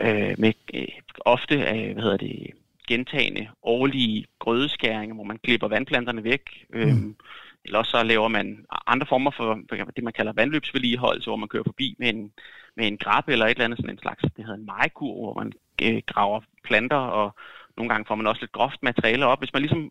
øh, 0.00 0.34
med 0.38 0.52
øh, 0.74 0.88
ofte 1.20 1.54
øh, 1.54 1.92
hvad 1.92 2.02
hedder 2.02 2.16
det, 2.16 2.50
gentagende 2.88 3.48
årlige 3.62 4.26
grødeskæringer, 4.38 5.14
hvor 5.14 5.24
man 5.24 5.38
klipper 5.38 5.68
vandplanterne 5.68 6.24
væk, 6.24 6.66
øh, 6.72 6.88
mm 6.88 7.16
eller 7.64 7.78
også 7.78 7.90
så 7.90 8.02
laver 8.02 8.28
man 8.28 8.66
andre 8.86 9.06
former 9.06 9.30
for 9.30 9.58
det, 9.96 10.04
man 10.04 10.12
kalder 10.12 10.32
vandløbsvedligeholdelse, 10.32 11.30
hvor 11.30 11.36
man 11.36 11.48
kører 11.48 11.64
forbi 11.66 11.96
med 11.98 12.08
en, 12.08 12.32
med 12.76 12.86
en 12.86 12.98
grab 12.98 13.28
eller 13.28 13.46
et 13.46 13.50
eller 13.50 13.64
andet 13.64 13.78
sådan 13.78 13.90
en 13.90 13.98
slags, 13.98 14.22
det 14.22 14.44
hedder 14.44 14.54
en 14.54 14.66
majkur, 14.66 15.14
hvor 15.24 15.34
man 15.34 15.52
øh, 15.82 16.02
graver 16.06 16.40
planter, 16.64 16.96
og 16.96 17.34
nogle 17.76 17.88
gange 17.88 18.04
får 18.08 18.14
man 18.14 18.26
også 18.26 18.40
lidt 18.40 18.52
groft 18.52 18.82
materiale 18.82 19.26
op. 19.26 19.38
Hvis 19.38 19.52
man 19.52 19.62
ligesom 19.62 19.90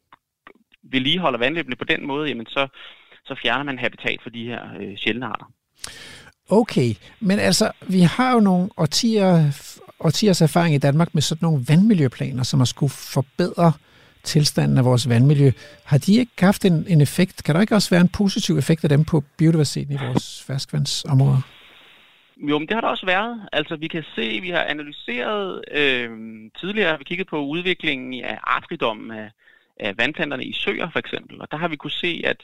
vedligeholder 0.84 1.40
vandløbene 1.40 1.76
på 1.76 1.84
den 1.84 2.08
måde, 2.08 2.28
jamen 2.28 2.46
så, 2.46 2.68
så 3.26 3.36
fjerner 3.42 3.64
man 3.64 3.80
habitat 3.80 4.20
for 4.24 4.30
de 4.30 4.44
her 4.46 4.62
øh, 4.80 4.98
sjældne 4.98 5.26
arter. 5.26 5.52
Okay, 6.50 6.94
men 7.20 7.40
altså, 7.40 7.72
vi 7.88 8.02
har 8.02 8.34
jo 8.34 8.40
nogle 8.40 8.70
årtier, 8.78 9.52
årtiers 10.00 10.42
erfaring 10.42 10.76
i 10.76 10.78
Danmark 10.78 11.14
med 11.14 11.22
sådan 11.22 11.46
nogle 11.46 11.66
vandmiljøplaner, 11.68 12.44
som 12.44 12.60
har 12.60 12.66
skulle 12.66 12.90
forbedre 12.90 13.72
tilstanden 14.24 14.78
af 14.78 14.86
vores 14.86 15.10
vandmiljø. 15.10 15.52
Har 15.84 15.98
de 15.98 16.16
ikke 16.16 16.32
haft 16.40 16.66
en, 16.66 16.86
en 16.88 17.02
effekt? 17.02 17.44
Kan 17.44 17.56
der 17.56 17.62
ikke 17.62 17.76
også 17.76 17.90
være 17.90 18.02
en 18.02 18.10
positiv 18.10 18.58
effekt 18.58 18.84
af 18.84 18.90
dem 18.90 19.06
på 19.06 19.24
biodiversiteten 19.38 19.94
i 19.94 19.98
vores 20.06 20.44
ferskvandsområder? 20.48 21.42
Jo, 22.50 22.60
men 22.60 22.68
det 22.68 22.76
har 22.76 22.82
der 22.82 22.88
også 22.88 23.06
været. 23.06 23.50
Altså, 23.52 23.76
vi 23.76 23.88
kan 23.88 24.04
se, 24.16 24.40
vi 24.42 24.50
har 24.50 24.64
analyseret 24.64 25.64
øh, 25.72 26.10
tidligere, 26.60 26.98
vi 26.98 27.04
kigget 27.04 27.28
på 27.28 27.40
udviklingen 27.40 28.24
af 28.24 28.40
artrigdommen 28.44 29.12
af, 29.12 29.32
af 29.80 29.98
vandplanterne 29.98 30.46
i 30.46 30.54
søer, 30.54 30.90
for 30.90 31.00
eksempel. 31.00 31.42
Og 31.42 31.52
der 31.52 31.58
har 31.58 31.68
vi 31.68 31.76
kunne 31.76 31.92
se, 31.92 32.22
at 32.26 32.44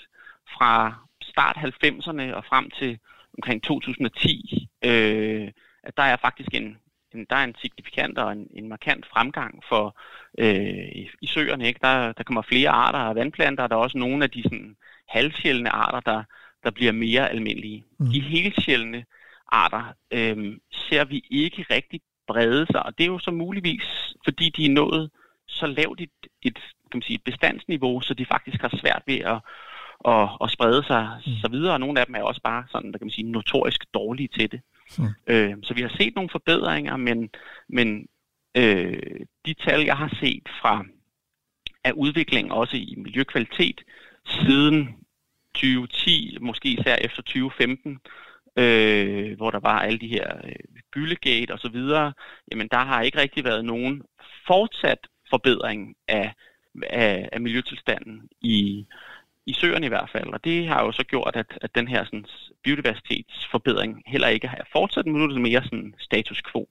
fra 0.58 0.94
start 1.22 1.58
90'erne 1.58 2.34
og 2.34 2.46
frem 2.46 2.70
til 2.70 3.00
omkring 3.38 3.64
2010, 3.64 4.68
øh, 4.86 5.52
at 5.84 5.98
der 5.98 6.04
er 6.04 6.18
faktisk 6.18 6.50
en, 6.54 6.78
en, 7.14 7.26
der 7.30 7.36
er 7.36 7.44
en 7.44 7.56
signifikant 7.62 8.18
og 8.18 8.32
en, 8.32 8.48
en 8.54 8.70
markant 8.70 9.06
fremgang 9.06 9.64
for 9.70 9.98
øh, 10.38 10.90
i, 10.96 11.10
i 11.22 11.28
søerne. 11.28 11.68
Ikke? 11.68 11.80
Der, 11.84 12.12
der 12.12 12.24
kommer 12.24 12.42
flere 12.42 12.70
arter 12.70 13.00
af 13.00 13.16
vandplanter, 13.16 13.64
og 13.64 13.70
der 13.70 13.76
er 13.76 13.80
også 13.80 13.98
nogle 13.98 14.24
af 14.24 14.32
de 14.32 14.44
sådan, 14.44 14.76
halvsjældne 15.08 15.70
arter, 15.70 16.00
der, 16.00 16.24
der 16.64 16.72
bliver 16.72 16.92
mere 16.92 17.30
almindelige. 17.30 17.86
Mm. 18.00 18.06
De 18.06 18.20
helsjældne 18.20 19.06
arter 19.52 19.84
øh, 20.12 20.58
ser 20.72 21.06
vi 21.06 21.24
ikke 21.32 21.66
rigtig 21.70 22.02
brede 22.28 22.66
sig, 22.72 22.86
og 22.86 22.98
det 22.98 23.04
er 23.04 23.08
jo 23.08 23.20
så 23.20 23.32
muligvis, 23.32 24.16
fordi 24.24 24.50
de 24.50 24.66
er 24.66 24.70
nået 24.70 25.10
så 25.48 25.68
lavt 25.68 26.02
et, 26.02 26.10
et 26.42 26.60
kan 26.92 26.98
man 26.98 27.02
sige, 27.02 27.20
bestandsniveau, 27.26 28.02
så 28.02 28.14
de 28.14 28.26
faktisk 28.26 28.62
har 28.62 28.78
svært 28.82 29.04
ved 29.08 29.20
at, 29.20 29.40
at, 30.14 30.30
at 30.44 30.52
sprede 30.52 30.84
sig 30.84 31.22
mm. 31.26 31.34
så 31.42 31.48
videre, 31.52 31.74
og 31.74 31.80
nogle 31.80 32.00
af 32.00 32.06
dem 32.06 32.16
er 32.16 32.24
også 32.24 32.42
bare 32.42 32.64
sådan, 32.72 32.92
der 32.92 32.98
kan 32.98 33.06
man 33.06 33.12
sige, 33.12 33.32
notorisk 33.32 33.86
dårlige 33.94 34.28
til 34.28 34.52
det. 34.52 34.62
Mm. 34.98 35.06
Øh, 35.28 35.56
så 35.64 35.74
vi 35.74 35.82
har 35.82 35.94
set 36.00 36.16
nogle 36.16 36.30
forbedringer, 36.30 36.98
men, 36.98 37.30
men 37.70 38.08
øh, 38.58 39.20
de 39.46 39.54
tal, 39.54 39.82
jeg 39.86 39.98
har 39.98 40.18
set 40.20 40.50
fra 40.62 40.86
af 41.84 41.92
udvikling 41.92 42.52
også 42.52 42.78
i 42.78 42.96
miljøkvalitet 42.98 43.82
siden 44.26 44.96
2010, 45.54 46.38
måske 46.42 46.70
især 46.70 46.96
efter 46.96 47.22
2015, 47.22 48.00
øh, 48.60 49.38
hvor 49.38 49.52
der 49.52 49.60
var 49.60 49.80
alle 49.80 50.00
de 50.00 50.08
her 50.08 50.28
øh, 50.44 50.56
Byllegate 50.94 51.52
og 51.52 51.60
så 51.60 51.70
videre, 51.70 52.14
jamen 52.52 52.68
der 52.72 52.78
har 52.78 53.02
ikke 53.02 53.22
rigtig 53.22 53.44
været 53.44 53.66
nogen 53.66 54.02
fortsat 54.48 55.00
forbedring 55.30 55.96
af, 56.08 56.34
af, 56.84 57.30
af 57.32 57.42
miljøtilstanden 57.42 58.22
i, 58.42 58.86
i 59.46 59.54
søerne 59.54 59.86
i 59.86 59.90
hvert 59.90 60.10
fald. 60.12 60.28
Og 60.34 60.44
det 60.44 60.68
har 60.68 60.86
jo 60.86 60.92
så 60.92 61.04
gjort, 61.04 61.36
at, 61.36 61.46
at 61.62 61.76
den 61.76 61.88
her 61.88 62.06
sådan, 62.06 62.26
biodiversitetsforbedring 62.64 64.04
heller 64.08 64.28
ikke 64.28 64.48
har 64.48 64.68
fortsat, 64.72 65.06
men 65.06 65.16
nu 65.16 65.24
er 65.24 65.28
det 65.28 65.42
mere 65.42 65.64
sådan 65.64 65.94
status 66.00 66.42
quo. 66.52 66.68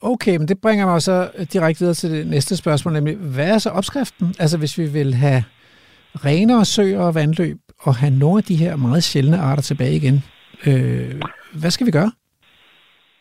Okay, 0.00 0.36
men 0.36 0.48
det 0.48 0.60
bringer 0.60 0.86
mig 0.86 1.02
så 1.02 1.30
direkte 1.52 1.80
videre 1.80 1.94
til 1.94 2.10
det 2.10 2.26
næste 2.26 2.56
spørgsmål, 2.56 2.94
nemlig, 2.94 3.16
hvad 3.16 3.54
er 3.54 3.58
så 3.58 3.70
opskriften? 3.70 4.34
Altså 4.38 4.58
hvis 4.58 4.78
vi 4.78 4.86
vil 4.86 5.14
have 5.14 5.44
renere 6.14 6.64
søer 6.64 7.00
og 7.00 7.14
vandløb, 7.14 7.58
og 7.78 7.96
have 7.96 8.10
nogle 8.10 8.38
af 8.38 8.44
de 8.44 8.56
her 8.56 8.76
meget 8.76 9.04
sjældne 9.04 9.38
arter 9.38 9.62
tilbage 9.62 9.96
igen, 9.96 10.24
øh, 10.66 11.22
hvad 11.52 11.70
skal 11.70 11.86
vi 11.86 11.90
gøre? 11.90 12.12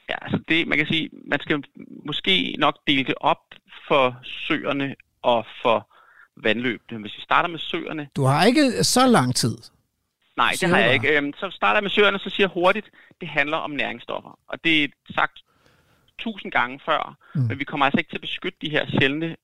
Ja, 0.10 0.16
altså 0.22 0.40
det, 0.48 0.68
man 0.68 0.78
kan 0.78 0.88
sige, 0.88 1.10
man 1.26 1.40
skal 1.40 1.64
måske 2.06 2.56
nok 2.60 2.78
dele 2.88 3.04
det 3.04 3.16
op 3.18 3.42
for 3.88 4.16
søerne 4.24 4.96
og 5.22 5.46
for 5.62 5.90
vandløbene. 6.44 7.00
Hvis 7.00 7.18
vi 7.18 7.22
starter 7.22 7.50
med 7.50 7.60
søerne... 7.60 8.10
Du 8.16 8.24
har 8.24 8.46
ikke 8.46 8.84
så 8.84 9.08
lang 9.08 9.36
tid. 9.36 9.58
Nej, 10.38 10.52
det 10.62 10.70
har 10.70 10.78
jeg 10.78 10.94
ikke. 10.94 11.18
Øhm, 11.18 11.34
så 11.34 11.50
starter 11.52 11.76
jeg 11.76 11.84
med 11.84 11.92
søerne, 11.92 12.20
så 12.20 12.30
siger 12.30 12.44
jeg 12.48 12.54
hurtigt, 12.54 12.90
det 13.22 13.28
handler 13.28 13.58
om 13.58 13.72
næringsstoffer. 13.72 14.40
Og 14.48 14.64
det 14.64 14.84
er 14.84 14.88
sagt 15.16 15.40
tusind 16.20 16.52
gange 16.52 16.80
før, 16.86 17.18
mm. 17.36 17.42
men 17.42 17.60
vi 17.60 17.64
kommer 17.64 17.86
altså 17.86 18.00
ikke 18.00 18.10
til 18.10 18.18
at 18.18 18.22
beskytte 18.22 18.58
de 18.62 18.70
her 18.70 18.86
sjældne 19.00 19.36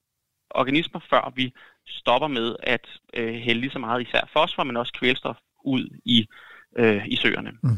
organismer, 0.49 0.99
før 1.10 1.34
vi 1.36 1.53
stopper 1.88 2.28
med 2.28 2.56
at 2.64 2.88
øh, 3.14 3.34
hælde 3.34 3.61
lige 3.61 3.72
så 3.72 3.80
meget 3.80 4.07
især 4.07 4.30
fosfor, 4.34 4.64
men 4.64 4.78
også 4.78 4.94
kvælstof 4.94 5.36
ud 5.64 5.99
i, 6.06 6.28
øh, 6.77 7.07
i 7.07 7.15
søerne. 7.15 7.51
Mm. 7.63 7.77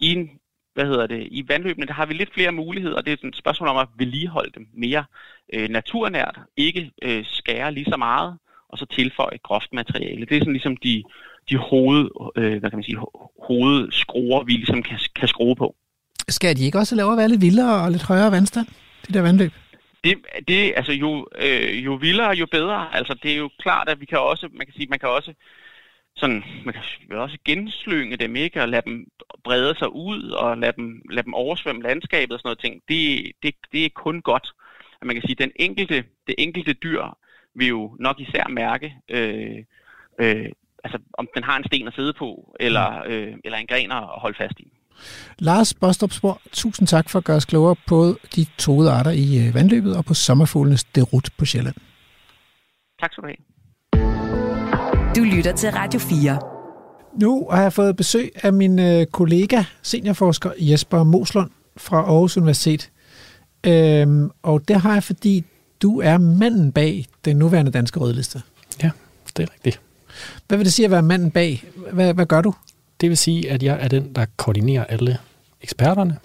I 0.00 0.12
en 0.12 0.30
hvad 0.74 0.86
hedder 0.86 1.06
det, 1.06 1.28
i 1.30 1.48
vandløbene, 1.48 1.86
der 1.86 1.92
har 1.92 2.06
vi 2.06 2.14
lidt 2.14 2.34
flere 2.34 2.52
muligheder, 2.52 2.96
og 2.96 3.06
det 3.06 3.12
er 3.12 3.28
et 3.28 3.36
spørgsmål 3.36 3.68
om 3.68 3.76
at 3.76 3.88
vedligeholde 3.98 4.52
dem 4.54 4.66
mere 4.74 5.04
øh, 5.52 5.68
naturnært, 5.68 6.38
ikke 6.56 6.90
øh, 7.02 7.24
skære 7.24 7.72
lige 7.72 7.86
så 7.90 7.96
meget, 7.96 8.38
og 8.68 8.78
så 8.78 8.86
tilføje 8.86 9.38
groft 9.42 9.72
materiale. 9.72 10.26
Det 10.26 10.36
er 10.36 10.40
sådan 10.40 10.52
ligesom 10.52 10.76
de, 10.76 11.02
de 11.50 11.56
hoved, 11.56 12.08
øh, 12.36 12.58
hvad 12.58 12.70
kan 12.70 12.76
man 12.76 12.84
sige, 12.84 12.98
hovedskruer, 13.46 14.44
vi 14.44 14.52
ligesom 14.52 14.82
kan, 14.82 14.98
kan 15.16 15.28
skrue 15.28 15.56
på. 15.56 15.74
Skal 16.28 16.56
de 16.56 16.64
ikke 16.64 16.78
også 16.78 16.94
lave 16.96 17.12
at 17.12 17.18
være 17.18 17.28
lidt 17.28 17.40
vildere 17.40 17.84
og 17.84 17.90
lidt 17.90 18.02
højere 18.02 18.32
vandstand, 18.32 18.66
de 19.08 19.12
der 19.12 19.22
vandløb? 19.22 19.52
Det, 20.04 20.14
det 20.48 20.72
altså 20.76 20.92
jo, 20.92 21.26
øh, 21.38 21.84
jo 21.84 21.94
vildere, 21.94 22.30
jo 22.30 22.46
bedre. 22.46 22.96
Altså 22.96 23.14
det 23.22 23.32
er 23.32 23.36
jo 23.36 23.50
klart, 23.58 23.88
at 23.88 24.00
vi 24.00 24.06
kan 24.06 24.18
også, 24.18 24.48
man 24.52 24.66
kan 24.66 24.74
sige, 24.74 24.86
man 24.90 24.98
kan 24.98 25.08
også 25.08 25.32
sådan, 26.16 26.42
man 26.64 26.74
kan 26.74 27.18
også 27.18 27.38
genslynge 27.44 28.16
dem, 28.16 28.36
ikke? 28.36 28.62
Og 28.62 28.68
lade 28.68 28.82
dem 28.86 29.06
brede 29.44 29.74
sig 29.78 29.94
ud, 29.94 30.30
og 30.30 30.58
lade 30.58 30.72
dem, 30.76 31.02
lade 31.10 31.24
dem 31.24 31.34
oversvømme 31.34 31.82
landskabet 31.82 32.32
og 32.32 32.38
sådan 32.38 32.48
noget 32.48 32.58
ting. 32.58 32.82
Det, 32.88 33.32
det, 33.42 33.54
det 33.72 33.84
er 33.84 33.88
kun 33.94 34.22
godt. 34.22 34.52
At 35.00 35.06
man 35.06 35.16
kan 35.16 35.22
sige, 35.22 35.34
den 35.34 35.52
enkelte, 35.56 36.04
det 36.26 36.34
enkelte 36.38 36.72
dyr 36.72 37.04
vil 37.54 37.68
jo 37.68 37.96
nok 38.00 38.20
især 38.20 38.48
mærke, 38.48 38.94
øh, 39.08 39.64
øh, 40.20 40.46
altså 40.84 40.98
om 41.12 41.28
den 41.34 41.42
har 41.44 41.56
en 41.56 41.64
sten 41.64 41.88
at 41.88 41.94
sidde 41.94 42.12
på, 42.12 42.56
eller, 42.60 43.02
øh, 43.06 43.34
eller 43.44 43.58
en 43.58 43.66
gren 43.66 43.92
at 43.92 44.04
holde 44.04 44.36
fast 44.36 44.60
i. 44.60 44.72
Lars 45.38 45.74
Bostrup 45.74 46.12
Spor, 46.12 46.40
tusind 46.52 46.88
tak 46.88 47.10
for 47.10 47.18
at 47.18 47.24
gøre 47.24 47.36
os 47.36 47.44
klogere 47.44 47.76
på 47.86 48.16
de 48.36 48.44
toede 48.58 48.92
arter 48.92 49.10
i 49.10 49.46
øh, 49.46 49.54
vandløbet 49.54 49.96
og 49.96 50.04
på 50.04 50.14
sommerfuglenes 50.14 50.84
derut 50.84 51.30
på 51.38 51.44
Sjælland. 51.44 51.76
Tak 53.00 53.12
skal 53.12 53.22
du 53.22 53.28
have. 53.28 53.49
Du 55.16 55.20
lytter 55.20 55.52
til 55.52 55.70
Radio 55.70 56.00
4. 56.00 56.38
Nu 57.20 57.48
har 57.50 57.62
jeg 57.62 57.72
fået 57.72 57.96
besøg 57.96 58.32
af 58.42 58.52
min 58.52 58.78
øh, 58.78 59.06
kollega, 59.06 59.62
seniorforsker 59.82 60.50
Jesper 60.58 61.02
Moslund 61.02 61.50
fra 61.76 61.96
Aarhus 61.96 62.36
Universitet. 62.36 62.90
Øhm, 63.66 64.30
og 64.42 64.68
det 64.68 64.80
har 64.80 64.92
jeg, 64.92 65.02
fordi 65.02 65.44
du 65.82 66.00
er 66.00 66.18
manden 66.18 66.72
bag 66.72 67.06
den 67.24 67.36
nuværende 67.36 67.70
danske 67.70 68.00
rødliste. 68.00 68.42
Ja, 68.82 68.90
det 69.36 69.42
er 69.42 69.52
rigtigt. 69.54 69.80
Hvad 70.48 70.58
vil 70.58 70.64
det 70.64 70.72
sige 70.72 70.84
at 70.84 70.90
være 70.90 71.02
manden 71.02 71.30
bag? 71.30 71.64
Hvad, 71.92 72.14
hvad 72.14 72.26
gør 72.26 72.40
du? 72.40 72.54
Det 73.00 73.08
vil 73.08 73.18
sige, 73.18 73.50
at 73.50 73.62
jeg 73.62 73.78
er 73.80 73.88
den, 73.88 74.12
der 74.14 74.26
koordinerer 74.36 74.84
alle 74.84 75.18
eksperterne. 75.62 76.18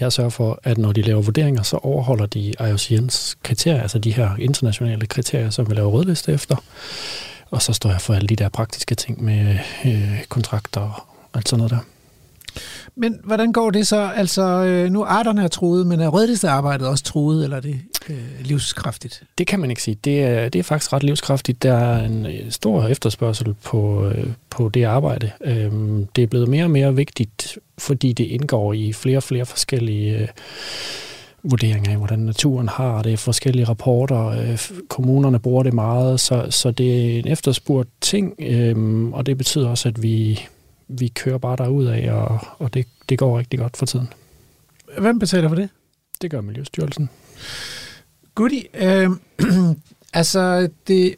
Jeg 0.00 0.12
sørger 0.12 0.30
for, 0.30 0.60
at 0.62 0.78
når 0.78 0.92
de 0.92 1.02
laver 1.02 1.22
vurderinger, 1.22 1.62
så 1.62 1.76
overholder 1.76 2.26
de 2.26 2.54
IOCN's 2.60 3.34
kriterier, 3.42 3.82
altså 3.82 3.98
de 3.98 4.12
her 4.12 4.36
internationale 4.38 5.06
kriterier, 5.06 5.50
som 5.50 5.70
vi 5.70 5.74
laver 5.74 5.88
rødliste 5.88 6.32
efter. 6.32 6.56
Og 7.50 7.62
så 7.62 7.72
står 7.72 7.90
jeg 7.90 8.00
for 8.00 8.14
alle 8.14 8.26
de 8.26 8.36
der 8.36 8.48
praktiske 8.48 8.94
ting 8.94 9.24
med 9.24 9.58
øh, 9.84 10.24
kontrakter 10.28 10.80
og 11.32 11.38
alt 11.38 11.48
sådan 11.48 11.58
noget 11.58 11.70
der. 11.70 11.80
Men 12.96 13.20
hvordan 13.24 13.52
går 13.52 13.70
det 13.70 13.86
så? 13.86 14.10
Altså, 14.16 14.42
øh, 14.42 14.90
nu 14.90 15.04
arterne 15.04 15.44
er 15.44 15.48
truet, 15.48 15.86
men 15.86 16.00
er 16.00 16.08
rødlistearbejdet 16.08 16.88
også 16.88 17.04
truet, 17.04 17.44
eller 17.44 17.56
er 17.56 17.60
det 17.60 17.80
øh, 18.08 18.16
livskraftigt? 18.40 19.22
Det 19.38 19.46
kan 19.46 19.60
man 19.60 19.70
ikke 19.70 19.82
sige. 19.82 19.98
Det 20.04 20.22
er, 20.22 20.48
det 20.48 20.58
er 20.58 20.62
faktisk 20.62 20.92
ret 20.92 21.02
livskraftigt. 21.02 21.62
Der 21.62 21.74
er 21.74 22.04
en 22.04 22.26
øh, 22.26 22.50
stor 22.50 22.88
efterspørgsel 22.88 23.54
på, 23.64 24.08
øh, 24.08 24.26
på 24.50 24.68
det 24.68 24.84
arbejde. 24.84 25.30
Øh, 25.44 25.72
det 26.16 26.22
er 26.22 26.26
blevet 26.26 26.48
mere 26.48 26.64
og 26.64 26.70
mere 26.70 26.94
vigtigt, 26.94 27.58
fordi 27.78 28.12
det 28.12 28.24
indgår 28.24 28.72
i 28.72 28.92
flere 28.92 29.16
og 29.16 29.22
flere 29.22 29.46
forskellige... 29.46 30.28
Vurderinger 31.42 31.90
af, 31.90 31.96
hvordan 31.96 32.18
naturen 32.18 32.68
har 32.68 33.02
det, 33.02 33.18
forskellige 33.18 33.64
rapporter, 33.64 34.26
øh, 34.26 34.58
kommunerne 34.88 35.38
bruger 35.38 35.62
det 35.62 35.74
meget, 35.74 36.20
så, 36.20 36.46
så 36.50 36.70
det 36.70 37.14
er 37.14 37.18
en 37.18 37.28
efterspurgt 37.28 37.88
ting, 38.00 38.34
øh, 38.38 39.04
og 39.12 39.26
det 39.26 39.38
betyder 39.38 39.68
også, 39.68 39.88
at 39.88 40.02
vi 40.02 40.40
vi 40.88 41.08
kører 41.08 41.38
bare 41.38 41.56
derud 41.56 41.86
af, 41.86 42.12
og, 42.12 42.38
og 42.58 42.74
det, 42.74 42.86
det 43.08 43.18
går 43.18 43.38
rigtig 43.38 43.58
godt 43.58 43.76
for 43.76 43.86
tiden. 43.86 44.12
Hvem 44.98 45.18
betaler 45.18 45.48
for 45.48 45.56
det? 45.56 45.68
Det 46.22 46.30
gør 46.30 46.40
Miljøstyrelsen. 46.40 47.10
Goodie. 48.34 48.62
Øh, 48.74 49.10
altså, 50.12 50.68
det... 50.88 51.14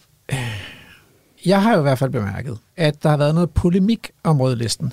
Jeg 1.46 1.62
har 1.62 1.72
jo 1.72 1.78
i 1.78 1.82
hvert 1.82 1.98
fald 1.98 2.10
bemærket, 2.10 2.58
at 2.76 3.02
der 3.02 3.08
har 3.08 3.16
været 3.16 3.34
noget 3.34 3.50
polemik 3.50 4.10
om 4.22 4.40
rødlisten. 4.40 4.92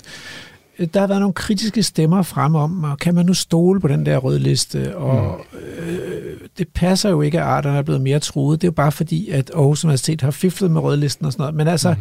Der 0.78 1.00
har 1.00 1.06
været 1.06 1.20
nogle 1.20 1.34
kritiske 1.34 1.82
stemmer 1.82 2.22
frem 2.22 2.54
om, 2.54 2.84
og 2.84 2.98
kan 2.98 3.14
man 3.14 3.26
nu 3.26 3.34
stole 3.34 3.80
på 3.80 3.88
den 3.88 4.06
der 4.06 4.16
rødliste? 4.16 4.96
Og 4.96 5.40
øh, 5.78 6.40
det 6.58 6.68
passer 6.68 7.10
jo 7.10 7.22
ikke, 7.22 7.38
at 7.38 7.44
arterne 7.44 7.78
er 7.78 7.82
blevet 7.82 8.00
mere 8.00 8.18
truet. 8.18 8.60
Det 8.60 8.66
er 8.66 8.68
jo 8.68 8.72
bare 8.72 8.92
fordi, 8.92 9.30
at 9.30 9.50
Aarhus 9.54 9.84
Universitet 9.84 10.20
har 10.20 10.30
fiflet 10.30 10.70
med 10.70 10.80
rødlisten 10.80 11.26
og 11.26 11.32
sådan 11.32 11.42
noget. 11.42 11.54
Men 11.54 11.68
altså, 11.68 11.90
mm. 11.90 11.96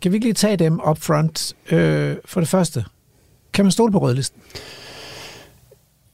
kan 0.00 0.12
vi 0.12 0.16
ikke 0.16 0.26
lige 0.26 0.34
tage 0.34 0.56
dem 0.56 0.80
up 0.88 0.98
front? 0.98 1.54
Øh, 1.70 2.16
for 2.24 2.40
det 2.40 2.48
første, 2.48 2.84
kan 3.52 3.64
man 3.64 3.72
stole 3.72 3.92
på 3.92 3.98
rødlisten? 3.98 4.40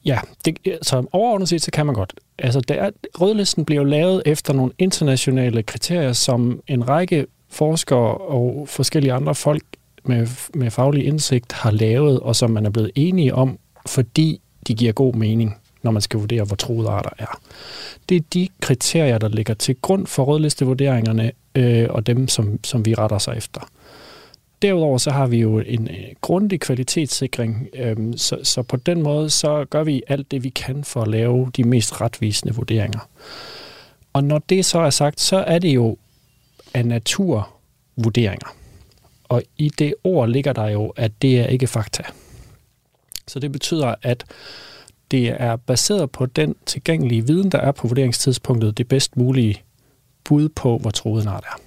Ja, 0.04 0.20
det, 0.44 0.78
så 0.82 1.06
overordnet 1.12 1.48
set, 1.48 1.62
så 1.62 1.70
kan 1.70 1.86
man 1.86 1.94
godt. 1.94 2.14
Altså, 2.38 2.60
der 2.60 2.74
er, 2.74 2.90
rødlisten 3.20 3.64
bliver 3.64 3.82
jo 3.82 3.88
lavet 3.88 4.22
efter 4.26 4.52
nogle 4.52 4.72
internationale 4.78 5.62
kriterier, 5.62 6.12
som 6.12 6.60
en 6.66 6.88
række 6.88 7.26
forskere 7.50 8.14
og 8.16 8.66
forskellige 8.68 9.12
andre 9.12 9.34
folk 9.34 9.62
med, 10.04 10.26
med 10.54 10.70
faglig 10.70 11.04
indsigt 11.04 11.52
har 11.52 11.70
lavet, 11.70 12.20
og 12.20 12.36
som 12.36 12.50
man 12.50 12.66
er 12.66 12.70
blevet 12.70 12.90
enige 12.94 13.34
om, 13.34 13.58
fordi 13.86 14.40
de 14.66 14.74
giver 14.74 14.92
god 14.92 15.14
mening, 15.14 15.56
når 15.82 15.90
man 15.90 16.02
skal 16.02 16.20
vurdere, 16.20 16.44
hvor 16.44 16.56
troede 16.56 16.88
arter 16.88 17.10
er. 17.18 17.40
Det 18.08 18.16
er 18.16 18.20
de 18.34 18.48
kriterier, 18.60 19.18
der 19.18 19.28
ligger 19.28 19.54
til 19.54 19.76
grund 19.82 20.06
for 20.06 20.24
rødlistevurderingerne, 20.24 21.32
øh, 21.54 21.86
og 21.90 22.06
dem, 22.06 22.28
som, 22.28 22.64
som 22.64 22.86
vi 22.86 22.94
retter 22.94 23.18
sig 23.18 23.36
efter. 23.36 23.60
Derudover 24.62 24.98
så 24.98 25.10
har 25.10 25.26
vi 25.26 25.36
jo 25.36 25.58
en 25.58 25.88
øh, 25.88 26.06
grundig 26.20 26.60
kvalitetssikring, 26.60 27.68
øh, 27.74 27.96
så, 28.16 28.38
så 28.42 28.62
på 28.62 28.76
den 28.76 29.02
måde 29.02 29.30
så 29.30 29.64
gør 29.70 29.84
vi 29.84 30.02
alt 30.08 30.30
det, 30.30 30.44
vi 30.44 30.48
kan 30.48 30.84
for 30.84 31.02
at 31.02 31.08
lave 31.08 31.50
de 31.56 31.64
mest 31.64 32.00
retvisende 32.00 32.54
vurderinger. 32.54 33.08
Og 34.12 34.24
når 34.24 34.38
det 34.48 34.64
så 34.64 34.78
er 34.78 34.90
sagt, 34.90 35.20
så 35.20 35.36
er 35.36 35.58
det 35.58 35.74
jo 35.74 35.96
af 36.74 36.86
naturvurderinger. 36.86 38.57
Og 39.28 39.42
i 39.56 39.68
det 39.68 39.94
ord 40.04 40.28
ligger 40.28 40.52
der 40.52 40.68
jo, 40.68 40.88
at 40.88 41.22
det 41.22 41.40
er 41.40 41.46
ikke 41.46 41.66
fakta. 41.66 42.02
Så 43.26 43.38
det 43.38 43.52
betyder, 43.52 43.94
at 44.02 44.24
det 45.10 45.28
er 45.28 45.56
baseret 45.56 46.10
på 46.10 46.26
den 46.26 46.56
tilgængelige 46.66 47.26
viden, 47.26 47.50
der 47.50 47.58
er 47.58 47.72
på 47.72 47.88
vurderingstidspunktet, 47.88 48.78
det 48.78 48.88
bedst 48.88 49.16
mulige 49.16 49.62
bud 50.24 50.48
på, 50.48 50.78
hvor 50.78 50.90
troet 50.90 51.26
art 51.26 51.44
er. 51.44 51.60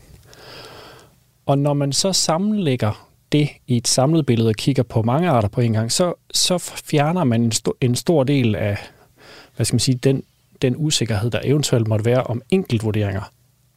Og 1.46 1.58
når 1.58 1.74
man 1.74 1.94
så 1.94 2.14
sammenlægger 2.14 3.08
det 3.32 3.50
i 3.68 3.78
et 3.78 3.88
samlet 3.88 4.26
billede 4.26 4.50
og 4.50 4.56
kigger 4.56 4.84
på 4.84 5.02
mange 5.02 5.30
arter 5.30 5.50
på 5.50 5.62
en 5.62 5.74
gang, 5.74 5.92
så, 5.92 6.14
så 6.34 6.58
fjerner 6.58 7.24
man 7.24 7.44
en, 7.44 7.52
stor, 7.52 7.78
en 7.82 7.96
stor 7.96 8.24
del 8.24 8.56
af 8.56 8.78
hvad 9.56 9.66
skal 9.66 9.76
man 9.76 9.80
sige, 9.80 9.96
den, 9.96 10.24
den 10.62 10.76
usikkerhed, 10.78 11.32
der 11.32 11.40
eventuelt 11.44 11.88
måtte 11.88 12.06
være 12.06 12.24
om 12.24 12.42
enkeltvurderinger, 12.50 13.22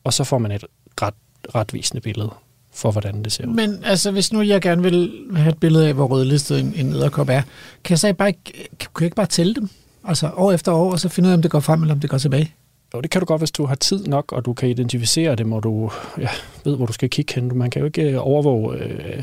og 0.04 0.12
så 0.12 0.24
får 0.24 0.38
man 0.38 0.52
et 0.52 0.64
ret, 1.02 1.14
retvisende 1.54 2.00
billede 2.00 2.30
for, 2.74 2.90
hvordan 2.90 3.22
det 3.22 3.32
ser 3.32 3.46
ud. 3.46 3.54
Men 3.54 3.84
altså, 3.84 4.10
hvis 4.10 4.32
nu 4.32 4.42
jeg 4.42 4.60
gerne 4.60 4.82
vil 4.82 5.12
have 5.36 5.48
et 5.48 5.58
billede 5.58 5.88
af, 5.88 5.94
hvor 5.94 6.06
rødlistet 6.06 6.60
en, 6.60 6.74
en 6.76 6.92
æderkop 6.92 7.28
er, 7.28 7.42
kan 7.84 7.90
jeg 7.90 7.98
så 7.98 8.12
bare 8.12 8.28
ikke, 8.28 8.68
kan 8.78 8.88
jeg 9.00 9.06
ikke 9.06 9.16
bare 9.16 9.26
tælle 9.26 9.54
dem? 9.54 9.68
Altså 10.04 10.30
år 10.36 10.52
efter 10.52 10.72
år, 10.72 10.92
og 10.92 11.00
så 11.00 11.08
finde 11.08 11.26
ud 11.26 11.30
af, 11.32 11.36
om 11.36 11.42
det 11.42 11.50
går 11.50 11.60
frem, 11.60 11.82
eller 11.82 11.94
om 11.94 12.00
det 12.00 12.10
går 12.10 12.18
tilbage? 12.18 12.54
Jo, 12.94 13.00
det 13.00 13.10
kan 13.10 13.20
du 13.20 13.24
godt, 13.24 13.40
hvis 13.40 13.50
du 13.50 13.66
har 13.66 13.74
tid 13.74 14.06
nok, 14.06 14.32
og 14.32 14.44
du 14.44 14.52
kan 14.52 14.68
identificere 14.68 15.34
dem, 15.34 15.52
og 15.52 15.62
du 15.62 15.90
ja, 16.18 16.28
ved, 16.64 16.76
hvor 16.76 16.86
du 16.86 16.92
skal 16.92 17.10
kigge 17.10 17.34
hen. 17.34 17.58
Man 17.58 17.70
kan 17.70 17.80
jo 17.80 17.86
ikke 17.86 18.02
øh, 18.02 18.26
overvåge 18.26 18.78
øh, 18.78 19.22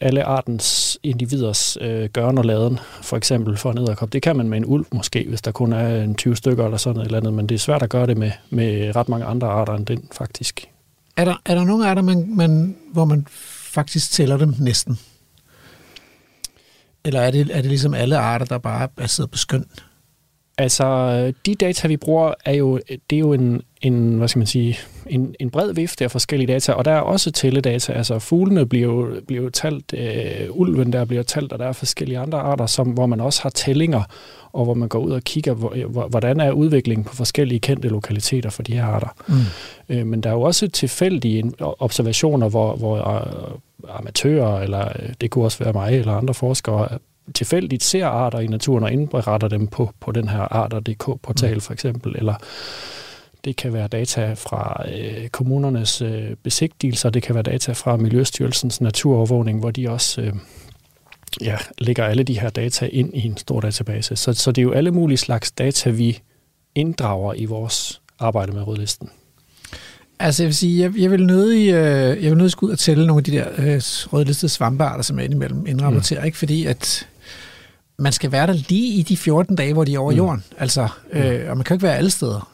alle 0.00 0.24
artens 0.24 0.98
individers 1.02 1.78
øh, 1.80 2.10
gøren 2.12 2.38
og 2.38 2.44
laden, 2.44 2.78
for 3.02 3.16
eksempel 3.16 3.56
for 3.56 3.70
en 3.70 3.78
æderkop. 3.78 4.12
Det 4.12 4.22
kan 4.22 4.36
man 4.36 4.48
med 4.48 4.58
en 4.58 4.64
ulv 4.64 4.84
måske, 4.92 5.26
hvis 5.28 5.42
der 5.42 5.52
kun 5.52 5.72
er 5.72 6.02
en 6.02 6.14
20 6.14 6.36
stykker 6.36 6.64
eller 6.64 6.76
sådan 6.76 6.94
noget 6.94 7.06
eller 7.06 7.18
andet, 7.18 7.32
men 7.32 7.48
det 7.48 7.54
er 7.54 7.58
svært 7.58 7.82
at 7.82 7.90
gøre 7.90 8.06
det 8.06 8.18
med, 8.18 8.30
med 8.50 8.96
ret 8.96 9.08
mange 9.08 9.26
andre 9.26 9.48
arter 9.48 9.74
end 9.74 9.86
den, 9.86 10.08
faktisk. 10.12 10.68
Er 11.16 11.24
der, 11.24 11.36
er 11.44 11.54
der 11.54 11.64
nogle 11.64 11.88
arter, 11.88 12.02
man, 12.02 12.36
man, 12.36 12.76
hvor 12.92 13.04
man 13.04 13.26
faktisk 13.72 14.10
tæller 14.10 14.36
dem 14.36 14.54
næsten? 14.58 14.98
Eller 17.04 17.20
er 17.20 17.30
det, 17.30 17.40
er 17.50 17.60
det 17.60 17.70
ligesom 17.70 17.94
alle 17.94 18.18
arter, 18.18 18.46
der 18.46 18.58
bare 18.58 18.82
er 18.82 18.86
baseret 18.86 19.30
på 19.30 19.38
skøn? 19.38 19.66
Altså, 20.58 21.32
de 21.46 21.54
data, 21.54 21.88
vi 21.88 21.96
bruger, 21.96 22.34
er 22.44 22.52
jo, 22.52 22.80
det 23.10 23.16
er 23.16 23.20
jo 23.20 23.32
en, 23.32 23.62
en, 23.82 24.18
hvad 24.18 24.28
skal 24.28 24.38
man 24.38 24.46
sige, 24.46 24.78
en, 25.06 25.34
en 25.40 25.50
bred 25.50 25.74
vifte 25.74 26.04
af 26.04 26.10
forskellige 26.10 26.52
data, 26.52 26.72
og 26.72 26.84
der 26.84 26.90
er 26.90 27.00
også 27.00 27.30
tælledata. 27.30 27.92
Altså, 27.92 28.18
fuglene 28.18 28.66
bliver 28.66 28.84
jo, 28.84 29.20
bliver 29.26 29.42
jo 29.42 29.50
talt, 29.50 29.94
øh, 29.94 30.48
ulven 30.50 30.92
der 30.92 31.04
bliver 31.04 31.22
talt, 31.22 31.52
og 31.52 31.58
der 31.58 31.66
er 31.66 31.72
forskellige 31.72 32.18
andre 32.18 32.38
arter, 32.38 32.66
som, 32.66 32.88
hvor 32.88 33.06
man 33.06 33.20
også 33.20 33.42
har 33.42 33.50
tællinger, 33.50 34.02
og 34.52 34.64
hvor 34.64 34.74
man 34.74 34.88
går 34.88 34.98
ud 34.98 35.10
og 35.10 35.22
kigger, 35.22 35.54
hvor, 35.54 36.08
hvordan 36.08 36.40
er 36.40 36.50
udviklingen 36.50 37.04
på 37.04 37.16
forskellige 37.16 37.60
kendte 37.60 37.88
lokaliteter 37.88 38.50
for 38.50 38.62
de 38.62 38.72
her 38.72 38.84
arter. 38.84 39.14
Mm. 39.28 39.34
Øh, 39.88 40.06
men 40.06 40.20
der 40.20 40.30
er 40.30 40.34
jo 40.34 40.42
også 40.42 40.68
tilfældige 40.68 41.52
observationer, 41.60 42.48
hvor, 42.48 42.76
hvor 42.76 42.96
uh, 42.96 43.98
amatører, 43.98 44.60
eller 44.60 44.88
øh, 45.02 45.08
det 45.20 45.30
kunne 45.30 45.44
også 45.44 45.64
være 45.64 45.72
mig, 45.72 45.98
eller 45.98 46.12
andre 46.12 46.34
forskere, 46.34 46.98
tilfældigt 47.34 47.82
ser 47.82 48.06
arter 48.06 48.38
i 48.38 48.46
naturen 48.46 48.84
og 48.84 48.92
indberetter 48.92 49.48
dem 49.48 49.66
på, 49.66 49.90
på 50.00 50.12
den 50.12 50.28
her 50.28 50.40
arter.dk-portal 50.40 51.54
mm. 51.54 51.60
for 51.60 51.72
eksempel, 51.72 52.16
eller 52.16 52.34
det 53.44 53.56
kan 53.56 53.72
være 53.72 53.88
data 53.88 54.32
fra 54.32 54.84
øh, 54.94 55.28
kommunernes 55.28 56.02
øh, 56.02 56.36
besigtigelser, 56.42 57.10
det 57.10 57.22
kan 57.22 57.34
være 57.34 57.42
data 57.42 57.72
fra 57.72 57.96
Miljøstyrelsens 57.96 58.80
naturovervågning, 58.80 59.60
hvor 59.60 59.70
de 59.70 59.90
også 59.90 60.20
øh, 60.20 60.32
ja, 61.40 61.56
lægger 61.78 62.04
alle 62.04 62.22
de 62.22 62.40
her 62.40 62.50
data 62.50 62.88
ind 62.92 63.14
i 63.14 63.26
en 63.26 63.36
stor 63.36 63.60
database. 63.60 64.16
Så, 64.16 64.32
så 64.32 64.52
det 64.52 64.62
er 64.62 64.62
jo 64.62 64.72
alle 64.72 64.90
mulige 64.90 65.18
slags 65.18 65.52
data, 65.52 65.90
vi 65.90 66.20
inddrager 66.74 67.34
i 67.34 67.44
vores 67.44 68.00
arbejde 68.18 68.52
med 68.52 68.66
rødlisten. 68.66 69.10
Altså 70.18 70.42
jeg 70.42 70.46
vil 70.46 70.56
sige, 70.56 70.82
jeg, 70.82 70.92
jeg 70.98 71.10
vil 71.10 71.26
nødig, 71.26 71.72
øh, 71.72 72.24
jeg 72.24 72.30
vil 72.30 72.36
nødig 72.36 72.62
ud 72.62 72.70
og 72.70 72.78
tælle 72.78 73.06
nogle 73.06 73.20
af 73.20 73.24
de 73.24 73.32
der 73.32 73.48
øh, 73.58 73.82
rødlistede 74.12 74.52
svampearter, 74.52 75.02
som 75.02 75.18
er 75.18 75.22
indimellem 75.22 75.66
indrapporterer, 75.66 76.20
mm. 76.20 76.26
ikke? 76.26 76.38
fordi 76.38 76.66
at 76.66 77.08
man 78.02 78.12
skal 78.12 78.32
være 78.32 78.46
der 78.46 78.52
lige 78.52 78.94
i 78.94 79.02
de 79.02 79.16
14 79.16 79.56
dage, 79.56 79.72
hvor 79.72 79.84
de 79.84 79.94
er 79.94 79.98
over 79.98 80.10
mm. 80.10 80.16
jorden. 80.16 80.44
Altså, 80.58 80.88
øh, 81.12 81.50
og 81.50 81.56
man 81.56 81.64
kan 81.64 81.74
ikke 81.74 81.82
være 81.82 81.96
alle 81.96 82.10
steder. 82.10 82.48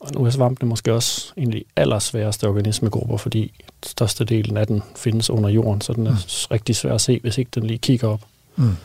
Og 0.00 0.10
nu 0.14 0.24
er 0.24 0.30
svampene 0.30 0.68
måske 0.68 0.92
også 0.92 1.32
en 1.36 1.48
af 1.48 1.52
de 1.52 1.64
allersværeste 1.76 2.48
organismegrupper, 2.48 3.16
fordi 3.16 3.52
størstedelen 3.86 4.56
af 4.56 4.66
den 4.66 4.82
findes 4.96 5.30
under 5.30 5.48
jorden, 5.48 5.80
så 5.80 5.92
den 5.92 6.06
er 6.06 6.10
mm. 6.10 6.48
rigtig 6.50 6.76
svær 6.76 6.94
at 6.94 7.00
se, 7.00 7.18
hvis 7.22 7.38
ikke 7.38 7.50
den 7.54 7.66
lige 7.66 7.78
kigger 7.78 8.08
op. 8.08 8.20
Mm. 8.56 8.76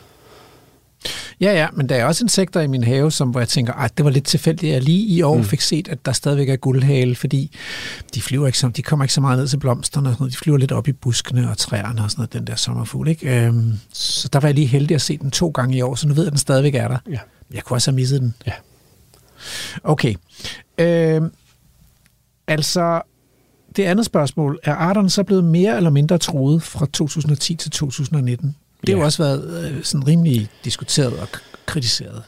Ja, 1.40 1.52
ja, 1.52 1.68
men 1.72 1.88
der 1.88 1.96
er 1.96 2.04
også 2.04 2.24
insekter 2.24 2.60
i 2.60 2.66
min 2.66 2.84
have, 2.84 3.12
som, 3.12 3.30
hvor 3.30 3.40
jeg 3.40 3.48
tænker, 3.48 3.72
at 3.72 3.96
det 3.96 4.04
var 4.04 4.10
lidt 4.10 4.24
tilfældigt, 4.24 4.70
at 4.70 4.74
jeg 4.74 4.82
lige 4.82 5.06
i 5.06 5.22
år 5.22 5.36
mm. 5.36 5.44
fik 5.44 5.60
set, 5.60 5.88
at 5.88 6.06
der 6.06 6.12
stadigvæk 6.12 6.48
er 6.48 6.56
guldhale, 6.56 7.14
fordi 7.14 7.56
de 8.14 8.22
flyver 8.22 8.46
ikke 8.46 8.58
så, 8.58 8.68
de 8.68 8.82
kommer 8.82 9.04
ikke 9.04 9.14
så 9.14 9.20
meget 9.20 9.38
ned 9.38 9.48
til 9.48 9.56
blomsterne, 9.56 10.08
og 10.08 10.14
sådan 10.14 10.22
noget. 10.22 10.32
de 10.32 10.38
flyver 10.38 10.58
lidt 10.58 10.72
op 10.72 10.88
i 10.88 10.92
buskene 10.92 11.50
og 11.50 11.58
træerne 11.58 12.04
og 12.04 12.10
sådan 12.10 12.20
noget, 12.20 12.32
den 12.32 12.46
der 12.46 12.54
sommerfugl. 12.54 13.08
Ikke? 13.08 13.46
Øhm, 13.46 13.72
så 13.92 14.28
der 14.32 14.40
var 14.40 14.48
jeg 14.48 14.54
lige 14.54 14.66
heldig 14.66 14.94
at 14.94 15.02
se 15.02 15.18
den 15.18 15.30
to 15.30 15.48
gange 15.48 15.76
i 15.76 15.80
år, 15.80 15.94
så 15.94 16.08
nu 16.08 16.14
ved 16.14 16.22
jeg, 16.22 16.28
at 16.28 16.32
den 16.32 16.38
stadigvæk 16.38 16.74
er 16.74 16.88
der. 16.88 16.98
Ja. 17.10 17.18
Jeg 17.54 17.62
kunne 17.62 17.76
også 17.76 17.90
have 17.90 17.96
misset 17.96 18.20
den. 18.20 18.34
Ja. 18.46 18.52
Okay. 19.84 20.14
Øhm, 20.78 21.32
altså, 22.46 23.02
det 23.76 23.82
andet 23.82 24.06
spørgsmål, 24.06 24.58
er 24.62 24.74
arterne 24.74 25.10
så 25.10 25.22
blevet 25.22 25.44
mere 25.44 25.76
eller 25.76 25.90
mindre 25.90 26.18
truet 26.18 26.62
fra 26.62 26.86
2010 26.92 27.54
til 27.54 27.70
2019? 27.70 28.56
Det 28.80 28.88
har 28.88 28.96
ja. 28.96 28.98
jo 28.98 29.04
også 29.04 29.22
været 29.22 29.70
øh, 29.72 29.82
sådan 29.82 30.06
rimelig 30.06 30.48
diskuteret 30.64 31.12
og 31.12 31.28
kritiseret. 31.66 32.22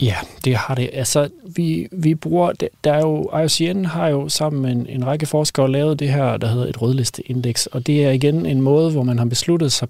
Ja, 0.00 0.16
det 0.44 0.56
har 0.56 0.74
det. 0.74 0.90
Altså, 0.92 1.28
vi, 1.56 1.88
vi 1.92 2.14
bruger, 2.14 2.52
der 2.84 2.92
er 2.92 3.00
jo, 3.00 3.30
IUCN 3.40 3.84
har 3.84 4.08
jo 4.08 4.28
sammen 4.28 4.62
med 4.62 4.70
en, 4.70 4.86
en 4.86 5.06
række 5.06 5.26
forskere 5.26 5.72
lavet 5.72 5.98
det 5.98 6.08
her, 6.08 6.36
der 6.36 6.48
hedder 6.48 6.66
et 6.66 6.82
rødlisteindeks, 6.82 7.66
og 7.66 7.86
det 7.86 8.04
er 8.04 8.10
igen 8.10 8.46
en 8.46 8.62
måde, 8.62 8.90
hvor 8.90 9.02
man 9.02 9.18
har 9.18 9.24
besluttet 9.24 9.72
sig 9.72 9.88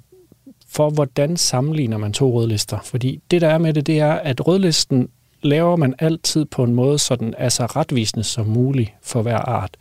for, 0.69 0.90
hvordan 0.90 1.36
sammenligner 1.36 1.98
man 1.98 2.12
to 2.12 2.32
rødlister. 2.32 2.78
Fordi 2.85 3.20
det, 3.31 3.40
der 3.40 3.48
er 3.48 3.59
med 3.59 3.74
det, 3.74 3.86
det 3.86 4.01
er, 4.01 4.12
at 4.12 4.47
rødlisten 4.47 5.09
laver 5.43 5.77
man 5.77 5.94
altid 5.98 6.44
på 6.44 6.65
en 6.65 6.74
måde, 6.74 6.98
så 6.98 7.16
den 7.16 7.35
er 7.39 7.48
så 7.48 7.66
retvisende 7.66 8.24
som 8.24 8.47
muligt 8.47 8.90
for 9.02 9.23
hver 9.23 9.39
art. 9.39 9.77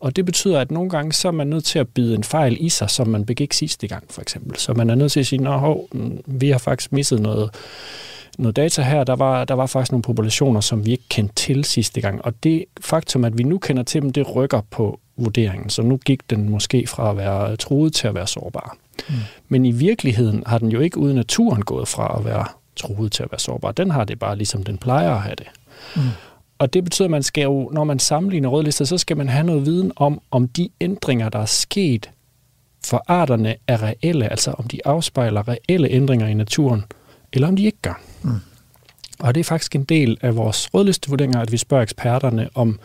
Og 0.00 0.16
det 0.16 0.26
betyder, 0.26 0.60
at 0.60 0.70
nogle 0.70 0.90
gange 0.90 1.12
så 1.12 1.28
er 1.28 1.32
man 1.32 1.46
nødt 1.46 1.64
til 1.64 1.78
at 1.78 1.88
bide 1.88 2.14
en 2.14 2.24
fejl 2.24 2.56
i 2.60 2.68
sig, 2.68 2.90
som 2.90 3.08
man 3.08 3.26
begik 3.26 3.52
sidste 3.52 3.88
gang, 3.88 4.04
for 4.10 4.22
eksempel. 4.22 4.58
Så 4.58 4.72
man 4.74 4.90
er 4.90 4.94
nødt 4.94 5.12
til 5.12 5.20
at 5.20 5.26
sige, 5.26 5.48
at 5.48 5.76
mm, 5.92 6.20
vi 6.26 6.50
har 6.50 6.58
faktisk 6.58 6.92
misset 6.92 7.20
noget, 7.20 7.50
noget 8.38 8.56
data 8.56 8.82
her. 8.82 9.04
Der 9.04 9.16
var, 9.16 9.44
der 9.44 9.54
var 9.54 9.66
faktisk 9.66 9.92
nogle 9.92 10.02
populationer, 10.02 10.60
som 10.60 10.86
vi 10.86 10.90
ikke 10.90 11.08
kendte 11.08 11.34
til 11.34 11.64
sidste 11.64 12.00
gang. 12.00 12.24
Og 12.24 12.34
det 12.42 12.64
faktum, 12.80 13.24
at 13.24 13.38
vi 13.38 13.42
nu 13.42 13.58
kender 13.58 13.82
til 13.82 14.02
dem, 14.02 14.10
det 14.10 14.36
rykker 14.36 14.60
på 14.70 15.00
vurderingen. 15.16 15.70
Så 15.70 15.82
nu 15.82 15.96
gik 15.96 16.30
den 16.30 16.48
måske 16.48 16.86
fra 16.86 17.10
at 17.10 17.16
være 17.16 17.56
truet 17.56 17.94
til 17.94 18.08
at 18.08 18.14
være 18.14 18.26
sårbar. 18.26 18.76
Mm. 19.08 19.14
Men 19.48 19.64
i 19.64 19.70
virkeligheden 19.70 20.42
har 20.46 20.58
den 20.58 20.68
jo 20.68 20.80
ikke 20.80 20.98
uden 20.98 21.16
naturen 21.16 21.62
gået 21.62 21.88
fra 21.88 22.16
at 22.18 22.24
være 22.24 22.46
truet 22.76 23.12
til 23.12 23.22
at 23.22 23.32
være 23.32 23.38
sårbar. 23.38 23.72
Den 23.72 23.90
har 23.90 24.04
det 24.04 24.18
bare 24.18 24.36
ligesom 24.36 24.62
den 24.62 24.78
plejer 24.78 25.10
at 25.10 25.20
have 25.20 25.34
det. 25.34 25.46
Mm. 25.96 26.02
Og 26.58 26.72
det 26.72 26.84
betyder, 26.84 27.06
at 27.06 27.10
man 27.10 27.22
skal 27.22 27.42
jo, 27.42 27.70
når 27.72 27.84
man 27.84 27.98
sammenligner 27.98 28.48
rødlister, 28.48 28.84
så 28.84 28.98
skal 28.98 29.16
man 29.16 29.28
have 29.28 29.46
noget 29.46 29.66
viden 29.66 29.92
om, 29.96 30.20
om 30.30 30.48
de 30.48 30.68
ændringer, 30.80 31.28
der 31.28 31.38
er 31.38 31.46
sket 31.46 32.10
for 32.86 33.04
arterne 33.08 33.54
er 33.68 33.82
reelle, 33.82 34.30
altså 34.30 34.50
om 34.50 34.68
de 34.68 34.86
afspejler 34.86 35.48
reelle 35.48 35.88
ændringer 35.88 36.26
i 36.26 36.34
naturen, 36.34 36.84
eller 37.32 37.48
om 37.48 37.56
de 37.56 37.64
ikke 37.64 37.78
gør. 37.82 38.00
Mm. 38.22 38.30
Og 39.20 39.34
det 39.34 39.40
er 39.40 39.44
faktisk 39.44 39.74
en 39.74 39.84
del 39.84 40.18
af 40.20 40.36
vores 40.36 40.74
rødlistevurderinger, 40.74 41.40
at 41.40 41.52
vi 41.52 41.56
spørger 41.56 41.82
eksperterne 41.82 42.48
om, 42.54 42.78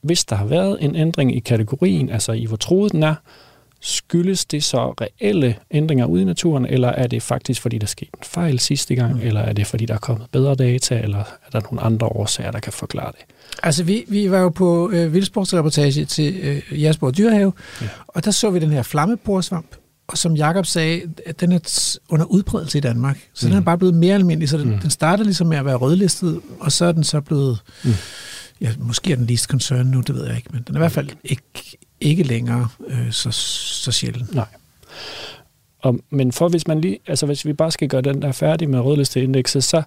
hvis 0.00 0.24
der 0.24 0.36
har 0.36 0.44
været 0.44 0.78
en 0.80 0.96
ændring 0.96 1.36
i 1.36 1.40
kategorien, 1.40 2.10
altså 2.10 2.32
i 2.32 2.44
hvor 2.44 2.56
truet 2.56 2.92
den 2.92 3.02
er, 3.02 3.14
skyldes 3.84 4.44
det 4.44 4.64
så 4.64 4.94
reelle 5.00 5.56
ændringer 5.70 6.06
ude 6.06 6.22
i 6.22 6.24
naturen, 6.24 6.66
eller 6.66 6.88
er 6.88 7.06
det 7.06 7.22
faktisk, 7.22 7.60
fordi 7.60 7.78
der 7.78 7.86
skete 7.86 8.10
en 8.18 8.24
fejl 8.24 8.58
sidste 8.58 8.94
gang, 8.94 9.14
mm. 9.14 9.20
eller 9.20 9.40
er 9.40 9.52
det, 9.52 9.66
fordi 9.66 9.86
der 9.86 9.94
er 9.94 9.98
kommet 9.98 10.26
bedre 10.32 10.54
data, 10.54 11.00
eller 11.00 11.18
er 11.18 11.50
der 11.52 11.60
nogle 11.60 11.80
andre 11.80 12.06
årsager, 12.06 12.50
der 12.50 12.60
kan 12.60 12.72
forklare 12.72 13.12
det? 13.12 13.34
Altså, 13.62 13.84
vi, 13.84 14.04
vi 14.08 14.30
var 14.30 14.38
jo 14.38 14.48
på 14.48 14.90
øh, 14.90 15.12
vildsportsreportage 15.12 16.04
til 16.04 16.36
øh, 16.42 16.82
Jasborg 16.82 17.16
Dyrehave, 17.16 17.52
ja. 17.82 17.86
og 18.08 18.24
der 18.24 18.30
så 18.30 18.50
vi 18.50 18.58
den 18.58 18.70
her 18.70 18.82
flammeporsvamp, 18.82 19.76
og 20.06 20.18
som 20.18 20.36
Jakob 20.36 20.66
sagde, 20.66 21.02
at 21.26 21.40
den 21.40 21.52
er 21.52 21.98
under 22.08 22.26
udbredelse 22.26 22.78
i 22.78 22.80
Danmark. 22.80 23.18
Så 23.34 23.46
mm. 23.46 23.50
den 23.50 23.60
er 23.60 23.64
bare 23.64 23.78
blevet 23.78 23.94
mere 23.94 24.14
almindelig, 24.14 24.48
så 24.48 24.58
den, 24.58 24.70
mm. 24.70 24.78
den 24.78 24.90
startede 24.90 25.24
ligesom 25.24 25.46
med 25.46 25.56
at 25.56 25.64
være 25.64 25.76
rødlistet, 25.76 26.40
og 26.60 26.72
så 26.72 26.84
er 26.84 26.92
den 26.92 27.04
så 27.04 27.20
blevet, 27.20 27.58
mm. 27.84 27.90
ja, 28.60 28.70
måske 28.78 29.12
er 29.12 29.16
den 29.16 29.26
least 29.26 29.44
concern 29.44 29.86
nu, 29.86 30.00
det 30.00 30.14
ved 30.14 30.26
jeg 30.26 30.36
ikke, 30.36 30.48
men 30.52 30.62
den 30.62 30.74
er 30.74 30.78
i 30.78 30.82
hvert 30.82 30.92
fald 30.92 31.08
ikke, 31.24 31.78
ikke 32.04 32.22
længere 32.22 32.68
øh, 32.86 33.12
så, 33.12 33.30
så 33.30 33.92
sjældent. 33.92 34.34
Nej. 34.34 34.46
Og, 35.78 35.98
men 36.10 36.32
for 36.32 36.48
hvis 36.48 36.66
man 36.66 36.80
lige, 36.80 36.98
altså 37.06 37.26
hvis 37.26 37.46
vi 37.46 37.52
bare 37.52 37.70
skal 37.70 37.88
gøre 37.88 38.02
den 38.02 38.22
der 38.22 38.32
færdig 38.32 38.70
med 38.70 38.80
rødlisteindekset, 38.80 39.64
så 39.64 39.82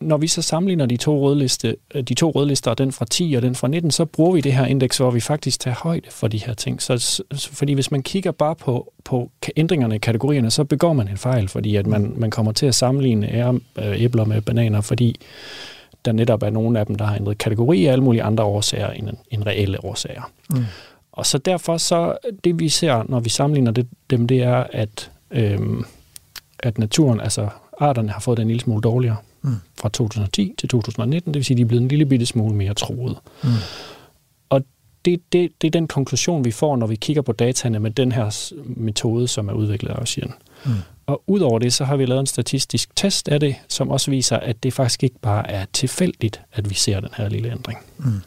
når 0.00 0.16
vi 0.16 0.28
så 0.28 0.42
sammenligner 0.42 0.86
de 0.86 0.96
to, 0.96 1.20
rødliste, 1.20 1.76
de 2.08 2.14
to 2.14 2.30
rødlister, 2.30 2.74
den 2.74 2.92
fra 2.92 3.04
10 3.10 3.34
og 3.36 3.42
den 3.42 3.54
fra 3.54 3.68
19, 3.68 3.90
så 3.90 4.04
bruger 4.04 4.32
vi 4.32 4.40
det 4.40 4.52
her 4.52 4.66
indeks, 4.66 4.96
hvor 4.96 5.10
vi 5.10 5.20
faktisk 5.20 5.60
tager 5.60 5.74
højde 5.82 6.10
for 6.10 6.28
de 6.28 6.38
her 6.38 6.54
ting. 6.54 6.82
Så, 6.82 6.98
så 6.98 7.22
fordi 7.52 7.72
hvis 7.72 7.90
man 7.90 8.02
kigger 8.02 8.32
bare 8.32 8.54
på, 8.54 8.92
på 9.04 9.30
ændringerne 9.56 9.94
i 9.94 9.98
kategorierne, 9.98 10.50
så 10.50 10.64
begår 10.64 10.92
man 10.92 11.08
en 11.08 11.16
fejl, 11.16 11.48
fordi 11.48 11.76
at 11.76 11.86
man, 11.86 12.12
man 12.16 12.30
kommer 12.30 12.52
til 12.52 12.66
at 12.66 12.74
sammenligne 12.74 13.32
ære, 13.32 13.60
øh, 13.78 14.02
æbler 14.02 14.24
med 14.24 14.40
bananer, 14.40 14.80
fordi 14.80 15.20
der 16.04 16.12
netop 16.12 16.42
er 16.42 16.50
nogle 16.50 16.80
af 16.80 16.86
dem, 16.86 16.96
der 16.96 17.04
har 17.04 17.16
ændret 17.16 17.38
kategori 17.38 17.86
af 17.86 17.92
alle 17.92 18.04
mulige 18.04 18.22
andre 18.22 18.44
årsager 18.44 18.90
end, 18.90 19.08
end 19.30 19.46
reelle 19.46 19.84
årsager. 19.84 20.30
Mm. 20.50 20.64
Og 21.16 21.26
så 21.26 21.38
derfor 21.38 21.76
så, 21.76 22.16
det 22.44 22.58
vi 22.58 22.68
ser, 22.68 23.04
når 23.08 23.20
vi 23.20 23.28
sammenligner 23.28 23.70
det, 23.70 23.88
dem, 24.10 24.26
det 24.26 24.42
er, 24.42 24.66
at, 24.72 25.10
øhm, 25.30 25.84
at 26.58 26.78
naturen, 26.78 27.20
altså 27.20 27.48
arterne 27.80 28.10
har 28.10 28.20
fået 28.20 28.36
den 28.36 28.44
en 28.44 28.48
lille 28.48 28.60
smule 28.60 28.80
dårligere 28.80 29.16
mm. 29.42 29.56
fra 29.74 29.88
2010 29.88 30.54
til 30.58 30.68
2019, 30.68 31.34
det 31.34 31.38
vil 31.38 31.44
sige, 31.44 31.54
at 31.54 31.58
de 31.58 31.62
er 31.62 31.66
blevet 31.66 31.82
en 31.82 31.88
lille 31.88 32.06
bitte 32.06 32.26
smule 32.26 32.54
mere 32.54 32.74
troet. 32.74 33.16
Mm. 33.42 33.48
Og 34.48 34.62
det, 35.04 35.20
det, 35.32 35.52
det 35.60 35.66
er 35.66 35.70
den 35.70 35.88
konklusion, 35.88 36.44
vi 36.44 36.50
får, 36.50 36.76
når 36.76 36.86
vi 36.86 36.96
kigger 36.96 37.22
på 37.22 37.32
dataene 37.32 37.80
med 37.80 37.90
den 37.90 38.12
her 38.12 38.52
metode, 38.66 39.28
som 39.28 39.48
er 39.48 39.52
udviklet 39.52 39.90
af 39.90 40.02
Ocean. 40.02 40.32
Mm. 40.64 40.72
Og 41.06 41.22
udover 41.26 41.58
det, 41.58 41.72
så 41.72 41.84
har 41.84 41.96
vi 41.96 42.06
lavet 42.06 42.20
en 42.20 42.26
statistisk 42.26 42.96
test 42.96 43.28
af 43.28 43.40
det, 43.40 43.56
som 43.68 43.90
også 43.90 44.10
viser, 44.10 44.36
at 44.36 44.62
det 44.62 44.72
faktisk 44.72 45.02
ikke 45.02 45.18
bare 45.22 45.50
er 45.50 45.64
tilfældigt, 45.72 46.40
at 46.52 46.70
vi 46.70 46.74
ser 46.74 47.00
den 47.00 47.10
her 47.16 47.28
lille 47.28 47.50
ændring. 47.52 47.78
Mm. 47.98 48.20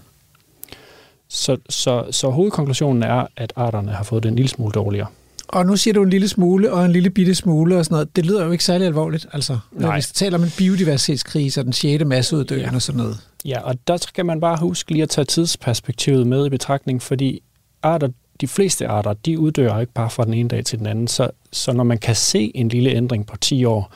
Så, 1.30 1.58
så, 1.70 2.06
så 2.12 2.30
hovedkonklusionen 2.30 3.04
er, 3.04 3.28
at 3.38 3.54
arterne 3.56 3.92
har 3.92 4.04
fået 4.04 4.24
den 4.24 4.32
en 4.32 4.36
lille 4.36 4.50
smule 4.50 4.72
dårligere. 4.72 5.08
Og 5.48 5.66
nu 5.66 5.76
siger 5.76 5.94
du 5.94 6.04
en 6.04 6.10
lille 6.10 6.28
smule 6.28 6.74
og 6.74 6.86
en 6.86 6.92
lille 6.92 7.10
bitte 7.10 7.36
smule 7.36 7.78
og 7.78 7.86
sådan 7.86 7.96
noget. 7.96 8.16
Det 8.16 8.26
lyder 8.26 8.46
jo 8.46 8.52
ikke 8.52 8.64
særlig 8.64 8.88
alvorligt. 8.88 9.28
Altså, 9.34 9.60
Nej. 9.72 9.96
Hvis 9.96 10.10
vi 10.10 10.14
taler 10.14 10.38
om 10.38 10.44
en 10.44 10.52
biodiversitetskrise 10.58 11.62
og 11.62 11.66
den 11.66 11.74
sjette 11.74 12.06
masseuddøen 12.06 12.62
ja. 12.62 12.76
og 12.76 12.82
sådan 12.82 13.02
noget. 13.02 13.18
Ja, 13.46 13.62
og 13.62 13.88
der 13.88 13.98
skal 13.98 14.26
man 14.26 14.40
bare 14.40 14.58
huske 14.58 14.92
lige 14.92 15.04
at 15.04 15.10
tage 15.10 15.26
tidsperspektivet 15.26 16.28
med 16.28 16.46
i 16.46 16.50
betragtning, 16.50 17.02
fordi 17.02 17.42
arter, 17.84 18.10
de 18.42 18.48
fleste 18.48 18.88
arter, 18.88 19.14
de 19.14 19.40
uddør 19.40 19.80
ikke 19.80 19.94
bare 19.94 20.10
fra 20.10 20.26
den 20.26 20.34
ene 20.34 20.50
dag 20.50 20.66
til 20.66 20.80
den 20.80 20.88
anden. 20.88 21.08
Så, 21.08 21.30
så 21.52 21.74
når 21.74 21.84
man 21.84 21.98
kan 21.98 22.16
se 22.16 22.52
en 22.56 22.70
lille 22.70 22.90
ændring 22.90 23.26
på 23.28 23.38
10 23.38 23.66
år, 23.66 23.92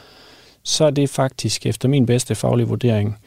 så 0.64 0.86
er 0.86 0.91
det 0.91 1.10
faktisk, 1.10 1.66
efter 1.66 1.90
min 1.90 2.06
bedste 2.06 2.36
faglige 2.36 2.68
vurdering, 2.68 3.18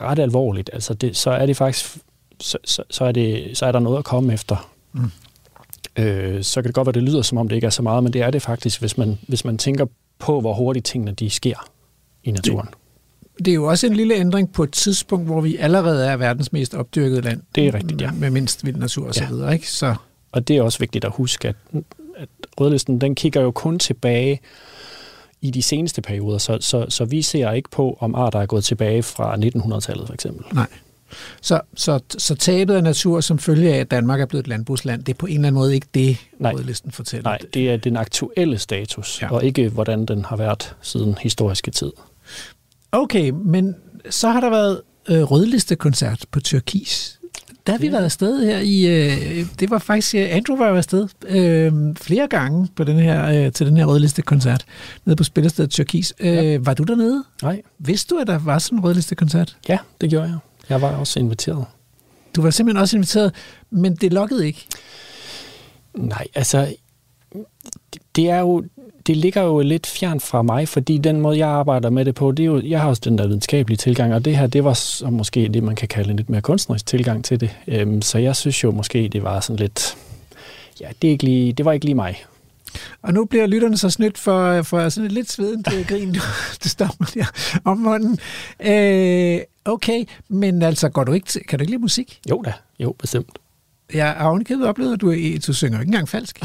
ret 0.00 0.18
alvorligt. 0.18 0.70
Altså 0.72 0.94
det, 0.94 1.16
så 1.16 1.30
er 1.30 1.46
det 1.46 1.56
faktisk 1.56 1.96
så, 2.40 2.58
så, 2.64 2.82
så, 2.90 3.04
er 3.04 3.12
det, 3.12 3.50
så 3.58 3.66
er 3.66 3.72
der 3.72 3.78
noget 3.78 3.98
at 3.98 4.04
komme 4.04 4.32
efter. 4.32 4.70
Mm. 4.92 5.10
Øh, 5.98 6.42
så 6.42 6.62
kan 6.62 6.68
det 6.68 6.74
godt 6.74 6.86
være, 6.86 6.92
det 6.92 7.02
lyder 7.02 7.22
som 7.22 7.38
om 7.38 7.48
det 7.48 7.56
ikke 7.56 7.66
er 7.66 7.70
så 7.70 7.82
meget, 7.82 8.02
men 8.02 8.12
det 8.12 8.22
er 8.22 8.30
det 8.30 8.42
faktisk, 8.42 8.80
hvis 8.80 8.98
man, 8.98 9.18
hvis 9.28 9.44
man 9.44 9.58
tænker 9.58 9.86
på, 10.18 10.40
hvor 10.40 10.54
hurtigt 10.54 10.86
tingene 10.86 11.12
de 11.12 11.30
sker 11.30 11.70
i 12.24 12.30
naturen. 12.30 12.66
Det, 12.66 13.44
det 13.46 13.50
er 13.50 13.54
jo 13.54 13.64
også 13.64 13.86
en 13.86 13.94
lille 13.94 14.14
ændring 14.14 14.52
på 14.52 14.62
et 14.62 14.72
tidspunkt, 14.72 15.26
hvor 15.26 15.40
vi 15.40 15.56
allerede 15.56 16.06
er 16.06 16.16
verdens 16.16 16.52
mest 16.52 16.74
opdyrkede 16.74 17.20
land. 17.20 17.40
Det 17.54 17.66
er 17.66 17.74
rigtigt, 17.74 18.00
ja. 18.00 18.10
Med 18.10 18.30
mindst 18.30 18.66
vild 18.66 18.76
natur 18.76 19.08
og 19.08 19.14
ja. 19.16 19.26
så 19.26 19.34
videre, 19.34 19.52
ikke? 19.54 19.70
Så. 19.70 19.94
Og 20.32 20.48
det 20.48 20.56
er 20.56 20.62
også 20.62 20.78
vigtigt 20.78 21.04
at 21.04 21.12
huske, 21.14 21.48
at, 21.48 21.56
at 22.16 22.28
rødlisten, 22.60 23.00
den 23.00 23.14
kigger 23.14 23.40
jo 23.40 23.50
kun 23.50 23.78
tilbage 23.78 24.40
i 25.40 25.50
de 25.50 25.62
seneste 25.62 26.02
perioder, 26.02 26.38
så, 26.38 26.58
så, 26.60 26.86
så 26.88 27.04
vi 27.04 27.22
ser 27.22 27.50
ikke 27.50 27.70
på, 27.70 27.96
om 28.00 28.14
arter 28.14 28.40
er 28.40 28.46
gået 28.46 28.64
tilbage 28.64 29.02
fra 29.02 29.34
1900-tallet 29.34 30.06
for 30.06 30.14
eksempel. 30.14 30.44
Nej. 30.54 30.66
Så, 31.40 31.60
så, 31.76 32.00
så 32.18 32.34
tabet 32.34 32.74
af 32.74 32.82
natur 32.82 33.20
som 33.20 33.38
følge 33.38 33.74
af, 33.74 33.78
at 33.78 33.90
Danmark 33.90 34.20
er 34.20 34.26
blevet 34.26 34.42
et 34.42 34.48
landbrugsland, 34.48 35.04
det 35.04 35.12
er 35.12 35.16
på 35.16 35.26
en 35.26 35.32
eller 35.32 35.48
anden 35.48 35.54
måde 35.54 35.74
ikke 35.74 35.86
det, 35.94 36.16
Nej. 36.38 36.52
rødlisten 36.52 36.92
fortæller. 36.92 37.30
Nej, 37.30 37.38
det 37.54 37.70
er 37.70 37.76
den 37.76 37.96
aktuelle 37.96 38.58
status, 38.58 39.22
ja. 39.22 39.32
og 39.32 39.44
ikke 39.44 39.68
hvordan 39.68 40.06
den 40.06 40.24
har 40.24 40.36
været 40.36 40.74
siden 40.82 41.18
historiske 41.20 41.70
tid. 41.70 41.92
Okay, 42.92 43.30
men 43.30 43.74
så 44.10 44.28
har 44.28 44.40
der 44.40 44.50
været 44.50 44.80
øh, 45.08 45.22
rødlistekoncert 45.22 46.24
på 46.30 46.40
Tyrkis. 46.40 47.20
Der 47.66 47.72
har 47.72 47.78
vi 47.78 47.92
været 47.92 48.04
afsted 48.04 48.44
her 48.44 48.58
i, 48.58 48.86
øh, 48.86 49.46
det 49.60 49.70
var 49.70 49.78
faktisk, 49.78 50.14
øh, 50.14 50.26
Andrew 50.30 50.56
var 50.56 50.66
afsted 50.66 51.08
øh, 51.28 51.72
flere 51.96 52.28
gange 52.28 52.68
på 52.76 52.84
den 52.84 52.98
her, 52.98 53.46
øh, 53.46 53.52
til 53.52 53.66
den 53.66 53.76
her 53.76 53.84
rødlistekoncert, 53.84 54.64
nede 55.04 55.16
på 55.16 55.24
spillestedet 55.24 55.70
Tyrkis. 55.70 56.14
Øh, 56.20 56.28
ja. 56.28 56.58
Var 56.60 56.74
du 56.74 56.82
dernede? 56.82 57.24
Nej. 57.42 57.62
Vidste 57.78 58.14
du, 58.14 58.20
at 58.20 58.26
der 58.26 58.38
var 58.38 58.58
sådan 58.58 58.78
en 58.78 58.84
rødlistekoncert? 58.84 59.56
Ja, 59.68 59.78
det 60.00 60.10
gjorde 60.10 60.26
jeg. 60.26 60.38
Jeg 60.68 60.82
var 60.82 60.96
også 60.96 61.20
inviteret. 61.20 61.64
Du 62.36 62.42
var 62.42 62.50
simpelthen 62.50 62.82
også 62.82 62.96
inviteret, 62.96 63.34
men 63.70 63.96
det 63.96 64.12
lukkede 64.12 64.46
ikke? 64.46 64.66
Nej, 65.94 66.26
altså, 66.34 66.74
det 68.16 68.30
er 68.30 68.38
jo, 68.38 68.64
det 69.06 69.16
ligger 69.16 69.42
jo 69.42 69.60
lidt 69.60 69.86
fjern 69.86 70.20
fra 70.20 70.42
mig, 70.42 70.68
fordi 70.68 70.98
den 70.98 71.20
måde, 71.20 71.38
jeg 71.38 71.48
arbejder 71.48 71.90
med 71.90 72.04
det 72.04 72.14
på, 72.14 72.32
det 72.32 72.42
er 72.42 72.46
jo, 72.46 72.60
jeg 72.64 72.80
har 72.80 72.88
også 72.88 73.02
den 73.04 73.18
der 73.18 73.26
videnskabelige 73.26 73.76
tilgang, 73.76 74.14
og 74.14 74.24
det 74.24 74.36
her, 74.36 74.46
det 74.46 74.64
var 74.64 74.72
så 74.72 75.10
måske 75.10 75.48
det, 75.48 75.62
man 75.62 75.76
kan 75.76 75.88
kalde 75.88 76.10
en 76.10 76.16
lidt 76.16 76.30
mere 76.30 76.40
kunstnerisk 76.40 76.86
tilgang 76.86 77.24
til 77.24 77.40
det. 77.40 77.50
Øhm, 77.66 78.02
så 78.02 78.18
jeg 78.18 78.36
synes 78.36 78.64
jo 78.64 78.70
måske, 78.70 79.08
det 79.08 79.22
var 79.22 79.40
sådan 79.40 79.56
lidt, 79.56 79.96
ja, 80.80 80.88
det, 81.02 81.08
er 81.08 81.12
ikke 81.12 81.24
lige, 81.24 81.52
det 81.52 81.64
var 81.64 81.72
ikke 81.72 81.86
lige 81.86 81.94
mig. 81.94 82.24
Og 83.02 83.14
nu 83.14 83.24
bliver 83.24 83.46
lytterne 83.46 83.76
så 83.76 83.90
snydt 83.90 84.18
for, 84.18 84.62
for 84.62 84.88
sådan 84.88 85.06
et 85.06 85.12
lidt 85.12 85.32
svedent 85.32 85.68
grin, 85.88 86.12
du, 86.12 86.20
du 86.64 86.68
stopper 86.68 87.04
der 87.14 87.24
om 87.64 87.78
munden. 87.78 88.18
Øh, 88.60 89.40
okay, 89.64 90.04
men 90.28 90.62
altså, 90.62 90.88
går 90.88 91.04
du 91.04 91.12
ikke, 91.12 91.40
kan 91.48 91.58
du 91.58 91.62
ikke 91.62 91.72
lide 91.72 91.82
musik? 91.82 92.20
Jo 92.30 92.42
da, 92.44 92.52
jo, 92.80 92.92
bestemt. 92.98 93.38
Jeg 93.94 94.10
har 94.10 94.28
ovenikæbet 94.28 94.66
oplevet, 94.66 94.92
at 94.92 95.00
du, 95.00 95.14
du 95.46 95.52
synger 95.52 95.80
ikke 95.80 95.88
engang 95.88 96.08
falsk. 96.08 96.40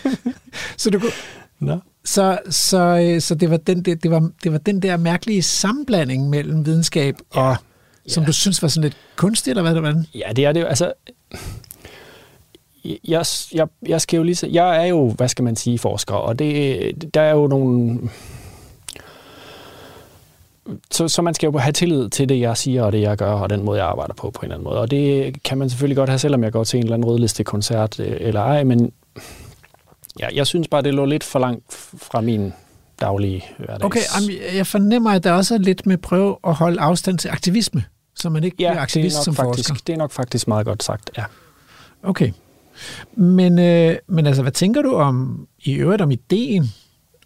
så 0.76 0.90
du 0.90 1.00
Nå. 1.60 1.78
Så, 2.04 2.38
så, 2.50 2.78
øh, 2.78 3.20
så 3.20 3.34
det, 3.34 3.50
var 3.50 3.56
den, 3.56 3.82
det, 3.82 4.02
det, 4.02 4.10
var, 4.10 4.30
det 4.42 4.52
var 4.52 4.58
den 4.58 4.82
der 4.82 4.96
mærkelige 4.96 5.42
sammenblanding 5.42 6.30
mellem 6.30 6.66
videnskab 6.66 7.16
ja. 7.34 7.40
og, 7.40 7.56
som 8.06 8.22
ja. 8.22 8.26
du 8.26 8.32
synes 8.32 8.62
var 8.62 8.68
sådan 8.68 8.82
lidt 8.82 8.96
kunstigt, 9.16 9.58
eller 9.58 9.62
hvad 9.62 9.74
det 9.74 9.82
var? 9.82 10.04
Ja, 10.14 10.32
det 10.36 10.44
er 10.44 10.52
det 10.52 10.60
jo. 10.60 10.66
Altså, 10.66 10.92
jeg, 12.84 13.24
jeg, 13.52 13.68
jeg 13.86 14.00
skal 14.00 14.16
jo 14.16 14.22
lige 14.22 14.48
jeg 14.52 14.82
er 14.82 14.86
jo, 14.86 15.10
hvad 15.10 15.28
skal 15.28 15.44
man 15.44 15.56
sige, 15.56 15.78
forsker, 15.78 16.14
og 16.14 16.38
det, 16.38 17.14
der 17.14 17.20
er 17.20 17.34
jo 17.34 17.46
nogle... 17.46 17.98
Så, 20.90 21.08
så 21.08 21.22
man 21.22 21.34
skal 21.34 21.46
jo 21.46 21.58
have 21.58 21.72
tillid 21.72 22.08
til 22.08 22.28
det, 22.28 22.40
jeg 22.40 22.56
siger, 22.56 22.82
og 22.82 22.92
det, 22.92 23.00
jeg 23.00 23.16
gør, 23.16 23.32
og 23.32 23.50
den 23.50 23.64
måde, 23.64 23.78
jeg 23.78 23.86
arbejder 23.88 24.14
på, 24.14 24.30
på 24.30 24.40
en 24.40 24.44
eller 24.44 24.54
anden 24.54 24.64
måde. 24.64 24.80
Og 24.80 24.90
det 24.90 25.42
kan 25.42 25.58
man 25.58 25.70
selvfølgelig 25.70 25.96
godt 25.96 26.10
have, 26.10 26.18
selvom 26.18 26.44
jeg 26.44 26.52
går 26.52 26.64
til 26.64 26.78
en 26.78 26.84
eller 26.84 26.94
anden 26.94 27.08
rødliste-koncert 27.08 28.00
øh, 28.00 28.16
eller 28.20 28.40
ej, 28.40 28.64
men 28.64 28.92
ja, 30.20 30.28
jeg 30.34 30.46
synes 30.46 30.68
bare, 30.68 30.82
det 30.82 30.94
lå 30.94 31.04
lidt 31.04 31.24
for 31.24 31.38
langt 31.38 31.64
fra 31.96 32.20
min 32.20 32.52
daglige 33.00 33.44
hverdags. 33.58 33.84
Okay, 33.84 34.00
jeg 34.56 34.66
fornemmer, 34.66 35.10
at 35.10 35.24
der 35.24 35.32
også 35.32 35.54
er 35.54 35.58
lidt 35.58 35.86
med 35.86 35.98
prøve 35.98 36.36
at 36.44 36.54
holde 36.54 36.80
afstand 36.80 37.18
til 37.18 37.28
aktivisme, 37.28 37.84
så 38.14 38.30
man 38.30 38.44
ikke 38.44 38.56
ja, 38.60 38.70
bliver 38.70 38.82
aktivist 38.82 39.14
det 39.14 39.20
er 39.20 39.24
som 39.24 39.34
faktisk, 39.34 39.68
forsker. 39.68 39.84
det 39.86 39.92
er 39.92 39.96
nok 39.96 40.12
faktisk 40.12 40.48
meget 40.48 40.66
godt 40.66 40.82
sagt, 40.82 41.10
ja. 41.18 41.24
Okay. 42.02 42.32
Men, 43.14 43.58
øh, 43.58 43.96
men 44.06 44.26
altså, 44.26 44.42
hvad 44.42 44.52
tænker 44.52 44.82
du 44.82 44.94
om 44.94 45.46
i 45.58 45.72
øvrigt 45.72 46.02
om 46.02 46.10
ideen 46.10 46.64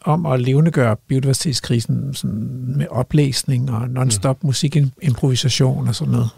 om 0.05 0.27
at 0.27 0.41
levendegøre 0.41 0.97
biodiversitetskrisen 0.97 2.15
sådan 2.15 2.65
med 2.77 2.87
oplæsning 2.91 3.71
og 3.71 3.89
non-stop 3.89 4.43
mm. 4.43 4.47
musikimprovisation 4.47 5.89
og 5.89 5.95
sådan 5.95 6.13
noget? 6.13 6.31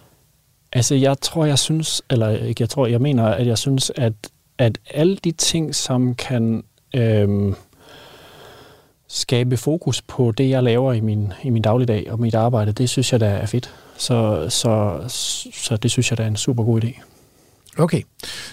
Altså, 0.73 0.95
jeg 0.95 1.21
tror, 1.21 1.45
jeg 1.45 1.59
synes, 1.59 2.03
eller 2.11 2.29
ikke 2.29 2.63
jeg 2.63 2.69
tror, 2.69 2.87
jeg 2.87 3.01
mener, 3.01 3.25
at 3.25 3.47
jeg 3.47 3.59
synes, 3.59 3.93
at, 3.95 4.13
at 4.59 4.79
alle 4.91 5.17
de 5.25 5.33
ting, 5.33 5.75
som 5.75 6.15
kan 6.15 6.65
øhm, 6.95 7.55
skabe 9.09 9.57
fokus 9.57 10.03
på 10.03 10.33
det, 10.33 10.51
jeg 10.51 10.63
laver 10.63 10.93
i 10.93 11.01
min, 11.01 11.33
i 11.45 11.51
min 11.51 11.63
dagligdag 11.63 12.13
og 12.13 12.21
mit 12.21 12.35
arbejde, 12.35 12.73
det 12.73 12.89
synes 12.89 13.13
jeg, 13.13 13.21
der 13.21 13.29
er 13.29 13.47
fedt. 13.47 13.75
Så, 13.97 14.47
så, 14.49 15.01
så 15.53 15.77
det 15.77 15.91
synes 15.91 16.11
jeg, 16.11 16.19
der 16.19 16.25
er 16.25 16.29
en 16.29 16.37
super 16.37 16.65
god 16.65 16.85
idé. 16.85 17.01
Okay, 17.79 18.03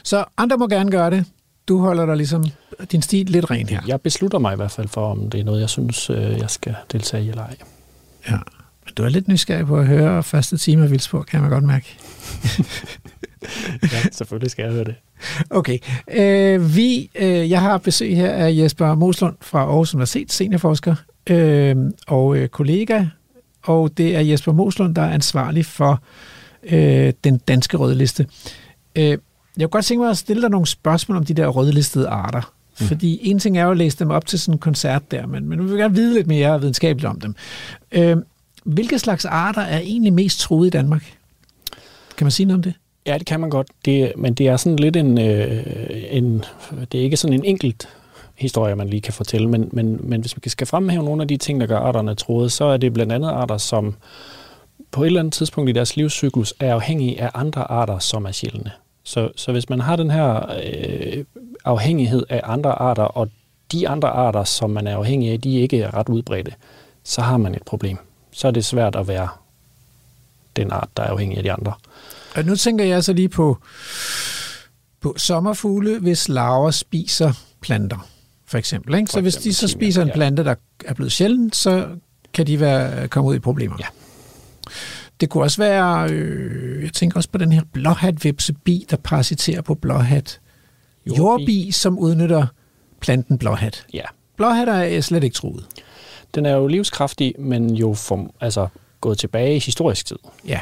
så 0.04 0.26
andre 0.38 0.58
må 0.58 0.68
gerne 0.68 0.92
gøre 0.92 1.10
det. 1.10 1.26
Du 1.68 1.80
holder 1.80 2.06
dig 2.06 2.18
ligesom 2.18 2.46
din 2.92 3.02
stil 3.02 3.30
lidt 3.30 3.52
ren 3.52 3.70
her. 3.70 3.82
Jeg 3.88 4.02
beslutter 4.02 4.40
mig 4.40 4.54
i 4.54 4.56
hvert 4.56 4.72
fald 4.72 4.88
for, 4.88 5.12
om 5.12 5.30
det 5.30 5.40
er 5.40 5.44
noget, 5.44 5.62
jeg 5.62 5.70
synes, 5.70 6.10
øh, 6.10 6.38
jeg 6.38 6.50
skal 6.50 6.76
deltage 6.92 7.24
i 7.24 7.30
eller 7.30 7.44
ej. 7.44 7.56
Ja. 8.30 8.38
Du 8.98 9.04
er 9.04 9.10
lidt 9.10 9.28
nysgerrig 9.28 9.66
på 9.66 9.78
at 9.78 9.88
høre 9.88 10.24
første 10.24 10.58
time 10.58 10.84
af 10.84 10.92
Vildspor, 10.92 11.22
kan 11.22 11.42
man 11.42 11.50
godt 11.50 11.64
mærke. 11.64 11.98
ja, 13.94 14.02
selvfølgelig 14.12 14.52
skal 14.52 14.64
jeg 14.64 14.74
høre 14.74 14.84
det. 14.84 14.96
Okay. 15.50 15.78
Øh, 16.12 16.76
vi, 16.76 17.10
øh, 17.16 17.50
jeg 17.50 17.62
har 17.62 17.78
besøg 17.78 18.16
her 18.16 18.32
af 18.32 18.52
Jesper 18.54 18.96
Moslund 18.96 19.36
fra 19.42 19.60
Aarhus 19.60 19.94
Universitet, 19.94 20.32
seniorforsker 20.32 20.96
øh, 21.30 21.76
og 22.08 22.38
øh, 22.38 22.50
kollega. 22.50 23.06
Og 23.64 23.98
det 23.98 24.16
er 24.16 24.20
Jesper 24.20 24.52
Moslund, 24.52 24.96
der 24.96 25.02
er 25.02 25.14
ansvarlig 25.14 25.66
for 25.66 26.04
øh, 26.64 27.14
den 27.24 27.38
danske 27.38 27.78
rødliste. 27.78 28.28
Øh, 28.96 29.18
jeg 29.62 29.70
kunne 29.70 29.78
godt 29.78 29.86
tænke 29.86 30.02
mig 30.02 30.10
at 30.10 30.18
stille 30.18 30.42
dig 30.42 30.50
nogle 30.50 30.68
spørgsmål 30.68 31.18
om 31.18 31.26
de 31.26 31.34
der 31.34 31.48
rødlistede 31.48 32.08
arter. 32.08 32.54
Mm. 32.80 32.88
Fordi 32.88 33.20
en 33.30 33.40
ting 33.40 33.58
er 33.58 33.64
jo 33.64 33.72
at 33.72 33.78
læse 33.78 34.00
dem 34.00 34.10
op 34.10 34.26
til 34.26 34.40
sådan 34.40 34.54
en 34.54 34.60
koncert 34.60 35.12
der, 35.12 35.26
men, 35.26 35.50
men 35.50 35.64
vi 35.64 35.70
vil 35.70 35.78
gerne 35.78 35.96
vide 35.96 36.14
lidt 36.14 36.28
mere 36.28 36.60
videnskabeligt 36.60 37.10
om 37.10 37.20
dem. 37.20 37.36
Øh, 37.92 38.18
hvilke 38.64 39.00
slags 39.00 39.26
arter 39.26 39.62
er 39.62 39.80
egentlig 39.80 40.14
mest 40.14 40.40
truet 40.40 40.68
i 40.68 40.70
Danmark? 40.70 41.14
Kan 42.18 42.26
man 42.26 42.32
sige 42.32 42.46
noget 42.46 42.58
om 42.58 42.64
det? 42.64 42.74
Ja, 43.06 43.18
det 43.18 43.28
kan 43.28 43.40
man 43.40 43.50
godt. 43.50 43.68
Det, 43.86 44.14
men 44.18 44.34
det 44.34 44.48
er 44.48 44.58
sådan 44.58 44.80
lidt 44.80 44.96
en, 44.96 45.18
øh, 45.18 45.64
en... 46.10 46.44
Det 46.92 47.00
er 47.00 47.04
ikke 47.04 47.18
sådan 47.18 47.34
en 47.34 47.46
enkelt 47.46 47.90
historie, 48.36 48.76
man 48.76 48.90
lige 48.90 49.02
kan 49.02 49.14
fortælle, 49.14 49.50
men, 49.50 49.70
men, 49.72 50.00
men 50.04 50.22
hvis 50.22 50.36
vi 50.44 50.50
skal 50.50 50.68
fremhæve 50.68 51.04
nogle 51.04 51.22
af 51.22 51.28
de 51.28 51.38
ting, 51.38 51.62
der 51.62 51.68
gør 51.68 51.78
arterne 51.78 52.16
troede, 52.16 52.50
så 52.50 52.66
er 52.66 52.78
det 52.78 52.94
blandt 52.94 53.12
andet 53.12 53.30
arter, 53.30 53.58
som 53.58 53.96
på 54.92 55.04
et 55.04 55.08
eller 55.08 55.20
andet 55.20 55.34
tidspunkt 55.34 55.70
i 55.70 55.74
deres 55.74 55.96
livscyklus 55.96 56.54
er 56.60 56.74
afhængige 56.74 57.22
af 57.22 57.32
andre 57.34 57.72
arter, 57.72 58.00
som 58.00 58.26
er 58.26 58.32
sjældne. 58.32 58.72
Så, 59.04 59.32
så 59.36 59.52
hvis 59.52 59.70
man 59.70 59.80
har 59.80 59.96
den 59.96 60.12
her 60.12 60.52
øh, 60.64 61.26
afhængighed 61.66 62.26
af 62.30 62.42
andre 62.44 62.72
arter, 62.72 63.04
og 63.04 63.30
de 63.72 63.90
andre 63.90 64.10
arter, 64.10 64.44
som 64.44 64.70
man 64.70 64.88
er 64.88 64.98
afhængig 64.98 65.32
af, 65.32 65.42
de 65.42 65.60
ikke 65.60 65.82
er 65.82 65.94
ret 65.94 66.10
udbredte, 66.10 66.54
så 67.04 67.22
har 67.22 67.38
man 67.38 67.56
et 67.56 67.64
problem. 67.64 67.98
Så 68.32 68.48
er 68.48 68.52
det 68.52 68.66
svært 68.66 68.96
at 68.96 69.08
være 69.08 69.28
den 70.56 70.72
art, 70.72 70.90
der 70.98 71.04
er 71.04 71.08
afhængig 71.08 71.38
af 71.38 71.44
de 71.44 71.52
andre. 71.52 71.74
Og 72.36 72.46
nu 72.46 72.56
tænker 72.56 72.86
jeg 72.86 73.04
så 73.04 73.14
lige 73.14 73.30
på, 73.30 73.58
på 75.02 75.14
sommerfugle, 75.18 76.00
hvis 76.00 76.30
larver 76.30 76.72
spiser 76.72 77.34
planter, 77.62 78.08
for 78.46 78.58
eksempel. 78.58 78.96
Ikke? 78.96 79.12
Så 79.12 79.22
hvis 79.22 79.36
de 79.36 79.54
så 79.54 79.68
spiser 79.68 80.02
en 80.02 80.12
plante, 80.14 80.44
der 80.44 80.56
er 80.86 80.94
blevet 80.94 81.12
sjælden, 81.12 81.54
så 81.54 81.88
kan 82.34 82.48
de 82.48 82.60
være 82.60 83.08
kommet 83.08 83.30
ud 83.32 83.36
i 83.36 83.40
problemer. 83.40 83.76
Ja. 83.80 83.86
Det 85.22 85.30
kunne 85.30 85.44
også 85.44 85.58
være, 85.58 86.10
øh, 86.12 86.84
jeg 86.84 86.94
tænker 86.94 87.18
også 87.18 87.30
på 87.30 87.38
den 87.38 87.52
her 87.52 87.62
blåhatvipsebi, 87.74 88.86
der 88.90 88.98
parasiterer 88.98 89.62
på 89.62 89.76
blåhat. 89.76 90.40
Jordbi, 91.08 91.18
Jordbi 91.18 91.72
som 91.72 92.00
udnytter 92.00 92.46
planten 93.00 93.38
blåhat. 93.38 93.86
Ja. 93.94 94.04
Blåhat 94.38 94.68
er 94.68 95.02
slet 95.02 95.24
ikke 95.24 95.34
truet. 95.34 95.66
Den 96.36 96.46
er 96.46 96.56
jo 96.56 96.68
livskraftig, 96.68 97.34
men 97.40 97.76
jo 97.76 97.94
for, 97.94 98.32
altså, 98.40 98.68
gået 99.02 99.18
tilbage 99.18 99.56
i 99.56 99.60
historisk 99.60 100.06
tid. 100.06 100.16
Ja. 100.48 100.60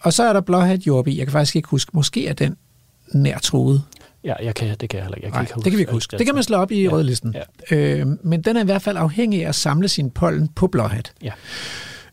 Og 0.00 0.12
så 0.12 0.22
er 0.22 0.32
der 0.32 0.40
blåhat 0.40 0.86
jordbi. 0.86 1.18
Jeg 1.18 1.26
kan 1.26 1.32
faktisk 1.32 1.56
ikke 1.56 1.68
huske. 1.68 1.90
Måske 1.94 2.26
er 2.26 2.32
den 2.32 2.56
nær 3.14 3.38
truet. 3.38 3.82
Ja, 4.24 4.34
jeg 4.42 4.54
kan, 4.54 4.76
det 4.80 4.88
kan 4.88 4.96
jeg 4.96 5.04
heller 5.04 5.16
ikke. 5.16 5.26
Jeg 5.26 5.32
kan 5.32 5.36
Nej, 5.36 5.42
ikke 5.42 5.54
huske. 5.54 5.64
det 5.64 5.72
kan 5.72 5.76
vi 5.76 5.82
ikke 5.82 5.92
huske. 5.92 6.18
Det 6.18 6.26
kan 6.26 6.34
man 6.34 6.44
slå 6.44 6.56
op 6.56 6.70
i 6.70 6.82
ja. 6.82 6.88
rødlisten. 6.88 7.34
Ja. 7.70 7.76
Øh, 7.76 8.06
men 8.22 8.42
den 8.42 8.56
er 8.56 8.60
i 8.60 8.64
hvert 8.64 8.82
fald 8.82 8.96
afhængig 8.96 9.44
af 9.44 9.48
at 9.48 9.54
samle 9.54 9.88
sin 9.88 10.10
pollen 10.10 10.48
på 10.48 10.66
blåhat. 10.66 11.12
Ja. 11.22 11.32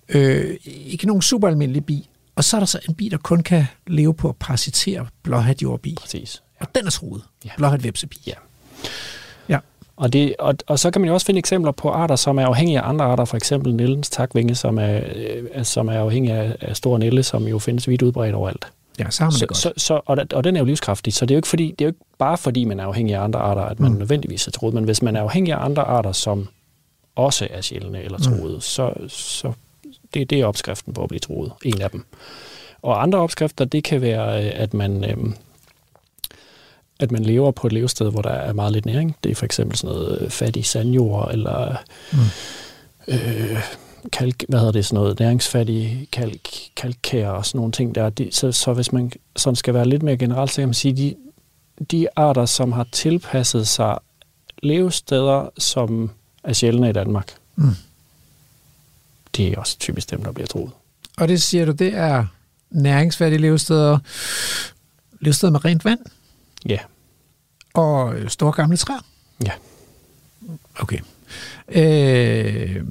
Øh, 0.10 0.58
ikke 0.66 1.08
nogen 1.08 1.22
super 1.22 1.48
almindelig 1.48 1.86
bi. 1.86 2.10
Og 2.36 2.44
så 2.44 2.58
er 2.58 2.60
der 2.60 2.66
så 2.66 2.80
en 2.90 2.96
bi, 2.96 3.10
der 3.10 3.18
kun 3.18 3.44
kan 3.44 3.66
leve 3.88 4.14
på 4.14 4.30
at 4.30 4.36
parasitere 4.36 5.08
blåhat 5.24 5.62
jordbi. 5.62 5.96
Præcis. 6.02 6.42
Ja. 6.60 6.66
Og 6.66 6.76
den 6.76 6.86
er 6.86 6.92
truet. 6.92 7.22
Ja. 7.46 7.50
Blåhat 7.58 7.84
vepsebi. 7.84 8.18
Ja. 8.28 8.34
Ja. 9.50 9.60
Og, 9.96 10.14
det, 10.14 10.36
og, 10.40 10.56
og 10.68 10.80
så 10.80 10.92
kan 10.92 11.02
man 11.02 11.08
jo 11.08 11.14
også 11.14 11.26
finde 11.26 11.40
eksempler 11.40 11.72
på 11.72 11.90
arter, 11.90 12.16
som 12.16 12.38
er 12.38 12.46
afhængige 12.46 12.80
af 12.80 12.90
andre 12.90 13.06
arter, 13.06 13.26
for 13.26 13.38
eksempel 13.38 13.76
nellens 13.76 14.10
takvinge, 14.10 14.56
som 14.56 14.78
er, 14.78 15.02
øh, 15.16 15.66
som 15.66 15.88
er 15.88 16.00
afhængig 16.00 16.32
af, 16.32 16.56
af 16.62 16.78
stor 16.78 16.98
nelle, 16.98 17.24
som 17.24 17.48
jo 17.48 17.60
findes 17.60 17.88
vidt 17.88 18.02
udbredt 18.02 18.36
overalt. 18.36 18.68
Ja, 19.00 19.10
så 19.10 19.24
har 19.24 19.30
man 19.30 19.32
så, 19.32 19.40
det 19.40 19.48
godt. 19.48 19.58
Så, 19.58 19.74
så, 19.78 20.02
og, 20.06 20.18
og 20.34 20.44
den 20.44 20.56
er 20.56 20.60
jo 20.60 20.66
livskraftig, 20.66 21.14
så 21.14 21.26
det 21.26 21.32
er 21.32 21.36
jo 21.36 21.40
ikke, 21.40 21.48
fordi, 21.48 21.64
det 21.80 21.82
er 21.82 21.86
jo 21.86 21.90
ikke 21.90 22.06
bare 22.18 22.38
fordi, 22.38 22.64
man 22.64 22.80
er 22.80 22.86
afhængig 22.86 23.16
af 23.16 23.22
andre 23.22 23.40
arter, 23.40 23.62
at 23.62 23.80
man 23.80 23.92
mm. 23.92 23.98
nødvendigvis 23.98 24.48
er 24.48 24.52
troet, 24.52 24.74
men 24.74 24.84
hvis 24.84 25.02
man 25.02 25.16
er 25.16 25.22
afhængig 25.22 25.54
af 25.54 25.66
andre 25.66 25.82
arter, 25.82 26.12
som 26.12 26.48
også 27.16 27.48
er 27.52 27.62
sjældne 27.62 28.04
eller 28.04 28.18
troede, 28.18 28.56
mm. 28.56 28.62
så, 28.62 28.94
så 29.08 29.54
det, 30.14 30.30
det 30.30 30.40
er 30.40 30.46
opskriften 30.46 30.94
på 30.94 31.04
at 31.04 31.10
blive 31.10 31.20
troet, 31.20 31.52
en 31.64 31.82
af 31.82 31.92
dem. 31.92 32.06
Og 32.82 33.02
andre 33.02 33.20
opskrifter, 33.20 33.66
det 33.66 33.84
kan 33.84 34.02
være, 34.02 34.46
øh, 34.46 34.52
at 34.54 34.74
man, 34.74 35.04
øhm, 35.04 35.36
at 37.00 37.12
man 37.12 37.24
lever 37.24 37.52
på 37.52 37.68
et 37.68 37.74
levested, 37.74 38.12
hvor 38.12 38.22
der 38.22 38.30
er 38.30 38.54
meget 38.54 38.74
lidt 38.74 38.86
næring. 38.86 39.16
Det 39.24 39.32
er 39.32 39.36
for 39.36 39.46
eksempel 39.46 39.78
sådan 39.78 39.96
noget 39.96 40.32
fattig 40.32 40.66
sandjord, 40.66 41.32
eller 41.32 41.76
mm. 42.12 42.20
øh, 43.08 43.60
kalk, 44.12 44.44
hvad 44.50 44.60
hedder 44.60 44.72
det, 44.72 44.86
sådan 44.86 45.04
noget 45.04 45.20
næringsfattig 45.20 46.08
kalk, 46.12 46.50
kalkkær 46.76 47.30
og 47.30 47.46
sådan 47.46 47.60
nogle 47.60 47.72
ting 47.72 47.96
der. 47.96 48.10
De, 48.10 48.30
så, 48.32 48.52
så 48.52 48.74
hvis 48.74 48.92
man 48.92 49.12
sådan 49.36 49.56
skal 49.56 49.74
være 49.74 49.88
lidt 49.88 50.04
mere 50.04 50.18
generelt, 50.18 50.52
så 50.52 50.62
kan 50.62 50.68
man 50.68 50.74
sige, 50.74 50.96
de, 50.96 51.16
de 51.92 52.08
arter, 52.16 52.46
som 52.46 52.72
har 52.72 52.88
tilpasset 52.92 53.68
sig 53.68 53.98
levesteder, 54.64 55.50
som 55.58 56.12
er 56.44 56.54
sjældne 56.54 56.90
i 56.90 56.94
Danmark, 56.94 57.34
Mm. 57.60 57.70
Det 59.38 59.48
er 59.48 59.58
også 59.60 59.80
typisk 59.80 60.12
dem, 60.12 60.24
der 60.24 60.32
bliver 60.32 60.48
troet. 60.48 60.72
Og 61.18 61.28
det 61.28 61.42
siger 61.42 61.66
du, 61.66 61.72
det 61.72 61.94
er 61.96 62.26
næringsfattige 62.72 63.42
levesteder, 63.42 64.00
levesteder 65.20 65.52
med 65.52 65.66
rent 65.66 65.86
vand 65.86 66.00
Ja, 66.66 66.80
og 67.74 68.16
øh, 68.16 68.30
store 68.30 68.52
gamle 68.52 68.78
træer. 68.78 69.06
ja. 69.46 69.52
Okay. 70.80 71.00
Øh, 71.70 72.84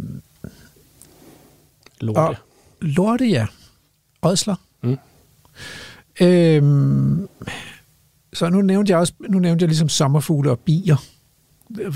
Lorte. 2.00 2.18
Og 2.18 2.36
lorte, 2.80 3.24
ja. 3.26 3.46
Ådsler. 4.22 4.54
Mm. 4.82 4.96
Øhm, 6.20 7.28
så 8.32 8.48
nu 8.48 8.62
nævnte 8.62 8.90
jeg 8.90 8.98
også, 8.98 9.12
nu 9.28 9.38
nævnte 9.38 9.62
jeg 9.62 9.68
ligesom 9.68 9.88
sommerfugle 9.88 10.50
og 10.50 10.58
bier. 10.58 10.96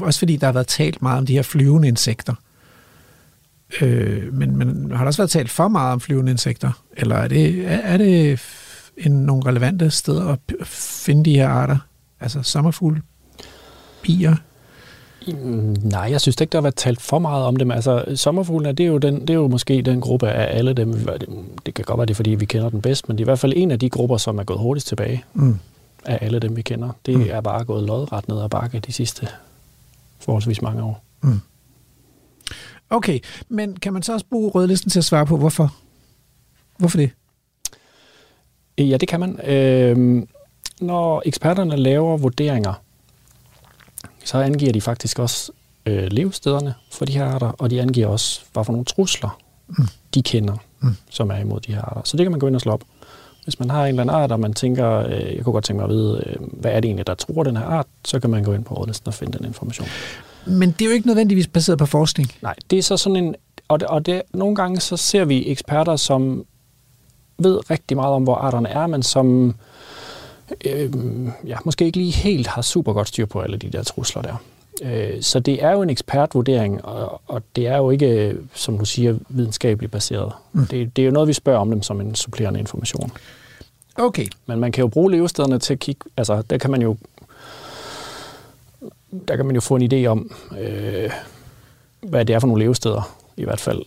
Også 0.00 0.18
fordi 0.18 0.36
der 0.36 0.46
har 0.46 0.52
været 0.52 0.66
talt 0.66 1.02
meget 1.02 1.18
om 1.18 1.26
de 1.26 1.32
her 1.32 1.42
flyvende 1.42 1.88
insekter. 1.88 2.34
Øh, 3.82 4.32
men, 4.34 4.56
men 4.56 4.90
har 4.90 4.98
der 4.98 5.06
også 5.06 5.22
været 5.22 5.30
talt 5.30 5.50
for 5.50 5.68
meget 5.68 5.92
om 5.92 6.00
flyvende 6.00 6.30
insekter? 6.32 6.82
Eller 6.96 7.16
er 7.16 7.28
det, 7.28 7.64
er, 7.66 7.76
er 7.78 7.96
det 7.96 8.40
en, 8.96 9.12
nogle 9.12 9.46
relevante 9.46 9.90
steder 9.90 10.28
at 10.28 10.38
finde 10.66 11.24
de 11.24 11.34
her 11.34 11.48
arter? 11.48 11.76
Altså 12.20 12.42
sommerfugle, 12.42 13.02
bier, 14.02 14.36
Mm, 15.26 15.76
Nej, 15.82 16.08
jeg 16.10 16.20
synes 16.20 16.40
ikke, 16.40 16.52
der 16.52 16.58
har 16.58 16.62
været 16.62 16.74
talt 16.74 17.00
for 17.00 17.18
meget 17.18 17.44
om 17.44 17.56
dem. 17.56 17.70
Altså, 17.70 18.04
sommerfuglene, 18.14 18.72
det 18.72 18.84
er 18.84 18.88
jo, 18.88 18.98
den, 18.98 19.20
det 19.20 19.30
er 19.30 19.34
jo 19.34 19.48
måske 19.48 19.82
den 19.82 20.00
gruppe 20.00 20.28
af 20.28 20.58
alle 20.58 20.72
dem. 20.72 21.06
Det, 21.66 21.74
kan 21.74 21.84
godt 21.84 21.98
være, 21.98 22.06
det 22.06 22.10
er, 22.10 22.14
fordi 22.14 22.30
vi 22.30 22.44
kender 22.44 22.68
den 22.68 22.82
bedst, 22.82 23.08
men 23.08 23.18
det 23.18 23.22
er 23.22 23.24
i 23.24 23.30
hvert 23.30 23.38
fald 23.38 23.52
en 23.56 23.70
af 23.70 23.78
de 23.78 23.90
grupper, 23.90 24.16
som 24.16 24.38
er 24.38 24.44
gået 24.44 24.58
hurtigst 24.60 24.88
tilbage 24.88 25.24
Mm. 25.34 25.58
af 26.04 26.18
alle 26.20 26.38
dem, 26.38 26.56
vi 26.56 26.62
kender. 26.62 26.88
Det 27.06 27.14
Mm. 27.14 27.20
mm. 27.20 27.26
er 27.30 27.40
bare 27.40 27.64
gået 27.64 27.84
lodret 27.84 28.28
ned 28.28 28.42
ad 28.42 28.48
bakke 28.48 28.78
de 28.78 28.92
sidste 28.92 29.28
forholdsvis 30.20 30.62
mange 30.62 30.82
år. 30.82 31.02
Okay, 32.90 33.18
men 33.48 33.76
kan 33.76 33.92
man 33.92 34.02
så 34.02 34.12
også 34.12 34.26
bruge 34.30 34.50
rødlisten 34.50 34.90
til 34.90 34.98
at 34.98 35.04
svare 35.04 35.26
på, 35.26 35.36
hvorfor? 35.36 35.74
Hvorfor 36.78 36.98
det? 36.98 37.10
Ja, 38.78 38.96
det 38.96 39.08
kan 39.08 39.20
man. 39.20 39.40
Øhm, 39.50 40.28
når 40.80 41.22
eksperterne 41.24 41.76
laver 41.76 42.16
vurderinger, 42.16 42.72
så 44.24 44.38
angiver 44.38 44.72
de 44.72 44.80
faktisk 44.80 45.18
også 45.18 45.52
øh, 45.86 46.12
levestederne 46.12 46.74
for 46.92 47.04
de 47.04 47.12
her 47.12 47.24
arter, 47.24 47.48
og 47.58 47.70
de 47.70 47.80
angiver 47.82 48.06
også, 48.06 48.40
hvad 48.52 48.64
for 48.64 48.72
nogle 48.72 48.84
trusler 48.84 49.40
Mm. 49.78 49.84
de 50.14 50.22
kender, 50.22 50.56
Mm. 50.80 50.96
som 51.10 51.30
er 51.30 51.36
imod 51.36 51.60
de 51.60 51.74
her 51.74 51.82
arter. 51.82 52.00
Så 52.04 52.16
det 52.16 52.24
kan 52.24 52.30
man 52.30 52.40
gå 52.40 52.46
ind 52.46 52.54
og 52.54 52.60
slå 52.60 52.72
op. 52.72 52.82
Hvis 53.44 53.58
man 53.58 53.70
har 53.70 53.82
en 53.84 53.88
eller 53.88 54.02
anden 54.02 54.16
art, 54.16 54.32
og 54.32 54.40
man 54.40 54.54
tænker, 54.54 54.90
øh, 54.90 55.34
jeg 55.36 55.44
kunne 55.44 55.52
godt 55.52 55.64
tænke 55.64 55.76
mig 55.80 55.84
at 55.84 55.90
vide, 55.96 56.22
øh, 56.26 56.36
hvad 56.52 56.70
er 56.72 56.80
det 56.80 56.88
egentlig, 56.88 57.06
der 57.06 57.14
tror 57.14 57.42
den 57.42 57.56
her 57.56 57.64
art, 57.64 57.86
så 58.04 58.20
kan 58.20 58.30
man 58.30 58.44
gå 58.44 58.52
ind 58.52 58.64
på 58.64 58.74
rådlisten 58.74 59.08
og 59.08 59.14
finde 59.14 59.38
den 59.38 59.46
information. 59.46 59.88
Men 60.46 60.70
det 60.70 60.82
er 60.82 60.86
jo 60.86 60.92
ikke 60.92 61.06
nødvendigvis 61.06 61.46
baseret 61.46 61.78
på 61.78 61.86
forskning. 61.86 62.32
Nej, 62.42 62.54
det 62.70 62.78
er 62.78 62.82
så 62.82 62.96
sådan 62.96 63.16
en... 63.16 63.34
Og, 63.68 63.80
det, 63.80 63.88
og 63.88 64.06
det, 64.06 64.22
nogle 64.34 64.56
gange 64.56 64.80
så 64.80 64.96
ser 64.96 65.24
vi 65.24 65.50
eksperter, 65.50 65.96
som 65.96 66.44
ved 67.38 67.70
rigtig 67.70 67.96
meget 67.96 68.14
om, 68.14 68.22
hvor 68.22 68.34
arterne 68.34 68.68
er, 68.68 68.86
men 68.86 69.02
som 69.02 69.54
øh, 70.64 70.90
ja, 71.46 71.56
måske 71.64 71.84
ikke 71.84 71.98
lige 71.98 72.12
helt 72.12 72.46
har 72.46 72.62
super 72.62 72.92
godt 72.92 73.08
styr 73.08 73.26
på 73.26 73.40
alle 73.40 73.56
de 73.56 73.70
der 73.70 73.82
trusler 73.82 74.22
der. 74.22 74.34
Øh, 74.82 75.22
så 75.22 75.40
det 75.40 75.64
er 75.64 75.70
jo 75.70 75.82
en 75.82 75.90
ekspertvurdering, 75.90 76.84
og, 76.84 77.20
og 77.26 77.42
det 77.56 77.66
er 77.66 77.76
jo 77.76 77.90
ikke, 77.90 78.36
som 78.54 78.78
du 78.78 78.84
siger, 78.84 79.14
videnskabeligt 79.28 79.92
baseret. 79.92 80.32
Mm. 80.52 80.66
Det, 80.66 80.96
det 80.96 81.02
er 81.02 81.06
jo 81.06 81.12
noget, 81.12 81.28
vi 81.28 81.32
spørger 81.32 81.60
om 81.60 81.70
dem 81.70 81.82
som 81.82 82.00
en 82.00 82.14
supplerende 82.14 82.60
information. 82.60 83.12
Okay. 83.96 84.26
Men 84.46 84.60
man 84.60 84.72
kan 84.72 84.82
jo 84.82 84.88
bruge 84.88 85.10
levestederne 85.10 85.58
til 85.58 85.72
at 85.72 85.78
kigge, 85.78 86.00
altså 86.16 86.42
der 86.42 86.58
kan 86.58 86.70
man 86.70 86.82
jo 86.82 86.96
der 89.28 89.36
kan 89.36 89.46
man 89.46 89.54
jo 89.54 89.60
få 89.60 89.76
en 89.76 89.92
idé 89.92 90.06
om, 90.06 90.30
øh, 90.60 91.10
hvad 92.08 92.24
det 92.24 92.34
er 92.34 92.38
for 92.38 92.46
nogle 92.46 92.62
levesteder, 92.64 93.16
i 93.36 93.44
hvert 93.44 93.60
fald. 93.60 93.82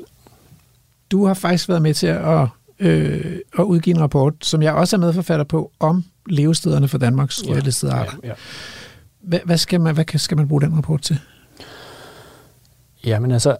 Du 1.11 1.25
har 1.25 1.33
faktisk 1.33 1.69
været 1.69 1.81
med 1.81 1.93
til 1.93 2.07
at, 2.07 2.47
øh, 2.79 3.39
at 3.59 3.63
udgive 3.63 3.95
en 3.95 4.01
rapport, 4.01 4.33
som 4.41 4.61
jeg 4.61 4.73
også 4.73 4.95
er 4.95 4.99
medforfatter 4.99 5.45
på, 5.45 5.71
om 5.79 6.03
levestederne 6.29 6.87
for 6.87 6.97
Danmarks 6.97 7.43
ja, 7.47 7.51
rødlistede 7.53 7.91
arter. 7.91 8.11
Ja, 8.23 8.27
ja. 8.27 8.33
hvad, 9.21 9.39
hvad, 9.45 9.57
skal 9.57 9.81
man, 9.81 9.93
hvad 9.93 10.05
kan- 10.05 10.19
skal 10.19 10.37
man 10.37 10.47
bruge 10.47 10.61
den 10.61 10.75
rapport 10.77 11.01
til? 11.01 11.19
Jamen 13.05 13.31
altså, 13.31 13.57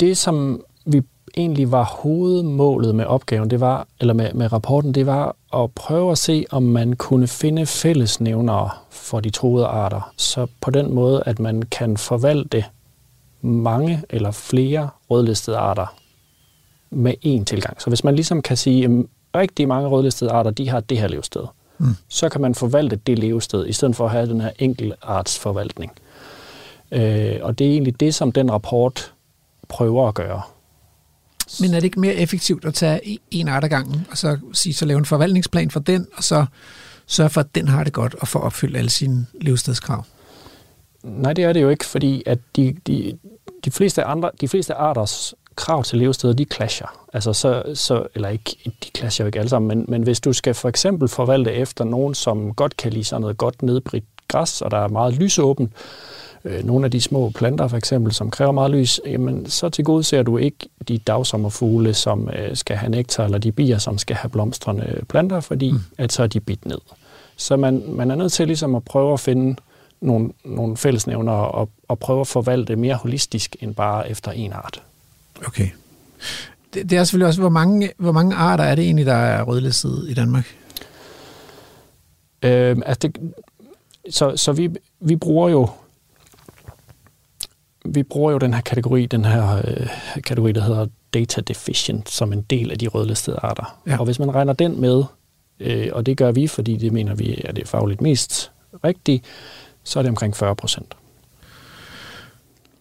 det 0.00 0.16
som 0.16 0.60
vi 0.86 1.02
egentlig 1.36 1.72
var 1.72 1.84
hovedmålet 1.84 2.94
med 2.94 3.04
opgaven, 3.04 3.50
det 3.50 3.60
var, 3.60 3.86
eller 4.00 4.14
med, 4.14 4.32
med 4.32 4.52
rapporten, 4.52 4.94
det 4.94 5.06
var 5.06 5.36
at 5.54 5.72
prøve 5.72 6.12
at 6.12 6.18
se, 6.18 6.44
om 6.50 6.62
man 6.62 6.92
kunne 6.96 7.26
finde 7.26 7.66
fællesnævnere 7.66 8.70
for 8.90 9.20
de 9.20 9.30
troede 9.30 9.66
arter. 9.66 10.12
Så 10.16 10.46
på 10.60 10.70
den 10.70 10.94
måde, 10.94 11.22
at 11.26 11.38
man 11.38 11.62
kan 11.62 11.96
forvalte 11.96 12.64
mange 13.42 14.02
eller 14.10 14.30
flere 14.30 14.88
rødlistede 15.10 15.56
arter 15.56 15.86
med 16.90 17.14
én 17.26 17.44
tilgang. 17.44 17.82
Så 17.82 17.90
hvis 17.90 18.04
man 18.04 18.14
ligesom 18.14 18.42
kan 18.42 18.56
sige, 18.56 18.84
at 18.84 18.90
rigtig 19.34 19.68
mange 19.68 19.88
rødlistede 19.88 20.30
arter, 20.30 20.50
de 20.50 20.68
har 20.68 20.80
det 20.80 20.98
her 20.98 21.08
levested, 21.08 21.42
Mm. 21.78 21.96
så 22.08 22.28
kan 22.28 22.40
man 22.40 22.54
forvalte 22.54 22.96
det 22.96 23.18
levested, 23.18 23.66
i 23.66 23.72
stedet 23.72 23.96
for 23.96 24.04
at 24.04 24.10
have 24.10 24.26
den 24.26 24.40
her 24.40 24.50
enkeltartsforvaltning. 24.58 25.92
Øh, 26.92 27.36
og 27.42 27.58
det 27.58 27.66
er 27.66 27.70
egentlig 27.70 28.00
det, 28.00 28.14
som 28.14 28.32
den 28.32 28.52
rapport 28.52 29.12
prøver 29.68 30.08
at 30.08 30.14
gøre. 30.14 30.42
Men 31.60 31.70
er 31.70 31.74
det 31.74 31.84
ikke 31.84 32.00
mere 32.00 32.14
effektivt 32.14 32.64
at 32.64 32.74
tage 32.74 33.18
en- 33.30 33.48
art 33.48 33.64
ad 33.64 33.68
gangen, 33.68 34.06
og 34.10 34.18
så, 34.18 34.38
sige, 34.52 34.74
så 34.74 34.84
lave 34.84 34.98
en 34.98 35.04
forvaltningsplan 35.04 35.70
for 35.70 35.80
den, 35.80 36.06
og 36.16 36.24
så 36.24 36.46
sørge 37.06 37.30
for, 37.30 37.40
at 37.40 37.54
den 37.54 37.68
har 37.68 37.84
det 37.84 37.92
godt 37.92 38.14
og 38.14 38.28
får 38.28 38.40
opfyldt 38.40 38.76
alle 38.76 38.90
sine 38.90 39.26
levestedskrav? 39.40 40.04
Nej, 41.02 41.32
det 41.32 41.44
er 41.44 41.52
det 41.52 41.62
jo 41.62 41.68
ikke, 41.68 41.84
fordi 41.86 42.22
at 42.26 42.38
de, 42.56 42.76
de, 42.86 43.18
de, 43.64 43.70
fleste, 43.70 44.04
andre, 44.04 44.30
de 44.40 44.48
fleste 44.48 44.74
arters 44.74 45.34
krav 45.56 45.84
til 45.84 45.98
levesteder, 45.98 46.34
de 46.34 46.46
clasher. 46.54 47.06
Altså 47.12 47.32
så, 47.32 47.62
så, 47.74 48.06
eller 48.14 48.28
ikke, 48.28 48.56
de 48.64 48.88
clasher 48.96 49.24
jo 49.24 49.26
ikke 49.26 49.38
alle 49.38 49.48
sammen, 49.48 49.68
men, 49.68 49.84
men 49.88 50.02
hvis 50.02 50.20
du 50.20 50.32
skal 50.32 50.54
for 50.54 50.68
eksempel 50.68 51.08
forvalte 51.08 51.52
efter 51.52 51.84
nogen, 51.84 52.14
som 52.14 52.54
godt 52.54 52.76
kan 52.76 52.92
lide 52.92 53.04
sådan 53.04 53.20
noget 53.20 53.38
godt 53.38 53.62
nedbridt 53.62 54.04
græs, 54.28 54.62
og 54.62 54.70
der 54.70 54.78
er 54.78 54.88
meget 54.88 55.14
lysåbent, 55.14 55.72
øh, 55.72 55.78
nogle 56.44 56.84
af 56.84 56.90
de 56.90 57.00
små 57.00 57.30
planter 57.30 57.68
for 57.68 57.76
eksempel, 57.76 58.12
som 58.12 58.30
kræver 58.30 58.52
meget 58.52 58.70
lys, 58.70 59.00
jamen 59.06 59.50
så 59.50 59.68
til 59.68 59.84
gode 59.84 60.04
ser 60.04 60.22
du 60.22 60.38
ikke 60.38 60.68
de 60.88 60.98
dagsommerfugle, 60.98 61.94
som 61.94 62.28
øh, 62.28 62.56
skal 62.56 62.76
have 62.76 62.90
nektar, 62.90 63.24
eller 63.24 63.38
de 63.38 63.52
bier, 63.52 63.78
som 63.78 63.98
skal 63.98 64.16
have 64.16 64.30
blomstrende 64.30 65.00
planter, 65.08 65.40
fordi 65.40 65.70
mm. 65.70 65.78
at 65.98 66.12
så 66.12 66.22
er 66.22 66.26
de 66.26 66.40
bidt 66.40 66.66
ned. 66.66 66.78
Så 67.36 67.56
man, 67.56 67.82
man 67.88 68.10
er 68.10 68.14
nødt 68.14 68.32
til 68.32 68.46
ligesom 68.46 68.74
at 68.74 68.84
prøve 68.84 69.12
at 69.12 69.20
finde 69.20 69.56
nogle, 70.00 70.30
nogle 70.44 70.76
fællesnævner 70.76 71.32
og, 71.32 71.68
og 71.88 71.98
prøve 71.98 72.20
at 72.20 72.26
forvalte 72.26 72.76
mere 72.76 72.94
holistisk 72.94 73.56
end 73.60 73.74
bare 73.74 74.10
efter 74.10 74.30
en 74.30 74.52
art. 74.52 74.82
Okay. 75.46 75.68
Det, 76.74 76.90
det 76.90 76.98
er 76.98 77.04
selvfølgelig 77.04 77.28
også, 77.28 77.40
hvor 77.40 77.50
mange, 77.50 77.90
hvor 77.96 78.12
mange 78.12 78.34
arter 78.34 78.64
er 78.64 78.74
det 78.74 78.84
egentlig, 78.84 79.06
der 79.06 79.14
er 79.14 79.42
rødlistet 79.42 80.04
i 80.08 80.14
Danmark? 80.14 80.56
Øh, 82.42 82.76
altså 82.86 83.08
det, 83.08 83.32
så 84.10 84.36
så 84.36 84.52
vi, 84.52 84.70
vi 85.00 85.16
bruger 85.16 85.48
jo 85.48 85.68
vi 87.84 88.02
bruger 88.02 88.32
jo 88.32 88.38
den 88.38 88.54
her 88.54 88.60
kategori, 88.60 89.06
den 89.06 89.24
her 89.24 89.56
øh, 89.56 89.88
kategori, 90.24 90.52
der 90.52 90.60
hedder 90.60 90.86
data 91.14 91.40
deficient, 91.40 92.10
som 92.10 92.32
en 92.32 92.42
del 92.42 92.70
af 92.70 92.78
de 92.78 92.88
rødlistede 92.88 93.36
arter. 93.42 93.78
Ja. 93.86 93.98
Og 93.98 94.04
hvis 94.04 94.18
man 94.18 94.34
regner 94.34 94.52
den 94.52 94.80
med, 94.80 95.04
øh, 95.60 95.88
og 95.92 96.06
det 96.06 96.16
gør 96.16 96.32
vi, 96.32 96.46
fordi 96.46 96.76
det 96.76 96.92
mener 96.92 97.14
vi 97.14 97.40
er 97.44 97.52
det 97.52 97.68
fagligt 97.68 98.00
mest 98.00 98.52
rigtige, 98.84 99.22
så 99.84 99.98
er 99.98 100.02
det 100.02 100.10
omkring 100.10 100.36
40 100.36 100.56
procent. 100.56 100.96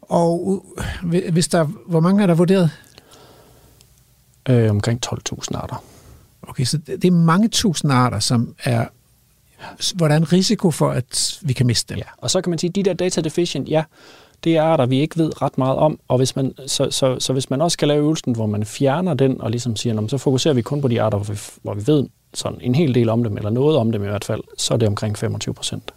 Og 0.02 0.64
hvis 1.32 1.48
der, 1.48 1.64
hvor 1.64 2.00
mange 2.00 2.24
er 2.24 2.28
der 2.28 2.34
vurderet? 2.34 2.72
Øh, 4.50 4.70
omkring 4.70 5.00
12.000 5.06 5.58
arter. 5.58 5.84
Okay, 6.42 6.64
så 6.64 6.78
det 6.78 7.02
det 7.02 7.08
er 7.08 7.12
mange 7.12 7.48
tusind 7.48 7.92
arter, 7.92 8.20
som 8.20 8.56
er, 8.64 8.86
hvor 9.96 10.08
der 10.08 10.16
er 10.16 10.20
en 10.20 10.34
risiko 10.34 10.72
for, 10.72 10.90
at 10.90 11.40
vi 11.42 11.54
kan 11.54 11.66
miste 11.66 11.94
dem. 11.94 11.98
Ja. 11.98 12.10
Og 12.18 12.32
så 12.32 12.42
kan 12.42 12.50
man 12.50 12.60
sige, 12.60 12.70
at 12.70 12.76
de 12.76 12.84
der 12.84 12.94
data 12.94 13.22
deficient, 13.22 13.70
ja, 13.70 13.84
det 14.44 14.58
er 14.58 14.62
arter, 14.64 14.86
vi 14.86 15.00
ikke 15.00 15.18
ved 15.18 15.42
ret 15.42 15.58
meget 15.58 15.78
om, 15.78 16.00
og 16.08 16.18
hvis 16.18 16.36
man, 16.36 16.54
så, 16.68 16.88
så, 16.92 17.20
så 17.20 17.34
hvis 17.34 17.50
man 17.50 17.62
også 17.62 17.74
skal 17.74 17.88
lave 17.88 18.00
øvelsen, 18.00 18.36
hvor 18.36 18.46
man 18.46 18.66
fjerner 18.66 19.14
den, 19.14 19.42
og 19.42 19.52
ligesom 19.52 19.76
siger, 19.76 19.94
"Nå, 19.94 20.02
men 20.02 20.10
så 20.10 20.18
fokuserer 20.18 20.54
vi 20.54 20.62
kun 20.62 20.82
på 20.82 20.88
de 20.88 21.02
arter, 21.02 21.18
hvor 21.18 21.34
vi, 21.34 21.40
hvor 21.62 21.74
vi 21.74 21.88
ved 21.88 22.08
sådan 22.34 22.60
en 22.62 22.76
hel 22.76 22.96
del 22.96 23.10
om 23.10 23.24
dem, 23.24 23.38
eller 23.38 23.50
noget 23.50 23.78
om 23.78 23.92
dem 23.92 24.04
i 24.04 24.08
hvert 24.08 24.26
fald, 24.26 24.42
så 24.58 24.74
er 24.74 24.78
det 24.78 24.88
omkring 24.88 25.18
25 25.18 25.54
procent. 25.54 25.94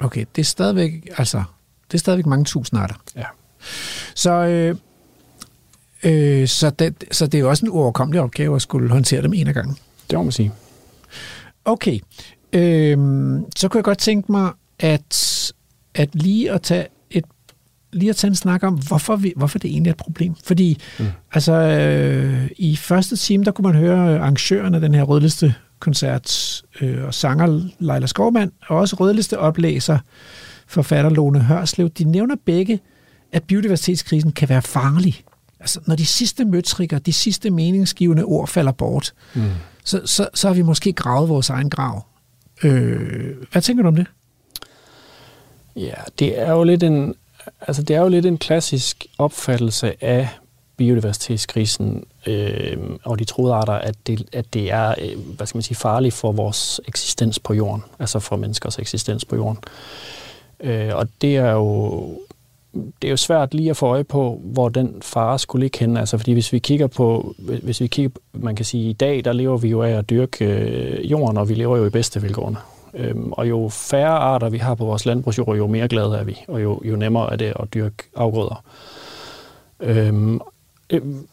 Okay, 0.00 0.24
det 0.36 0.42
er 0.42 0.46
stadigvæk, 0.46 1.08
altså, 1.16 1.42
det 1.88 1.94
er 1.94 1.98
stadigvæk 1.98 2.26
mange 2.26 2.44
tusind 2.44 2.80
arter. 2.80 2.94
Ja. 3.16 3.24
Så, 4.14 4.30
øh, 4.32 4.76
øh, 6.04 6.48
så, 6.48 6.70
det, 6.70 7.04
så 7.10 7.26
det 7.26 7.34
er 7.34 7.42
jo 7.42 7.48
også 7.48 7.66
en 7.66 7.70
uoverkommelig 7.72 8.20
opgave 8.20 8.56
at 8.56 8.62
skulle 8.62 8.90
håndtere 8.90 9.22
dem 9.22 9.34
en 9.34 9.48
af 9.48 9.54
gangen. 9.54 9.78
Det 10.10 10.18
må 10.18 10.22
man 10.22 10.32
sige. 10.32 10.52
Okay, 11.64 11.98
øh, 12.52 12.98
så 13.56 13.68
kunne 13.68 13.78
jeg 13.78 13.84
godt 13.84 13.98
tænke 13.98 14.32
mig, 14.32 14.52
at, 14.78 15.52
at 15.94 16.14
lige 16.14 16.52
at 16.52 16.62
tage 16.62 16.86
lige 17.92 18.10
at 18.10 18.16
tage 18.16 18.28
en 18.28 18.34
snak 18.34 18.62
om, 18.62 18.74
hvorfor, 18.74 19.16
vi, 19.16 19.32
hvorfor 19.36 19.58
det 19.58 19.70
egentlig 19.70 19.90
er 19.90 19.94
et 19.94 19.98
problem. 19.98 20.34
Fordi 20.44 20.78
mm. 20.98 21.06
altså, 21.32 21.52
øh, 21.52 22.50
i 22.58 22.76
første 22.76 23.16
time, 23.16 23.44
der 23.44 23.50
kunne 23.50 23.72
man 23.72 23.74
høre 23.80 24.18
arrangøren 24.18 24.74
af 24.74 24.80
den 24.80 24.94
her 24.94 25.02
rødliste 25.02 25.54
koncert 25.78 26.62
øh, 26.80 27.04
og 27.04 27.14
sanger 27.14 27.68
Leila 27.78 28.06
Skovmand, 28.06 28.52
og 28.68 28.76
også 28.78 28.96
rødliste 28.96 29.38
oplæser 29.38 29.98
forfatter 30.66 31.10
Lone 31.10 31.40
Hørslev, 31.40 31.88
de 31.90 32.04
nævner 32.04 32.36
begge, 32.44 32.80
at 33.32 33.42
biodiversitetskrisen 33.42 34.32
kan 34.32 34.48
være 34.48 34.62
farlig. 34.62 35.24
Altså, 35.60 35.80
når 35.86 35.96
de 35.96 36.06
sidste 36.06 36.44
møtrikker, 36.44 36.98
de 36.98 37.12
sidste 37.12 37.50
meningsgivende 37.50 38.24
ord 38.24 38.48
falder 38.48 38.72
bort, 38.72 39.12
Mm. 39.34 39.42
så, 39.84 40.00
så, 40.04 40.28
så 40.34 40.48
har 40.48 40.54
vi 40.54 40.62
måske 40.62 40.92
gravet 40.92 41.28
vores 41.28 41.50
egen 41.50 41.70
grav. 41.70 42.06
Øh, 42.64 43.34
hvad 43.52 43.62
tænker 43.62 43.82
du 43.82 43.88
om 43.88 43.96
det? 43.96 44.06
Ja, 45.76 45.94
det 46.18 46.40
er 46.40 46.52
jo 46.52 46.64
lidt 46.64 46.82
en, 46.82 47.14
altså 47.60 47.82
det 47.82 47.96
er 47.96 48.00
jo 48.00 48.08
lidt 48.08 48.26
en 48.26 48.38
klassisk 48.38 49.06
opfattelse 49.18 50.04
af 50.04 50.28
biodiversitetskrisen 50.76 52.04
øh, 52.26 52.76
og 53.04 53.18
de 53.18 53.24
troede 53.24 53.54
arter, 53.54 53.72
at 53.72 53.94
det, 54.06 54.28
at 54.32 54.54
det 54.54 54.72
er 54.72 54.94
øh, 55.02 55.18
hvad 55.36 55.46
skal 55.46 55.56
man 55.56 55.62
sige, 55.62 55.76
farligt 55.76 56.14
for 56.14 56.32
vores 56.32 56.80
eksistens 56.88 57.38
på 57.38 57.54
jorden, 57.54 57.82
altså 57.98 58.18
for 58.18 58.36
menneskers 58.36 58.78
eksistens 58.78 59.24
på 59.24 59.36
jorden. 59.36 59.58
Øh, 60.60 60.90
og 60.94 61.08
det 61.20 61.36
er 61.36 61.50
jo 61.50 62.04
det 62.72 63.08
er 63.08 63.10
jo 63.10 63.16
svært 63.16 63.54
lige 63.54 63.70
at 63.70 63.76
få 63.76 63.86
øje 63.86 64.04
på, 64.04 64.40
hvor 64.44 64.68
den 64.68 64.94
fare 65.02 65.38
skulle 65.38 65.64
ligge 65.64 65.78
henne. 65.78 66.00
Altså, 66.00 66.18
fordi 66.18 66.32
hvis 66.32 66.52
vi 66.52 66.58
kigger 66.58 66.86
på, 66.86 67.34
hvis 67.38 67.80
vi 67.80 67.86
kigger, 67.86 68.10
man 68.32 68.56
kan 68.56 68.64
sige, 68.64 68.90
i 68.90 68.92
dag, 68.92 69.24
der 69.24 69.32
lever 69.32 69.56
vi 69.56 69.68
jo 69.68 69.82
af 69.82 69.90
at 69.90 70.10
dyrke 70.10 70.44
øh, 70.44 71.10
jorden, 71.10 71.36
og 71.38 71.48
vi 71.48 71.54
lever 71.54 71.76
jo 71.76 71.86
i 71.86 71.90
bedste 71.90 72.22
velgående. 72.22 72.58
Øhm, 72.94 73.32
og 73.32 73.48
jo 73.48 73.68
færre 73.68 74.18
arter 74.18 74.48
vi 74.48 74.58
har 74.58 74.74
på 74.74 74.84
vores 74.84 75.06
landbrugsjord, 75.06 75.56
jo 75.56 75.66
mere 75.66 75.88
glade 75.88 76.16
er 76.16 76.24
vi, 76.24 76.44
og 76.48 76.62
jo, 76.62 76.80
jo 76.84 76.96
nemmere 76.96 77.32
er 77.32 77.36
det 77.36 77.52
at 77.60 77.74
dyrke 77.74 77.96
afgrøder. 78.16 78.64
Øhm, 79.80 80.40
øhm, 80.90 81.26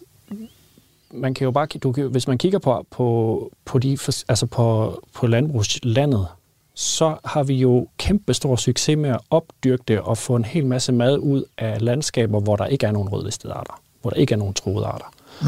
man 1.12 1.34
kan 1.34 1.46
jo 1.46 1.52
bare, 1.52 1.66
du 1.66 1.92
kan, 1.92 2.08
hvis 2.08 2.28
man 2.28 2.38
kigger 2.38 2.60
på, 2.60 2.86
på, 2.92 3.52
på, 3.66 3.80
de, 3.80 3.98
altså 4.28 4.46
på, 4.46 5.00
på 5.14 5.28
landbrugslandet, 5.28 6.28
så 6.74 7.16
har 7.26 7.44
vi 7.44 7.56
jo 7.56 7.88
kæmpe 7.98 8.34
stor 8.34 8.56
succes 8.56 8.98
med 8.98 9.10
at 9.10 9.20
opdyrke 9.30 9.84
det 9.88 10.00
og 10.00 10.18
få 10.18 10.36
en 10.36 10.46
hel 10.46 10.66
masse 10.66 10.92
mad 10.92 11.18
ud 11.18 11.44
af 11.58 11.82
landskaber, 11.82 12.40
hvor 12.40 12.56
der 12.56 12.66
ikke 12.66 12.86
er 12.86 12.92
nogen 12.92 13.10
rødlistede 13.10 13.54
arter, 13.54 13.82
hvor 14.02 14.10
der 14.10 14.18
ikke 14.18 14.34
er 14.34 14.38
nogen 14.38 14.54
truede 14.54 14.86
arter. 14.86 15.06
Mm. 15.42 15.48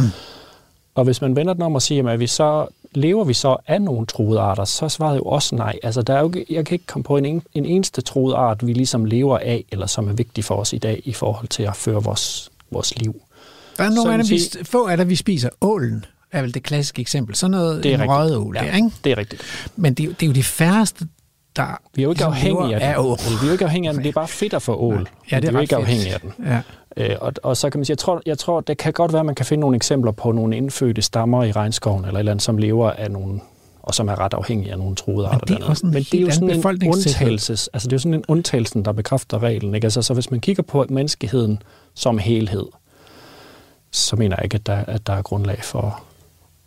Og 0.96 1.04
hvis 1.04 1.22
man 1.22 1.36
vender 1.36 1.54
den 1.54 1.62
om 1.62 1.76
og 1.76 1.82
siger, 1.82 2.10
at 2.10 2.20
vi 2.20 2.28
så 2.28 2.68
lever 2.96 3.24
vi 3.24 3.34
så 3.34 3.58
af 3.68 3.82
nogle 3.82 4.06
truede 4.06 4.40
arter, 4.40 4.66
så 4.66 4.86
er 4.86 4.90
svaret 4.90 5.18
jo 5.18 5.22
også 5.24 5.56
nej. 5.56 5.80
Altså, 5.84 6.02
der 6.02 6.14
er 6.14 6.20
jo, 6.20 6.28
ikke- 6.28 6.46
jeg 6.54 6.66
kan 6.66 6.76
ikke 6.76 6.86
komme 6.86 7.04
på 7.04 7.18
en, 7.18 7.26
en, 7.26 7.42
en 7.54 7.66
eneste 7.66 8.02
truet 8.02 8.34
art, 8.36 8.68
vi 8.68 8.74
ligesom 8.74 9.06
lever 9.06 9.38
af, 9.38 9.66
eller 9.72 9.86
som 9.88 10.10
er 10.10 10.14
vigtig 10.14 10.44
for 10.44 10.56
os 10.56 10.74
i 10.74 10.78
dag 10.78 11.02
i 11.06 11.14
forhold 11.14 11.48
til 11.48 11.64
at 11.64 11.76
føre 11.76 12.04
vores, 12.04 12.50
vores 12.72 12.98
liv. 12.98 13.22
Der 13.78 13.84
er 13.84 13.90
nogle 13.90 14.12
af 14.14 14.18
dem, 14.18 14.30
vi, 14.30 14.40
få 14.64 14.88
af 14.88 14.98
dem, 14.98 15.10
vi 15.10 15.16
spiser. 15.16 15.50
Ålen 15.62 16.06
er 16.32 16.42
vel 16.42 16.54
det 16.54 16.64
klassiske 16.64 17.02
eksempel. 17.02 17.36
Sådan 17.36 17.52
noget, 17.52 17.84
Det 17.84 17.94
er 17.94 18.02
en 18.04 18.10
røget 18.10 18.36
ål 18.38 18.56
Ja, 18.58 18.64
der, 18.66 18.76
ikke? 18.76 18.92
det 19.04 19.12
er 19.12 19.18
rigtigt. 19.18 19.42
Men 19.76 19.94
det, 19.94 20.06
er 20.06 20.14
det 20.14 20.24
er 20.24 20.28
jo 20.28 20.34
de 20.34 20.44
færreste, 20.44 21.08
der 21.60 21.82
Vi 21.96 22.02
er 22.02 22.04
jo 22.04 22.10
ikke 22.10 22.20
ligesom 22.20 22.34
afhængige 22.34 22.76
af 22.76 22.96
lever 22.96 23.16
den. 23.16 23.42
Vi 23.42 23.46
er 23.46 23.48
jo 23.48 23.52
ikke 23.52 23.66
afhængige 23.66 23.90
af 23.90 23.94
den. 23.94 24.04
Det 24.04 24.10
er 24.10 24.14
bare 24.14 24.28
fedt 24.28 24.54
at 24.54 24.62
få 24.62 24.76
ål. 24.76 24.94
Ja, 24.94 25.00
Men 25.00 25.08
det 25.32 25.32
er 25.32 25.40
vi 25.42 25.48
er 25.48 25.52
jo 25.52 25.60
ikke 25.60 25.76
fedt. 25.76 25.82
afhængige 25.82 26.14
af 26.14 26.20
den. 26.20 26.34
Ja. 26.46 26.62
Øh, 26.98 27.16
og, 27.22 27.34
og 27.44 27.58
så 27.58 27.70
kan 27.70 27.80
man 27.80 27.86
sige, 27.86 27.94
jeg 27.94 27.98
tror, 27.98 28.22
jeg 28.26 28.38
tror, 28.38 28.62
det 28.62 28.78
kan 28.78 28.94
godt 28.94 29.14
være, 29.14 29.20
at 29.20 29.26
man 29.26 29.36
kan 29.36 29.46
finde 29.46 29.62
nogle 29.62 29.76
eksempler 29.76 30.12
på 30.12 30.32
nogle 30.32 30.58
indfødte 30.58 31.02
stammer 31.02 31.44
i 31.44 31.52
regnskoven, 31.52 32.06
eller 32.06 32.16
et 32.16 32.20
eller 32.20 32.32
andet, 32.32 32.44
som 32.44 32.58
lever 32.58 32.92
af 32.92 33.12
nogle, 33.12 33.40
og 33.84 33.96
som 33.96 34.08
er 34.10 34.20
ret 34.20 34.34
afhængige 34.34 34.72
af 34.72 34.78
nogle 34.78 34.96
truede 34.96 35.28
arter. 35.28 35.46
det 35.46 35.64
er 35.64 35.66
også 35.66 35.86
en 35.86 35.94
Men 35.94 36.04
det 36.04 36.14
er 36.14 36.22
jo 36.22 36.32
sådan 36.32 36.50
en 36.50 36.90
undtagelses, 36.90 37.70
altså 37.74 37.88
det 37.88 37.94
er 37.94 37.96
jo 37.96 38.00
sådan 38.00 38.14
en 38.14 38.24
undtagelse, 38.28 38.84
der 38.84 38.92
bekræfter 38.92 39.44
reglen. 39.44 39.76
Ikke? 39.76 39.86
Altså, 39.86 40.02
så 40.02 40.14
hvis 40.14 40.32
man 40.32 40.40
kigger 40.40 40.64
på 40.64 40.86
menneskeheden 40.90 41.62
som 41.94 42.18
helhed, 42.18 42.66
så 43.92 44.16
mener 44.16 44.36
jeg 44.36 44.44
ikke, 44.44 44.56
at 44.56 44.66
der, 44.66 44.76
at 44.88 45.08
der 45.08 45.14
er 45.14 45.22
grundlag 45.22 45.64
for 45.64 46.04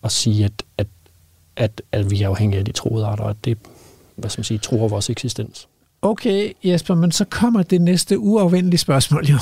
at 0.05 0.13
sige, 0.13 0.45
at, 0.45 0.53
at, 0.79 0.87
at, 1.57 1.83
at 1.93 2.11
vi 2.11 2.23
er 2.23 2.29
afhængige 2.29 2.59
af 2.59 2.65
de 2.65 2.73
truede 2.73 3.07
arter, 3.07 3.25
og 3.25 3.37
det 3.45 3.59
hvad 4.17 4.31
skal 4.31 4.41
man 4.41 4.45
sige, 4.45 4.59
truer 4.59 4.89
vores 4.89 5.11
eksistens. 5.11 5.69
Okay, 6.03 6.53
Jesper, 6.65 6.95
men 6.95 7.13
så 7.13 7.25
kommer 7.25 7.63
det 7.63 7.81
næste 7.81 8.19
uafvendelige 8.19 8.79
spørgsmål 8.79 9.27
jo. 9.27 9.39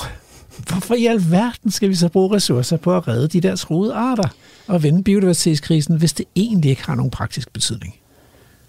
Hvorfor 0.69 0.95
i 0.95 1.07
alverden 1.07 1.71
skal 1.71 1.89
vi 1.89 1.95
så 1.95 2.09
bruge 2.09 2.37
ressourcer 2.37 2.77
på 2.77 2.97
at 2.97 3.09
redde 3.09 3.29
de 3.29 3.41
der 3.41 3.57
truede 3.57 3.95
arter 3.95 4.29
og 4.67 4.83
vende 4.83 5.03
biodiversitetskrisen, 5.03 5.97
hvis 5.97 6.13
det 6.13 6.27
egentlig 6.37 6.71
ikke 6.71 6.87
har 6.87 6.95
nogen 6.95 7.11
praktisk 7.11 7.53
betydning? 7.53 7.95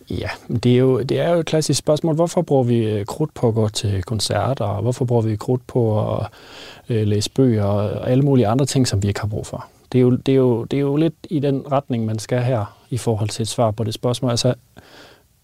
Ja, 0.09 0.29
det 0.63 0.73
er, 0.73 0.77
jo, 0.77 1.01
det 1.01 1.19
er 1.19 1.29
jo 1.29 1.39
et 1.39 1.45
klassisk 1.45 1.79
spørgsmål. 1.79 2.15
Hvorfor 2.15 2.41
bruger 2.41 2.63
vi 2.63 2.77
øh, 2.77 3.05
krudt 3.05 3.33
på 3.33 3.47
at 3.47 3.53
gå 3.53 3.69
til 3.69 4.03
koncerter, 4.03 4.65
og 4.65 4.81
hvorfor 4.81 5.05
bruger 5.05 5.21
vi 5.21 5.35
krudt 5.35 5.67
på 5.67 6.13
at 6.15 6.27
øh, 6.89 7.07
læse 7.07 7.29
bøger 7.29 7.63
og 7.63 8.09
alle 8.09 8.23
mulige 8.23 8.47
andre 8.47 8.65
ting, 8.65 8.87
som 8.87 9.03
vi 9.03 9.07
ikke 9.07 9.19
har 9.19 9.27
brug 9.27 9.47
for? 9.47 9.65
Det 9.91 9.97
er, 9.97 10.01
jo, 10.01 10.11
det, 10.15 10.31
er 10.31 10.35
jo, 10.35 10.63
det 10.63 10.77
er 10.77 10.81
jo 10.81 10.95
lidt 10.95 11.13
i 11.29 11.39
den 11.39 11.71
retning, 11.71 12.05
man 12.05 12.19
skal 12.19 12.43
her 12.43 12.77
i 12.89 12.97
forhold 12.97 13.29
til 13.29 13.43
et 13.43 13.47
svar 13.47 13.71
på 13.71 13.83
det 13.83 13.93
spørgsmål. 13.93 14.31
Altså, 14.31 14.53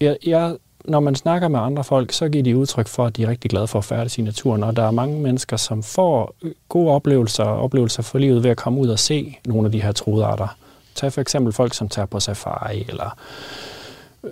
jeg, 0.00 0.16
jeg, 0.26 0.56
når 0.84 1.00
man 1.00 1.14
snakker 1.14 1.48
med 1.48 1.60
andre 1.60 1.84
folk, 1.84 2.12
så 2.12 2.28
giver 2.28 2.44
de 2.44 2.56
udtryk 2.56 2.86
for, 2.86 3.06
at 3.06 3.16
de 3.16 3.22
er 3.22 3.28
rigtig 3.28 3.50
glade 3.50 3.66
for 3.66 3.78
at 3.78 3.84
færdes 3.84 4.18
i 4.18 4.22
naturen, 4.22 4.64
og 4.64 4.76
der 4.76 4.82
er 4.82 4.90
mange 4.90 5.20
mennesker, 5.20 5.56
som 5.56 5.82
får 5.82 6.34
gode 6.68 6.90
oplevelser, 6.90 7.44
oplevelser 7.44 8.02
for 8.02 8.18
livet 8.18 8.42
ved 8.42 8.50
at 8.50 8.56
komme 8.56 8.80
ud 8.80 8.88
og 8.88 8.98
se 8.98 9.38
nogle 9.46 9.66
af 9.66 9.72
de 9.72 9.82
her 9.82 9.92
trudarter. 9.92 10.56
Tag 10.94 11.12
for 11.12 11.20
eksempel 11.20 11.52
folk, 11.52 11.74
som 11.74 11.88
tager 11.88 12.06
på 12.06 12.20
safari, 12.20 12.84
eller 12.88 13.18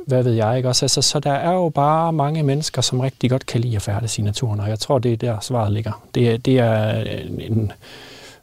hvad 0.06 0.22
ved 0.22 0.32
jeg, 0.32 0.56
ikke 0.56 0.68
også? 0.68 0.84
Altså, 0.84 1.02
så 1.02 1.20
der 1.20 1.32
er 1.32 1.52
jo 1.52 1.68
bare 1.68 2.12
mange 2.12 2.42
mennesker, 2.42 2.82
som 2.82 3.00
rigtig 3.00 3.30
godt 3.30 3.46
kan 3.46 3.60
lide 3.60 3.76
at 3.76 3.82
færdes 3.82 4.18
i 4.18 4.22
naturen, 4.22 4.60
og 4.60 4.68
jeg 4.68 4.78
tror, 4.78 4.98
det 4.98 5.12
er 5.12 5.16
der 5.16 5.40
svaret 5.40 5.72
ligger. 5.72 6.02
Det, 6.14 6.46
det 6.46 6.58
er 6.58 7.04
en, 7.40 7.72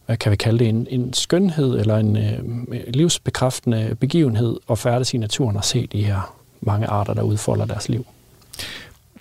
hvad 0.06 0.18
kan 0.18 0.32
vi 0.32 0.36
kalde 0.36 0.60
det, 0.60 0.70
en, 0.70 0.88
en 0.90 1.14
skønhed 1.14 1.80
eller 1.80 1.98
en 1.98 2.18
øh, 2.18 2.40
livsbekræftende 2.88 3.96
begivenhed 4.00 4.60
at 4.70 4.80
færdes 4.80 5.14
i 5.14 5.18
naturen 5.18 5.58
og 5.58 5.66
se 5.66 5.88
de 5.88 6.06
her 6.06 6.43
mange 6.66 6.88
arter, 6.88 7.14
der 7.14 7.22
udfolder 7.22 7.66
deres 7.66 7.90
liv. 7.90 8.06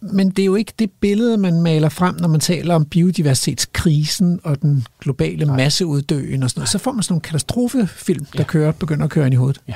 Men 0.01 0.31
det 0.31 0.43
er 0.43 0.47
jo 0.47 0.55
ikke 0.55 0.73
det 0.79 0.91
billede, 0.91 1.37
man 1.37 1.61
maler 1.61 1.89
frem, 1.89 2.15
når 2.15 2.29
man 2.29 2.41
taler 2.41 2.75
om 2.75 2.85
biodiversitetskrisen 2.85 4.41
og 4.45 4.63
den 4.63 4.87
globale 5.01 5.47
Nej. 5.47 5.57
masseuddøen 5.57 6.43
og 6.43 6.51
sådan 6.51 6.61
noget. 6.61 6.69
Så 6.69 6.79
får 6.79 6.93
man 6.93 7.03
sådan 7.03 7.13
nogle 7.13 7.21
katastrofefilm, 7.21 8.25
der 8.25 8.39
ja. 8.39 8.45
kører, 8.45 8.73
begynder 8.73 9.05
at 9.05 9.11
køre 9.11 9.27
ind 9.27 9.35
i 9.35 9.37
hovedet. 9.37 9.61
Ja. 9.69 9.75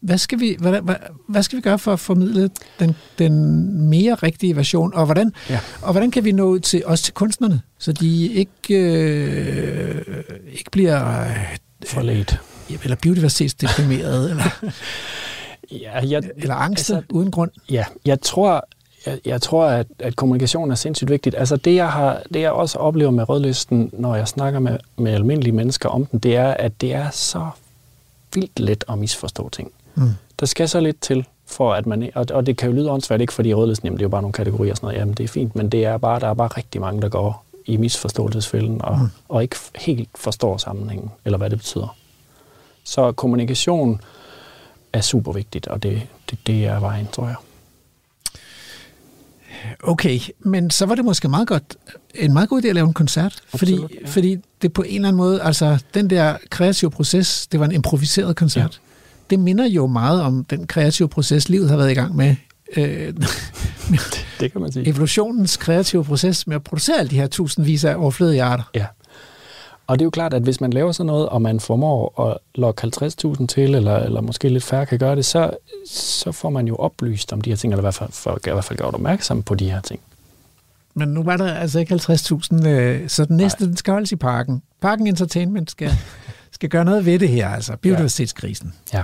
Hvad 0.00 0.18
skal, 0.18 0.40
vi, 0.40 0.56
hvad, 0.58 0.80
hvad, 0.80 0.94
hvad 1.28 1.42
skal 1.42 1.56
vi 1.56 1.62
gøre 1.62 1.78
for 1.78 1.92
at 1.92 2.00
formidle 2.00 2.50
den, 2.80 2.96
den 3.18 3.32
mere 3.88 4.14
rigtige 4.14 4.56
version, 4.56 4.94
og 4.94 5.04
hvordan, 5.04 5.32
Ja. 5.50 5.60
og 5.82 5.92
hvordan 5.92 6.10
kan 6.10 6.24
vi 6.24 6.32
nå 6.32 6.44
ud 6.44 6.60
til, 6.60 6.82
også 6.86 7.04
til 7.04 7.14
kunstnerne, 7.14 7.60
så 7.78 7.92
de 7.92 8.26
ikke, 8.26 8.74
øh, 8.74 10.02
ikke 10.52 10.70
bliver... 10.70 11.20
Øh, 11.20 11.36
Forledt. 11.86 12.40
Eller 12.82 12.96
biodiversitetsdeprimeret, 12.96 14.30
eller, 14.30 14.44
Ja, 15.70 16.00
jeg, 16.08 16.22
eller 16.36 16.54
angst 16.54 16.90
altså, 16.90 17.02
uden 17.10 17.30
grund. 17.30 17.50
Ja, 17.70 17.84
jeg 18.06 18.20
tror, 18.20 18.64
jeg, 19.06 19.18
jeg 19.24 19.42
tror 19.42 19.66
at, 19.66 19.86
at 19.98 20.16
kommunikation 20.16 20.70
er 20.70 20.74
sindssygt 20.74 21.10
vigtigt. 21.10 21.34
Altså 21.38 21.56
det 21.56 21.74
jeg, 21.74 21.90
har, 21.92 22.22
det, 22.34 22.40
jeg 22.40 22.50
også 22.52 22.78
oplever 22.78 23.10
med 23.10 23.28
rødlisten, 23.28 23.90
når 23.92 24.14
jeg 24.14 24.28
snakker 24.28 24.58
med, 24.60 24.78
med 24.96 25.12
almindelige 25.12 25.52
mennesker 25.52 25.88
om 25.88 26.06
den, 26.06 26.18
det 26.18 26.36
er, 26.36 26.50
at 26.50 26.80
det 26.80 26.94
er 26.94 27.10
så 27.10 27.46
vildt 28.34 28.60
let 28.60 28.84
at 28.88 28.98
misforstå 28.98 29.48
ting. 29.48 29.72
Mm. 29.94 30.10
Der 30.40 30.46
skal 30.46 30.68
så 30.68 30.80
lidt 30.80 31.00
til, 31.00 31.26
for 31.46 31.74
at 31.74 31.86
man, 31.86 32.10
og, 32.14 32.26
og 32.30 32.46
det 32.46 32.56
kan 32.56 32.68
jo 32.70 32.74
lyde 32.76 32.90
åndssvagt, 32.90 33.20
ikke 33.20 33.32
fordi 33.32 33.54
rødlisten, 33.54 33.86
jamen 33.86 33.98
det 33.98 34.02
er 34.02 34.06
jo 34.06 34.10
bare 34.10 34.22
nogle 34.22 34.32
kategorier 34.32 34.70
og 34.72 34.76
sådan 34.76 34.86
noget, 34.86 34.98
jamen 35.00 35.14
det 35.14 35.24
er 35.24 35.28
fint, 35.28 35.56
men 35.56 35.68
det 35.68 35.84
er 35.84 35.96
bare, 35.96 36.20
der 36.20 36.26
er 36.28 36.34
bare 36.34 36.48
rigtig 36.48 36.80
mange, 36.80 37.02
der 37.02 37.08
går 37.08 37.44
i 37.66 37.76
misforståelsesfælden 37.76 38.82
og, 38.82 38.98
Mm. 38.98 39.08
og 39.28 39.42
ikke 39.42 39.56
helt 39.76 40.08
forstår 40.14 40.56
sammenhængen, 40.56 41.10
eller 41.24 41.38
hvad 41.38 41.50
det 41.50 41.58
betyder. 41.58 41.96
Så 42.84 43.12
kommunikation 43.12 44.00
er 44.92 45.00
super 45.00 45.32
vigtigt, 45.32 45.66
og 45.66 45.82
det, 45.82 46.02
det, 46.30 46.38
det 46.46 46.66
er 46.66 46.80
vejen, 46.80 47.06
tror 47.12 47.26
jeg. 47.26 47.36
Okay, 49.82 50.20
men 50.40 50.70
så 50.70 50.86
var 50.86 50.94
det 50.94 51.04
måske 51.04 51.28
meget 51.28 51.48
godt, 51.48 51.76
en 52.14 52.32
meget 52.32 52.48
god 52.48 52.62
idé 52.62 52.66
at 52.68 52.74
lave 52.74 52.86
en 52.86 52.92
koncert, 52.92 53.42
fordi, 53.54 53.72
Absolut, 53.72 53.90
ja. 54.00 54.06
fordi 54.08 54.36
det 54.62 54.72
på 54.72 54.82
en 54.82 54.94
eller 54.94 55.08
anden 55.08 55.16
måde, 55.16 55.42
altså 55.42 55.82
den 55.94 56.10
der 56.10 56.36
kreative 56.50 56.90
proces, 56.90 57.46
det 57.46 57.60
var 57.60 57.66
en 57.66 57.72
improviseret 57.72 58.36
koncert. 58.36 58.80
Ja. 58.82 58.90
Det 59.30 59.38
minder 59.38 59.66
jo 59.66 59.86
meget 59.86 60.22
om 60.22 60.44
den 60.44 60.66
kreative 60.66 61.08
proces, 61.08 61.48
livet 61.48 61.70
har 61.70 61.76
været 61.76 61.90
i 61.90 61.94
gang 61.94 62.16
med. 62.16 62.36
Øh, 62.76 63.14
Det 64.40 64.52
kan 64.52 64.60
man 64.60 64.72
sige. 64.72 64.88
evolutionens 64.88 65.56
kreative 65.56 66.04
proces 66.04 66.46
med 66.46 66.56
at 66.56 66.62
producere 66.62 66.98
alle 66.98 67.10
de 67.10 67.16
her 67.16 67.26
tusindvis 67.26 67.84
af 67.84 67.94
overflødige 67.96 68.42
arter. 68.42 68.70
Ja. 68.74 68.86
Og 69.90 69.98
det 69.98 70.02
er 70.02 70.06
jo 70.06 70.10
klart, 70.10 70.34
at 70.34 70.42
hvis 70.42 70.60
man 70.60 70.72
laver 70.72 70.92
sådan 70.92 71.06
noget, 71.06 71.28
og 71.28 71.42
man 71.42 71.60
formår 71.60 72.28
at 72.28 72.38
lokke 72.54 72.90
50.000 73.04 73.46
til, 73.46 73.74
eller, 73.74 73.96
eller 73.96 74.20
måske 74.20 74.48
lidt 74.48 74.64
færre 74.64 74.86
kan 74.86 74.98
gøre 74.98 75.16
det, 75.16 75.24
så, 75.24 75.50
så 75.86 76.32
får 76.32 76.50
man 76.50 76.68
jo 76.68 76.76
oplyst 76.76 77.32
om 77.32 77.40
de 77.40 77.50
her 77.50 77.56
ting, 77.56 77.72
eller 77.72 77.80
i 77.80 77.84
hvert 77.84 77.94
fald, 77.94 78.12
folk 78.12 78.46
er 78.46 78.50
i 78.50 78.54
hvert 78.54 78.64
fald 78.64 78.78
gjort 78.78 78.94
opmærksom 78.94 79.42
på 79.42 79.54
de 79.54 79.70
her 79.70 79.80
ting. 79.80 80.00
Men 80.94 81.08
nu 81.08 81.22
var 81.22 81.36
der 81.36 81.54
altså 81.54 81.78
ikke 81.78 81.94
50.000, 81.94 82.68
øh, 82.68 83.08
så 83.08 83.24
den 83.24 83.36
næste 83.36 83.66
den 83.66 83.76
skal 83.76 83.92
holdes 83.92 84.12
i 84.12 84.16
parken. 84.16 84.62
Parken 84.80 85.06
Entertainment 85.06 85.70
skal, 85.70 85.90
skal 86.50 86.68
gøre 86.68 86.84
noget 86.84 87.06
ved 87.06 87.18
det 87.18 87.28
her, 87.28 87.48
altså 87.48 87.76
biodiversitetskrisen. 87.76 88.74
Ja. 88.92 89.02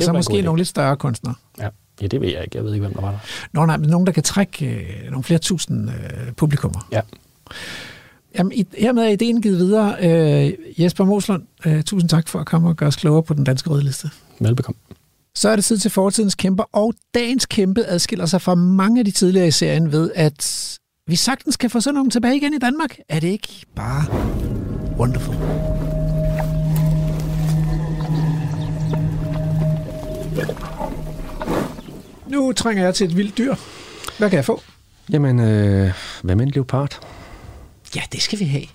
Så 0.00 0.04
var 0.04 0.12
en 0.12 0.16
måske 0.16 0.42
nogle 0.42 0.58
lidt 0.58 0.68
større 0.68 0.96
kunstnere. 0.96 1.34
Ja. 1.58 1.68
ja, 2.00 2.06
det 2.06 2.20
ved 2.20 2.28
jeg 2.28 2.42
ikke. 2.44 2.56
Jeg 2.56 2.64
ved 2.64 2.74
ikke, 2.74 2.86
hvem 2.86 2.94
der 2.94 3.00
var 3.00 3.10
der. 3.10 3.18
Nå 3.52 3.66
nej, 3.66 3.76
men 3.76 3.90
nogen, 3.90 4.06
der 4.06 4.12
kan 4.12 4.22
trække 4.22 4.66
øh, 4.66 5.10
nogle 5.10 5.24
flere 5.24 5.40
tusind 5.40 5.90
øh, 5.90 6.32
publikummer. 6.32 6.88
Ja. 6.92 7.00
Jamen, 8.38 8.52
i, 8.52 8.66
hermed 8.78 9.02
er 9.02 9.08
ideen 9.08 9.42
givet 9.42 9.58
videre. 9.58 9.96
Øh, 10.00 10.52
Jesper 10.82 11.04
Moslund, 11.04 11.42
øh, 11.66 11.82
tusind 11.82 12.08
tak 12.10 12.28
for 12.28 12.38
at 12.38 12.46
komme 12.46 12.68
og 12.68 12.76
gøre 12.76 12.86
os 12.86 12.96
klogere 12.96 13.22
på 13.22 13.34
den 13.34 13.44
danske 13.44 13.70
rødliste. 13.70 14.10
Velbekomme. 14.40 14.78
Så 15.34 15.48
er 15.48 15.56
det 15.56 15.64
tid 15.64 15.78
til 15.78 15.90
fortidens 15.90 16.34
kæmper, 16.34 16.64
og 16.72 16.94
dagens 17.14 17.46
kæmpe 17.46 17.84
adskiller 17.84 18.26
sig 18.26 18.42
fra 18.42 18.54
mange 18.54 18.98
af 18.98 19.04
de 19.04 19.10
tidligere 19.10 19.48
i 19.48 19.50
serien 19.50 19.92
ved, 19.92 20.10
at 20.14 20.68
vi 21.06 21.16
sagtens 21.16 21.56
kan 21.56 21.70
få 21.70 21.80
sådan 21.80 21.94
nogen 21.94 22.10
tilbage 22.10 22.36
igen 22.36 22.54
i 22.54 22.58
Danmark. 22.58 22.96
Er 23.08 23.20
det 23.20 23.28
ikke 23.28 23.48
bare 23.76 24.04
wonderful? 24.98 25.34
Nu 32.28 32.52
trænger 32.52 32.84
jeg 32.84 32.94
til 32.94 33.06
et 33.06 33.16
vildt 33.16 33.38
dyr. 33.38 33.54
Hvad 34.18 34.30
kan 34.30 34.36
jeg 34.36 34.44
få? 34.44 34.62
Jamen, 35.10 35.40
øh, 35.40 35.92
hvad 36.22 36.36
med 36.36 36.46
en 36.46 36.50
leopard? 36.50 37.00
Ja, 37.96 38.02
det 38.12 38.22
skal 38.22 38.38
vi 38.38 38.44
have. 38.44 38.66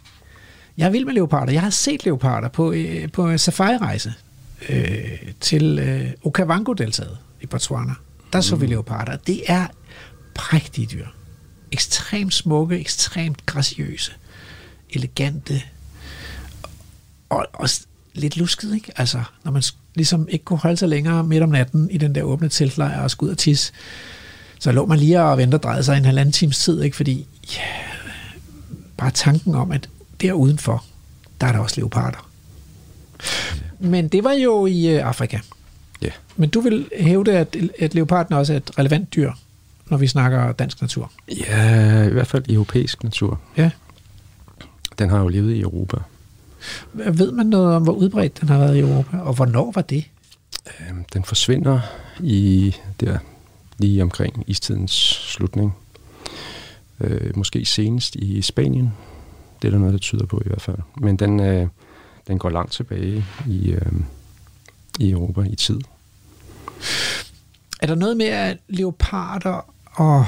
Jeg 0.78 0.94
vild 0.94 1.06
med 1.06 1.14
leoparder. 1.14 1.54
Jeg 1.54 1.62
har 1.62 1.70
set 1.70 2.06
leoparder 2.06 2.48
på, 2.48 2.72
øh, 2.72 3.12
på 3.12 3.38
safari-rejse 3.38 4.14
øh, 4.70 5.34
til 5.42 5.80
øh, 5.80 6.12
Okavango-deltaget 6.24 7.18
i 7.42 7.46
Botswana. 7.46 7.94
Der 8.34 8.42
så 8.42 8.56
vi 8.56 8.66
leoparder. 8.66 9.18
Det 9.18 9.44
er 9.48 9.68
prægtige 10.34 10.88
dyr. 10.88 11.08
Ekstremt 11.72 12.34
smukke, 12.34 12.80
ekstremt 12.80 13.46
graciøse, 13.46 14.14
elegante 14.90 15.62
og 17.30 17.48
også 17.54 17.82
lidt 18.14 18.38
lusket, 18.38 18.76
ikke? 18.76 18.92
Altså, 18.96 19.24
når 19.44 19.52
man 19.52 19.64
ligesom 19.96 20.28
ikke 20.30 20.46
kunne 20.46 20.60
holde 20.60 20.78
sig 20.78 20.90
længere 20.90 21.24
midt 21.24 21.44
om 21.44 21.50
natten 21.50 21.90
i 21.92 21.98
den 21.98 22.16
der 22.16 22.24
åbne 22.24 22.50
teltlejr 22.50 23.02
og 23.02 23.12
skulle 23.12 23.28
ud 23.28 23.32
og 23.32 23.38
tisse, 23.38 23.74
så 24.60 24.72
lå 24.72 24.86
man 24.86 25.00
lige 25.00 25.22
og 25.22 25.38
ventede 25.38 25.58
og 25.58 25.64
drejede 25.64 25.84
sig 25.84 25.98
en 25.98 26.06
halvanden 26.06 26.34
times 26.34 26.60
tid, 26.60 26.82
ikke? 26.82 26.96
Fordi 26.96 27.28
ja, 27.56 27.97
bare 28.98 29.12
tanken 29.12 29.56
om, 29.56 29.72
at 29.72 29.90
der 30.22 30.34
udenfor, 30.34 30.84
der 31.42 31.48
er 31.48 31.52
der 31.52 31.60
også 31.60 31.76
leoparder. 31.82 32.30
Men 33.80 34.08
det 34.08 34.24
var 34.24 34.32
jo 34.32 34.66
i 34.66 34.88
øh, 34.96 35.08
Afrika. 35.08 35.40
Ja. 36.02 36.10
Men 36.36 36.50
du 36.50 36.62
vil 36.62 36.90
hævde, 37.00 37.38
at, 37.38 37.56
at 37.80 37.96
leoparden 37.96 38.36
også 38.36 38.54
er 38.54 38.58
et 38.58 38.72
relevant 38.80 39.16
dyr, 39.16 39.32
når 39.90 39.98
vi 39.98 40.08
snakker 40.08 40.52
dansk 40.52 40.82
natur. 40.82 41.12
Ja, 41.48 42.04
i 42.04 42.12
hvert 42.12 42.28
fald 42.28 42.50
europæisk 42.50 43.04
natur. 43.04 43.40
Ja. 43.58 43.72
Den 45.00 45.10
har 45.10 45.20
jo 45.20 45.28
levet 45.28 45.54
i 45.54 45.62
Europa. 45.62 45.98
Ved 46.94 47.32
man 47.32 47.46
noget 47.46 47.76
om, 47.76 47.84
hvor 47.84 47.94
udbredt 47.94 48.42
den 48.42 48.50
har 48.50 48.58
været 48.58 48.76
i 48.76 48.80
Europa, 48.80 49.18
og 49.18 49.34
hvornår 49.34 49.72
var 49.72 49.82
det? 49.82 50.04
Øhm, 50.80 51.06
Den 51.14 51.24
forsvinder 51.24 51.80
i 52.20 52.76
der 53.00 53.18
lige 53.78 54.02
omkring 54.02 54.44
istidens 54.48 54.92
slutning. 55.30 55.76
Øh, 57.00 57.38
måske 57.38 57.66
senest 57.66 58.16
i 58.16 58.42
Spanien. 58.42 58.94
Det 59.62 59.68
er 59.68 59.72
der 59.72 59.80
noget, 59.80 59.94
der 59.94 60.00
tyder 60.00 60.26
på 60.26 60.42
i 60.46 60.48
hvert 60.48 60.62
fald. 60.62 60.78
Men 60.98 61.18
den, 61.18 61.40
øh, 61.40 61.68
den 62.28 62.40
går 62.40 62.50
langt 62.50 62.74
tilbage 62.74 63.26
i, 63.48 63.70
øh, 63.72 63.92
i 65.00 65.12
Europa 65.12 65.42
i 65.42 65.56
tid. 65.56 65.80
Er 67.82 67.88
der 67.88 67.96
noget 67.96 68.18
med, 68.18 68.26
at 68.26 68.58
leoparder 68.68 69.74
og 69.86 70.26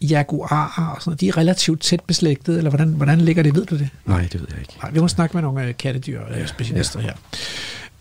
jaguarer 0.00 0.94
og 0.94 1.02
sådan 1.02 1.10
noget, 1.10 1.20
de 1.20 1.28
er 1.28 1.36
relativt 1.36 1.80
tæt 1.80 2.00
beslægtet, 2.00 2.58
eller 2.58 2.70
hvordan, 2.70 2.88
hvordan 2.88 3.20
ligger 3.20 3.42
det? 3.42 3.54
Ved 3.54 3.66
du 3.66 3.78
det? 3.78 3.88
Nej, 4.04 4.28
det 4.32 4.40
ved 4.40 4.48
jeg 4.50 4.58
ikke. 4.60 4.74
Nej, 4.82 4.90
vi 4.90 5.00
må 5.00 5.08
snakke 5.08 5.36
med 5.36 5.42
nogle 5.42 5.64
øh, 5.64 5.76
kattedyr 5.76 6.20
ja, 6.30 6.46
specialister 6.46 7.00
ja. 7.00 7.10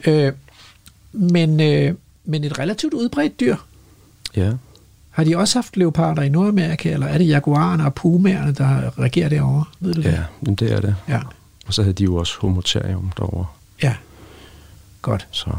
her. 0.06 0.28
Øh, 0.28 0.34
men, 1.12 1.60
øh, 1.62 1.96
men 2.26 2.44
et 2.44 2.60
relativt 2.60 2.94
udbredt 2.94 3.40
dyr. 3.40 3.56
Ja. 4.36 4.54
Har 5.16 5.24
de 5.24 5.38
også 5.38 5.58
haft 5.58 5.78
leoparder 5.78 6.22
i 6.22 6.30
Nordamerika, 6.30 6.94
eller 6.94 7.08
er 7.08 7.18
det 7.18 7.28
jaguarerne 7.28 7.86
og 7.86 7.94
pumaerne, 7.96 8.52
der 8.54 9.00
regerer 9.00 9.30
derovre? 9.30 9.64
Ved 9.80 9.94
du 9.94 10.02
det? 10.02 10.12
Ja, 10.12 10.24
men 10.42 10.56
det 10.56 10.72
er 10.72 10.82
det. 10.82 10.96
Ja. 11.08 11.20
Og 11.68 11.74
så 11.74 11.82
havde 11.82 11.94
de 11.94 12.04
jo 12.04 12.16
også 12.16 12.34
homoterium 12.42 13.12
derovre. 13.18 13.46
Ja. 13.84 13.96
Godt. 15.02 15.28
Så 15.32 15.50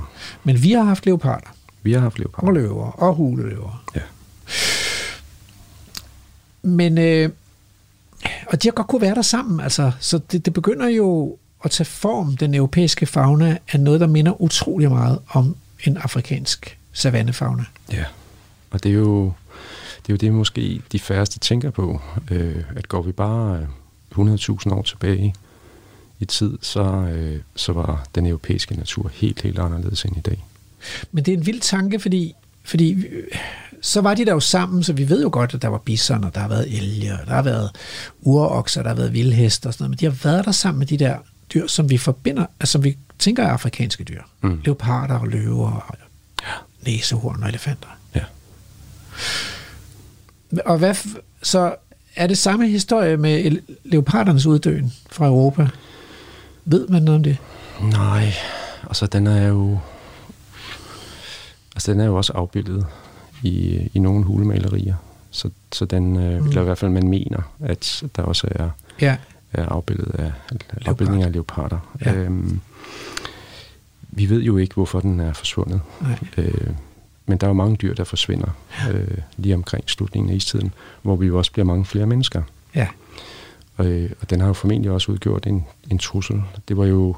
Men 0.44 0.62
vi 0.62 0.72
har 0.72 0.82
haft 0.82 1.06
leoparder. 1.06 1.46
vi 1.82 1.92
har 1.92 2.00
haft 2.00 2.18
leoparder. 2.18 2.46
Og 2.46 2.54
løver. 2.54 2.90
Og 2.90 3.14
huleløver. 3.14 3.84
Ja. 3.94 4.00
Men, 6.62 6.98
øh, 6.98 7.30
og 8.46 8.62
de 8.62 8.68
har 8.68 8.72
godt 8.72 8.86
kunne 8.86 9.00
være 9.02 9.14
der 9.14 9.22
sammen, 9.22 9.60
altså, 9.60 9.92
så 10.00 10.18
det, 10.32 10.44
det 10.44 10.52
begynder 10.52 10.88
jo 10.88 11.36
at 11.64 11.70
tage 11.70 11.84
form, 11.84 12.36
den 12.36 12.54
europæiske 12.54 13.06
fauna, 13.06 13.58
af 13.72 13.80
noget, 13.80 14.00
der 14.00 14.06
minder 14.06 14.40
utrolig 14.42 14.90
meget 14.90 15.18
om 15.28 15.56
en 15.84 15.96
afrikansk 15.96 16.78
savannefauna. 16.92 17.64
Ja. 17.92 18.04
Og 18.70 18.82
det 18.82 18.88
er 18.90 18.94
jo 18.94 19.32
det, 20.06 20.12
er 20.12 20.14
jo 20.14 20.16
det 20.16 20.32
måske 20.32 20.82
de 20.92 20.98
færreste 20.98 21.38
tænker 21.38 21.70
på, 21.70 22.00
øh, 22.30 22.64
at 22.76 22.88
går 22.88 23.02
vi 23.02 23.12
bare 23.12 23.66
100.000 24.14 24.74
år 24.74 24.82
tilbage 24.82 25.34
i 26.20 26.24
tid, 26.24 26.58
så, 26.62 26.82
øh, 26.84 27.40
så 27.56 27.72
var 27.72 28.06
den 28.14 28.26
europæiske 28.26 28.74
natur 28.74 29.10
helt, 29.14 29.42
helt 29.42 29.58
anderledes 29.58 30.04
end 30.04 30.16
i 30.16 30.20
dag. 30.20 30.44
Men 31.12 31.24
det 31.24 31.34
er 31.34 31.38
en 31.38 31.46
vild 31.46 31.60
tanke, 31.60 32.00
fordi, 32.00 32.34
fordi 32.64 32.92
øh, 32.92 33.24
så 33.82 34.00
var 34.00 34.14
de 34.14 34.24
der 34.24 34.32
jo 34.32 34.40
sammen, 34.40 34.82
så 34.82 34.92
vi 34.92 35.08
ved 35.08 35.22
jo 35.22 35.28
godt, 35.32 35.54
at 35.54 35.62
der 35.62 35.68
var 35.68 35.78
bison, 35.78 36.24
og 36.24 36.34
der 36.34 36.40
har 36.40 36.48
været 36.48 36.76
elge, 36.76 37.12
og 37.12 37.26
der 37.26 37.34
har 37.34 37.42
været 37.42 37.70
urokser, 38.20 38.82
der 38.82 38.88
har 38.88 38.96
været 38.96 39.12
vildhester 39.12 39.68
og 39.68 39.74
sådan 39.74 39.84
noget, 39.84 39.90
men 39.90 39.98
de 39.98 40.04
har 40.04 40.30
været 40.30 40.44
der 40.44 40.52
sammen 40.52 40.78
med 40.78 40.86
de 40.86 40.96
der 40.96 41.16
dyr, 41.54 41.66
som 41.66 41.90
vi 41.90 41.98
forbinder, 41.98 42.46
altså 42.60 42.72
som 42.72 42.84
vi 42.84 42.96
tænker 43.18 43.42
er 43.42 43.48
afrikanske 43.48 44.04
dyr. 44.04 44.22
Mm. 44.40 44.60
Leoparder 44.64 45.18
og 45.18 45.28
løver 45.28 45.70
og 45.70 45.96
næsehorn 46.86 47.42
og 47.42 47.48
elefanter. 47.48 47.88
Ja. 48.14 48.24
Og 50.64 50.78
hvad, 50.78 50.94
så 51.42 51.74
er 52.16 52.26
det 52.26 52.38
samme 52.38 52.68
historie 52.68 53.16
med 53.16 53.58
leopardernes 53.84 54.46
uddøen 54.46 54.92
fra 55.10 55.26
Europa? 55.26 55.68
Ved 56.64 56.88
man 56.88 57.02
noget 57.02 57.16
om 57.16 57.22
det? 57.22 57.36
Nej, 57.82 58.32
altså 58.88 59.06
den 59.06 59.26
er 59.26 59.46
jo 59.48 59.78
altså 61.76 61.92
den 61.92 62.00
er 62.00 62.04
jo 62.04 62.16
også 62.16 62.32
afbildet 62.32 62.86
i, 63.42 63.88
i 63.94 63.98
nogle 63.98 64.24
hulemalerier. 64.24 64.94
Så, 65.30 65.50
så 65.72 65.84
den, 65.84 66.16
øh, 66.16 66.40
mm. 66.40 66.48
eller 66.48 66.60
i 66.60 66.64
hvert 66.64 66.78
fald 66.78 66.90
man 66.90 67.08
mener, 67.08 67.42
at 67.60 68.04
der 68.16 68.22
også 68.22 68.48
er, 68.50 68.70
ja. 69.00 69.16
er 69.52 69.66
afbildet 69.66 70.14
af 70.18 70.32
afbildninger 70.86 71.26
af 71.26 71.32
leoparder. 71.32 71.78
Ja. 72.04 72.14
Øhm, 72.14 72.60
vi 74.10 74.28
ved 74.28 74.42
jo 74.42 74.56
ikke, 74.56 74.74
hvorfor 74.74 75.00
den 75.00 75.20
er 75.20 75.32
forsvundet. 75.32 75.80
Nej. 76.00 76.18
Øh, 76.38 76.70
men 77.26 77.38
der 77.38 77.46
er 77.46 77.50
jo 77.50 77.54
mange 77.54 77.76
dyr, 77.76 77.94
der 77.94 78.04
forsvinder 78.04 78.48
øh, 78.92 79.18
lige 79.36 79.54
omkring 79.54 79.90
slutningen 79.90 80.30
af 80.32 80.36
istiden, 80.36 80.72
hvor 81.02 81.16
vi 81.16 81.26
jo 81.26 81.38
også 81.38 81.52
bliver 81.52 81.64
mange 81.66 81.84
flere 81.84 82.06
mennesker. 82.06 82.42
Ja. 82.74 82.88
Og, 83.76 83.86
øh, 83.86 84.10
og 84.20 84.30
den 84.30 84.40
har 84.40 84.46
jo 84.46 84.52
formentlig 84.52 84.90
også 84.90 85.12
udgjort 85.12 85.46
en, 85.46 85.64
en 85.90 85.98
trussel. 85.98 86.42
Det 86.68 86.76
var 86.76 86.86
jo, 86.86 87.16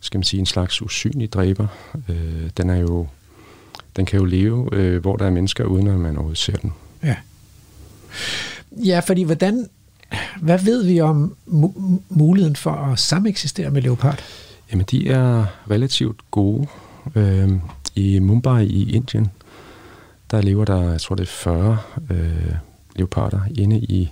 skal 0.00 0.18
man 0.18 0.24
sige, 0.24 0.40
en 0.40 0.46
slags 0.46 0.82
usynlig 0.82 1.32
dræber. 1.32 1.66
Øh, 2.08 2.50
den 2.56 2.70
er 2.70 2.76
jo, 2.76 3.06
den 3.96 4.06
kan 4.06 4.18
jo 4.18 4.24
leve, 4.24 4.68
øh, 4.72 5.00
hvor 5.00 5.16
der 5.16 5.26
er 5.26 5.30
mennesker, 5.30 5.64
uden 5.64 5.86
at 5.86 5.98
man 5.98 6.16
overhovedet 6.16 6.38
ser 6.38 6.56
den. 6.56 6.72
Ja. 7.02 7.16
Ja, 8.84 9.00
fordi 9.00 9.22
hvordan, 9.22 9.68
hvad 10.40 10.58
ved 10.58 10.84
vi 10.84 11.00
om 11.00 11.36
mu- 11.48 12.00
muligheden 12.08 12.56
for 12.56 12.70
at 12.70 12.98
sameksistere 12.98 13.70
med 13.70 13.82
leopard? 13.82 14.20
Jamen, 14.72 14.86
de 14.90 15.08
er 15.10 15.46
relativt 15.70 16.20
gode. 16.30 16.66
Øh, 17.14 17.50
I 17.94 18.18
Mumbai 18.18 18.66
i 18.66 18.92
Indien, 18.92 19.28
der 20.30 20.42
lever 20.42 20.64
der, 20.64 20.90
jeg 20.90 21.00
tror 21.00 21.14
det 21.14 21.22
er 21.22 21.26
40 21.26 21.78
øh, 22.10 22.52
leoparder 22.96 23.40
inde 23.54 23.78
i 23.78 24.10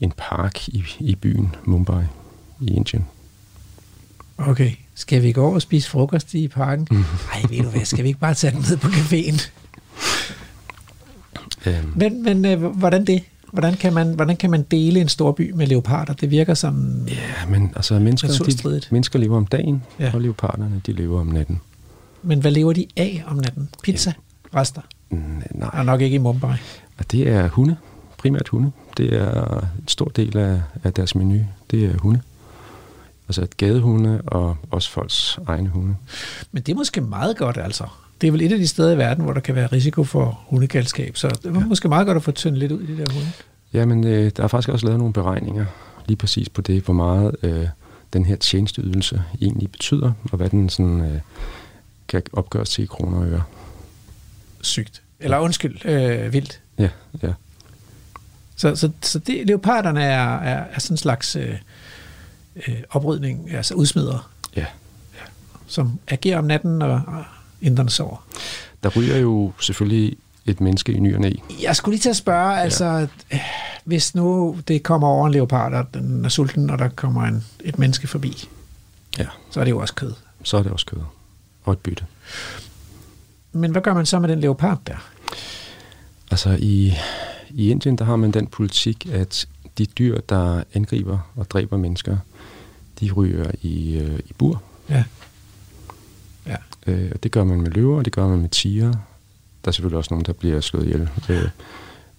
en 0.00 0.12
park 0.16 0.68
i, 0.68 0.84
i 1.00 1.14
byen 1.14 1.54
Mumbai 1.64 2.04
i 2.60 2.74
Indien. 2.74 3.06
Okay, 4.38 4.70
skal 4.94 5.22
vi 5.22 5.32
gå 5.32 5.42
over 5.44 5.54
og 5.54 5.62
spise 5.62 5.90
frokost 5.90 6.34
i 6.34 6.48
parken? 6.48 6.88
Nej, 6.90 7.42
mm. 7.42 7.50
ved 7.50 7.62
du 7.62 7.68
hvad, 7.68 7.84
skal 7.84 8.02
vi 8.04 8.08
ikke 8.08 8.20
bare 8.20 8.34
tage 8.34 8.50
den 8.50 8.64
ned 8.70 8.76
på 8.76 8.88
caféen? 8.88 9.48
Øhm. 11.66 11.92
Men, 11.96 12.22
men 12.22 12.44
øh, 12.44 12.64
hvordan 12.64 13.04
det? 13.04 13.22
Hvordan 13.52 13.74
kan, 13.74 13.92
man, 13.92 14.14
hvordan 14.14 14.36
kan 14.36 14.50
man 14.50 14.62
dele 14.62 15.00
en 15.00 15.08
stor 15.08 15.32
by 15.32 15.50
med 15.50 15.66
leoparder? 15.66 16.12
Det 16.12 16.30
virker 16.30 16.54
som... 16.54 17.06
Ja, 17.08 17.46
men 17.48 17.72
altså 17.76 17.98
mennesker, 17.98 18.28
de, 18.28 18.80
mennesker 18.90 19.18
lever 19.18 19.36
om 19.36 19.46
dagen, 19.46 19.82
ja. 20.00 20.10
og 20.14 20.20
leoparderne, 20.20 20.80
de 20.86 20.92
lever 20.92 21.20
om 21.20 21.26
natten. 21.26 21.60
Men 22.24 22.40
hvad 22.40 22.50
lever 22.50 22.72
de 22.72 22.86
af 22.96 23.24
om 23.26 23.36
natten? 23.36 23.68
Pizza? 23.82 24.12
Ja. 24.54 24.60
Rester? 24.60 24.80
Nej. 25.10 25.70
Og 25.72 25.84
nok 25.84 26.00
ikke 26.00 26.14
i 26.14 26.18
Mumbai. 26.18 26.56
Og 26.98 27.12
det 27.12 27.28
er 27.28 27.48
hunde. 27.48 27.76
Primært 28.18 28.48
hunde. 28.48 28.72
Det 28.96 29.14
er 29.14 29.60
en 29.60 29.88
stor 29.88 30.04
del 30.04 30.38
af, 30.38 30.60
af 30.84 30.92
deres 30.92 31.14
menu. 31.14 31.40
Det 31.70 31.84
er 31.84 31.98
hunde. 31.98 32.20
Altså 33.28 33.46
gadehunde 33.56 34.22
og 34.26 34.56
også 34.70 34.90
folks 34.90 35.38
egne 35.46 35.68
hunde. 35.68 35.96
Men 36.52 36.62
det 36.62 36.72
er 36.72 36.76
måske 36.76 37.00
meget 37.00 37.36
godt 37.36 37.58
altså. 37.62 37.84
Det 38.20 38.26
er 38.26 38.30
vel 38.32 38.42
et 38.42 38.52
af 38.52 38.58
de 38.58 38.66
steder 38.66 38.92
i 38.92 38.98
verden, 38.98 39.24
hvor 39.24 39.32
der 39.32 39.40
kan 39.40 39.54
være 39.54 39.66
risiko 39.66 40.04
for 40.04 40.40
hundegalskab, 40.46 41.16
så 41.16 41.28
det 41.28 41.46
er 41.46 41.60
ja. 41.60 41.66
måske 41.66 41.88
meget 41.88 42.06
godt 42.06 42.16
at 42.16 42.22
få 42.22 42.30
tyndt 42.30 42.58
lidt 42.58 42.72
ud 42.72 42.80
i 42.80 42.86
de 42.86 42.96
der 42.96 43.12
hunde. 43.12 43.28
Ja, 43.72 43.84
men 43.86 44.06
øh, 44.06 44.30
der 44.36 44.42
er 44.42 44.48
faktisk 44.48 44.68
også 44.68 44.86
lavet 44.86 44.98
nogle 44.98 45.12
beregninger 45.12 45.66
lige 46.06 46.16
præcis 46.16 46.48
på 46.48 46.62
det, 46.62 46.82
hvor 46.82 46.94
meget 46.94 47.36
øh, 47.42 47.66
den 48.12 48.24
her 48.24 48.36
tjenesteydelse 48.36 49.22
egentlig 49.40 49.70
betyder, 49.72 50.12
og 50.32 50.36
hvad 50.36 50.48
den 50.48 50.68
sådan, 50.68 51.00
øh, 51.00 51.20
kan 52.08 52.22
opgøres 52.32 52.70
til 52.70 52.84
i 52.84 52.86
kroner 52.86 53.18
og 53.18 53.26
øre. 53.26 53.42
Sygt. 54.60 55.02
Eller 55.20 55.38
undskyld, 55.38 55.86
øh, 55.86 56.32
vildt. 56.32 56.60
Ja, 56.78 56.88
ja. 57.22 57.32
Så, 58.56 58.76
så, 58.76 58.90
så 59.02 59.18
det, 59.18 59.46
leoparderne 59.46 60.02
er, 60.02 60.38
er, 60.38 60.64
er 60.72 60.80
sådan 60.80 60.94
en 60.94 60.98
slags 60.98 61.36
øh, 61.36 61.54
øh, 62.68 62.76
oprydning, 62.90 63.50
altså 63.54 63.74
udsmider. 63.74 64.30
Ja. 64.56 64.66
ja. 65.14 65.24
Som 65.66 65.98
agerer 66.08 66.38
om 66.38 66.44
natten, 66.44 66.82
og, 66.82 66.90
og 67.06 67.24
inderne 67.60 67.90
sover. 67.90 68.26
Der 68.82 68.88
ryger 68.88 69.16
jo 69.16 69.52
selvfølgelig 69.60 70.16
et 70.46 70.60
menneske 70.60 70.92
i 70.92 71.00
ny 71.00 71.14
og 71.14 71.20
næ. 71.20 71.30
Jeg 71.62 71.76
skulle 71.76 71.92
lige 71.92 72.02
til 72.02 72.10
at 72.10 72.16
spørge, 72.16 72.50
ja. 72.50 72.60
altså, 72.60 73.08
øh, 73.32 73.40
hvis 73.84 74.14
nu 74.14 74.58
det 74.68 74.82
kommer 74.82 75.08
over 75.08 75.26
en 75.26 75.32
leopard, 75.32 75.72
og 75.72 75.94
den 75.94 76.24
er 76.24 76.28
sulten, 76.28 76.70
og 76.70 76.78
der 76.78 76.88
kommer 76.88 77.24
en, 77.24 77.44
et 77.60 77.78
menneske 77.78 78.06
forbi, 78.06 78.48
ja. 79.18 79.26
så 79.50 79.60
er 79.60 79.64
det 79.64 79.70
jo 79.70 79.78
også 79.78 79.94
kød. 79.94 80.12
Så 80.42 80.56
er 80.56 80.62
det 80.62 80.72
også 80.72 80.86
kød. 80.86 81.00
Og 81.64 81.72
et 81.72 81.78
bytte. 81.78 82.04
Men 83.52 83.70
hvad 83.70 83.82
gør 83.82 83.94
man 83.94 84.06
så 84.06 84.18
med 84.18 84.28
den 84.28 84.40
leopard 84.40 84.80
der? 84.86 85.10
Altså 86.30 86.58
i, 86.60 86.92
i 87.50 87.70
Indien, 87.70 87.98
der 87.98 88.04
har 88.04 88.16
man 88.16 88.30
den 88.30 88.46
politik, 88.46 89.06
at 89.12 89.48
de 89.78 89.86
dyr, 89.86 90.20
der 90.20 90.64
angriber 90.74 91.18
og 91.36 91.50
dræber 91.50 91.76
mennesker, 91.76 92.16
de 93.00 93.12
ryger 93.12 93.50
i, 93.62 93.96
øh, 93.98 94.18
i 94.18 94.32
bur. 94.38 94.62
Ja. 94.90 95.04
ja. 96.46 96.56
Øh, 96.86 97.10
og 97.14 97.22
det 97.22 97.32
gør 97.32 97.44
man 97.44 97.60
med 97.60 97.70
løver, 97.70 97.98
og 97.98 98.04
det 98.04 98.12
gør 98.12 98.26
man 98.28 98.38
med 98.38 98.48
tiger. 98.48 98.92
Der 99.64 99.68
er 99.68 99.70
selvfølgelig 99.70 99.98
også 99.98 100.14
nogen, 100.14 100.24
der 100.24 100.32
bliver 100.32 100.60
slået 100.60 100.84
ihjel. 100.84 101.08
Øh, 101.28 101.48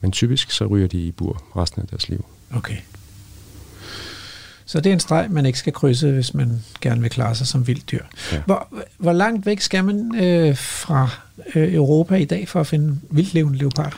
men 0.01 0.11
typisk 0.11 0.51
så 0.51 0.65
ryger 0.65 0.88
de 0.88 0.97
i 0.97 1.11
bur 1.11 1.43
resten 1.55 1.81
af 1.81 1.88
deres 1.88 2.09
liv. 2.09 2.26
Okay. 2.53 2.77
Så 4.65 4.79
det 4.79 4.89
er 4.89 4.93
en 4.93 4.99
streg, 4.99 5.27
man 5.31 5.45
ikke 5.45 5.59
skal 5.59 5.73
krydse, 5.73 6.11
hvis 6.11 6.33
man 6.33 6.63
gerne 6.81 7.01
vil 7.01 7.09
klare 7.09 7.35
sig 7.35 7.47
som 7.47 7.67
vildt 7.67 7.91
dyr. 7.91 8.03
Ja. 8.31 8.41
Hvor, 8.45 8.67
hvor 8.97 9.13
langt 9.13 9.45
væk 9.45 9.61
skal 9.61 9.85
man 9.85 10.15
øh, 10.15 10.57
fra 10.57 11.09
øh, 11.55 11.73
Europa 11.73 12.15
i 12.15 12.25
dag 12.25 12.47
for 12.47 12.59
at 12.59 12.67
finde 12.67 12.99
vildlevende 13.09 13.59
leopard? 13.59 13.93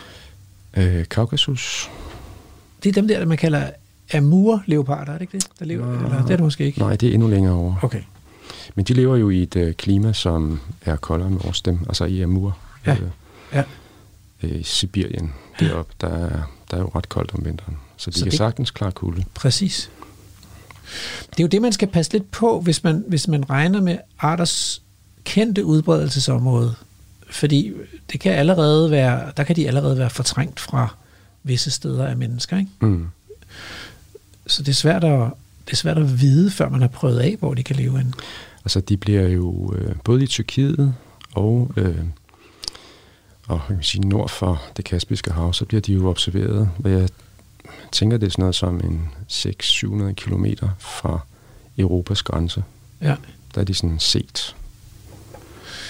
Øh, 0.77 1.05
Kaukasus. 1.05 1.89
Det 2.83 2.89
er 2.89 2.93
dem 2.93 3.07
der, 3.07 3.25
man 3.25 3.37
kalder 3.37 3.69
amur-leoparder, 4.13 5.13
er 5.13 5.13
det 5.13 5.21
ikke 5.21 5.37
det, 5.37 5.47
der 5.59 5.65
lever? 5.65 5.85
Nå, 5.85 5.93
Eller 5.93 6.21
det 6.21 6.31
er 6.31 6.35
det 6.35 6.39
måske 6.39 6.65
ikke? 6.65 6.79
Nej, 6.79 6.95
det 6.95 7.09
er 7.09 7.13
endnu 7.13 7.27
længere 7.27 7.53
over. 7.53 7.75
Okay. 7.81 8.01
Men 8.75 8.85
de 8.85 8.93
lever 8.93 9.15
jo 9.15 9.29
i 9.29 9.43
et 9.43 9.55
øh, 9.55 9.73
klima, 9.73 10.13
som 10.13 10.59
er 10.85 10.95
koldere 10.95 11.29
med 11.29 11.39
vores 11.39 11.61
dem, 11.61 11.79
altså 11.87 12.05
i 12.05 12.21
Amur. 12.21 12.57
Ja. 12.85 12.91
Øh, 12.93 13.09
ja. 13.53 13.63
Øh, 14.43 14.63
Sibirien, 14.63 15.33
deroppe, 15.59 15.93
der 16.01 16.07
er, 16.07 16.41
der 16.71 16.77
er 16.77 16.81
jo 16.81 16.91
ret 16.95 17.09
koldt 17.09 17.33
om 17.33 17.45
vinteren. 17.45 17.77
Så 17.97 18.09
de 18.09 18.15
så 18.15 18.23
kan 18.23 18.31
det... 18.31 18.37
sagtens 18.37 18.71
klare 18.71 18.91
kulde. 18.91 19.23
Præcis. 19.33 19.91
Det 21.29 21.39
er 21.39 21.43
jo 21.43 21.47
det, 21.47 21.61
man 21.61 21.73
skal 21.73 21.87
passe 21.87 22.11
lidt 22.11 22.31
på, 22.31 22.61
hvis 22.61 22.83
man, 22.83 23.03
hvis 23.07 23.27
man 23.27 23.49
regner 23.49 23.81
med 23.81 23.97
arters 24.19 24.81
kendte 25.23 25.65
udbredelsesområde. 25.65 26.75
Fordi 27.29 27.73
det 28.11 28.19
kan 28.19 28.31
allerede 28.31 28.91
være, 28.91 29.31
der 29.37 29.43
kan 29.43 29.55
de 29.55 29.67
allerede 29.67 29.97
være 29.97 30.09
fortrængt 30.09 30.59
fra 30.59 30.95
visse 31.43 31.71
steder 31.71 32.05
af 32.05 32.17
mennesker. 32.17 32.57
Ikke? 32.57 32.71
Mm. 32.79 33.07
Så 34.47 34.63
det 34.63 34.69
er, 34.69 34.75
svært 34.75 35.03
at, 35.03 35.31
det 35.65 35.71
er 35.71 35.77
svært 35.77 35.97
at 35.97 36.21
vide, 36.21 36.51
før 36.51 36.69
man 36.69 36.81
har 36.81 36.87
prøvet 36.87 37.19
af, 37.19 37.35
hvor 37.39 37.53
de 37.53 37.63
kan 37.63 37.75
leve 37.75 37.97
hen. 37.97 38.13
Altså 38.65 38.79
de 38.79 38.97
bliver 38.97 39.27
jo 39.27 39.73
øh, 39.77 39.95
både 40.03 40.23
i 40.23 40.27
Tyrkiet 40.27 40.93
og, 41.33 41.71
øh, 41.77 41.97
og 43.47 43.61
kan 43.67 43.75
man 43.75 43.83
sige, 43.83 44.07
nord 44.07 44.29
for 44.29 44.61
det 44.77 44.85
Kaspiske 44.85 45.31
hav, 45.31 45.53
så 45.53 45.65
bliver 45.65 45.81
de 45.81 45.93
jo 45.93 46.09
observeret, 46.09 46.69
hvad 46.77 46.91
jeg 46.91 47.09
tænker, 47.91 48.17
det 48.17 48.27
er 48.27 48.31
sådan 48.31 48.41
noget 48.41 48.55
som 48.55 48.81
en 48.83 49.09
600-700 49.31 50.13
kilometer 50.13 50.69
fra 50.79 51.19
Europas 51.77 52.23
grænse. 52.23 52.63
Ja. 53.01 53.15
Der 53.55 53.61
er 53.61 53.65
de 53.65 53.73
sådan 53.73 53.99
set. 53.99 54.55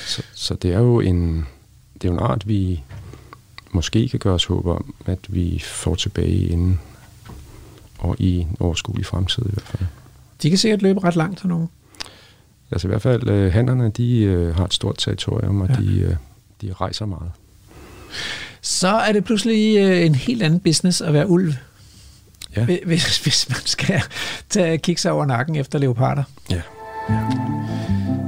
Så, 0.08 0.24
så 0.34 0.56
det 0.56 0.74
er 0.74 0.80
jo 0.80 1.00
en, 1.00 1.48
det 1.94 2.08
er 2.08 2.14
jo 2.14 2.14
en 2.14 2.24
art, 2.24 2.48
vi 2.48 2.84
måske 3.72 4.10
kan 4.10 4.20
gøre 4.20 4.34
os 4.34 4.46
håb 4.46 4.66
om, 4.66 4.96
at 5.06 5.20
vi 5.28 5.60
får 5.66 5.96
tilbage 5.96 6.48
inden 6.48 6.80
og 7.98 8.16
i 8.20 8.38
en 8.38 8.58
overskuelig 8.60 9.06
fremtid 9.06 9.44
i 9.46 9.52
hvert 9.52 9.68
fald. 9.68 9.88
De 10.42 10.50
kan 10.50 10.58
sikkert 10.58 10.82
løbe 10.82 11.04
ret 11.04 11.16
langt, 11.16 11.40
sådan 11.40 11.50
nogle. 11.50 11.68
Altså 12.72 12.88
i 12.88 12.90
hvert 12.90 13.02
fald, 13.02 13.28
øh, 13.30 13.54
hannerne, 13.54 13.90
de 13.90 14.20
øh, 14.20 14.56
har 14.56 14.66
et 14.66 14.74
stort 14.74 14.96
territorium, 14.98 15.62
og 15.62 15.70
ja. 15.70 15.76
de, 15.76 16.00
øh, 16.00 16.16
de 16.62 16.74
rejser 16.74 17.06
meget. 17.06 17.32
Så 18.62 18.88
er 18.88 19.12
det 19.12 19.24
pludselig 19.24 19.78
øh, 19.78 20.06
en 20.06 20.16
helt 20.16 20.44
anden 20.44 20.60
business 20.60 21.02
at 21.02 21.14
være 21.14 21.30
ulv 21.30 21.54
ja. 22.56 22.66
hvis, 22.86 23.18
hvis 23.24 23.50
man 23.50 23.60
skal 23.66 24.02
tage, 24.50 24.78
kigge 24.78 25.02
sig 25.02 25.12
over 25.12 25.26
nakken 25.26 25.56
efter 25.56 25.80
leoparder. 25.80 26.24
Ja. 26.50 26.62
ja. 27.10 27.20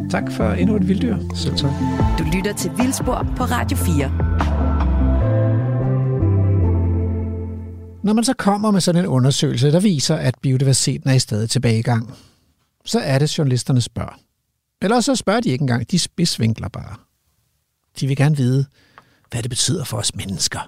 Tak 0.09 0.31
for 0.31 0.51
endnu 0.51 0.75
et 0.75 0.87
vilddyr. 0.87 1.17
Selv 1.35 1.55
tak. 1.55 1.71
Du 2.19 2.23
lytter 2.33 2.53
til 2.53 2.71
Vildspor 2.77 3.27
på 3.37 3.43
Radio 3.43 3.77
4. 3.77 4.11
Når 8.03 8.13
man 8.13 8.23
så 8.23 8.33
kommer 8.33 8.71
med 8.71 8.81
sådan 8.81 9.01
en 9.01 9.07
undersøgelse, 9.07 9.71
der 9.71 9.79
viser, 9.79 10.15
at 10.15 10.35
biodiversiteten 10.41 11.09
er 11.09 11.13
i 11.13 11.19
stadig 11.19 11.49
tilbagegang, 11.49 12.13
så 12.85 12.99
er 12.99 13.19
det, 13.19 13.37
journalisterne 13.37 13.81
spørger. 13.81 14.19
Eller 14.81 15.01
så 15.01 15.15
spørger 15.15 15.39
de 15.39 15.49
ikke 15.49 15.61
engang, 15.61 15.91
de 15.91 15.99
spidsvinkler 15.99 16.67
bare. 16.69 16.95
De 17.99 18.07
vil 18.07 18.17
gerne 18.17 18.37
vide, 18.37 18.65
hvad 19.31 19.43
det 19.43 19.49
betyder 19.49 19.83
for 19.83 19.97
os 19.97 20.15
mennesker. 20.15 20.59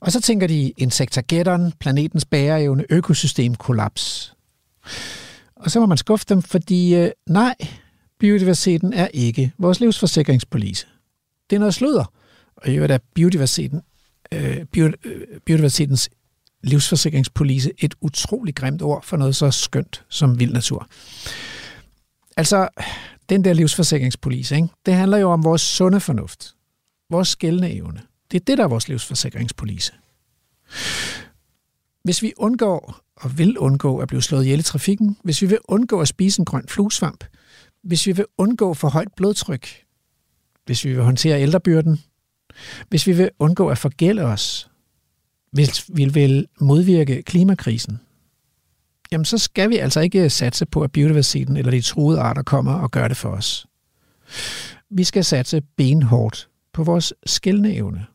Og 0.00 0.12
så 0.12 0.20
tænker 0.20 0.46
de 0.46 0.70
insektagetteren, 0.70 1.72
planetens 1.80 2.24
bæreevne, 2.24 2.84
økosystem, 2.90 3.54
kollaps. 3.54 4.34
Og 5.56 5.70
så 5.70 5.80
må 5.80 5.86
man 5.86 5.98
skuffe 5.98 6.26
dem, 6.28 6.42
fordi 6.42 6.94
øh, 6.94 7.10
nej, 7.28 7.54
biodiversiteten 8.18 8.92
er 8.92 9.08
ikke 9.14 9.52
vores 9.58 9.80
livsforsikringspolice. 9.80 10.86
Det 11.50 11.56
er 11.56 11.60
noget 11.60 11.74
sludder. 11.74 12.12
Og 12.56 12.68
i 12.68 12.74
øvrigt 12.74 12.92
er 12.92 12.98
biodiversiteten, 13.14 13.82
øh, 14.32 14.64
bio, 14.64 14.92
øh, 15.04 15.26
biodiversitetens 15.44 16.10
livsforsikringspolice 16.62 17.72
et 17.78 17.94
utroligt 18.00 18.56
grimt 18.56 18.82
ord 18.82 19.04
for 19.04 19.16
noget 19.16 19.36
så 19.36 19.50
skønt 19.50 20.04
som 20.08 20.40
vild 20.40 20.52
natur. 20.52 20.88
Altså, 22.36 22.68
den 23.28 23.44
der 23.44 23.52
livsforsikringspolice, 23.52 24.56
ikke? 24.56 24.68
det 24.86 24.94
handler 24.94 25.18
jo 25.18 25.30
om 25.30 25.44
vores 25.44 25.62
sunde 25.62 26.00
fornuft. 26.00 26.54
Vores 27.10 27.28
skældende 27.28 27.72
evne. 27.72 28.00
Det 28.30 28.40
er 28.40 28.44
det, 28.44 28.58
der 28.58 28.64
er 28.64 28.68
vores 28.68 28.88
livsforsikringspolice. 28.88 29.92
Hvis 32.02 32.22
vi 32.22 32.32
undgår 32.36 33.00
og 33.16 33.38
vil 33.38 33.58
undgå 33.58 33.98
at 33.98 34.08
blive 34.08 34.22
slået 34.22 34.44
ihjel 34.44 34.58
i 34.58 34.62
trafikken, 34.62 35.16
hvis 35.24 35.42
vi 35.42 35.46
vil 35.46 35.58
undgå 35.64 36.00
at 36.00 36.08
spise 36.08 36.40
en 36.40 36.44
grøn 36.44 36.68
fluesvamp, 36.68 37.24
hvis 37.82 38.06
vi 38.06 38.12
vil 38.12 38.24
undgå 38.38 38.74
for 38.74 38.88
højt 38.88 39.12
blodtryk, 39.16 39.68
hvis 40.64 40.84
vi 40.84 40.92
vil 40.92 41.02
håndtere 41.02 41.42
ældrebyrden, 41.42 42.00
hvis 42.88 43.06
vi 43.06 43.12
vil 43.12 43.30
undgå 43.38 43.68
at 43.68 43.78
forgælde 43.78 44.22
os, 44.22 44.70
hvis 45.52 45.90
vi 45.94 46.04
vil 46.04 46.46
modvirke 46.60 47.22
klimakrisen, 47.22 48.00
jamen 49.12 49.24
så 49.24 49.38
skal 49.38 49.70
vi 49.70 49.76
altså 49.76 50.00
ikke 50.00 50.30
satse 50.30 50.66
på, 50.66 50.82
at 50.82 50.92
biodiversiteten 50.92 51.56
eller 51.56 51.70
de 51.70 51.80
truede 51.80 52.20
arter 52.20 52.42
kommer 52.42 52.72
og 52.72 52.90
gør 52.90 53.08
det 53.08 53.16
for 53.16 53.28
os. 53.28 53.66
Vi 54.90 55.04
skal 55.04 55.24
satse 55.24 55.62
benhårdt 55.76 56.48
på 56.72 56.84
vores 56.84 57.12
skældneevne. 57.26 57.76
evne. 57.76 58.06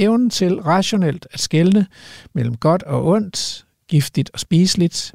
Evnen 0.00 0.30
til 0.30 0.60
rationelt 0.60 1.26
at 1.30 1.40
skelne 1.40 1.86
mellem 2.32 2.56
godt 2.56 2.82
og 2.82 3.06
ondt, 3.06 3.66
giftigt 3.88 4.30
og 4.34 4.40
spiseligt, 4.40 5.14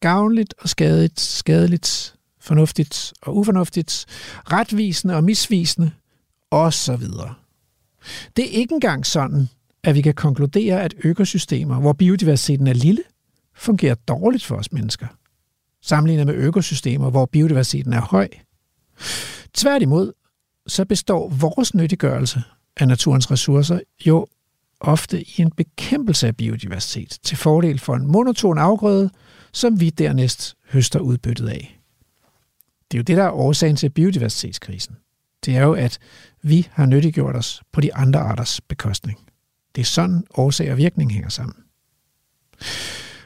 gavnligt 0.00 0.54
og 0.58 0.68
skadeligt, 0.68 1.20
skadeligt, 1.20 2.14
fornuftigt 2.40 3.12
og 3.22 3.36
ufornuftigt, 3.36 4.06
retvisende 4.52 5.14
og 5.14 5.24
misvisende, 5.24 5.90
og 6.50 6.72
så 6.72 6.96
videre. 6.96 7.34
Det 8.36 8.44
er 8.44 8.58
ikke 8.58 8.74
engang 8.74 9.06
sådan, 9.06 9.48
at 9.82 9.94
vi 9.94 10.00
kan 10.00 10.14
konkludere, 10.14 10.82
at 10.82 10.94
økosystemer, 11.04 11.80
hvor 11.80 11.92
biodiversiteten 11.92 12.66
er 12.66 12.72
lille, 12.72 13.02
fungerer 13.54 13.94
dårligt 13.94 14.44
for 14.44 14.56
os 14.56 14.72
mennesker, 14.72 15.06
sammenlignet 15.82 16.26
med 16.26 16.34
økosystemer, 16.34 17.10
hvor 17.10 17.26
biodiversiteten 17.26 17.92
er 17.92 18.00
høj. 18.00 18.28
Tværtimod, 19.54 20.12
så 20.66 20.84
består 20.84 21.28
vores 21.28 21.74
nyttiggørelse 21.74 22.42
af 22.76 22.88
naturens 22.88 23.30
ressourcer 23.30 23.80
jo 24.06 24.26
ofte 24.80 25.22
i 25.22 25.34
en 25.38 25.50
bekæmpelse 25.50 26.26
af 26.26 26.36
biodiversitet 26.36 27.18
til 27.22 27.36
fordel 27.36 27.78
for 27.78 27.94
en 27.94 28.06
monoton 28.06 28.58
afgrøde, 28.58 29.10
som 29.52 29.80
vi 29.80 29.90
dernæst 29.90 30.56
høster 30.72 30.98
udbyttet 30.98 31.48
af. 31.48 31.80
Det 32.90 32.96
er 32.96 33.00
jo 33.00 33.02
det, 33.02 33.16
der 33.16 33.24
er 33.24 33.30
årsagen 33.30 33.76
til 33.76 33.90
biodiversitetskrisen. 33.90 34.96
Det 35.44 35.56
er 35.56 35.62
jo, 35.62 35.72
at 35.72 35.98
vi 36.42 36.68
har 36.72 36.86
nyttiggjort 36.86 37.36
os 37.36 37.62
på 37.72 37.80
de 37.80 37.94
andre 37.94 38.20
arters 38.20 38.60
bekostning. 38.60 39.18
Det 39.74 39.80
er 39.80 39.84
sådan 39.84 40.24
årsag 40.34 40.72
og 40.72 40.76
virkning 40.76 41.12
hænger 41.12 41.28
sammen. 41.28 41.56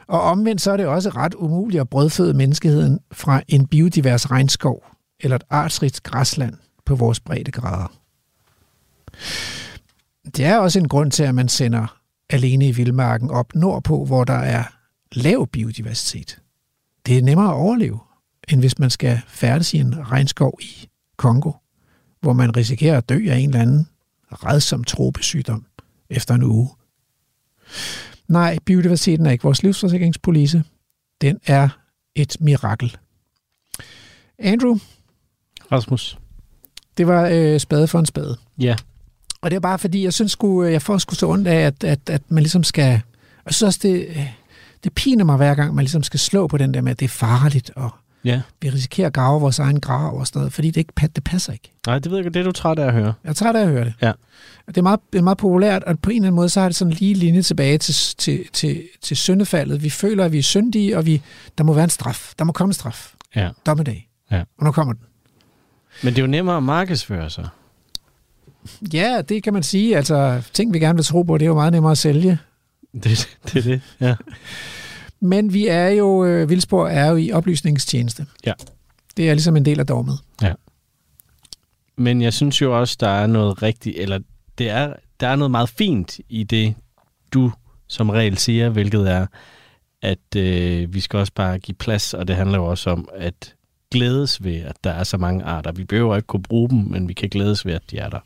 Og 0.07 0.21
omvendt 0.21 0.61
så 0.61 0.71
er 0.71 0.77
det 0.77 0.85
også 0.85 1.09
ret 1.09 1.33
umuligt 1.33 1.81
at 1.81 1.89
brødføde 1.89 2.33
menneskeheden 2.33 2.99
fra 3.11 3.41
en 3.47 3.67
biodivers 3.67 4.31
regnskov 4.31 4.85
eller 5.19 5.35
et 5.35 5.43
artsrigt 5.49 6.03
græsland 6.03 6.53
på 6.85 6.95
vores 6.95 7.19
grader. 7.19 8.04
Det 10.25 10.45
er 10.45 10.57
også 10.57 10.79
en 10.79 10.87
grund 10.87 11.11
til, 11.11 11.23
at 11.23 11.35
man 11.35 11.49
sender 11.49 11.99
alene 12.29 12.67
i 12.67 12.71
vildmarken 12.71 13.29
op 13.31 13.55
nordpå, 13.55 14.05
hvor 14.05 14.23
der 14.23 14.33
er 14.33 14.63
lav 15.11 15.47
biodiversitet. 15.47 16.39
Det 17.05 17.17
er 17.17 17.21
nemmere 17.21 17.47
at 17.47 17.53
overleve, 17.53 17.99
end 18.49 18.59
hvis 18.59 18.79
man 18.79 18.89
skal 18.89 19.21
færdes 19.27 19.73
i 19.73 19.77
en 19.77 20.11
regnskov 20.11 20.59
i 20.61 20.89
Kongo, 21.17 21.51
hvor 22.21 22.33
man 22.33 22.57
risikerer 22.57 22.97
at 22.97 23.09
dø 23.09 23.29
af 23.29 23.37
en 23.37 23.49
eller 23.49 23.61
anden 23.61 23.87
redsom 24.31 24.83
tropesygdom 24.83 25.65
efter 26.09 26.35
en 26.35 26.43
uge. 26.43 26.69
Nej, 28.27 28.57
biodiversiteten 28.65 29.25
er 29.25 29.31
ikke 29.31 29.43
vores 29.43 29.63
livsforsikringspolice. 29.63 30.63
Den 31.21 31.39
er 31.45 31.69
et 32.15 32.37
mirakel. 32.39 32.97
Andrew? 34.39 34.77
Rasmus? 35.71 36.17
Det 36.97 37.07
var 37.07 37.29
øh, 37.31 37.59
spade 37.59 37.87
for 37.87 37.99
en 37.99 38.05
spade. 38.05 38.37
Ja. 38.57 38.75
Og 39.45 39.51
det 39.51 39.55
er 39.55 39.59
bare 39.59 39.79
fordi, 39.79 40.03
jeg 40.03 40.13
synes 40.13 40.31
sgu, 40.31 40.63
jeg 40.63 40.81
får 40.81 40.97
sgu 40.97 41.15
så 41.15 41.27
ondt 41.27 41.47
af, 41.47 41.55
at, 41.55 41.83
at, 41.83 41.99
at 42.09 42.21
man 42.29 42.43
ligesom 42.43 42.63
skal... 42.63 43.01
Jeg 43.45 43.53
synes 43.53 43.63
også, 43.63 43.79
det, 43.83 44.07
det 44.83 44.93
piner 44.93 45.23
mig 45.23 45.37
hver 45.37 45.55
gang, 45.55 45.75
man 45.75 45.83
ligesom 45.83 46.03
skal 46.03 46.19
slå 46.19 46.47
på 46.47 46.57
den 46.57 46.73
der 46.73 46.81
med, 46.81 46.91
at 46.91 46.99
det 46.99 47.05
er 47.05 47.09
farligt, 47.09 47.71
og 47.75 47.89
ja. 48.23 48.41
vi 48.61 48.69
risikerer 48.69 49.07
at 49.07 49.13
grave 49.13 49.41
vores 49.41 49.59
egen 49.59 49.79
grav 49.79 50.19
og 50.19 50.27
sådan 50.27 50.39
noget, 50.39 50.53
fordi 50.53 50.67
det, 50.67 50.77
ikke, 50.77 51.07
det 51.15 51.23
passer 51.23 51.53
ikke. 51.53 51.71
Nej, 51.87 51.99
det 51.99 52.11
ved 52.11 52.17
jeg 52.17 52.25
ikke, 52.25 52.33
det 52.33 52.39
er 52.39 52.43
du 52.43 52.51
træt 52.51 52.79
af 52.79 52.87
at 52.87 52.93
høre. 52.93 53.13
Jeg 53.23 53.29
er 53.29 53.33
træt 53.33 53.55
af 53.55 53.61
at 53.61 53.67
høre 53.67 53.85
det. 53.85 53.93
Ja. 54.01 54.11
Det 54.67 54.77
er, 54.77 54.81
meget, 54.81 54.99
det 55.13 55.19
er 55.19 55.23
meget 55.23 55.37
populært, 55.37 55.83
og 55.83 55.99
på 55.99 56.09
en 56.09 56.15
eller 56.15 56.27
anden 56.27 56.35
måde, 56.35 56.49
så 56.49 56.61
har 56.61 56.69
det 56.69 56.75
sådan 56.75 56.93
lige 56.93 57.13
linje 57.13 57.41
tilbage 57.41 57.77
til, 57.77 57.95
til, 58.17 58.45
til, 58.53 58.83
til 59.01 59.17
syndefaldet. 59.17 59.83
Vi 59.83 59.89
føler, 59.89 60.25
at 60.25 60.31
vi 60.31 60.37
er 60.37 60.43
syndige, 60.43 60.97
og 60.97 61.05
vi, 61.05 61.21
der 61.57 61.63
må 61.63 61.73
være 61.73 61.83
en 61.83 61.89
straf. 61.89 62.33
Der 62.39 62.45
må 62.45 62.51
komme 62.51 62.69
en 62.69 62.73
straf. 62.73 63.13
Ja. 63.35 63.49
Dommedag. 63.65 64.09
Ja. 64.31 64.43
Og 64.57 64.65
nu 64.65 64.71
kommer 64.71 64.93
den. 64.93 65.03
Men 66.03 66.13
det 66.13 66.19
er 66.19 66.23
jo 66.23 66.27
nemmere 66.27 66.57
at 66.57 66.63
markedsføre 66.63 67.29
sig. 67.29 67.47
Ja, 68.93 69.21
det 69.29 69.43
kan 69.43 69.53
man 69.53 69.63
sige. 69.63 69.97
Altså, 69.97 70.41
ting 70.53 70.73
vi 70.73 70.79
gerne 70.79 70.95
vil 70.97 71.05
tro 71.05 71.23
på, 71.23 71.37
det 71.37 71.45
er 71.45 71.49
jo 71.49 71.53
meget 71.53 71.73
nemmere 71.73 71.91
at 71.91 71.97
sælge. 71.97 72.39
Det, 72.93 73.27
det 73.45 73.55
er 73.55 73.61
det, 73.61 73.81
ja. 74.01 74.15
Men 75.19 75.53
vi 75.53 75.67
er 75.67 75.87
jo, 75.87 76.25
øh, 76.25 76.49
Vildsborg 76.49 76.89
er 76.91 77.09
jo 77.09 77.15
i 77.15 77.31
oplysningstjeneste. 77.31 78.25
Ja. 78.45 78.53
Det 79.17 79.29
er 79.29 79.33
ligesom 79.33 79.57
en 79.57 79.65
del 79.65 79.79
af 79.79 79.87
dogmet. 79.87 80.19
Ja. 80.41 80.53
Men 81.97 82.21
jeg 82.21 82.33
synes 82.33 82.61
jo 82.61 82.79
også, 82.79 82.97
der 82.99 83.09
er 83.09 83.27
noget 83.27 83.61
rigtigt, 83.61 83.97
eller 83.99 84.19
det 84.57 84.69
er, 84.69 84.93
der 85.19 85.27
er 85.27 85.35
noget 85.35 85.51
meget 85.51 85.69
fint 85.69 86.19
i 86.29 86.43
det, 86.43 86.75
du 87.33 87.51
som 87.87 88.09
regel 88.09 88.37
siger, 88.37 88.69
hvilket 88.69 89.11
er, 89.11 89.25
at 90.01 90.35
øh, 90.35 90.93
vi 90.93 90.99
skal 90.99 91.19
også 91.19 91.33
bare 91.35 91.59
give 91.59 91.75
plads, 91.75 92.13
og 92.13 92.27
det 92.27 92.35
handler 92.35 92.57
jo 92.57 92.65
også 92.65 92.89
om 92.89 93.09
at 93.15 93.55
glædes 93.91 94.43
ved, 94.43 94.55
at 94.55 94.75
der 94.83 94.91
er 94.91 95.03
så 95.03 95.17
mange 95.17 95.43
arter. 95.43 95.71
Vi 95.71 95.83
behøver 95.83 96.15
ikke 96.15 96.25
kunne 96.25 96.43
bruge 96.43 96.69
dem, 96.69 96.77
men 96.77 97.07
vi 97.07 97.13
kan 97.13 97.29
glædes 97.29 97.65
ved, 97.65 97.73
at 97.73 97.91
de 97.91 97.97
er 97.97 98.09
der. 98.09 98.19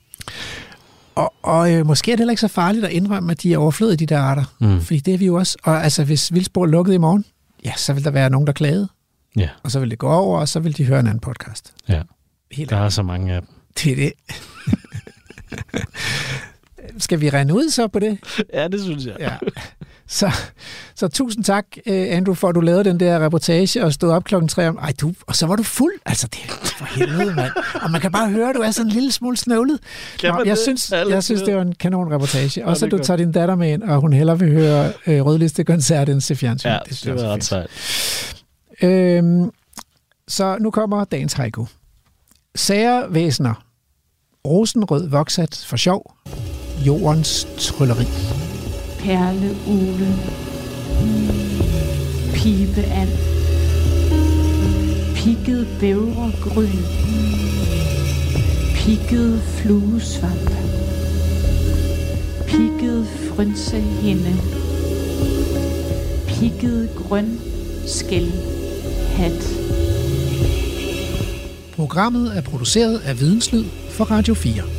Og, 1.16 1.34
og 1.42 1.74
øh, 1.74 1.86
måske 1.86 2.12
er 2.12 2.16
det 2.16 2.20
heller 2.20 2.32
ikke 2.32 2.42
så 2.42 2.48
farligt 2.48 2.86
at 2.86 2.92
indrømme, 2.92 3.32
at 3.32 3.44
de 3.44 3.54
er 3.54 3.58
overflødige, 3.58 3.98
de 3.98 4.06
der 4.06 4.20
arter. 4.20 4.44
Mm. 4.60 4.82
Fordi 4.82 5.00
det 5.00 5.14
er 5.14 5.18
vi 5.18 5.26
jo 5.26 5.36
også. 5.36 5.58
Og 5.64 5.84
altså, 5.84 6.04
hvis 6.04 6.34
Vildsborg 6.34 6.64
er 6.64 6.68
lukket 6.68 6.94
i 6.94 6.98
morgen, 6.98 7.26
ja, 7.66 7.74
så 7.78 7.94
vil 7.94 8.04
der 8.04 8.12
være 8.12 8.30
nogen, 8.30 8.48
der 8.48 8.54
klagede. 8.54 8.88
Ja. 9.38 9.50
Og 9.64 9.72
så 9.72 9.80
vil 9.80 9.90
det 9.92 10.00
gå 10.00 10.08
over, 10.08 10.40
og 10.40 10.50
så 10.50 10.60
vil 10.60 10.78
de 10.78 10.86
høre 10.86 11.00
en 11.00 11.08
anden 11.08 11.20
podcast. 11.20 11.74
Ja. 11.90 12.02
Helt 12.52 12.70
der 12.70 12.78
er 12.78 12.90
så 12.90 13.04
mange 13.04 13.34
af 13.34 13.42
dem. 13.42 13.50
Det 13.84 13.92
er 13.92 13.96
det. 13.96 14.14
Skal 17.04 17.22
vi 17.22 17.30
rende 17.30 17.54
ud 17.54 17.70
så 17.70 17.88
på 17.88 18.00
det? 18.00 18.18
Ja, 18.54 18.68
det 18.68 18.82
synes 18.82 19.06
jeg. 19.06 19.16
Ja. 19.20 19.38
Så, 20.12 20.32
så 20.96 21.08
tusind 21.08 21.44
tak, 21.44 21.66
øh, 21.86 22.08
Andrew, 22.10 22.34
for 22.34 22.50
at 22.50 22.56
du 22.56 22.60
lavede 22.60 22.84
den 22.84 23.00
der 23.00 23.26
reportage 23.26 23.84
og 23.84 23.94
stod 23.94 24.12
op 24.12 24.24
klokken 24.24 24.48
tre 24.48 24.68
om, 24.68 24.78
ej 24.78 24.94
du, 25.02 25.14
og 25.28 25.36
så 25.36 25.46
var 25.46 25.56
du 25.56 25.64
fuld. 25.64 25.94
Altså, 26.06 26.28
det 26.28 26.40
var 26.80 26.86
helvede, 26.86 27.36
mand. 27.36 27.52
Og 27.82 27.92
man 27.92 28.02
kan 28.02 28.12
bare 28.12 28.30
høre, 28.30 28.50
at 28.50 28.56
du 28.56 28.62
er 28.62 28.72
sådan 28.72 28.88
en 28.88 28.94
lille 28.94 29.12
smule 29.12 29.38
snøvlet. 29.38 29.80
Man 30.24 30.38
jeg, 30.38 30.46
det? 30.46 30.58
synes, 30.58 30.92
jeg 30.92 31.24
synes, 31.24 31.42
det 31.42 31.56
var 31.56 31.62
en 31.62 31.76
kanon 31.76 32.14
reportage. 32.14 32.66
Og 32.66 32.78
så 32.78 32.86
det 32.86 32.92
du 32.92 32.98
er 32.98 33.04
tager 33.04 33.18
din 33.18 33.32
datter 33.32 33.56
med 33.56 33.74
ind, 33.74 33.84
og 33.84 34.02
hun 34.02 34.14
heller 34.14 34.36
vil 34.36 34.52
høre 34.52 34.94
øh, 35.08 35.26
rødliste 35.26 35.64
koncert 35.64 36.10
end 36.10 36.22
se 36.22 36.36
fjernsyn. 36.36 36.70
Ja, 36.70 36.78
det, 36.90 37.02
det 37.04 37.16
var 37.16 37.22
er 37.22 37.34
ret 37.34 37.44
sejt. 37.44 37.68
Øhm, 38.82 39.52
så 40.28 40.58
nu 40.60 40.72
kommer 40.72 41.04
dagens 41.04 41.34
haiku. 41.34 41.66
Sager 42.56 43.08
væsener. 43.08 43.64
Rosenrød 44.48 45.10
voksat 45.10 45.66
for 45.68 45.78
sjov. 45.78 46.14
Jordens 46.86 47.48
trylleri. 47.58 48.06
Perle 49.00 49.56
ule. 49.68 50.16
pigget 55.16 55.68
bævregryn. 55.80 56.80
pigget 58.76 59.42
fluesvamp. 59.42 60.52
pigget 62.48 63.08
frynsehinde. 63.08 64.36
pigget 66.28 66.90
grøn 66.96 67.40
skæl. 67.88 68.32
Hat. 69.16 69.44
Programmet 71.76 72.38
er 72.38 72.42
produceret 72.42 73.00
af 73.06 73.20
Videnslyd 73.20 73.66
for 73.90 74.04
Radio 74.04 74.34
4. 74.34 74.79